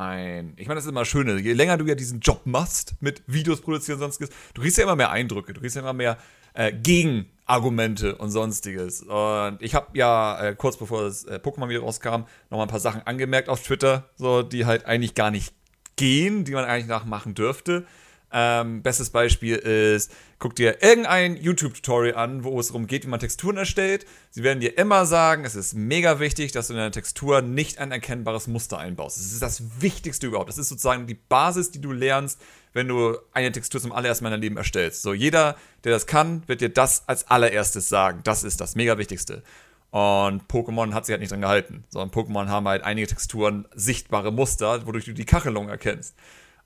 ein, 0.00 0.54
ich 0.56 0.66
meine, 0.66 0.76
das 0.76 0.84
ist 0.84 0.90
immer 0.90 1.04
schön, 1.04 1.38
je 1.38 1.52
länger 1.52 1.76
du 1.76 1.84
ja 1.84 1.94
diesen 1.94 2.20
Job 2.20 2.42
machst 2.44 2.94
mit 3.00 3.22
Videos 3.26 3.60
produzieren 3.60 3.96
und 3.96 4.00
sonstiges, 4.00 4.34
du 4.54 4.62
kriegst 4.62 4.78
ja 4.78 4.84
immer 4.84 4.96
mehr 4.96 5.10
Eindrücke, 5.10 5.52
du 5.52 5.60
kriegst 5.60 5.76
ja 5.76 5.82
immer 5.82 5.92
mehr 5.92 6.16
äh, 6.54 6.72
Gegenargumente 6.72 8.16
und 8.16 8.30
sonstiges. 8.30 9.02
Und 9.02 9.58
ich 9.60 9.74
habe 9.74 9.86
ja 9.94 10.40
äh, 10.40 10.54
kurz 10.56 10.76
bevor 10.76 11.02
das 11.02 11.24
äh, 11.24 11.38
Pokémon 11.42 11.68
wieder 11.68 11.80
rauskam, 11.80 12.24
nochmal 12.48 12.66
ein 12.66 12.70
paar 12.70 12.80
Sachen 12.80 13.02
angemerkt 13.06 13.48
auf 13.48 13.62
Twitter, 13.62 14.08
so 14.16 14.42
die 14.42 14.66
halt 14.66 14.86
eigentlich 14.86 15.14
gar 15.14 15.30
nicht 15.30 15.54
gehen, 15.96 16.44
die 16.44 16.52
man 16.52 16.64
eigentlich 16.64 16.86
nachmachen 16.86 17.34
dürfte. 17.34 17.84
Ähm, 18.32 18.82
bestes 18.82 19.10
Beispiel 19.10 19.56
ist, 19.56 20.12
guck 20.38 20.54
dir 20.54 20.82
irgendein 20.82 21.36
YouTube-Tutorial 21.36 22.14
an, 22.14 22.44
wo 22.44 22.60
es 22.60 22.68
darum 22.68 22.86
geht, 22.86 23.04
wie 23.04 23.08
man 23.08 23.18
Texturen 23.18 23.56
erstellt. 23.56 24.06
Sie 24.30 24.44
werden 24.44 24.60
dir 24.60 24.78
immer 24.78 25.04
sagen, 25.04 25.44
es 25.44 25.56
ist 25.56 25.74
mega 25.74 26.20
wichtig, 26.20 26.52
dass 26.52 26.68
du 26.68 26.74
in 26.74 26.78
deiner 26.78 26.92
Textur 26.92 27.42
nicht 27.42 27.78
ein 27.78 27.90
erkennbares 27.90 28.46
Muster 28.46 28.78
einbaust. 28.78 29.16
Das 29.16 29.26
ist 29.26 29.42
das 29.42 29.80
Wichtigste 29.80 30.28
überhaupt. 30.28 30.48
Das 30.48 30.58
ist 30.58 30.68
sozusagen 30.68 31.06
die 31.08 31.14
Basis, 31.14 31.72
die 31.72 31.80
du 31.80 31.90
lernst, 31.90 32.40
wenn 32.72 32.86
du 32.86 33.18
eine 33.32 33.50
Textur 33.50 33.80
zum 33.80 33.90
allerersten 33.90 34.24
Mal 34.24 34.28
in 34.28 34.34
deinem 34.34 34.42
Leben 34.42 34.56
erstellst. 34.56 35.02
So, 35.02 35.12
jeder, 35.12 35.56
der 35.82 35.92
das 35.92 36.06
kann, 36.06 36.46
wird 36.46 36.60
dir 36.60 36.68
das 36.68 37.08
als 37.08 37.26
allererstes 37.28 37.88
sagen. 37.88 38.20
Das 38.22 38.44
ist 38.44 38.60
das 38.60 38.76
mega 38.76 38.96
Wichtigste. 38.96 39.42
Und 39.90 40.44
Pokémon 40.44 40.94
hat 40.94 41.04
sich 41.04 41.12
halt 41.12 41.20
nicht 41.20 41.32
dran 41.32 41.40
gehalten. 41.40 41.82
Sondern 41.88 42.10
Pokémon 42.10 42.46
haben 42.46 42.68
halt 42.68 42.84
einige 42.84 43.08
Texturen 43.08 43.66
sichtbare 43.74 44.30
Muster, 44.32 44.86
wodurch 44.86 45.06
du 45.06 45.12
die 45.14 45.24
Kachelung 45.24 45.68
erkennst. 45.68 46.14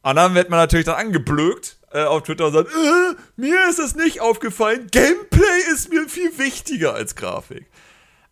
Und 0.05 0.17
dann 0.17 0.35
wird 0.35 0.51
man 0.51 0.59
natürlich 0.61 0.87
dann 0.87 0.97
angeblökt 0.97 1.79
äh, 1.93 2.03
auf 2.05 2.23
Twitter 2.23 2.47
und 2.47 2.53
sagt, 2.53 2.71
äh, 2.71 3.15
mir 3.37 3.69
ist 3.69 3.79
das 3.79 3.95
nicht 3.97 4.21
aufgefallen, 4.21 4.87
Gameplay 4.91 5.73
ist 5.73 5.91
mir 5.93 6.09
viel 6.09 6.39
wichtiger 6.39 6.95
als 6.95 7.17
Grafik. 7.17 7.67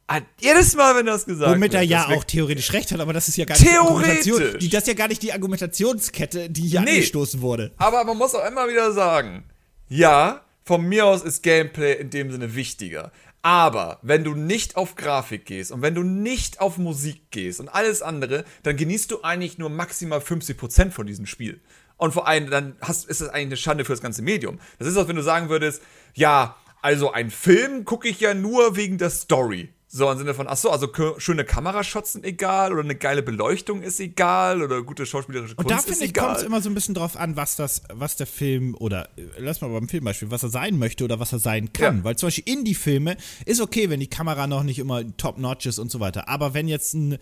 Und 0.09 0.25
jedes 0.41 0.75
Mal, 0.77 0.95
wenn 0.97 1.07
das 1.07 1.25
gesagt 1.25 1.51
Womit 1.51 1.73
wird. 1.73 1.75
er 1.75 1.83
ja 1.83 2.09
auch 2.09 2.25
theoretisch 2.25 2.73
recht 2.75 2.93
hat, 2.93 3.01
aber 3.01 3.13
das 3.15 3.29
ist 3.29 3.37
ja 3.39 3.47
gar 3.47 3.55
nicht 3.59 3.65
die 3.71 3.77
Argumentation. 3.79 4.59
Die, 4.61 4.69
das 4.69 4.83
ist 4.83 4.89
ja 4.89 4.95
gar 4.95 5.09
nicht 5.09 5.23
die 5.23 5.33
Argumentationskette, 5.33 6.51
die 6.51 6.63
hier 6.63 6.81
Nee. 6.83 6.91
angestoßen 6.97 7.41
wurde. 7.41 7.73
Aber 7.79 8.05
man 8.05 8.19
muss 8.19 8.35
auch 8.35 8.47
immer 8.47 8.69
wieder 8.69 8.93
sagen, 8.93 9.45
ja, 9.89 10.43
von 10.65 10.83
mir 10.83 11.07
aus 11.07 11.23
ist 11.23 11.43
Gameplay 11.43 11.95
in 11.95 12.11
dem 12.11 12.31
Sinne 12.31 12.55
wichtiger. 12.55 13.11
Aber 13.43 13.99
wenn 14.03 14.23
du 14.23 14.35
nicht 14.35 14.77
auf 14.77 14.95
Grafik 14.95 15.47
gehst 15.47 15.73
und 15.73 15.83
wenn 15.83 15.97
du 15.97 16.05
nicht 16.05 16.61
auf 16.61 16.79
Musik 16.79 17.31
gehst 17.33 17.59
und 17.59 17.69
alles 17.69 18.01
andere, 18.01 18.45
dann 18.63 18.77
genießt 18.77 19.11
du 19.11 19.23
eigentlich 19.23 19.59
nur 19.59 19.69
maximal 19.69 20.21
50% 20.21 20.93
von 20.93 21.07
diesem 21.07 21.27
Spiel. 21.27 21.61
Und 21.97 22.13
vor 22.13 22.29
allem, 22.29 22.51
dann 22.51 22.77
hast, 22.81 23.05
ist 23.05 23.21
das 23.21 23.29
eigentlich 23.29 23.47
eine 23.47 23.57
Schande 23.57 23.85
für 23.85 23.93
das 23.93 24.01
ganze 24.01 24.23
Medium. 24.23 24.61
Das 24.79 24.89
ist, 24.89 24.97
als 24.97 25.09
wenn 25.09 25.17
du 25.17 25.23
sagen 25.23 25.49
würdest, 25.49 25.83
ja, 26.15 26.57
also 26.83 27.13
ein 27.13 27.31
Film 27.31 27.85
gucke 27.85 28.09
ich 28.09 28.21
ja 28.21 28.35
nur 28.35 28.77
wegen 28.77 28.99
der 28.99 29.11
Story. 29.11 29.69
So 29.95 30.11
im 30.11 30.17
Sinne 30.17 30.33
von, 30.33 30.49
ach 30.49 30.57
so, 30.57 30.71
also 30.71 30.89
schöne 31.19 31.45
Kamerashots 31.45 32.13
sind 32.15 32.25
egal 32.25 32.73
oder 32.73 32.81
eine 32.83 32.95
geile 32.95 33.23
Beleuchtung 33.23 33.83
ist 33.83 34.01
egal 34.01 34.63
oder 34.63 34.83
gute 34.83 35.05
schauspielerische 35.05 35.55
Und 35.55 35.67
Kunst 35.67 35.71
da 35.71 35.77
ist 35.77 35.85
finde 35.85 36.05
ich, 36.07 36.15
kommt 36.15 36.29
egal. 36.31 36.37
es 36.41 36.43
immer 36.45 36.63
so 36.63 36.71
ein 36.71 36.75
bisschen 36.75 36.95
drauf 36.95 37.15
an, 37.15 37.37
was 37.37 37.57
das, 37.57 37.83
was 37.93 38.17
der 38.17 38.27
Film 38.27 38.75
oder 38.79 39.11
äh, 39.19 39.25
lass 39.37 39.61
mal 39.61 39.69
beim 39.69 39.89
Filmbeispiel, 39.91 40.31
was 40.31 40.43
er 40.45 40.49
sein 40.49 40.79
möchte 40.79 41.05
oder 41.05 41.21
was 41.21 41.33
er 41.35 41.41
sein 41.41 41.75
kann. 41.75 41.99
Ja. 41.99 42.05
Weil 42.05 42.17
zum 42.17 42.29
Beispiel 42.29 42.45
Indie-Filme 42.51 43.19
ist 43.45 43.61
okay, 43.61 43.91
wenn 43.91 44.01
die 44.01 44.07
Kamera 44.09 44.47
noch 44.47 44.63
nicht 44.63 44.79
immer 44.79 45.05
top-notch 45.19 45.67
ist 45.67 45.79
und 45.79 45.91
so 45.91 46.01
weiter. 46.01 46.27
Aber 46.27 46.55
wenn 46.55 46.69
jetzt 46.69 46.95
ein 46.95 47.19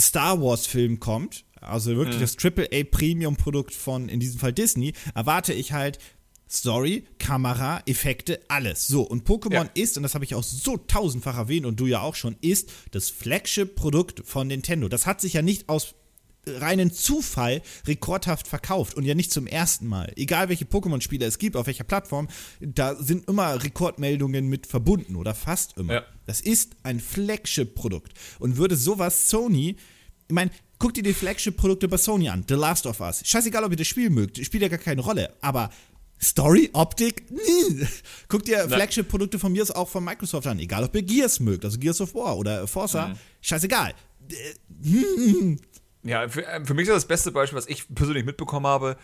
Star 0.00 0.40
Wars-Film 0.40 1.00
kommt, 1.00 1.44
also 1.60 1.90
Mhm. 1.90 1.96
wirklich 1.98 2.20
das 2.20 2.36
AAA-Premium-Produkt 2.38 3.74
von, 3.74 4.08
in 4.08 4.20
diesem 4.20 4.40
Fall 4.40 4.52
Disney, 4.54 4.94
erwarte 5.14 5.52
ich 5.52 5.72
halt 5.72 5.98
Story, 6.48 7.04
Kamera, 7.18 7.82
Effekte, 7.86 8.40
alles. 8.48 8.86
So, 8.86 9.02
und 9.02 9.28
Pokémon 9.28 9.52
Ja. 9.52 9.70
ist, 9.74 9.96
und 9.96 10.02
das 10.04 10.14
habe 10.14 10.24
ich 10.24 10.34
auch 10.34 10.44
so 10.44 10.76
tausendfach 10.76 11.36
erwähnt 11.36 11.66
und 11.66 11.80
du 11.80 11.86
ja 11.86 12.00
auch 12.00 12.14
schon, 12.14 12.36
ist 12.40 12.70
das 12.92 13.10
Flagship-Produkt 13.10 14.22
von 14.24 14.46
Nintendo. 14.46 14.88
Das 14.88 15.06
hat 15.06 15.20
sich 15.20 15.32
ja 15.32 15.42
nicht 15.42 15.68
aus 15.68 15.94
reinen 16.48 16.92
Zufall 16.92 17.60
rekordhaft 17.88 18.46
verkauft 18.46 18.94
und 18.94 19.04
ja 19.04 19.16
nicht 19.16 19.32
zum 19.32 19.48
ersten 19.48 19.88
Mal. 19.88 20.12
Egal 20.14 20.48
welche 20.48 20.64
Pokémon-Spiele 20.64 21.26
es 21.26 21.38
gibt, 21.38 21.56
auf 21.56 21.66
welcher 21.66 21.82
Plattform, 21.82 22.28
da 22.60 22.94
sind 22.94 23.28
immer 23.28 23.64
Rekordmeldungen 23.64 24.46
mit 24.46 24.68
verbunden 24.68 25.16
oder 25.16 25.34
fast 25.34 25.76
immer. 25.76 25.92
Ja. 25.94 26.04
Das 26.26 26.40
ist 26.40 26.76
ein 26.84 27.00
Flagship-Produkt. 27.00 28.12
Und 28.38 28.56
würde 28.56 28.76
sowas 28.76 29.28
Sony, 29.28 29.74
ich 30.28 30.34
meine, 30.34 30.52
guck 30.78 30.94
dir 30.94 31.02
die 31.02 31.14
Flagship-Produkte 31.14 31.88
bei 31.88 31.96
Sony 31.96 32.28
an, 32.28 32.44
The 32.48 32.54
Last 32.54 32.86
of 32.86 33.00
Us. 33.00 33.22
Scheißegal, 33.26 33.64
ob 33.64 33.72
ihr 33.72 33.76
das 33.76 33.88
Spiel 33.88 34.10
mögt, 34.10 34.38
spielt 34.44 34.62
ja 34.62 34.68
gar 34.68 34.78
keine 34.78 35.00
Rolle, 35.02 35.34
aber 35.40 35.70
Story, 36.22 36.70
Optik, 36.72 37.30
nie. 37.30 37.86
Guck 38.28 38.44
dir 38.44 38.68
Flagship-Produkte 38.68 39.38
von 39.38 39.52
mir 39.52 39.62
aus 39.62 39.70
auch 39.70 39.88
von 39.88 40.02
Microsoft 40.04 40.46
an, 40.46 40.58
egal 40.58 40.84
ob 40.84 40.94
ihr 40.94 41.02
Gears 41.02 41.40
mögt, 41.40 41.64
also 41.64 41.78
Gears 41.78 42.00
of 42.00 42.14
War 42.14 42.36
oder 42.38 42.66
Forza, 42.66 43.08
Mhm. 43.08 43.14
scheißegal. 43.42 43.94
Ja, 46.02 46.28
für, 46.28 46.46
äh, 46.46 46.64
für 46.64 46.74
mich 46.74 46.86
ist 46.86 46.94
das 46.94 47.04
beste 47.06 47.32
Beispiel, 47.32 47.56
was 47.58 47.66
ich 47.66 47.92
persönlich 47.92 48.24
mitbekommen 48.24 48.66
habe, 48.66 48.96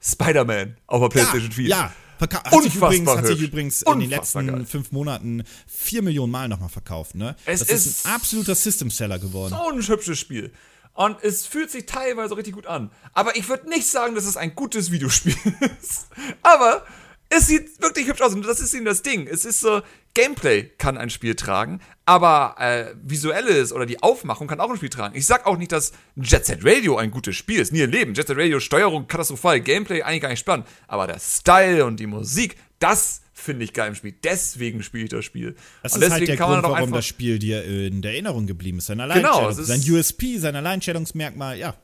Spider-Man 0.00 0.76
auf 0.88 1.00
der 1.02 1.08
PlayStation 1.08 1.52
4. 1.52 1.68
Ja, 1.68 1.92
verka- 2.20 2.42
hat 2.44 2.50
sich 2.62 2.74
Unfassbar 2.74 2.92
übrigens, 2.92 3.16
hat 3.16 3.26
sich 3.28 3.40
übrigens 3.40 3.82
in 3.82 4.00
den 4.00 4.12
Unfassbar 4.12 4.42
letzten 4.42 4.56
geil. 4.58 4.66
fünf 4.66 4.90
Monaten 4.92 5.44
vier 5.68 6.02
Millionen 6.02 6.32
Mal 6.32 6.48
nochmal 6.48 6.68
verkauft. 6.68 7.14
Ne? 7.14 7.36
Es 7.46 7.60
das 7.60 7.68
ist, 7.70 7.86
ist 7.86 8.06
ein 8.06 8.12
absoluter 8.12 8.54
System-Seller 8.56 9.20
geworden. 9.20 9.54
So 9.56 9.68
ein 9.70 9.86
hübsches 9.86 10.18
Spiel. 10.18 10.52
Und 10.98 11.22
es 11.22 11.46
fühlt 11.46 11.70
sich 11.70 11.86
teilweise 11.86 12.36
richtig 12.36 12.54
gut 12.54 12.66
an. 12.66 12.90
Aber 13.12 13.36
ich 13.36 13.48
würde 13.48 13.68
nicht 13.68 13.86
sagen, 13.86 14.16
dass 14.16 14.24
es 14.24 14.36
ein 14.36 14.56
gutes 14.56 14.90
Videospiel 14.90 15.36
ist. 15.80 16.08
Aber 16.42 16.84
es 17.28 17.46
sieht 17.46 17.80
wirklich 17.80 18.08
hübsch 18.08 18.20
aus. 18.20 18.34
Und 18.34 18.44
das 18.44 18.58
ist 18.58 18.74
eben 18.74 18.84
das 18.84 19.02
Ding. 19.02 19.28
Es 19.28 19.44
ist 19.44 19.60
so, 19.60 19.80
Gameplay 20.22 20.64
kann 20.78 20.98
ein 20.98 21.10
Spiel 21.10 21.34
tragen, 21.36 21.80
aber 22.04 22.56
äh, 22.58 22.94
visuelles 23.02 23.72
oder 23.72 23.86
die 23.86 24.02
Aufmachung 24.02 24.48
kann 24.48 24.58
auch 24.60 24.68
ein 24.70 24.76
Spiel 24.76 24.88
tragen. 24.88 25.14
Ich 25.16 25.26
sag 25.26 25.46
auch 25.46 25.56
nicht, 25.56 25.70
dass 25.70 25.92
Jet 26.16 26.44
Set 26.46 26.64
Radio 26.64 26.96
ein 26.96 27.10
gutes 27.10 27.36
Spiel 27.36 27.60
ist. 27.60 27.72
Nie 27.72 27.82
im 27.82 27.90
Leben. 27.90 28.14
Jet 28.14 28.26
Set 28.26 28.36
Radio, 28.36 28.58
Steuerung 28.58 29.06
katastrophal, 29.06 29.60
Gameplay 29.60 30.02
eigentlich 30.02 30.22
gar 30.22 30.28
nicht 30.30 30.40
spannend. 30.40 30.66
Aber 30.88 31.06
der 31.06 31.18
Style 31.20 31.84
und 31.84 32.00
die 32.00 32.06
Musik, 32.08 32.56
das 32.80 33.20
finde 33.32 33.64
ich 33.64 33.72
geil 33.72 33.88
im 33.90 33.94
Spiel. 33.94 34.12
Deswegen 34.24 34.82
spiele 34.82 35.04
ich 35.04 35.10
das 35.10 35.24
Spiel. 35.24 35.54
Das 35.84 35.92
und 35.94 36.02
ist 36.02 36.10
halt 36.10 36.26
der 36.26 36.36
kann 36.36 36.50
man 36.50 36.62
Grund, 36.62 36.74
warum 36.74 36.92
das 36.92 37.06
Spiel 37.06 37.38
dir 37.38 37.64
in 37.64 38.02
der 38.02 38.12
Erinnerung 38.12 38.46
geblieben 38.48 38.78
ist. 38.78 38.86
Sein 38.86 38.98
Genau, 38.98 39.12
Alleinstellung, 39.38 39.50
ist- 39.50 39.66
sein 39.66 39.80
USP, 39.94 40.38
sein 40.38 40.56
Alleinstellungsmerkmal, 40.56 41.56
ja. 41.58 41.74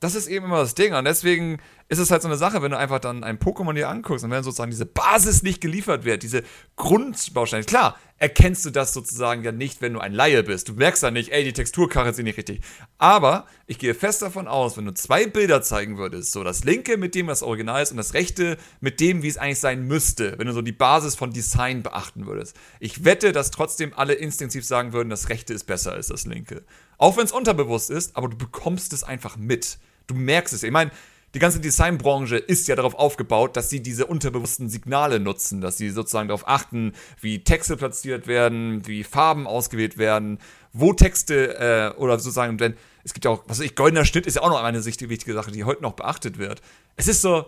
das 0.00 0.14
ist 0.14 0.28
eben 0.28 0.46
immer 0.46 0.58
das 0.60 0.74
Ding. 0.74 0.94
Und 0.94 1.04
deswegen 1.04 1.58
ist 1.88 1.98
es 1.98 2.10
halt 2.10 2.22
so 2.22 2.28
eine 2.28 2.36
Sache, 2.36 2.62
wenn 2.62 2.72
du 2.72 2.78
einfach 2.78 2.98
dann 2.98 3.22
ein 3.22 3.38
Pokémon 3.38 3.72
dir 3.72 3.88
anguckst 3.88 4.24
und 4.24 4.30
wenn 4.32 4.42
sozusagen 4.42 4.72
diese 4.72 4.86
Basis 4.86 5.44
nicht 5.44 5.60
geliefert 5.60 6.04
wird, 6.04 6.24
diese 6.24 6.42
Grundbausteine, 6.74 7.64
klar, 7.64 7.96
erkennst 8.18 8.64
du 8.64 8.70
das 8.70 8.92
sozusagen 8.92 9.44
ja 9.44 9.52
nicht, 9.52 9.82
wenn 9.82 9.92
du 9.92 10.00
ein 10.00 10.12
Laie 10.12 10.42
bist. 10.42 10.68
Du 10.68 10.72
merkst 10.72 11.02
dann 11.04 11.14
nicht, 11.14 11.30
ey, 11.30 11.44
die 11.44 11.52
Texturkarre 11.52 12.10
ist 12.10 12.18
nicht 12.18 12.36
richtig. 12.36 12.60
Aber 12.98 13.46
ich 13.66 13.78
gehe 13.78 13.94
fest 13.94 14.22
davon 14.22 14.48
aus, 14.48 14.76
wenn 14.76 14.86
du 14.86 14.94
zwei 14.94 15.26
Bilder 15.26 15.62
zeigen 15.62 15.96
würdest, 15.96 16.32
so 16.32 16.42
das 16.42 16.64
linke 16.64 16.96
mit 16.96 17.14
dem, 17.14 17.28
was 17.28 17.44
original 17.44 17.80
ist 17.82 17.92
und 17.92 17.98
das 17.98 18.14
rechte 18.14 18.56
mit 18.80 18.98
dem, 18.98 19.22
wie 19.22 19.28
es 19.28 19.38
eigentlich 19.38 19.60
sein 19.60 19.86
müsste, 19.86 20.36
wenn 20.38 20.48
du 20.48 20.52
so 20.52 20.62
die 20.62 20.72
Basis 20.72 21.14
von 21.14 21.32
Design 21.32 21.84
beachten 21.84 22.26
würdest. 22.26 22.56
Ich 22.80 23.04
wette, 23.04 23.30
dass 23.30 23.52
trotzdem 23.52 23.92
alle 23.94 24.14
instinktiv 24.14 24.64
sagen 24.64 24.92
würden, 24.92 25.10
das 25.10 25.28
rechte 25.28 25.54
ist 25.54 25.64
besser 25.64 25.92
als 25.92 26.08
das 26.08 26.26
linke. 26.26 26.64
Auch 26.98 27.16
wenn 27.16 27.26
es 27.26 27.32
unterbewusst 27.32 27.90
ist, 27.90 28.16
aber 28.16 28.28
du 28.28 28.36
bekommst 28.36 28.92
es 28.92 29.04
einfach 29.04 29.36
mit. 29.36 29.78
Du 30.06 30.14
merkst 30.14 30.54
es. 30.54 30.62
Ich 30.62 30.70
meine, 30.70 30.90
die 31.36 31.40
ganze 31.40 31.60
Designbranche 31.60 32.38
ist 32.38 32.66
ja 32.66 32.76
darauf 32.76 32.94
aufgebaut, 32.94 33.58
dass 33.58 33.68
sie 33.68 33.82
diese 33.82 34.06
unterbewussten 34.06 34.70
Signale 34.70 35.20
nutzen, 35.20 35.60
dass 35.60 35.76
sie 35.76 35.90
sozusagen 35.90 36.28
darauf 36.28 36.48
achten, 36.48 36.94
wie 37.20 37.44
Texte 37.44 37.76
platziert 37.76 38.26
werden, 38.26 38.86
wie 38.86 39.04
Farben 39.04 39.46
ausgewählt 39.46 39.98
werden, 39.98 40.38
wo 40.72 40.94
Texte 40.94 41.58
äh, 41.94 42.00
oder 42.00 42.18
sozusagen, 42.18 42.56
denn 42.56 42.72
es 43.04 43.12
gibt 43.12 43.26
ja 43.26 43.32
auch, 43.32 43.42
was 43.48 43.58
weiß 43.58 43.66
ich, 43.66 43.74
goldener 43.74 44.06
Schnitt 44.06 44.24
ist 44.24 44.36
ja 44.36 44.42
auch 44.42 44.48
noch 44.48 44.62
eine 44.62 44.82
wichtige 44.82 45.34
Sache, 45.34 45.50
die 45.50 45.64
heute 45.64 45.82
noch 45.82 45.92
beachtet 45.92 46.38
wird. 46.38 46.62
Es 46.96 47.06
ist 47.06 47.20
so, 47.20 47.44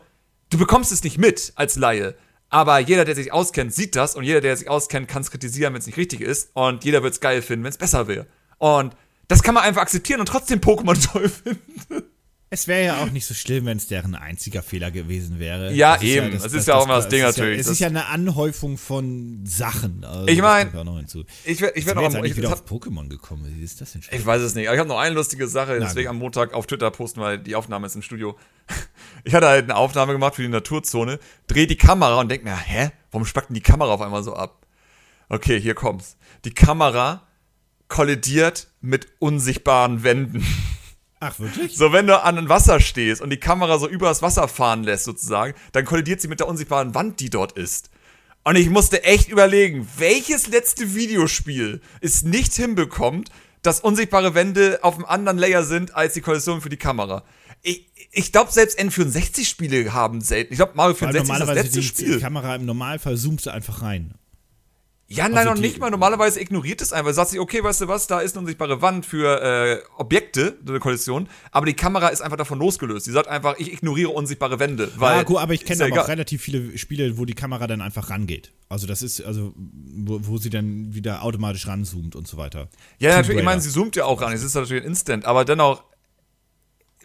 du 0.50 0.58
bekommst 0.58 0.92
es 0.92 1.02
nicht 1.02 1.16
mit 1.16 1.54
als 1.54 1.76
Laie. 1.76 2.14
Aber 2.50 2.80
jeder, 2.80 3.06
der 3.06 3.14
sich 3.14 3.32
auskennt, 3.32 3.72
sieht 3.72 3.96
das 3.96 4.16
und 4.16 4.24
jeder, 4.24 4.42
der 4.42 4.54
sich 4.54 4.68
auskennt, 4.68 5.08
kann 5.08 5.22
es 5.22 5.30
kritisieren, 5.30 5.72
wenn 5.72 5.80
es 5.80 5.86
nicht 5.86 5.96
richtig 5.96 6.20
ist. 6.20 6.50
Und 6.52 6.84
jeder 6.84 7.02
wird 7.02 7.14
es 7.14 7.20
geil 7.20 7.40
finden, 7.40 7.64
wenn 7.64 7.70
es 7.70 7.78
besser 7.78 8.06
wäre. 8.06 8.26
Und 8.58 8.94
das 9.28 9.42
kann 9.42 9.54
man 9.54 9.64
einfach 9.64 9.80
akzeptieren 9.80 10.20
und 10.20 10.26
trotzdem 10.26 10.60
Pokémon 10.60 11.02
toll 11.10 11.30
finden. 11.30 12.04
Es 12.50 12.66
wäre 12.66 12.82
ja 12.84 13.02
auch 13.02 13.10
nicht 13.10 13.26
so 13.26 13.34
schlimm, 13.34 13.66
wenn 13.66 13.76
es 13.76 13.88
deren 13.88 14.14
einziger 14.14 14.62
Fehler 14.62 14.90
gewesen 14.90 15.38
wäre. 15.38 15.70
Ja, 15.74 15.94
Das 15.94 16.02
eben. 16.02 16.30
Das 16.32 16.52
ist 16.54 16.66
ja 16.66 16.76
auch 16.76 16.84
immer 16.86 16.96
das 16.96 17.08
Ding 17.08 17.20
ist 17.20 17.36
natürlich. 17.36 17.56
Ja, 17.56 17.60
es 17.60 17.66
Das- 17.66 17.72
ist 17.74 17.80
ja 17.80 17.88
eine 17.88 18.06
Anhäufung 18.06 18.78
von 18.78 19.44
Sachen. 19.44 20.02
Also 20.02 20.26
Ich 20.28 20.38
das 20.38 20.42
mein, 20.42 20.62
kommt 20.62 20.74
ja 20.74 20.80
auch 20.80 20.84
noch 20.84 20.96
hinzu. 20.96 21.24
Ich 21.44 21.60
werde 21.60 21.74
ich 21.74 21.80
Ich 21.80 21.86
werd 21.86 21.96
bin 21.96 22.04
auch 22.06 22.08
jetzt 22.10 22.16
am, 22.18 22.24
ich, 22.24 22.36
wieder 22.36 22.50
hab, 22.50 22.62
auf 22.62 22.70
Pokémon 22.80 23.08
gekommen. 23.10 23.44
Wie 23.54 23.62
ist 23.62 23.82
das 23.82 23.92
denn 23.92 24.02
ich 24.10 24.24
weiß 24.24 24.40
es 24.40 24.54
nicht, 24.54 24.66
aber 24.66 24.74
ich 24.76 24.80
habe 24.80 24.88
noch 24.88 24.98
eine 24.98 25.14
lustige 25.14 25.46
Sache, 25.46 25.78
deswegen 25.78 26.06
gut. 26.06 26.10
am 26.10 26.16
Montag 26.18 26.54
auf 26.54 26.66
Twitter 26.66 26.90
posten, 26.90 27.20
weil 27.20 27.38
die 27.38 27.54
Aufnahme 27.54 27.86
ist 27.86 27.96
im 27.96 28.02
Studio. 28.02 28.38
Ich 29.24 29.34
hatte 29.34 29.48
halt 29.48 29.64
eine 29.64 29.76
Aufnahme 29.76 30.12
gemacht 30.12 30.36
für 30.36 30.42
die 30.42 30.48
Naturzone, 30.48 31.18
dreh 31.48 31.66
die 31.66 31.76
Kamera 31.76 32.20
und 32.20 32.30
denk 32.30 32.44
mir, 32.44 32.56
hä? 32.56 32.90
Warum 33.10 33.26
spackt 33.26 33.50
denn 33.50 33.54
die 33.54 33.60
Kamera 33.60 33.92
auf 33.92 34.00
einmal 34.00 34.22
so 34.22 34.32
ab? 34.34 34.64
Okay, 35.28 35.60
hier 35.60 35.74
kommt's. 35.74 36.16
Die 36.46 36.52
Kamera 36.54 37.26
kollidiert 37.88 38.68
mit 38.80 39.08
unsichtbaren 39.18 40.02
Wänden. 40.02 40.46
Ach, 41.20 41.38
wirklich? 41.38 41.76
So, 41.76 41.92
wenn 41.92 42.06
du 42.06 42.22
an 42.22 42.48
Wasser 42.48 42.80
stehst 42.80 43.20
und 43.20 43.30
die 43.30 43.38
Kamera 43.38 43.78
so 43.78 43.88
übers 43.88 44.22
Wasser 44.22 44.46
fahren 44.48 44.84
lässt, 44.84 45.04
sozusagen, 45.04 45.54
dann 45.72 45.84
kollidiert 45.84 46.20
sie 46.20 46.28
mit 46.28 46.40
der 46.40 46.48
unsichtbaren 46.48 46.94
Wand, 46.94 47.20
die 47.20 47.30
dort 47.30 47.52
ist. 47.52 47.90
Und 48.44 48.56
ich 48.56 48.70
musste 48.70 49.02
echt 49.04 49.28
überlegen, 49.28 49.86
welches 49.98 50.46
letzte 50.46 50.94
Videospiel 50.94 51.80
es 52.00 52.22
nicht 52.22 52.54
hinbekommt, 52.54 53.30
dass 53.62 53.80
unsichtbare 53.80 54.34
Wände 54.34 54.78
auf 54.82 54.94
einem 54.94 55.04
anderen 55.04 55.38
Layer 55.38 55.64
sind 55.64 55.94
als 55.94 56.14
die 56.14 56.20
Kollision 56.20 56.60
für 56.60 56.68
die 56.68 56.76
Kamera. 56.76 57.24
Ich, 57.62 57.90
ich 58.12 58.32
glaube, 58.32 58.52
selbst 58.52 58.78
N64-Spiele 58.78 59.92
haben 59.92 60.20
selten. 60.20 60.52
Ich 60.52 60.58
glaube, 60.58 60.72
Mario 60.76 60.94
64 60.94 61.34
ist 61.34 61.40
das 61.40 61.54
letzte 61.54 61.80
die, 61.80 61.86
Spiel. 61.86 62.14
Die 62.14 62.20
Kamera 62.20 62.54
im 62.54 62.64
Normalfall 62.64 63.16
zoomt 63.16 63.40
sie 63.40 63.52
einfach 63.52 63.82
rein. 63.82 64.14
Ja, 65.10 65.26
nein, 65.26 65.38
also 65.38 65.54
noch 65.54 65.60
nicht 65.60 65.78
mal. 65.78 65.90
Normalerweise 65.90 66.38
ignoriert 66.38 66.82
es 66.82 66.92
einfach. 66.92 67.12
Sagt 67.14 67.30
sich, 67.30 67.40
okay, 67.40 67.64
weißt 67.64 67.80
du 67.80 67.88
was, 67.88 68.06
da 68.06 68.20
ist 68.20 68.34
eine 68.34 68.40
unsichtbare 68.40 68.82
Wand 68.82 69.06
für 69.06 69.42
äh, 69.42 69.82
Objekte, 69.96 70.58
eine 70.68 70.80
Kollision, 70.80 71.28
aber 71.50 71.64
die 71.64 71.72
Kamera 71.72 72.08
ist 72.08 72.20
einfach 72.20 72.36
davon 72.36 72.58
losgelöst. 72.58 73.06
Die 73.06 73.10
sagt 73.10 73.26
einfach, 73.26 73.56
ich 73.58 73.72
ignoriere 73.72 74.10
unsichtbare 74.10 74.58
Wände. 74.58 74.90
Weil 74.96 75.16
ja, 75.16 75.22
gut, 75.22 75.38
aber 75.38 75.54
ich 75.54 75.64
kenne 75.64 75.86
aber 75.86 76.02
auch 76.02 76.08
relativ 76.08 76.42
viele 76.42 76.76
Spiele, 76.76 77.16
wo 77.16 77.24
die 77.24 77.34
Kamera 77.34 77.66
dann 77.66 77.80
einfach 77.80 78.10
rangeht. 78.10 78.52
Also 78.68 78.86
das 78.86 79.00
ist, 79.00 79.22
also, 79.22 79.54
wo, 79.56 80.20
wo 80.22 80.36
sie 80.36 80.50
dann 80.50 80.94
wieder 80.94 81.22
automatisch 81.22 81.66
ranzoomt 81.66 82.14
und 82.14 82.28
so 82.28 82.36
weiter. 82.36 82.68
Ja, 82.98 83.16
natürlich, 83.16 83.38
ich 83.38 83.44
meine, 83.44 83.62
sie 83.62 83.70
zoomt 83.70 83.96
ja 83.96 84.04
auch 84.04 84.20
ran. 84.20 84.34
Es 84.34 84.42
ist 84.42 84.54
natürlich 84.54 84.84
instant, 84.84 85.24
aber 85.24 85.46
dennoch, 85.46 85.84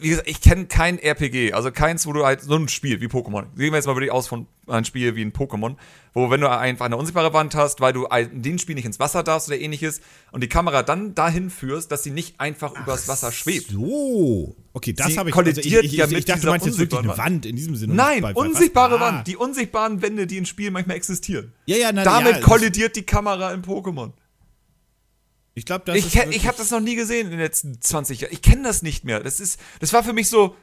wie 0.03 0.09
gesagt, 0.09 0.27
ich 0.27 0.41
kenne 0.41 0.65
kein 0.65 0.99
RPG, 0.99 1.53
also 1.53 1.71
keins, 1.71 2.05
wo 2.05 2.11
du 2.11 2.25
halt 2.25 2.41
so 2.41 2.55
ein 2.55 2.67
Spiel 2.67 2.99
wie 2.99 3.07
Pokémon. 3.07 3.45
Gehen 3.55 3.71
wir 3.71 3.75
jetzt 3.75 3.85
mal 3.85 3.95
wirklich 3.95 4.11
aus 4.11 4.27
von 4.27 4.47
einem 4.67 4.83
Spiel 4.83 5.15
wie 5.15 5.21
ein 5.21 5.31
Pokémon, 5.31 5.75
wo 6.13 6.29
wenn 6.29 6.41
du 6.41 6.49
einfach 6.49 6.85
eine 6.85 6.97
unsichtbare 6.97 7.33
Wand 7.33 7.55
hast, 7.55 7.79
weil 7.79 7.93
du 7.93 8.05
in 8.05 8.41
dem 8.41 8.59
Spiel 8.59 8.75
nicht 8.75 8.85
ins 8.85 8.99
Wasser 8.99 9.23
darfst 9.23 9.47
oder 9.47 9.57
ähnliches 9.57 10.01
und 10.31 10.43
die 10.43 10.49
Kamera 10.49 10.83
dann 10.83 11.15
dahin 11.15 11.49
führst, 11.49 11.91
dass 11.91 12.03
sie 12.03 12.11
nicht 12.11 12.39
einfach 12.39 12.73
Ach 12.75 12.83
übers 12.83 13.07
Wasser 13.07 13.31
schwebt. 13.31 13.71
So. 13.71 14.55
Okay, 14.73 14.91
das 14.91 15.17
habe 15.17 15.29
ich 15.29 15.35
kollidiert 15.35 15.65
also 15.65 15.79
ich, 15.79 15.85
ich, 15.85 15.93
ja 15.93 16.07
mit 16.07 16.17
ich 16.17 16.25
dachte, 16.25 16.41
du 16.41 16.47
meinst 16.47 16.65
jetzt 16.65 16.79
wirklich 16.79 16.99
eine 16.99 17.17
Wand 17.17 17.45
in 17.45 17.55
diesem 17.55 17.75
Sinne. 17.75 17.93
Nein, 17.93 18.23
unsichtbare 18.23 18.97
ah. 18.97 19.01
Wand. 19.01 19.27
Die 19.27 19.37
unsichtbaren 19.37 20.01
Wände, 20.01 20.27
die 20.27 20.37
in 20.37 20.45
Spielen 20.45 20.73
manchmal 20.73 20.97
existieren. 20.97 21.53
Ja, 21.65 21.77
ja, 21.77 21.91
na, 21.93 22.03
Damit 22.03 22.35
ja, 22.35 22.41
kollidiert 22.41 22.95
die 22.97 23.03
Kamera 23.03 23.53
im 23.53 23.61
Pokémon. 23.61 24.11
Ich 25.55 25.65
glaube, 25.65 25.83
das 25.85 25.97
Ich, 25.97 26.15
ich 26.15 26.47
habe 26.47 26.57
das 26.57 26.71
noch 26.71 26.79
nie 26.79 26.95
gesehen 26.95 27.27
in 27.27 27.31
den 27.31 27.39
letzten 27.39 27.79
20 27.79 28.21
Jahren. 28.21 28.33
Ich 28.33 28.41
kenne 28.41 28.63
das 28.63 28.81
nicht 28.81 29.03
mehr. 29.03 29.19
Das 29.19 29.39
ist, 29.39 29.59
das 29.79 29.93
war 29.93 30.03
für 30.03 30.13
mich 30.13 30.29
so, 30.29 30.55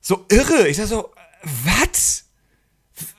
so 0.00 0.26
irre. 0.30 0.68
Ich 0.68 0.76
dachte 0.76 0.90
so, 0.90 1.10
was? 1.64 2.24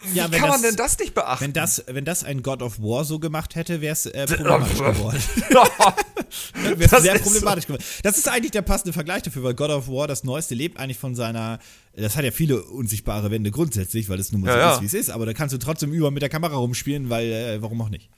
Wie 0.03 0.17
ja, 0.17 0.27
kann 0.29 0.49
man 0.49 0.61
denn 0.61 0.75
das 0.75 0.99
nicht 0.99 1.13
beachten? 1.13 1.43
Wenn 1.43 1.53
das, 1.53 1.83
wenn 1.87 2.05
das 2.05 2.23
ein 2.23 2.43
God 2.43 2.61
of 2.61 2.79
War 2.79 3.05
so 3.05 3.17
gemacht 3.19 3.55
hätte, 3.55 3.81
wäre 3.81 3.93
es 3.93 4.05
äh, 4.05 4.27
problematisch 4.27 4.77
geworden. 4.77 5.23
wäre 6.77 6.95
es 6.95 7.01
sehr 7.01 7.19
problematisch 7.19 7.63
so. 7.63 7.73
geworden. 7.73 7.83
Das 8.03 8.17
ist 8.17 8.27
eigentlich 8.29 8.51
der 8.51 8.61
passende 8.61 8.93
Vergleich 8.93 9.23
dafür, 9.23 9.43
weil 9.43 9.55
God 9.55 9.71
of 9.71 9.87
War, 9.87 10.07
das 10.07 10.23
Neueste, 10.23 10.53
lebt 10.53 10.77
eigentlich 10.77 10.99
von 10.99 11.15
seiner. 11.15 11.59
Das 11.95 12.15
hat 12.15 12.23
ja 12.23 12.31
viele 12.31 12.63
unsichtbare 12.63 13.31
Wände 13.31 13.49
grundsätzlich, 13.49 14.09
weil 14.09 14.19
es 14.19 14.31
nun 14.31 14.41
mal 14.41 14.53
so 14.53 14.57
ja. 14.57 14.73
ist, 14.75 14.81
wie 14.81 14.85
es 14.85 14.93
ist. 14.93 15.09
Aber 15.09 15.25
da 15.25 15.33
kannst 15.33 15.53
du 15.53 15.57
trotzdem 15.57 15.91
über 15.91 16.11
mit 16.11 16.21
der 16.21 16.29
Kamera 16.29 16.55
rumspielen, 16.55 17.09
weil, 17.09 17.31
äh, 17.31 17.61
warum 17.61 17.81
auch 17.81 17.89
nicht? 17.89 18.09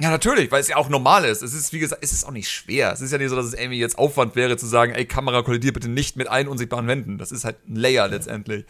Ja, 0.00 0.10
natürlich, 0.10 0.50
weil 0.52 0.60
es 0.60 0.68
ja 0.68 0.76
auch 0.76 0.88
normal 0.88 1.24
ist. 1.24 1.42
Es 1.42 1.54
ist, 1.54 1.72
wie 1.72 1.80
gesagt, 1.80 2.02
es 2.04 2.12
ist 2.12 2.24
auch 2.24 2.30
nicht 2.30 2.48
schwer. 2.48 2.92
Es 2.92 3.00
ist 3.00 3.10
ja 3.10 3.18
nicht 3.18 3.30
so, 3.30 3.36
dass 3.36 3.46
es 3.46 3.54
irgendwie 3.54 3.80
jetzt 3.80 3.98
Aufwand 3.98 4.36
wäre, 4.36 4.56
zu 4.56 4.66
sagen, 4.66 4.92
ey, 4.92 5.04
Kamera 5.04 5.42
kollidiert 5.42 5.74
bitte 5.74 5.88
nicht 5.88 6.16
mit 6.16 6.28
allen 6.28 6.46
unsichtbaren 6.46 6.86
Wänden. 6.86 7.18
Das 7.18 7.32
ist 7.32 7.44
halt 7.44 7.56
ein 7.68 7.74
Layer 7.74 8.06
letztendlich. 8.06 8.64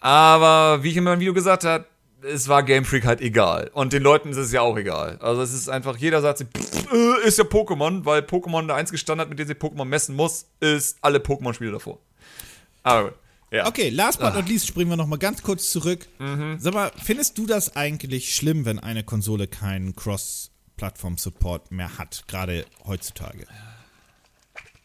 Aber 0.00 0.84
wie 0.84 0.90
ich 0.90 0.96
in 0.96 1.02
meinem 1.04 1.18
Video 1.18 1.34
gesagt 1.34 1.64
habe, 1.64 1.86
es 2.22 2.48
war 2.48 2.62
Game 2.62 2.84
Freak 2.84 3.04
halt 3.04 3.20
egal. 3.20 3.70
Und 3.74 3.92
den 3.92 4.02
Leuten 4.02 4.30
ist 4.30 4.36
es 4.36 4.52
ja 4.52 4.60
auch 4.60 4.76
egal. 4.76 5.18
Also 5.20 5.42
es 5.42 5.52
ist 5.52 5.68
einfach, 5.68 5.96
jeder 5.96 6.20
sagt 6.20 6.38
pff, 6.56 6.92
äh, 6.92 7.26
ist 7.26 7.38
ja 7.38 7.44
Pokémon, 7.44 8.04
weil 8.04 8.22
Pokémon 8.22 8.66
der 8.66 8.76
einzige 8.76 8.98
Standard, 8.98 9.28
mit 9.28 9.38
dem 9.38 9.46
sich 9.48 9.56
Pokémon 9.56 9.84
messen 9.84 10.14
muss, 10.14 10.46
ist 10.60 10.98
alle 11.00 11.18
Pokémon-Spiele 11.18 11.72
davor. 11.72 11.98
Aber 12.84 13.10
gut. 13.10 13.14
Ja. 13.50 13.66
Okay, 13.66 13.88
last 13.88 14.20
but 14.20 14.34
not 14.34 14.48
least 14.48 14.66
springen 14.66 14.90
wir 14.90 14.96
noch 14.96 15.06
mal 15.06 15.16
ganz 15.16 15.42
kurz 15.42 15.70
zurück. 15.70 16.06
Mhm. 16.18 16.58
Sag 16.58 16.74
mal, 16.74 16.92
findest 17.02 17.38
du 17.38 17.46
das 17.46 17.76
eigentlich 17.76 18.34
schlimm, 18.34 18.64
wenn 18.64 18.78
eine 18.78 19.04
Konsole 19.04 19.46
keinen 19.46 19.96
Cross-Plattform-Support 19.96 21.72
mehr 21.72 21.96
hat, 21.96 22.24
gerade 22.28 22.66
heutzutage? 22.86 23.46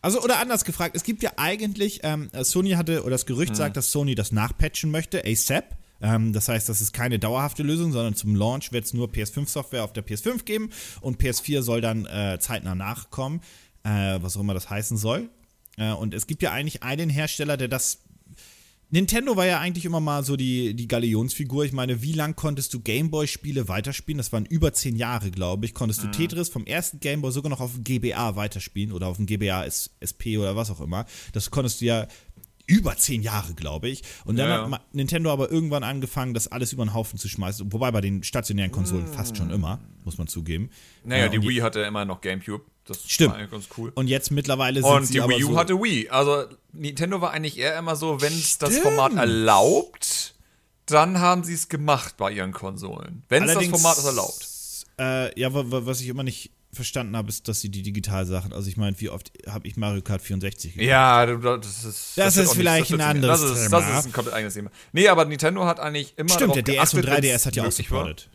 Also, 0.02 0.22
oder 0.22 0.40
anders 0.40 0.66
gefragt, 0.66 0.96
es 0.96 1.04
gibt 1.04 1.24
ja 1.24 1.32
eigentlich, 1.38 2.02
ähm, 2.04 2.30
Sony 2.42 2.72
hatte, 2.72 3.02
oder 3.02 3.12
das 3.12 3.26
Gerücht 3.26 3.52
mhm. 3.52 3.56
sagt, 3.56 3.78
dass 3.78 3.92
Sony 3.92 4.16
das 4.16 4.32
nachpatchen 4.32 4.92
möchte, 4.92 5.24
ASAP. 5.26 5.78
Ähm, 6.02 6.34
das 6.34 6.50
heißt, 6.50 6.68
das 6.68 6.82
ist 6.82 6.94
keine 6.94 7.20
dauerhafte 7.20 7.64
Lösung, 7.64 7.92
sondern 7.94 8.14
zum 8.14 8.36
Launch 8.36 8.72
wird 8.72 8.86
es 8.86 8.94
nur 8.94 9.08
PS5-Software 9.08 9.84
auf 9.84 9.94
der 9.94 10.06
PS5 10.06 10.44
geben 10.44 10.70
und 11.00 11.22
PS4 11.22 11.62
soll 11.62 11.80
dann 11.80 12.06
äh, 12.06 12.38
zeitnah 12.40 12.76
nachkommen, 12.76 13.42
äh, 13.84 14.20
was 14.22 14.36
auch 14.36 14.42
immer 14.42 14.54
das 14.54 14.70
heißen 14.70 14.98
soll. 14.98 15.30
Äh, 15.78 15.92
und 15.92 16.14
es 16.14 16.28
gibt 16.28 16.42
ja 16.44 16.52
eigentlich 16.52 16.84
einen 16.84 17.10
Hersteller, 17.10 17.56
der 17.56 17.70
das 17.70 18.00
Nintendo 18.94 19.36
war 19.36 19.48
ja 19.48 19.60
eigentlich 19.60 19.86
immer 19.86 20.00
mal 20.00 20.24
so 20.24 20.36
die, 20.36 20.76
die 20.76 20.88
Galionsfigur. 20.88 21.66
Ich 21.66 21.74
meine, 21.74 22.04
wie 22.04 22.14
lang 22.14 22.36
konntest 22.36 22.76
du 22.76 22.80
Gameboy-Spiele 22.80 23.68
weiterspielen? 23.68 24.20
Das 24.20 24.32
waren 24.32 24.46
über 24.46 24.72
zehn 24.72 24.96
Jahre, 24.96 25.32
glaube 25.32 25.66
ich. 25.66 25.74
Konntest 25.74 26.04
du 26.04 26.08
mhm. 26.08 26.12
Tetris 26.12 26.50
vom 26.50 26.68
ersten 26.68 27.00
Gameboy 27.00 27.32
sogar 27.32 27.50
noch 27.50 27.60
auf 27.60 27.74
dem 27.74 27.84
GBA 27.84 28.36
weiterspielen 28.36 28.92
oder 28.92 29.08
auf 29.08 29.18
dem 29.18 29.26
GBA 29.26 29.66
SP 29.66 30.38
oder 30.38 30.56
was 30.56 30.70
auch 30.70 30.80
immer. 30.80 31.08
Das 31.32 31.50
konntest 31.50 31.82
du 31.82 31.86
ja 31.86 32.08
über 32.66 32.96
zehn 32.96 33.22
Jahre, 33.22 33.54
glaube 33.54 33.90
ich. 33.90 34.04
Und 34.26 34.38
dann 34.38 34.50
ja, 34.50 34.72
hat 34.72 34.94
Nintendo 34.94 35.32
aber 35.32 35.52
irgendwann 35.52 35.84
angefangen, 35.84 36.34
das 36.34 36.48
alles 36.48 36.74
über 36.74 36.86
den 36.86 36.94
Haufen 36.94 37.20
zu 37.20 37.28
schmeißen. 37.28 37.72
Wobei 37.74 37.92
bei 37.92 38.02
den 38.02 38.24
stationären 38.24 38.72
Konsolen 38.72 39.10
mm. 39.10 39.14
fast 39.14 39.38
schon 39.38 39.50
immer, 39.50 39.80
muss 40.04 40.18
man 40.18 40.28
zugeben. 40.28 40.70
Naja, 41.04 41.26
äh, 41.26 41.30
die 41.30 41.42
Wii 41.42 41.58
hatte 41.58 41.82
immer 41.82 42.06
noch 42.06 42.22
GameCube. 42.22 42.64
Das 42.86 43.04
Stimmt. 43.10 43.32
war 43.32 43.38
eigentlich 43.38 43.52
ganz 43.52 43.68
cool. 43.78 43.92
Und 43.96 44.08
jetzt 44.08 44.32
mittlerweile 44.32 44.82
sind 44.82 44.92
Und 44.92 45.14
die 45.14 45.20
Wii 45.20 45.44
U 45.46 45.52
so 45.52 45.58
hatte 45.58 45.82
Wii. 45.82 46.10
Also 46.10 46.46
Nintendo 46.72 47.22
war 47.22 47.32
eigentlich 47.32 47.58
eher 47.58 47.78
immer 47.78 47.96
so, 47.96 48.22
wenn 48.22 48.34
es 48.34 48.58
das 48.58 48.78
Format 48.80 49.14
erlaubt, 49.14 50.36
dann 50.86 51.20
haben 51.20 51.44
sie 51.44 51.54
es 51.54 51.70
gemacht 51.70 52.18
bei 52.18 52.32
ihren 52.32 52.52
Konsolen. 52.52 53.24
Wenn 53.30 53.44
es 53.44 53.54
das 53.54 53.68
Format 53.68 54.04
erlaubt. 54.04 54.50
Äh, 55.00 55.40
ja, 55.40 55.50
was 55.52 56.02
ich 56.02 56.08
immer 56.08 56.24
nicht 56.24 56.52
verstanden 56.74 57.16
habe, 57.16 57.30
ist, 57.30 57.48
dass 57.48 57.62
sie 57.62 57.70
die 57.70 57.82
Digitalsachen, 57.82 58.54
also 58.54 58.68
ich 58.68 58.78
meine, 58.78 59.00
wie 59.00 59.10
oft 59.10 59.32
habe 59.48 59.68
ich 59.68 59.78
Mario 59.78 60.02
Kart 60.02 60.22
64 60.22 60.74
gemacht? 60.74 60.88
Ja, 60.88 61.26
das 61.26 61.84
ist 61.86 62.18
Das, 62.18 62.36
das 62.36 62.38
ist 62.38 62.54
vielleicht 62.54 62.90
nicht, 62.92 63.00
das 63.00 63.08
ein 63.08 63.16
anderes 63.18 63.42
das 63.42 63.52
ist, 63.52 63.64
Thema. 63.66 63.80
Das 63.82 64.00
ist 64.00 64.06
ein 64.06 64.14
komplett 64.14 64.36
eigenes 64.36 64.54
Thema. 64.54 64.72
Nee, 64.92 65.08
aber 65.08 65.26
Nintendo 65.26 65.66
hat 65.66 65.80
eigentlich 65.80 66.14
immer 66.18 66.34
Stimmt, 66.34 66.56
der 66.56 66.64
DS 66.64 66.94
und 66.94 67.06
3DS 67.06 67.46
hat 67.46 67.56
ja 67.56 67.66
auch 67.66 67.72
supportet. 67.72 68.30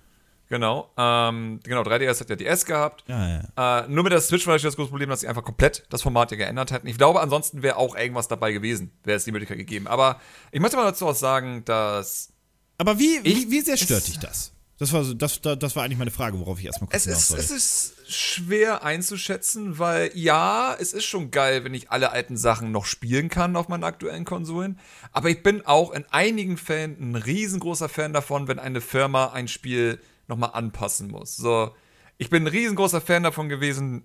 Genau, 0.49 0.91
ähm, 0.97 1.61
genau, 1.63 1.83
3DS 1.83 2.21
hat 2.21 2.31
ja 2.31 2.37
DS 2.37 2.65
gehabt. 2.65 3.05
Ja, 3.07 3.43
ja. 3.57 3.81
Äh, 3.81 3.89
nur 3.89 4.03
mit 4.03 4.13
der 4.13 4.21
Switch 4.23 4.47
war 4.47 4.59
das 4.59 4.77
große 4.77 4.89
Problem, 4.89 5.11
dass 5.11 5.21
sie 5.21 5.29
einfach 5.29 5.45
komplett 5.45 5.85
das 5.91 6.01
Format 6.01 6.31
ja 6.31 6.39
geändert 6.39 6.71
hätten. 6.71 6.87
Ich 6.87 6.97
glaube, 6.97 7.21
ansonsten 7.21 7.63
wäre 7.63 7.77
auch 7.77 7.95
irgendwas 7.95 8.29
dabei 8.29 8.53
gewesen, 8.53 8.91
wäre 9.05 9.19
es 9.19 9.25
die 9.25 9.33
Möglichkeit 9.33 9.59
gegeben. 9.59 9.87
Aber 9.87 10.21
ich 10.51 10.61
möchte 10.61 10.79
mal 10.79 10.85
dazu 10.85 11.07
auch 11.07 11.15
sagen, 11.15 11.65
dass. 11.67 12.33
Aber 12.79 12.99
wie, 12.99 13.23
wie, 13.25 13.51
wie 13.51 13.61
sehr 13.61 13.77
stört 13.77 14.09
dich 14.09 14.19
das? 14.19 14.53
Das 14.79 14.93
war, 14.93 15.03
das, 15.03 15.41
das 15.41 15.75
war 15.75 15.83
eigentlich 15.83 15.99
meine 15.99 16.13
Frage, 16.13 16.39
worauf 16.39 16.61
ich 16.61 16.67
erstmal 16.67 16.89
kurz 16.89 17.07
es 17.07 17.31
ist, 17.31 17.37
es 17.37 17.51
ist 17.51 17.95
schwer 18.09 18.85
einzuschätzen, 18.85 19.81
weil 19.81 20.13
ja, 20.15 20.77
es 20.79 20.93
ist 20.93 21.05
schon 21.05 21.33
geil, 21.33 21.65
wenn 21.65 21.75
ich 21.75 21.91
alle 21.91 22.13
alten 22.13 22.37
Sachen 22.37 22.71
noch 22.71 22.85
spielen 22.85 23.29
kann 23.29 23.57
auf 23.57 23.69
meinen 23.69 23.83
aktuellen 23.83 24.25
Konsolen. 24.25 24.79
Aber 25.11 25.31
ich 25.31 25.43
bin 25.43 25.67
auch 25.67 25.91
in 25.91 26.05
einigen 26.11 26.57
Fällen 26.57 26.97
ein 27.01 27.17
riesengroßer 27.17 27.89
Fan 27.89 28.13
davon, 28.13 28.47
wenn 28.47 28.61
eine 28.61 28.81
Firma 28.81 29.33
ein 29.33 29.49
Spiel 29.49 30.01
nochmal 30.29 30.51
anpassen 30.53 31.11
muss. 31.11 31.37
So, 31.37 31.75
ich 32.17 32.31
bin 32.31 32.45
ein 32.45 32.49
riesengroßer 32.49 33.01
Fan 33.01 33.25
davon 33.25 33.49
gewesen, 33.49 34.05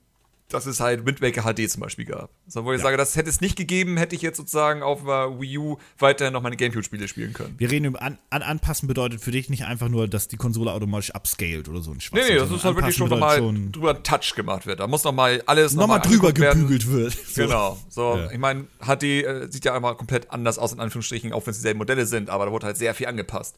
dass 0.50 0.66
es 0.66 0.80
halt 0.80 1.06
Wind 1.06 1.22
Waker 1.22 1.41
HD 1.41 1.70
zum 1.70 1.82
Beispiel 1.82 2.06
gab. 2.06 2.30
So, 2.48 2.64
wo 2.64 2.72
ich 2.74 2.78
ja. 2.80 2.84
sage, 2.84 2.98
das 2.98 3.16
hätte 3.16 3.30
es 3.30 3.41
nicht 3.41 3.56
gegeben, 3.56 3.98
hätte 3.98 4.16
ich 4.16 4.22
jetzt 4.22 4.38
sozusagen 4.38 4.84
auf 4.84 5.04
der 5.04 5.39
Wii 5.39 5.58
U 5.58 5.78
weiterhin 5.98 6.34
noch 6.34 6.41
meine 6.41 6.56
Gamecube-Spiele 6.56 7.08
spielen 7.08 7.34
können. 7.34 7.56
Wir 7.58 7.72
reden 7.72 7.86
über 7.86 8.02
an, 8.02 8.20
an, 8.30 8.44
Anpassen 8.44 8.88
bedeutet 8.88 9.22
für 9.22 9.32
dich 9.32 9.50
nicht 9.50 9.66
einfach 9.66 9.89
nur, 9.89 10.08
dass 10.08 10.28
die 10.28 10.38
Konsole 10.38 10.72
automatisch 10.72 11.14
upscaled 11.16 11.68
oder 11.70 11.82
so 11.82 11.91
ein 11.91 12.02
Schwachsinn. 12.02 12.28
Nee, 12.28 12.34
nee, 12.36 12.39
das 12.39 12.52
ist 12.52 12.64
halt 12.64 12.76
wirklich 12.76 12.96
schon 12.96 13.10
nochmal 13.10 13.41
drüber 13.72 14.04
Touch 14.04 14.36
gemacht 14.36 14.68
wird. 14.68 14.80
Da 14.80 14.88
muss 14.88 15.04
nochmal 15.04 15.41
alles 15.46 15.74
nochmal 15.74 16.00
noch 16.00 16.06
drüber 16.06 16.32
gebügelt 16.34 16.88
wird. 16.88 17.18
So. 17.34 17.41
Genau. 17.41 17.78
So, 17.89 18.16
ja. 18.18 18.32
ich 18.32 18.38
meine, 18.38 18.68
HD 18.80 19.04
äh, 19.04 19.48
sieht 19.50 19.66
ja 19.66 19.76
immer 19.76 19.96
komplett 19.96 20.30
anders 20.30 20.60
aus, 20.60 20.72
in 20.72 20.80
Anführungsstrichen, 20.80 21.34
auch 21.34 21.46
wenn 21.46 21.52
es 21.52 21.58
dieselben 21.58 21.80
Modelle 21.80 22.06
sind, 22.06 22.30
aber 22.30 22.46
da 22.46 22.52
wurde 22.52 22.68
halt 22.68 22.78
sehr 22.78 22.94
viel 22.94 23.08
angepasst. 23.08 23.56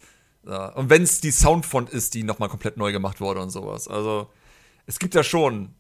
Ja. 0.47 0.67
Und 0.69 0.89
wenn 0.89 1.03
es 1.03 1.19
die 1.19 1.31
Soundfont 1.31 1.89
ist, 1.89 2.13
die 2.13 2.23
nochmal 2.23 2.47
komplett 2.47 2.77
neu 2.77 2.91
gemacht 2.91 3.19
wurde 3.19 3.41
und 3.41 3.49
sowas. 3.49 3.87
Also, 3.87 4.29
es 4.85 4.99
gibt 4.99 5.13
ja 5.13 5.23
schon 5.23 5.73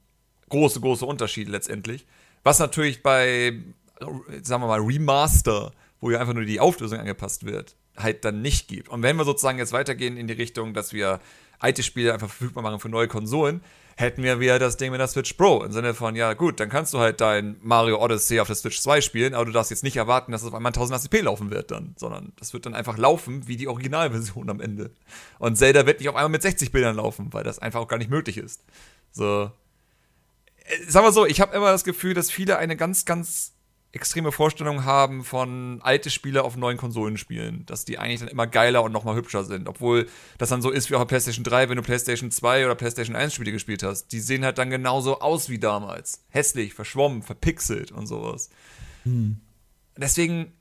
große, 0.49 0.79
große 0.79 1.05
Unterschiede 1.05 1.51
letztendlich. 1.51 2.05
Was 2.43 2.59
natürlich 2.59 3.01
bei, 3.01 3.59
sagen 3.99 4.63
wir 4.63 4.67
mal, 4.67 4.81
Remaster, 4.81 5.71
wo 5.99 6.11
ja 6.11 6.19
einfach 6.19 6.33
nur 6.33 6.45
die 6.45 6.59
Auflösung 6.59 6.99
angepasst 6.99 7.45
wird, 7.45 7.75
halt 7.97 8.25
dann 8.25 8.41
nicht 8.41 8.67
gibt. 8.67 8.89
Und 8.89 9.01
wenn 9.03 9.15
wir 9.17 9.25
sozusagen 9.25 9.57
jetzt 9.57 9.73
weitergehen 9.73 10.17
in 10.17 10.27
die 10.27 10.33
Richtung, 10.33 10.73
dass 10.73 10.93
wir 10.93 11.19
alte 11.59 11.83
Spiele 11.83 12.13
einfach 12.13 12.29
verfügbar 12.29 12.63
machen 12.63 12.79
für 12.79 12.89
neue 12.89 13.07
Konsolen, 13.07 13.61
hätten 13.97 14.23
wir 14.23 14.41
wieder 14.41 14.59
das 14.59 14.75
Ding 14.77 14.91
mit 14.91 14.99
der 14.99 15.07
Switch 15.07 15.33
Pro. 15.33 15.63
Im 15.63 15.71
Sinne 15.71 15.93
von, 15.93 16.15
ja 16.15 16.33
gut, 16.33 16.59
dann 16.59 16.69
kannst 16.69 16.93
du 16.93 16.99
halt 16.99 17.21
dein 17.21 17.55
Mario 17.61 18.03
Odyssey 18.03 18.39
auf 18.41 18.47
der 18.47 18.57
Switch 18.57 18.81
2 18.81 18.99
spielen, 18.99 19.33
aber 19.33 19.45
du 19.45 19.51
darfst 19.51 19.71
jetzt 19.71 19.83
nicht 19.83 19.95
erwarten, 19.95 20.33
dass 20.33 20.41
es 20.41 20.49
auf 20.49 20.53
einmal 20.53 20.73
1080p 20.73 21.21
laufen 21.21 21.49
wird 21.49 21.71
dann, 21.71 21.95
sondern 21.97 22.33
das 22.37 22.51
wird 22.51 22.65
dann 22.65 22.75
einfach 22.75 22.97
laufen 22.97 23.47
wie 23.47 23.55
die 23.55 23.69
Originalversion 23.69 24.49
am 24.49 24.59
Ende. 24.59 24.91
Und 25.39 25.57
Zelda 25.57 25.85
wird 25.85 25.99
nicht 25.99 26.09
auf 26.09 26.15
einmal 26.15 26.29
mit 26.29 26.41
60 26.41 26.73
Bildern 26.73 26.97
laufen, 26.97 27.31
weil 27.31 27.45
das 27.45 27.59
einfach 27.59 27.79
auch 27.79 27.87
gar 27.87 27.97
nicht 27.97 28.09
möglich 28.09 28.37
ist. 28.37 28.65
So. 29.11 29.49
Sagen 30.87 31.05
wir 31.05 31.11
so, 31.11 31.25
ich 31.25 31.41
habe 31.41 31.55
immer 31.55 31.71
das 31.71 31.83
Gefühl, 31.83 32.13
dass 32.13 32.31
viele 32.31 32.57
eine 32.57 32.75
ganz, 32.75 33.05
ganz 33.05 33.55
extreme 33.95 34.33
Vorstellung 34.33 34.83
haben 34.83 35.23
von 35.23 35.79
alte 35.81 36.09
Spiele 36.09 36.43
auf 36.43 36.57
neuen 36.57 36.75
Konsolen 36.75 37.17
spielen, 37.17 37.65
dass 37.65 37.85
die 37.85 37.97
eigentlich 37.97 38.19
dann 38.19 38.27
immer 38.27 38.45
geiler 38.45 38.83
und 38.83 38.91
nochmal 38.91 39.15
hübscher 39.15 39.45
sind, 39.45 39.69
obwohl 39.69 40.07
das 40.37 40.49
dann 40.49 40.61
so 40.61 40.69
ist 40.69 40.89
wie 40.89 40.95
auf 40.95 41.01
der 41.01 41.07
PlayStation 41.07 41.45
3, 41.45 41.69
wenn 41.69 41.77
du 41.77 41.81
PlayStation 41.81 42.29
2 42.29 42.65
oder 42.65 42.75
PlayStation 42.75 43.15
1 43.15 43.33
Spiele 43.33 43.53
gespielt 43.53 43.83
hast. 43.83 44.07
Die 44.07 44.19
sehen 44.19 44.43
halt 44.43 44.57
dann 44.57 44.69
genauso 44.69 45.19
aus 45.19 45.49
wie 45.49 45.59
damals. 45.59 46.25
Hässlich, 46.27 46.73
verschwommen, 46.73 47.21
verpixelt 47.21 47.93
und 47.93 48.05
sowas. 48.05 48.49
Hm. 49.03 49.37
Deswegen 49.95 50.51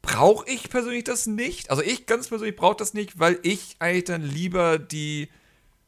brauche 0.00 0.48
ich 0.48 0.70
persönlich 0.70 1.04
das 1.04 1.26
nicht. 1.26 1.68
Also 1.68 1.82
ich 1.82 2.06
ganz 2.06 2.28
persönlich 2.28 2.56
brauche 2.56 2.76
das 2.76 2.94
nicht, 2.94 3.18
weil 3.18 3.38
ich 3.42 3.76
eigentlich 3.80 4.04
dann 4.04 4.22
lieber 4.22 4.78
die 4.78 5.28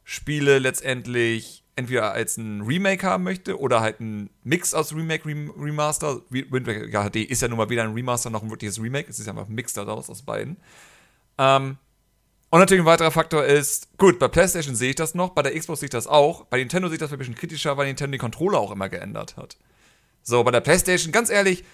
Spiele 0.05 0.59
letztendlich 0.59 1.65
entweder 1.79 2.13
als 2.13 2.37
ein 2.37 2.63
Remake 2.63 3.07
haben 3.07 3.23
möchte 3.23 3.59
oder 3.59 3.81
halt 3.81 4.01
ein 4.01 4.31
Mix 4.43 4.75
aus 4.75 4.95
Remake, 4.95 5.25
Rem 5.25 5.51
Remaster. 5.51 6.21
Wind 6.29 6.67
Waker 6.67 7.09
HD 7.09 7.17
ist 7.17 7.41
ja 7.41 7.49
nun 7.49 7.57
mal 7.57 7.71
weder 7.71 7.85
ein 7.85 7.93
Remaster 7.93 8.31
noch 8.31 8.43
ein 8.43 8.51
wirkliches 8.51 8.83
Remake. 8.83 9.09
Es 9.09 9.21
ist 9.21 9.27
ja 9.27 9.33
einfach 9.33 9.49
ein 9.49 9.55
Mix 9.55 9.73
daraus 9.75 10.11
aus 10.11 10.23
beiden. 10.23 10.57
Ähm, 11.39 11.79
und 12.51 12.59
natürlich 12.59 12.83
ein 12.83 12.87
weiterer 12.87 13.13
Faktor 13.13 13.45
ist, 13.45 13.97
gut, 13.97 14.19
bei 14.19 14.27
PlayStation 14.27 14.75
sehe 14.75 14.91
ich 14.91 14.97
das 14.97 15.15
noch, 15.15 15.31
bei 15.31 15.43
der 15.43 15.57
Xbox 15.57 15.81
sehe 15.81 15.87
ich 15.87 15.91
das 15.91 16.07
auch, 16.07 16.47
bei 16.47 16.59
Nintendo 16.59 16.89
sehe 16.89 16.95
ich 16.95 17.01
das 17.01 17.13
ein 17.13 17.19
bisschen 17.19 17.35
kritischer, 17.35 17.77
weil 17.77 17.87
Nintendo 17.87 18.13
die 18.13 18.19
Controller 18.19 18.59
auch 18.59 18.73
immer 18.73 18.89
geändert 18.89 19.37
hat. 19.37 19.57
So, 20.23 20.43
bei 20.43 20.51
der 20.51 20.61
PlayStation, 20.61 21.13
ganz 21.13 21.31
ehrlich, 21.31 21.65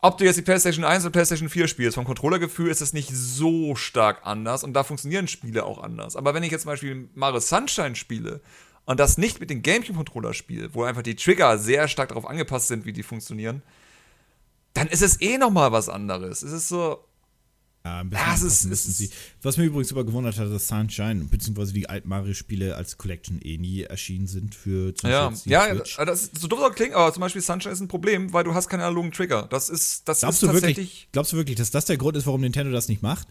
ob 0.00 0.16
du 0.18 0.24
jetzt 0.24 0.36
die 0.36 0.42
PlayStation 0.42 0.84
1 0.84 1.04
oder 1.04 1.12
PlayStation 1.12 1.48
4 1.48 1.66
spielst, 1.66 1.96
vom 1.96 2.04
Controllergefühl 2.04 2.70
ist 2.70 2.80
es 2.80 2.92
nicht 2.92 3.10
so 3.10 3.74
stark 3.74 4.20
anders 4.22 4.62
und 4.62 4.72
da 4.72 4.84
funktionieren 4.84 5.28
Spiele 5.28 5.64
auch 5.64 5.82
anders. 5.82 6.14
Aber 6.16 6.32
wenn 6.32 6.42
ich 6.42 6.52
jetzt 6.52 6.62
zum 6.62 6.70
Beispiel 6.70 7.08
Mario 7.14 7.40
Sunshine 7.40 7.96
spiele 7.96 8.40
und 8.86 9.00
das 9.00 9.18
nicht 9.18 9.40
mit 9.40 9.50
dem 9.50 9.62
GameCube-Controller 9.62 10.34
spiele, 10.34 10.74
wo 10.74 10.84
einfach 10.84 11.02
die 11.02 11.16
Trigger 11.16 11.58
sehr 11.58 11.88
stark 11.88 12.10
darauf 12.10 12.26
angepasst 12.26 12.68
sind, 12.68 12.84
wie 12.84 12.92
die 12.92 13.02
funktionieren, 13.02 13.62
dann 14.74 14.88
ist 14.88 15.02
es 15.02 15.20
eh 15.20 15.38
nochmal 15.38 15.72
was 15.72 15.88
anderes. 15.88 16.42
Es 16.42 16.52
ist 16.52 16.68
so, 16.68 17.04
ja, 17.86 18.00
ein 18.00 18.08
bisschen, 18.08 18.26
ja, 18.26 18.46
ist, 18.46 18.64
müssen 18.64 18.92
sie. 18.92 19.10
Was 19.42 19.58
mir 19.58 19.64
übrigens 19.64 19.90
immer 19.90 20.04
gewundert 20.04 20.38
hat, 20.38 20.50
dass 20.50 20.66
Sunshine 20.66 21.26
bzw. 21.26 21.72
die 21.72 21.86
alten 21.86 22.08
Mario-Spiele 22.08 22.76
als 22.76 22.96
Collection 22.96 23.40
eh 23.42 23.58
nie 23.58 23.82
erschienen 23.82 24.26
sind 24.26 24.54
für 24.54 24.94
zum 24.94 25.10
Ja, 25.10 25.30
ja 25.44 25.74
das 25.74 26.22
ist 26.22 26.38
so 26.38 26.48
dumm 26.48 26.60
soll 26.60 26.72
klingen, 26.72 26.94
aber 26.94 27.12
zum 27.12 27.20
Beispiel 27.20 27.42
Sunshine 27.42 27.72
ist 27.72 27.80
ein 27.80 27.88
Problem, 27.88 28.32
weil 28.32 28.44
du 28.44 28.54
hast 28.54 28.68
keine 28.68 28.84
analogen 28.84 29.12
Trigger. 29.12 29.46
Das 29.50 29.68
ist, 29.68 30.08
das 30.08 30.20
glaubst 30.20 30.36
ist 30.36 30.42
du 30.42 30.46
tatsächlich. 30.46 30.76
Wirklich, 30.76 31.08
glaubst 31.12 31.32
du 31.32 31.36
wirklich, 31.36 31.56
dass 31.56 31.70
das 31.70 31.84
der 31.84 31.98
Grund 31.98 32.16
ist, 32.16 32.26
warum 32.26 32.40
Nintendo 32.40 32.72
das 32.72 32.88
nicht 32.88 33.02
macht? 33.02 33.28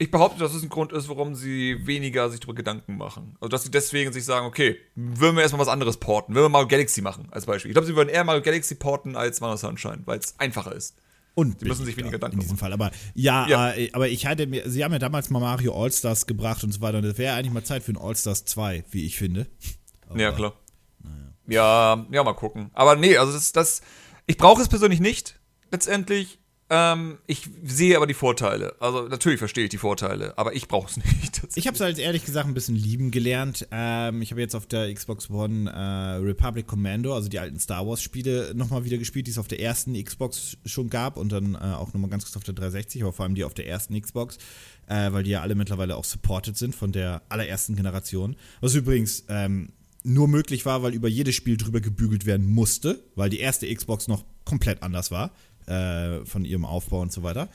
Ich 0.00 0.10
behaupte, 0.10 0.38
dass 0.38 0.54
es 0.54 0.62
ein 0.62 0.70
Grund 0.70 0.92
ist, 0.92 1.10
warum 1.10 1.34
sie 1.34 1.86
weniger 1.86 2.30
sich 2.30 2.40
darüber 2.40 2.54
Gedanken 2.54 2.96
machen. 2.96 3.36
Also, 3.38 3.48
dass 3.48 3.64
sie 3.64 3.70
deswegen 3.70 4.14
sich 4.14 4.24
sagen, 4.24 4.46
okay, 4.46 4.78
würden 4.94 5.36
wir 5.36 5.42
erstmal 5.42 5.60
was 5.60 5.68
anderes 5.68 5.98
porten, 5.98 6.34
würden 6.34 6.46
wir 6.46 6.48
Mario 6.48 6.68
Galaxy 6.68 7.02
machen, 7.02 7.28
als 7.32 7.44
Beispiel. 7.44 7.70
Ich 7.70 7.74
glaube, 7.74 7.86
sie 7.86 7.94
würden 7.94 8.08
eher 8.08 8.24
Mario 8.24 8.40
Galaxy 8.40 8.76
porten 8.76 9.14
als 9.14 9.42
Mario 9.42 9.58
Sunshine, 9.58 10.00
weil 10.06 10.18
es 10.18 10.40
einfacher 10.40 10.74
ist. 10.74 10.96
Und 11.34 11.60
sie 11.60 11.66
müssen 11.66 11.84
sich 11.84 11.98
weniger 11.98 12.12
Gedanken 12.12 12.36
in 12.36 12.40
diesem 12.40 12.56
Fall. 12.56 12.72
Aber 12.72 12.90
ja, 13.14 13.46
ja. 13.46 13.72
Äh, 13.72 13.90
aber 13.92 14.08
ich 14.08 14.24
hatte 14.24 14.46
mir, 14.46 14.70
sie 14.70 14.82
haben 14.82 14.92
ja 14.92 14.98
damals 14.98 15.28
mal 15.28 15.38
Mario 15.38 15.78
All-Stars 15.78 16.26
gebracht 16.26 16.64
und 16.64 16.72
so 16.72 16.80
weiter. 16.80 16.96
Und 16.96 17.04
es 17.04 17.18
wäre 17.18 17.34
eigentlich 17.34 17.52
mal 17.52 17.62
Zeit 17.62 17.82
für 17.82 17.92
ein 17.92 17.98
All-Stars 17.98 18.46
2, 18.46 18.84
wie 18.90 19.04
ich 19.04 19.18
finde. 19.18 19.48
Aber, 20.08 20.18
ja, 20.18 20.32
klar. 20.32 20.54
Naja. 21.02 21.34
Ja, 21.46 22.06
ja, 22.10 22.24
mal 22.24 22.32
gucken. 22.32 22.70
Aber 22.72 22.96
nee, 22.96 23.18
also 23.18 23.34
das, 23.34 23.52
das 23.52 23.82
ich 24.26 24.38
brauche 24.38 24.62
es 24.62 24.68
persönlich 24.68 25.00
nicht, 25.00 25.38
letztendlich. 25.70 26.39
Ähm, 26.72 27.18
ich 27.26 27.50
sehe 27.64 27.96
aber 27.96 28.06
die 28.06 28.14
Vorteile. 28.14 28.76
Also 28.78 29.08
natürlich 29.08 29.40
verstehe 29.40 29.64
ich 29.64 29.70
die 29.70 29.76
Vorteile, 29.76 30.38
aber 30.38 30.54
ich 30.54 30.68
brauche 30.68 30.88
es 30.88 30.96
nicht. 31.22 31.42
Ich 31.56 31.66
habe 31.66 31.74
es 31.74 31.80
halt 31.80 31.98
ehrlich 31.98 32.24
gesagt 32.24 32.46
ein 32.46 32.54
bisschen 32.54 32.76
lieben 32.76 33.10
gelernt. 33.10 33.66
Ähm, 33.72 34.22
ich 34.22 34.30
habe 34.30 34.40
jetzt 34.40 34.54
auf 34.54 34.66
der 34.66 34.94
Xbox 34.94 35.30
One 35.30 35.68
äh, 35.68 36.24
Republic 36.24 36.68
Commando, 36.68 37.12
also 37.12 37.28
die 37.28 37.40
alten 37.40 37.58
Star 37.58 37.88
Wars 37.88 38.00
Spiele, 38.00 38.52
nochmal 38.54 38.84
wieder 38.84 38.98
gespielt, 38.98 39.26
die 39.26 39.32
es 39.32 39.38
auf 39.38 39.48
der 39.48 39.60
ersten 39.60 40.00
Xbox 40.02 40.58
schon 40.64 40.90
gab 40.90 41.16
und 41.16 41.32
dann 41.32 41.56
äh, 41.56 41.58
auch 41.58 41.92
nochmal 41.92 42.08
ganz 42.08 42.24
kurz 42.24 42.36
auf 42.36 42.44
der 42.44 42.54
360, 42.54 43.02
aber 43.02 43.12
vor 43.12 43.24
allem 43.24 43.34
die 43.34 43.42
auf 43.42 43.54
der 43.54 43.66
ersten 43.66 44.00
Xbox, 44.00 44.38
äh, 44.86 45.10
weil 45.10 45.24
die 45.24 45.30
ja 45.30 45.40
alle 45.40 45.56
mittlerweile 45.56 45.96
auch 45.96 46.04
supported 46.04 46.56
sind 46.56 46.76
von 46.76 46.92
der 46.92 47.22
allerersten 47.30 47.74
Generation. 47.74 48.36
Was 48.60 48.76
übrigens 48.76 49.24
ähm, 49.28 49.72
nur 50.04 50.28
möglich 50.28 50.64
war, 50.66 50.84
weil 50.84 50.94
über 50.94 51.08
jedes 51.08 51.34
Spiel 51.34 51.56
drüber 51.56 51.80
gebügelt 51.80 52.26
werden 52.26 52.46
musste, 52.46 53.02
weil 53.16 53.28
die 53.28 53.40
erste 53.40 53.72
Xbox 53.74 54.06
noch 54.06 54.24
komplett 54.44 54.84
anders 54.84 55.10
war 55.10 55.32
äh, 55.70 56.24
von 56.26 56.44
ihrem 56.44 56.64
Aufbau 56.64 57.00
und 57.00 57.12
so 57.12 57.22
weiter. 57.22 57.48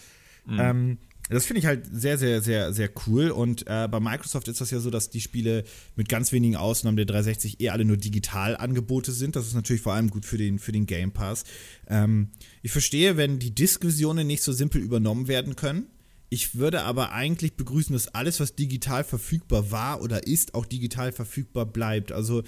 Mhm. 0.46 0.60
Ähm, 0.60 0.98
das 1.30 1.46
finde 1.46 1.60
ich 1.60 1.66
halt 1.66 1.88
sehr, 1.92 2.20
sehr, 2.20 2.42
sehr, 2.42 2.72
sehr 2.72 2.90
cool. 3.08 3.32
Und 3.32 3.66
äh, 3.68 3.88
bei 3.90 4.00
Microsoft 4.00 4.48
ist 4.48 4.62
das 4.62 4.70
ja 4.70 4.80
so, 4.80 4.92
dass 4.92 5.10
die 5.10 5.22
Spiele 5.22 5.64
mit 5.96 6.08
ganz 6.08 6.32
wenigen 6.32 6.56
Ausnahmen 6.56 6.98
der 6.98 7.08
360 7.08 7.62
eh 7.62 7.70
alle 7.70 7.84
nur 7.84 7.98
digital 7.98 8.56
Angebote 8.56 9.12
sind. 9.12 9.36
Das 9.36 9.48
ist 9.48 9.56
natürlich 9.56 9.82
vor 9.82 9.94
allem 9.94 10.12
gut 10.12 10.26
für 10.26 10.38
den, 10.38 10.60
für 10.60 10.72
den 10.72 10.86
Game 10.86 11.12
Pass. 11.12 11.44
Ähm, 11.88 12.30
ich 12.62 12.72
verstehe, 12.72 13.18
wenn 13.18 13.40
die 13.40 13.56
Disk-Visionen 13.56 14.28
nicht 14.28 14.44
so 14.44 14.52
simpel 14.52 14.82
übernommen 14.82 15.28
werden 15.28 15.56
können. 15.56 15.88
Ich 16.30 16.56
würde 16.56 16.84
aber 16.84 17.12
eigentlich 17.12 17.56
begrüßen, 17.56 17.94
dass 17.94 18.14
alles, 18.14 18.40
was 18.40 18.56
digital 18.56 19.04
verfügbar 19.04 19.72
war 19.72 20.02
oder 20.02 20.28
ist, 20.28 20.54
auch 20.54 20.66
digital 20.66 21.12
verfügbar 21.12 21.66
bleibt. 21.66 22.12
Also 22.12 22.44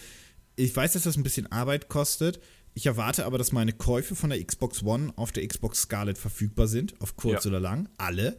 ich 0.55 0.76
weiß, 0.76 0.93
dass 0.93 1.03
das 1.03 1.18
ein 1.18 1.24
bisschen 1.24 1.51
Arbeit 1.51 1.88
kostet. 1.88 2.39
Ich 2.78 2.86
erwarte 2.86 3.25
aber, 3.25 3.38
dass 3.39 3.51
meine 3.51 3.73
Käufe 3.73 4.15
von 4.15 4.30
der 4.30 4.45
Xbox 4.45 4.84
One 4.84 5.11
auf 5.15 5.32
der 5.32 5.47
Xbox 5.47 5.82
Scarlet 5.82 6.15
verfügbar 6.15 6.67
sind, 6.67 6.93
auf 7.01 7.15
kurz 7.15 7.45
ja. 7.45 7.49
oder 7.49 7.59
lang, 7.59 7.89
alle. 7.97 8.38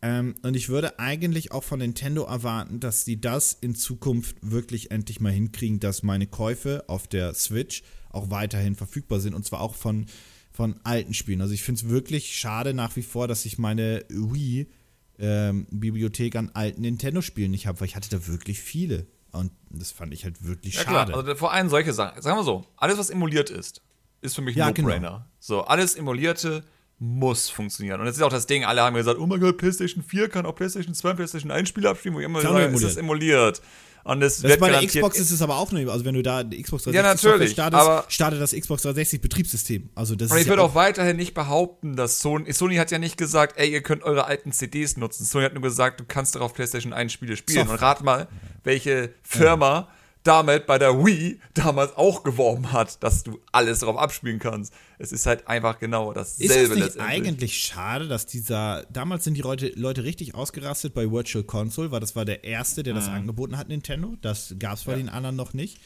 Ähm, 0.00 0.36
und 0.40 0.56
ich 0.56 0.70
würde 0.70 0.98
eigentlich 0.98 1.52
auch 1.52 1.64
von 1.64 1.80
Nintendo 1.80 2.24
erwarten, 2.24 2.80
dass 2.80 3.04
sie 3.04 3.20
das 3.20 3.52
in 3.52 3.74
Zukunft 3.74 4.38
wirklich 4.40 4.90
endlich 4.90 5.20
mal 5.20 5.32
hinkriegen, 5.32 5.80
dass 5.80 6.02
meine 6.02 6.26
Käufe 6.26 6.84
auf 6.86 7.08
der 7.08 7.34
Switch 7.34 7.82
auch 8.08 8.30
weiterhin 8.30 8.74
verfügbar 8.74 9.20
sind 9.20 9.34
und 9.34 9.44
zwar 9.44 9.60
auch 9.60 9.74
von, 9.74 10.06
von 10.50 10.80
alten 10.82 11.12
Spielen. 11.12 11.42
Also 11.42 11.52
ich 11.52 11.62
finde 11.62 11.82
es 11.82 11.90
wirklich 11.90 12.34
schade 12.34 12.72
nach 12.72 12.96
wie 12.96 13.02
vor, 13.02 13.28
dass 13.28 13.44
ich 13.44 13.58
meine 13.58 14.06
Wii-Bibliothek 14.08 16.36
ähm, 16.36 16.38
an 16.38 16.50
alten 16.54 16.80
Nintendo-Spielen 16.80 17.50
nicht 17.50 17.66
habe, 17.66 17.80
weil 17.80 17.88
ich 17.88 17.96
hatte 17.96 18.08
da 18.08 18.26
wirklich 18.28 18.60
viele. 18.60 19.04
Und 19.34 19.52
das 19.70 19.90
fand 19.90 20.14
ich 20.14 20.24
halt 20.24 20.44
wirklich 20.44 20.74
ja, 20.74 20.82
schade. 20.82 21.12
Klar. 21.12 21.24
Also 21.24 21.34
vor 21.34 21.52
allem 21.52 21.68
solche 21.68 21.92
Sachen. 21.92 22.22
Sagen 22.22 22.38
wir 22.38 22.44
so, 22.44 22.64
alles, 22.76 22.98
was 22.98 23.10
emuliert 23.10 23.50
ist, 23.50 23.82
ist 24.20 24.34
für 24.34 24.42
mich 24.42 24.56
ein 24.56 24.58
ja, 24.58 24.66
No-Brainer. 24.68 25.08
Genau. 25.08 25.24
So, 25.40 25.62
alles 25.64 25.96
Emulierte 25.96 26.64
muss 26.98 27.50
funktionieren. 27.50 28.00
Und 28.00 28.06
jetzt 28.06 28.16
ist 28.16 28.22
auch 28.22 28.30
das 28.30 28.46
Ding, 28.46 28.64
alle 28.64 28.82
haben 28.82 28.94
gesagt, 28.94 29.18
oh 29.18 29.26
mein 29.26 29.40
Gott, 29.40 29.58
PlayStation 29.58 30.02
4 30.02 30.28
kann 30.28 30.46
auch 30.46 30.54
PlayStation 30.54 30.94
2, 30.94 31.14
PlayStation 31.14 31.50
1 31.50 31.68
Spiele 31.68 31.90
abspielen, 31.90 32.14
wo 32.14 32.20
ich 32.20 32.26
immer 32.26 32.40
sage, 32.40 32.64
ist 32.66 32.84
das 32.84 32.96
emuliert. 32.96 33.60
Und 34.04 34.20
das, 34.20 34.42
das 34.42 34.58
bei 34.58 34.70
der 34.70 34.86
Xbox 34.86 35.18
ist 35.18 35.30
es 35.30 35.40
aber 35.40 35.56
auch 35.56 35.72
nur, 35.72 35.90
also 35.90 36.04
wenn 36.04 36.14
du 36.14 36.22
da 36.22 36.44
Xbox 36.44 36.84
360 36.84 36.94
ja, 36.94 37.02
natürlich, 37.02 37.52
startest, 37.52 38.12
startet 38.12 38.40
das 38.40 38.52
Xbox 38.52 38.82
360 38.82 39.20
Betriebssystem. 39.22 39.88
Also 39.94 40.14
das 40.14 40.30
und 40.30 40.38
ich 40.38 40.46
würde 40.46 40.60
ja 40.60 40.66
auch, 40.66 40.72
auch 40.72 40.74
weiterhin 40.74 41.16
nicht 41.16 41.32
behaupten, 41.32 41.96
dass 41.96 42.20
Sony, 42.20 42.52
Sony 42.52 42.76
hat 42.76 42.90
ja 42.90 42.98
nicht 42.98 43.16
gesagt, 43.16 43.58
ey, 43.58 43.72
ihr 43.72 43.82
könnt 43.82 44.02
eure 44.02 44.26
alten 44.26 44.52
CDs 44.52 44.98
nutzen. 44.98 45.24
Sony 45.24 45.46
hat 45.46 45.54
nur 45.54 45.62
gesagt, 45.62 46.00
du 46.00 46.04
kannst 46.06 46.34
darauf 46.34 46.52
PlayStation 46.52 46.92
1 46.92 47.12
Spiele 47.12 47.36
spielen. 47.36 47.66
Soft. 47.66 47.70
Und 47.70 47.82
rat 47.82 48.04
mal, 48.04 48.28
welche 48.62 49.10
Firma 49.22 49.88
ja 49.88 49.88
damit 50.24 50.66
bei 50.66 50.78
der 50.78 51.04
Wii 51.04 51.38
damals 51.52 51.96
auch 51.96 52.24
geworben 52.24 52.72
hat, 52.72 53.02
dass 53.04 53.22
du 53.22 53.40
alles 53.52 53.80
darauf 53.80 53.98
abspielen 53.98 54.38
kannst. 54.40 54.72
Es 54.98 55.12
ist 55.12 55.26
halt 55.26 55.46
einfach 55.46 55.78
genau 55.78 56.12
dasselbe. 56.12 56.54
Ist 56.54 56.70
es 56.70 56.76
nicht 56.76 57.00
eigentlich 57.00 57.58
schade, 57.58 58.08
dass 58.08 58.26
dieser, 58.26 58.84
damals 58.90 59.24
sind 59.24 59.34
die 59.34 59.42
Leute, 59.42 59.68
Leute 59.76 60.02
richtig 60.02 60.34
ausgerastet 60.34 60.94
bei 60.94 61.10
Virtual 61.10 61.44
Console, 61.44 61.90
weil 61.90 62.00
das 62.00 62.16
war 62.16 62.24
der 62.24 62.42
erste, 62.42 62.82
der 62.82 62.94
das 62.94 63.06
mhm. 63.08 63.14
angeboten 63.14 63.58
hat, 63.58 63.68
Nintendo. 63.68 64.16
Das 64.22 64.56
gab 64.58 64.74
es 64.74 64.84
bei 64.84 64.92
ja. 64.92 64.98
den 64.98 65.10
anderen 65.10 65.36
noch 65.36 65.52
nicht. 65.52 65.78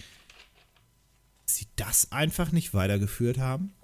Dass 1.44 1.56
sie 1.56 1.66
das 1.74 2.12
einfach 2.12 2.52
nicht 2.52 2.74
weitergeführt 2.74 3.38
haben? 3.38 3.74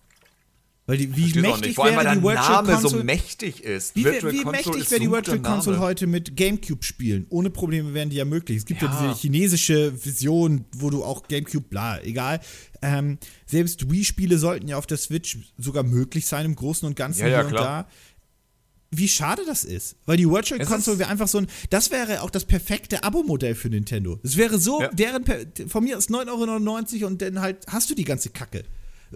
Weil 0.86 0.98
die, 0.98 1.16
wie 1.16 1.40
mächtig 1.40 1.78
wäre 1.78 2.14
die 2.14 2.22
Virtual 2.22 2.62
Name 2.62 2.72
Console, 2.72 2.98
so 2.98 3.04
mächtig 3.04 3.64
ist. 3.64 3.96
Wie, 3.96 4.04
wie 4.04 4.44
mächtig 4.44 4.90
wäre 4.90 5.00
die 5.00 5.10
Virtual 5.10 5.40
Console 5.40 5.78
heute 5.78 6.06
mit 6.06 6.36
GameCube 6.36 6.84
spielen? 6.84 7.26
Ohne 7.30 7.48
Probleme 7.48 7.94
wären 7.94 8.10
die 8.10 8.16
ja 8.16 8.26
möglich. 8.26 8.58
Es 8.58 8.66
gibt 8.66 8.82
ja, 8.82 8.88
ja 8.88 9.08
diese 9.08 9.18
chinesische 9.18 10.04
Vision, 10.04 10.66
wo 10.76 10.90
du 10.90 11.02
auch 11.02 11.26
GameCube, 11.26 11.66
bla, 11.70 12.02
egal. 12.02 12.40
Ähm, 12.82 13.16
selbst 13.46 13.90
Wii-Spiele 13.90 14.36
sollten 14.36 14.68
ja 14.68 14.76
auf 14.76 14.86
der 14.86 14.98
Switch 14.98 15.38
sogar 15.56 15.84
möglich 15.84 16.26
sein, 16.26 16.44
im 16.44 16.54
Großen 16.54 16.86
und 16.86 16.96
Ganzen 16.96 17.22
ja, 17.22 17.28
ja, 17.28 17.38
hier 17.38 17.46
und 17.46 17.54
da. 17.54 17.88
Wie 18.90 19.08
schade 19.08 19.42
das 19.46 19.64
ist. 19.64 19.96
Weil 20.04 20.18
die 20.18 20.28
Virtual 20.28 20.60
es 20.60 20.68
Console 20.68 20.98
wäre 20.98 21.08
einfach 21.08 21.28
so 21.28 21.38
ein. 21.38 21.46
Das 21.70 21.90
wäre 21.90 22.20
auch 22.20 22.30
das 22.30 22.44
perfekte 22.44 23.02
Abo-Modell 23.02 23.54
für 23.54 23.70
Nintendo. 23.70 24.20
Es 24.22 24.36
wäre 24.36 24.58
so, 24.58 24.82
ja. 24.82 24.88
deren. 24.88 25.24
Von 25.66 25.84
mir 25.84 25.96
ist 25.96 26.10
9,99 26.10 26.94
Euro 27.00 27.06
und 27.06 27.22
dann 27.22 27.40
halt 27.40 27.66
hast 27.68 27.88
du 27.88 27.94
die 27.94 28.04
ganze 28.04 28.28
Kacke. 28.28 28.64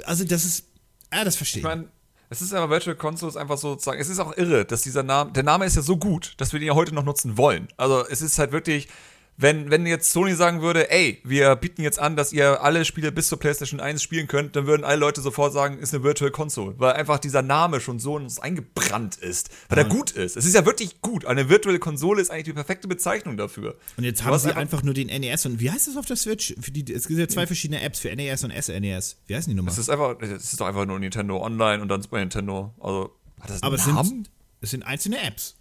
Also, 0.04 0.24
das 0.24 0.44
ist 0.44 0.64
ja, 1.12 1.24
das 1.24 1.36
verstehe 1.36 1.60
ich. 1.60 1.64
Ich 1.64 1.68
meine, 1.68 1.88
es 2.30 2.42
ist 2.42 2.52
aber 2.52 2.70
Virtual 2.70 2.96
Console 2.96 3.30
ist 3.30 3.36
einfach 3.36 3.56
sozusagen, 3.56 4.00
es 4.00 4.08
ist 4.08 4.18
auch 4.18 4.36
irre, 4.36 4.64
dass 4.64 4.82
dieser 4.82 5.02
Name, 5.02 5.32
der 5.32 5.42
Name 5.42 5.64
ist 5.64 5.76
ja 5.76 5.82
so 5.82 5.96
gut, 5.96 6.34
dass 6.36 6.52
wir 6.52 6.60
den 6.60 6.68
ja 6.68 6.74
heute 6.74 6.94
noch 6.94 7.04
nutzen 7.04 7.38
wollen. 7.38 7.68
Also 7.76 8.06
es 8.06 8.20
ist 8.20 8.38
halt 8.38 8.52
wirklich, 8.52 8.88
wenn, 9.40 9.70
wenn 9.70 9.86
jetzt 9.86 10.12
Sony 10.12 10.34
sagen 10.34 10.62
würde, 10.62 10.90
ey, 10.90 11.20
wir 11.24 11.54
bieten 11.54 11.80
jetzt 11.82 12.00
an, 12.00 12.16
dass 12.16 12.32
ihr 12.32 12.60
alle 12.62 12.84
Spiele 12.84 13.12
bis 13.12 13.28
zur 13.28 13.38
PlayStation 13.38 13.78
1 13.78 14.02
spielen 14.02 14.26
könnt, 14.26 14.56
dann 14.56 14.66
würden 14.66 14.82
alle 14.82 14.96
Leute 14.96 15.20
sofort 15.20 15.52
sagen, 15.52 15.78
ist 15.78 15.94
eine 15.94 16.02
Virtual 16.02 16.32
Console, 16.32 16.74
weil 16.78 16.94
einfach 16.94 17.20
dieser 17.20 17.42
Name 17.42 17.80
schon 17.80 18.00
so 18.00 18.18
in 18.18 18.24
uns 18.24 18.40
eingebrannt 18.40 19.14
ist, 19.16 19.50
weil 19.68 19.78
ja. 19.78 19.84
er 19.84 19.88
gut 19.88 20.10
ist. 20.10 20.36
Es 20.36 20.44
ist 20.44 20.56
ja 20.56 20.66
wirklich 20.66 21.00
gut. 21.02 21.24
Eine 21.24 21.48
Virtual 21.48 21.78
Konsole 21.78 22.20
ist 22.20 22.30
eigentlich 22.30 22.46
die 22.46 22.52
perfekte 22.52 22.88
Bezeichnung 22.88 23.36
dafür. 23.36 23.76
Und 23.96 24.02
jetzt 24.02 24.24
haben 24.24 24.36
sie 24.38 24.48
einfach, 24.48 24.60
einfach, 24.60 24.82
nur 24.82 24.94
den 24.94 25.06
NES 25.06 25.46
und 25.46 25.60
wie 25.60 25.70
heißt 25.70 25.86
das 25.86 25.96
auf 25.96 26.06
der 26.06 26.16
Switch? 26.16 26.56
Die, 26.58 26.92
es 26.92 27.06
gibt 27.06 27.20
ja 27.20 27.28
zwei 27.28 27.46
verschiedene 27.46 27.80
Apps 27.80 28.00
für 28.00 28.14
NES 28.14 28.42
und 28.42 28.50
SNES. 28.50 29.18
Wie 29.28 29.36
heißen 29.36 29.48
die 29.48 29.54
nochmal? 29.54 29.72
Es 29.72 29.78
ist 29.78 29.88
einfach, 29.88 30.16
es 30.20 30.52
ist 30.52 30.60
doch 30.60 30.66
einfach 30.66 30.84
nur 30.84 30.98
Nintendo 30.98 31.40
Online 31.40 31.80
und 31.80 31.88
dann 31.88 32.02
Super 32.02 32.18
Nintendo. 32.18 32.74
Also, 32.80 33.14
hat 33.38 33.50
das 33.50 33.62
einen 33.62 33.72
Aber 33.72 33.76
Namen? 33.76 34.00
Es 34.00 34.08
sind, 34.08 34.30
es 34.62 34.70
sind 34.70 34.82
einzelne 34.82 35.22
Apps. 35.22 35.57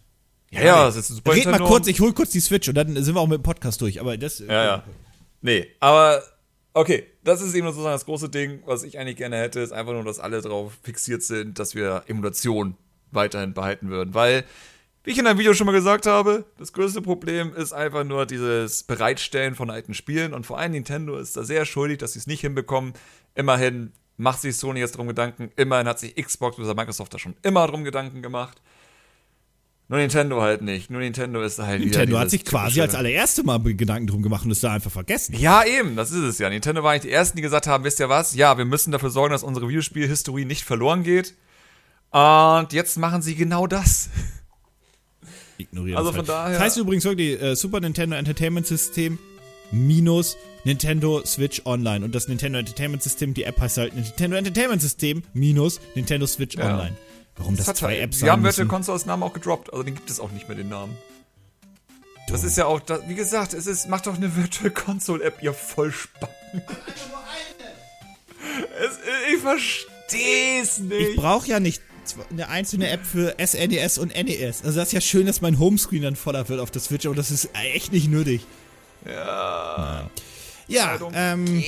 Ja, 0.52 0.62
ja, 0.62 0.86
das 0.86 0.96
ist 0.96 1.08
super. 1.10 1.34
Red 1.34 1.46
mal 1.46 1.60
kurz, 1.60 1.88
ich 1.88 2.00
hol 2.00 2.14
kurz 2.14 2.32
die 2.32 2.40
Switch 2.40 2.70
und 2.70 2.76
dann 2.76 2.96
sind 3.04 3.16
wir 3.16 3.20
auch 3.20 3.28
mit 3.28 3.40
dem 3.40 3.44
Podcast 3.44 3.82
durch. 3.82 4.00
Aber 4.00 4.18
das. 4.18 4.40
Ja, 4.40 4.64
ja. 4.64 4.84
Nee, 5.42 5.68
aber 5.80 6.24
okay, 6.74 7.06
das 7.24 7.42
ist 7.42 7.54
eben 7.54 7.68
sozusagen 7.68 7.94
das 7.94 8.06
große 8.06 8.30
Ding, 8.30 8.62
was 8.66 8.84
ich 8.84 8.98
eigentlich 8.98 9.18
gerne 9.18 9.38
hätte, 9.38 9.60
ist 9.60 9.72
einfach 9.72 9.94
nur, 9.94 10.04
dass 10.04 10.20
alle 10.20 10.42
darauf 10.42 10.74
fixiert 10.84 11.24
sind, 11.24 11.60
dass 11.60 11.76
wir 11.76 12.04
Emulation 12.08 12.76
weiterhin 13.12 13.54
behalten 13.54 13.90
würden. 13.90 14.14
Weil, 14.14 14.46
wie 15.04 15.12
ich 15.12 15.18
in 15.18 15.28
einem 15.28 15.40
Video 15.40 15.54
schon 15.54 15.66
mal 15.66 15.74
gesagt 15.74 16.06
habe, 16.06 16.46
das 16.58 16.74
größte 16.74 17.02
Problem 17.02 17.54
ist 17.54 17.74
einfach 17.74 18.04
nur 18.04 18.26
dieses 18.26 18.84
Bereitstellen 18.84 19.56
von 19.56 19.70
alten 19.70 19.94
Spielen 19.94 20.34
und 20.34 20.46
vor 20.46 20.60
allem 20.60 20.72
Nintendo 20.72 21.18
ist 21.18 21.36
da 21.36 21.44
sehr 21.44 21.66
schuldig, 21.66 21.98
dass 21.98 22.14
sie 22.14 22.20
es 22.20 22.28
nicht 22.28 22.42
hinbekommen. 22.42 22.94
Immerhin 23.36 23.92
macht 24.18 24.42
sich 24.42 24.58
Sony 24.58 24.80
jetzt 24.80 24.98
drum 24.98 25.08
Gedanken, 25.08 25.52
immerhin 25.56 25.88
hat 25.88 26.00
sich 26.00 26.16
Xbox 26.16 26.58
oder 26.60 26.74
Microsoft 26.74 27.14
da 27.14 27.20
schon 27.20 27.36
immer 27.44 27.68
drum 27.68 27.84
Gedanken 27.84 28.22
gemacht. 28.22 28.62
Nur 29.90 30.00
Nintendo 30.00 30.42
halt 30.42 30.62
nicht. 30.62 30.90
Nur 30.90 31.00
Nintendo 31.00 31.42
ist 31.42 31.60
halt 31.60 31.80
Nintendo 31.80 32.20
hat 32.20 32.30
sich 32.30 32.44
quasi 32.44 32.82
als 32.82 32.94
allererste 32.94 33.44
Mal 33.44 33.60
Gedanken 33.60 34.08
drum 34.08 34.22
gemacht 34.22 34.44
und 34.44 34.52
ist 34.52 34.64
da 34.64 34.74
einfach 34.74 34.92
vergessen. 34.92 35.36
Ja, 35.40 35.64
eben, 35.64 35.96
das 35.96 36.12
ist 36.12 36.24
es 36.24 36.40
ja. 36.40 36.50
Nintendo 36.50 36.84
war 36.84 36.92
eigentlich 36.92 37.04
die 37.04 37.12
ersten, 37.12 37.38
die 37.38 37.42
gesagt 37.42 37.68
haben, 37.68 37.86
wisst 37.86 38.02
ihr 38.02 38.10
was? 38.10 38.36
Ja, 38.36 38.58
wir 38.58 38.66
müssen 38.66 38.92
dafür 38.92 39.10
sorgen, 39.10 39.32
dass 39.32 39.44
unsere 39.44 39.70
Videospielhistorie 39.70 40.44
nicht 40.44 40.66
verloren 40.66 41.04
geht. 41.04 41.36
Und 42.12 42.74
jetzt 42.74 42.98
machen 42.98 43.22
sie 43.22 43.36
genau 43.36 43.66
das. 43.66 44.10
Ignorieren. 45.58 45.98
Also 45.98 46.12
von 46.12 46.26
daher. 46.26 46.54
Das 46.54 46.62
heißt 46.62 46.78
übrigens 46.78 47.06
wirklich 47.06 47.42
äh, 47.42 47.56
Super 47.56 47.80
Nintendo 47.80 48.16
Entertainment 48.18 48.68
System 48.68 49.18
minus 49.72 50.38
Nintendo 50.66 51.24
Switch 51.26 51.62
Online. 51.66 52.04
Und 52.04 52.14
das 52.14 52.28
Nintendo 52.28 52.60
Entertainment 52.60 53.04
System, 53.04 53.34
die 53.34 53.44
App 53.44 53.60
heißt 53.60 53.78
halt 53.78 53.96
Nintendo 53.96 54.36
Entertainment 54.36 54.82
System 54.82 55.24
minus 55.34 55.80
Nintendo 55.96 56.28
Switch 56.28 56.56
ja. 56.58 56.74
Online. 56.74 56.96
Warum 57.38 57.56
das, 57.56 57.66
das 57.68 57.78
zwei 57.78 58.00
Apps 58.00 58.18
sind? 58.18 58.26
Wir 58.26 58.32
haben 58.32 58.44
Virtual 58.44 58.68
Console 58.68 58.96
als 58.96 59.06
Namen 59.06 59.24
auch 59.24 59.34
gedroppt, 59.34 59.72
also 59.72 59.84
den 59.84 59.96
gibt 59.96 60.10
es 60.10 60.20
auch 60.20 60.32
nicht 60.32 60.48
mehr, 60.48 60.58
den 60.58 60.70
Namen. 60.70 60.98
Das 62.28 62.44
ist 62.44 62.58
ja 62.58 62.66
auch, 62.66 62.82
das, 62.82 63.08
wie 63.08 63.16
gesagt, 63.16 63.54
es 63.54 63.68
ist, 63.68 63.88
macht 63.88 64.08
doch 64.08 64.16
eine 64.16 64.36
Virtual 64.36 64.70
Console 64.70 65.24
App, 65.24 65.42
ihr 65.42 65.54
Vollspann. 65.54 66.30
es, 68.80 69.00
ich 69.34 69.42
versteh's 69.42 70.80
nicht. 70.80 71.10
Ich 71.10 71.16
brauche 71.16 71.48
ja 71.48 71.60
nicht 71.60 71.82
eine 72.30 72.50
einzelne 72.50 72.90
App 72.90 73.06
für 73.06 73.36
SNES 73.44 73.98
e 73.98 74.02
und 74.02 74.16
NES. 74.16 74.64
Also 74.64 74.80
das 74.80 74.90
ist 74.90 74.94
ja 74.94 75.02
schön, 75.02 75.26
dass 75.26 75.42
mein 75.42 75.60
Homescreen 75.60 76.02
dann 76.02 76.16
voller 76.16 76.48
wird 76.50 76.60
auf 76.60 76.72
der 76.72 76.82
Switch, 76.82 77.06
aber 77.06 77.16
das 77.16 77.32
ist 77.32 77.50
echt 77.54 77.92
nicht 77.92 78.10
nötig. 78.10 78.46
Ja. 79.06 80.10
Ja, 80.68 81.00
ähm, 81.14 81.64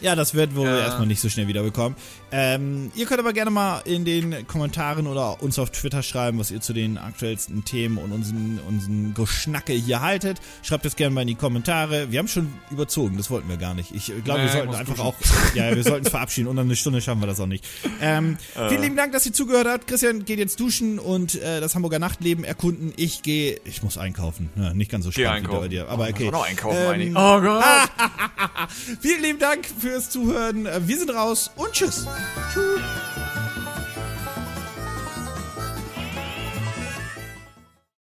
ja, 0.00 0.14
das 0.16 0.34
wird 0.34 0.56
wohl 0.56 0.66
ja. 0.66 0.80
erstmal 0.80 1.06
nicht 1.06 1.20
so 1.20 1.28
schnell 1.28 1.46
wiederbekommen. 1.48 1.96
Ähm, 2.36 2.90
ihr 2.96 3.06
könnt 3.06 3.20
aber 3.20 3.32
gerne 3.32 3.52
mal 3.52 3.80
in 3.84 4.04
den 4.04 4.44
Kommentaren 4.48 5.06
oder 5.06 5.40
uns 5.40 5.56
auf 5.60 5.70
Twitter 5.70 6.02
schreiben, 6.02 6.40
was 6.40 6.50
ihr 6.50 6.60
zu 6.60 6.72
den 6.72 6.98
aktuellsten 6.98 7.64
Themen 7.64 7.96
und 7.96 8.10
unseren, 8.10 8.58
unseren 8.66 9.14
Geschnacke 9.14 9.72
hier 9.72 10.00
haltet. 10.00 10.40
Schreibt 10.64 10.84
das 10.84 10.96
gerne 10.96 11.14
mal 11.14 11.20
in 11.20 11.28
die 11.28 11.36
Kommentare. 11.36 12.10
Wir 12.10 12.18
haben 12.18 12.26
schon 12.26 12.52
überzogen, 12.72 13.16
das 13.18 13.30
wollten 13.30 13.48
wir 13.48 13.56
gar 13.56 13.74
nicht. 13.74 13.94
Ich 13.94 14.06
glaube, 14.24 14.40
nee, 14.40 14.46
wir 14.46 14.52
sollten 14.52 14.74
einfach 14.74 14.98
auch, 14.98 15.14
ja, 15.54 15.76
wir 15.76 15.84
sollten 15.84 16.06
es 16.06 16.10
verabschieden. 16.10 16.48
Unter 16.48 16.62
eine 16.62 16.74
Stunde 16.74 17.00
schaffen 17.00 17.20
wir 17.22 17.28
das 17.28 17.38
auch 17.38 17.46
nicht. 17.46 17.64
Ähm, 18.00 18.36
äh. 18.56 18.68
Vielen 18.68 18.82
lieben 18.82 18.96
Dank, 18.96 19.12
dass 19.12 19.24
ihr 19.26 19.32
zugehört 19.32 19.68
habt. 19.68 19.86
Christian 19.86 20.24
geht 20.24 20.40
jetzt 20.40 20.58
duschen 20.58 20.98
und 20.98 21.36
äh, 21.36 21.60
das 21.60 21.76
Hamburger 21.76 22.00
Nachtleben 22.00 22.42
erkunden. 22.42 22.92
Ich 22.96 23.22
gehe, 23.22 23.60
ich 23.64 23.84
muss 23.84 23.96
einkaufen. 23.96 24.50
Ja, 24.56 24.74
nicht 24.74 24.90
ganz 24.90 25.04
so 25.04 25.12
spannend 25.12 25.48
wie 25.48 25.52
bei 25.52 25.68
dir, 25.68 25.88
aber 25.88 26.08
okay. 26.08 26.24
Ich 26.24 26.32
noch 26.32 26.44
einkaufen, 26.44 27.00
ähm, 27.00 27.16
Oh 27.16 27.40
Gott. 27.40 27.62
Vielen 29.00 29.22
lieben 29.22 29.38
Dank 29.38 29.66
fürs 29.78 30.10
Zuhören. 30.10 30.68
Wir 30.84 30.98
sind 30.98 31.14
raus 31.14 31.52
und 31.54 31.70
tschüss. 31.70 32.08
出。 32.50 32.78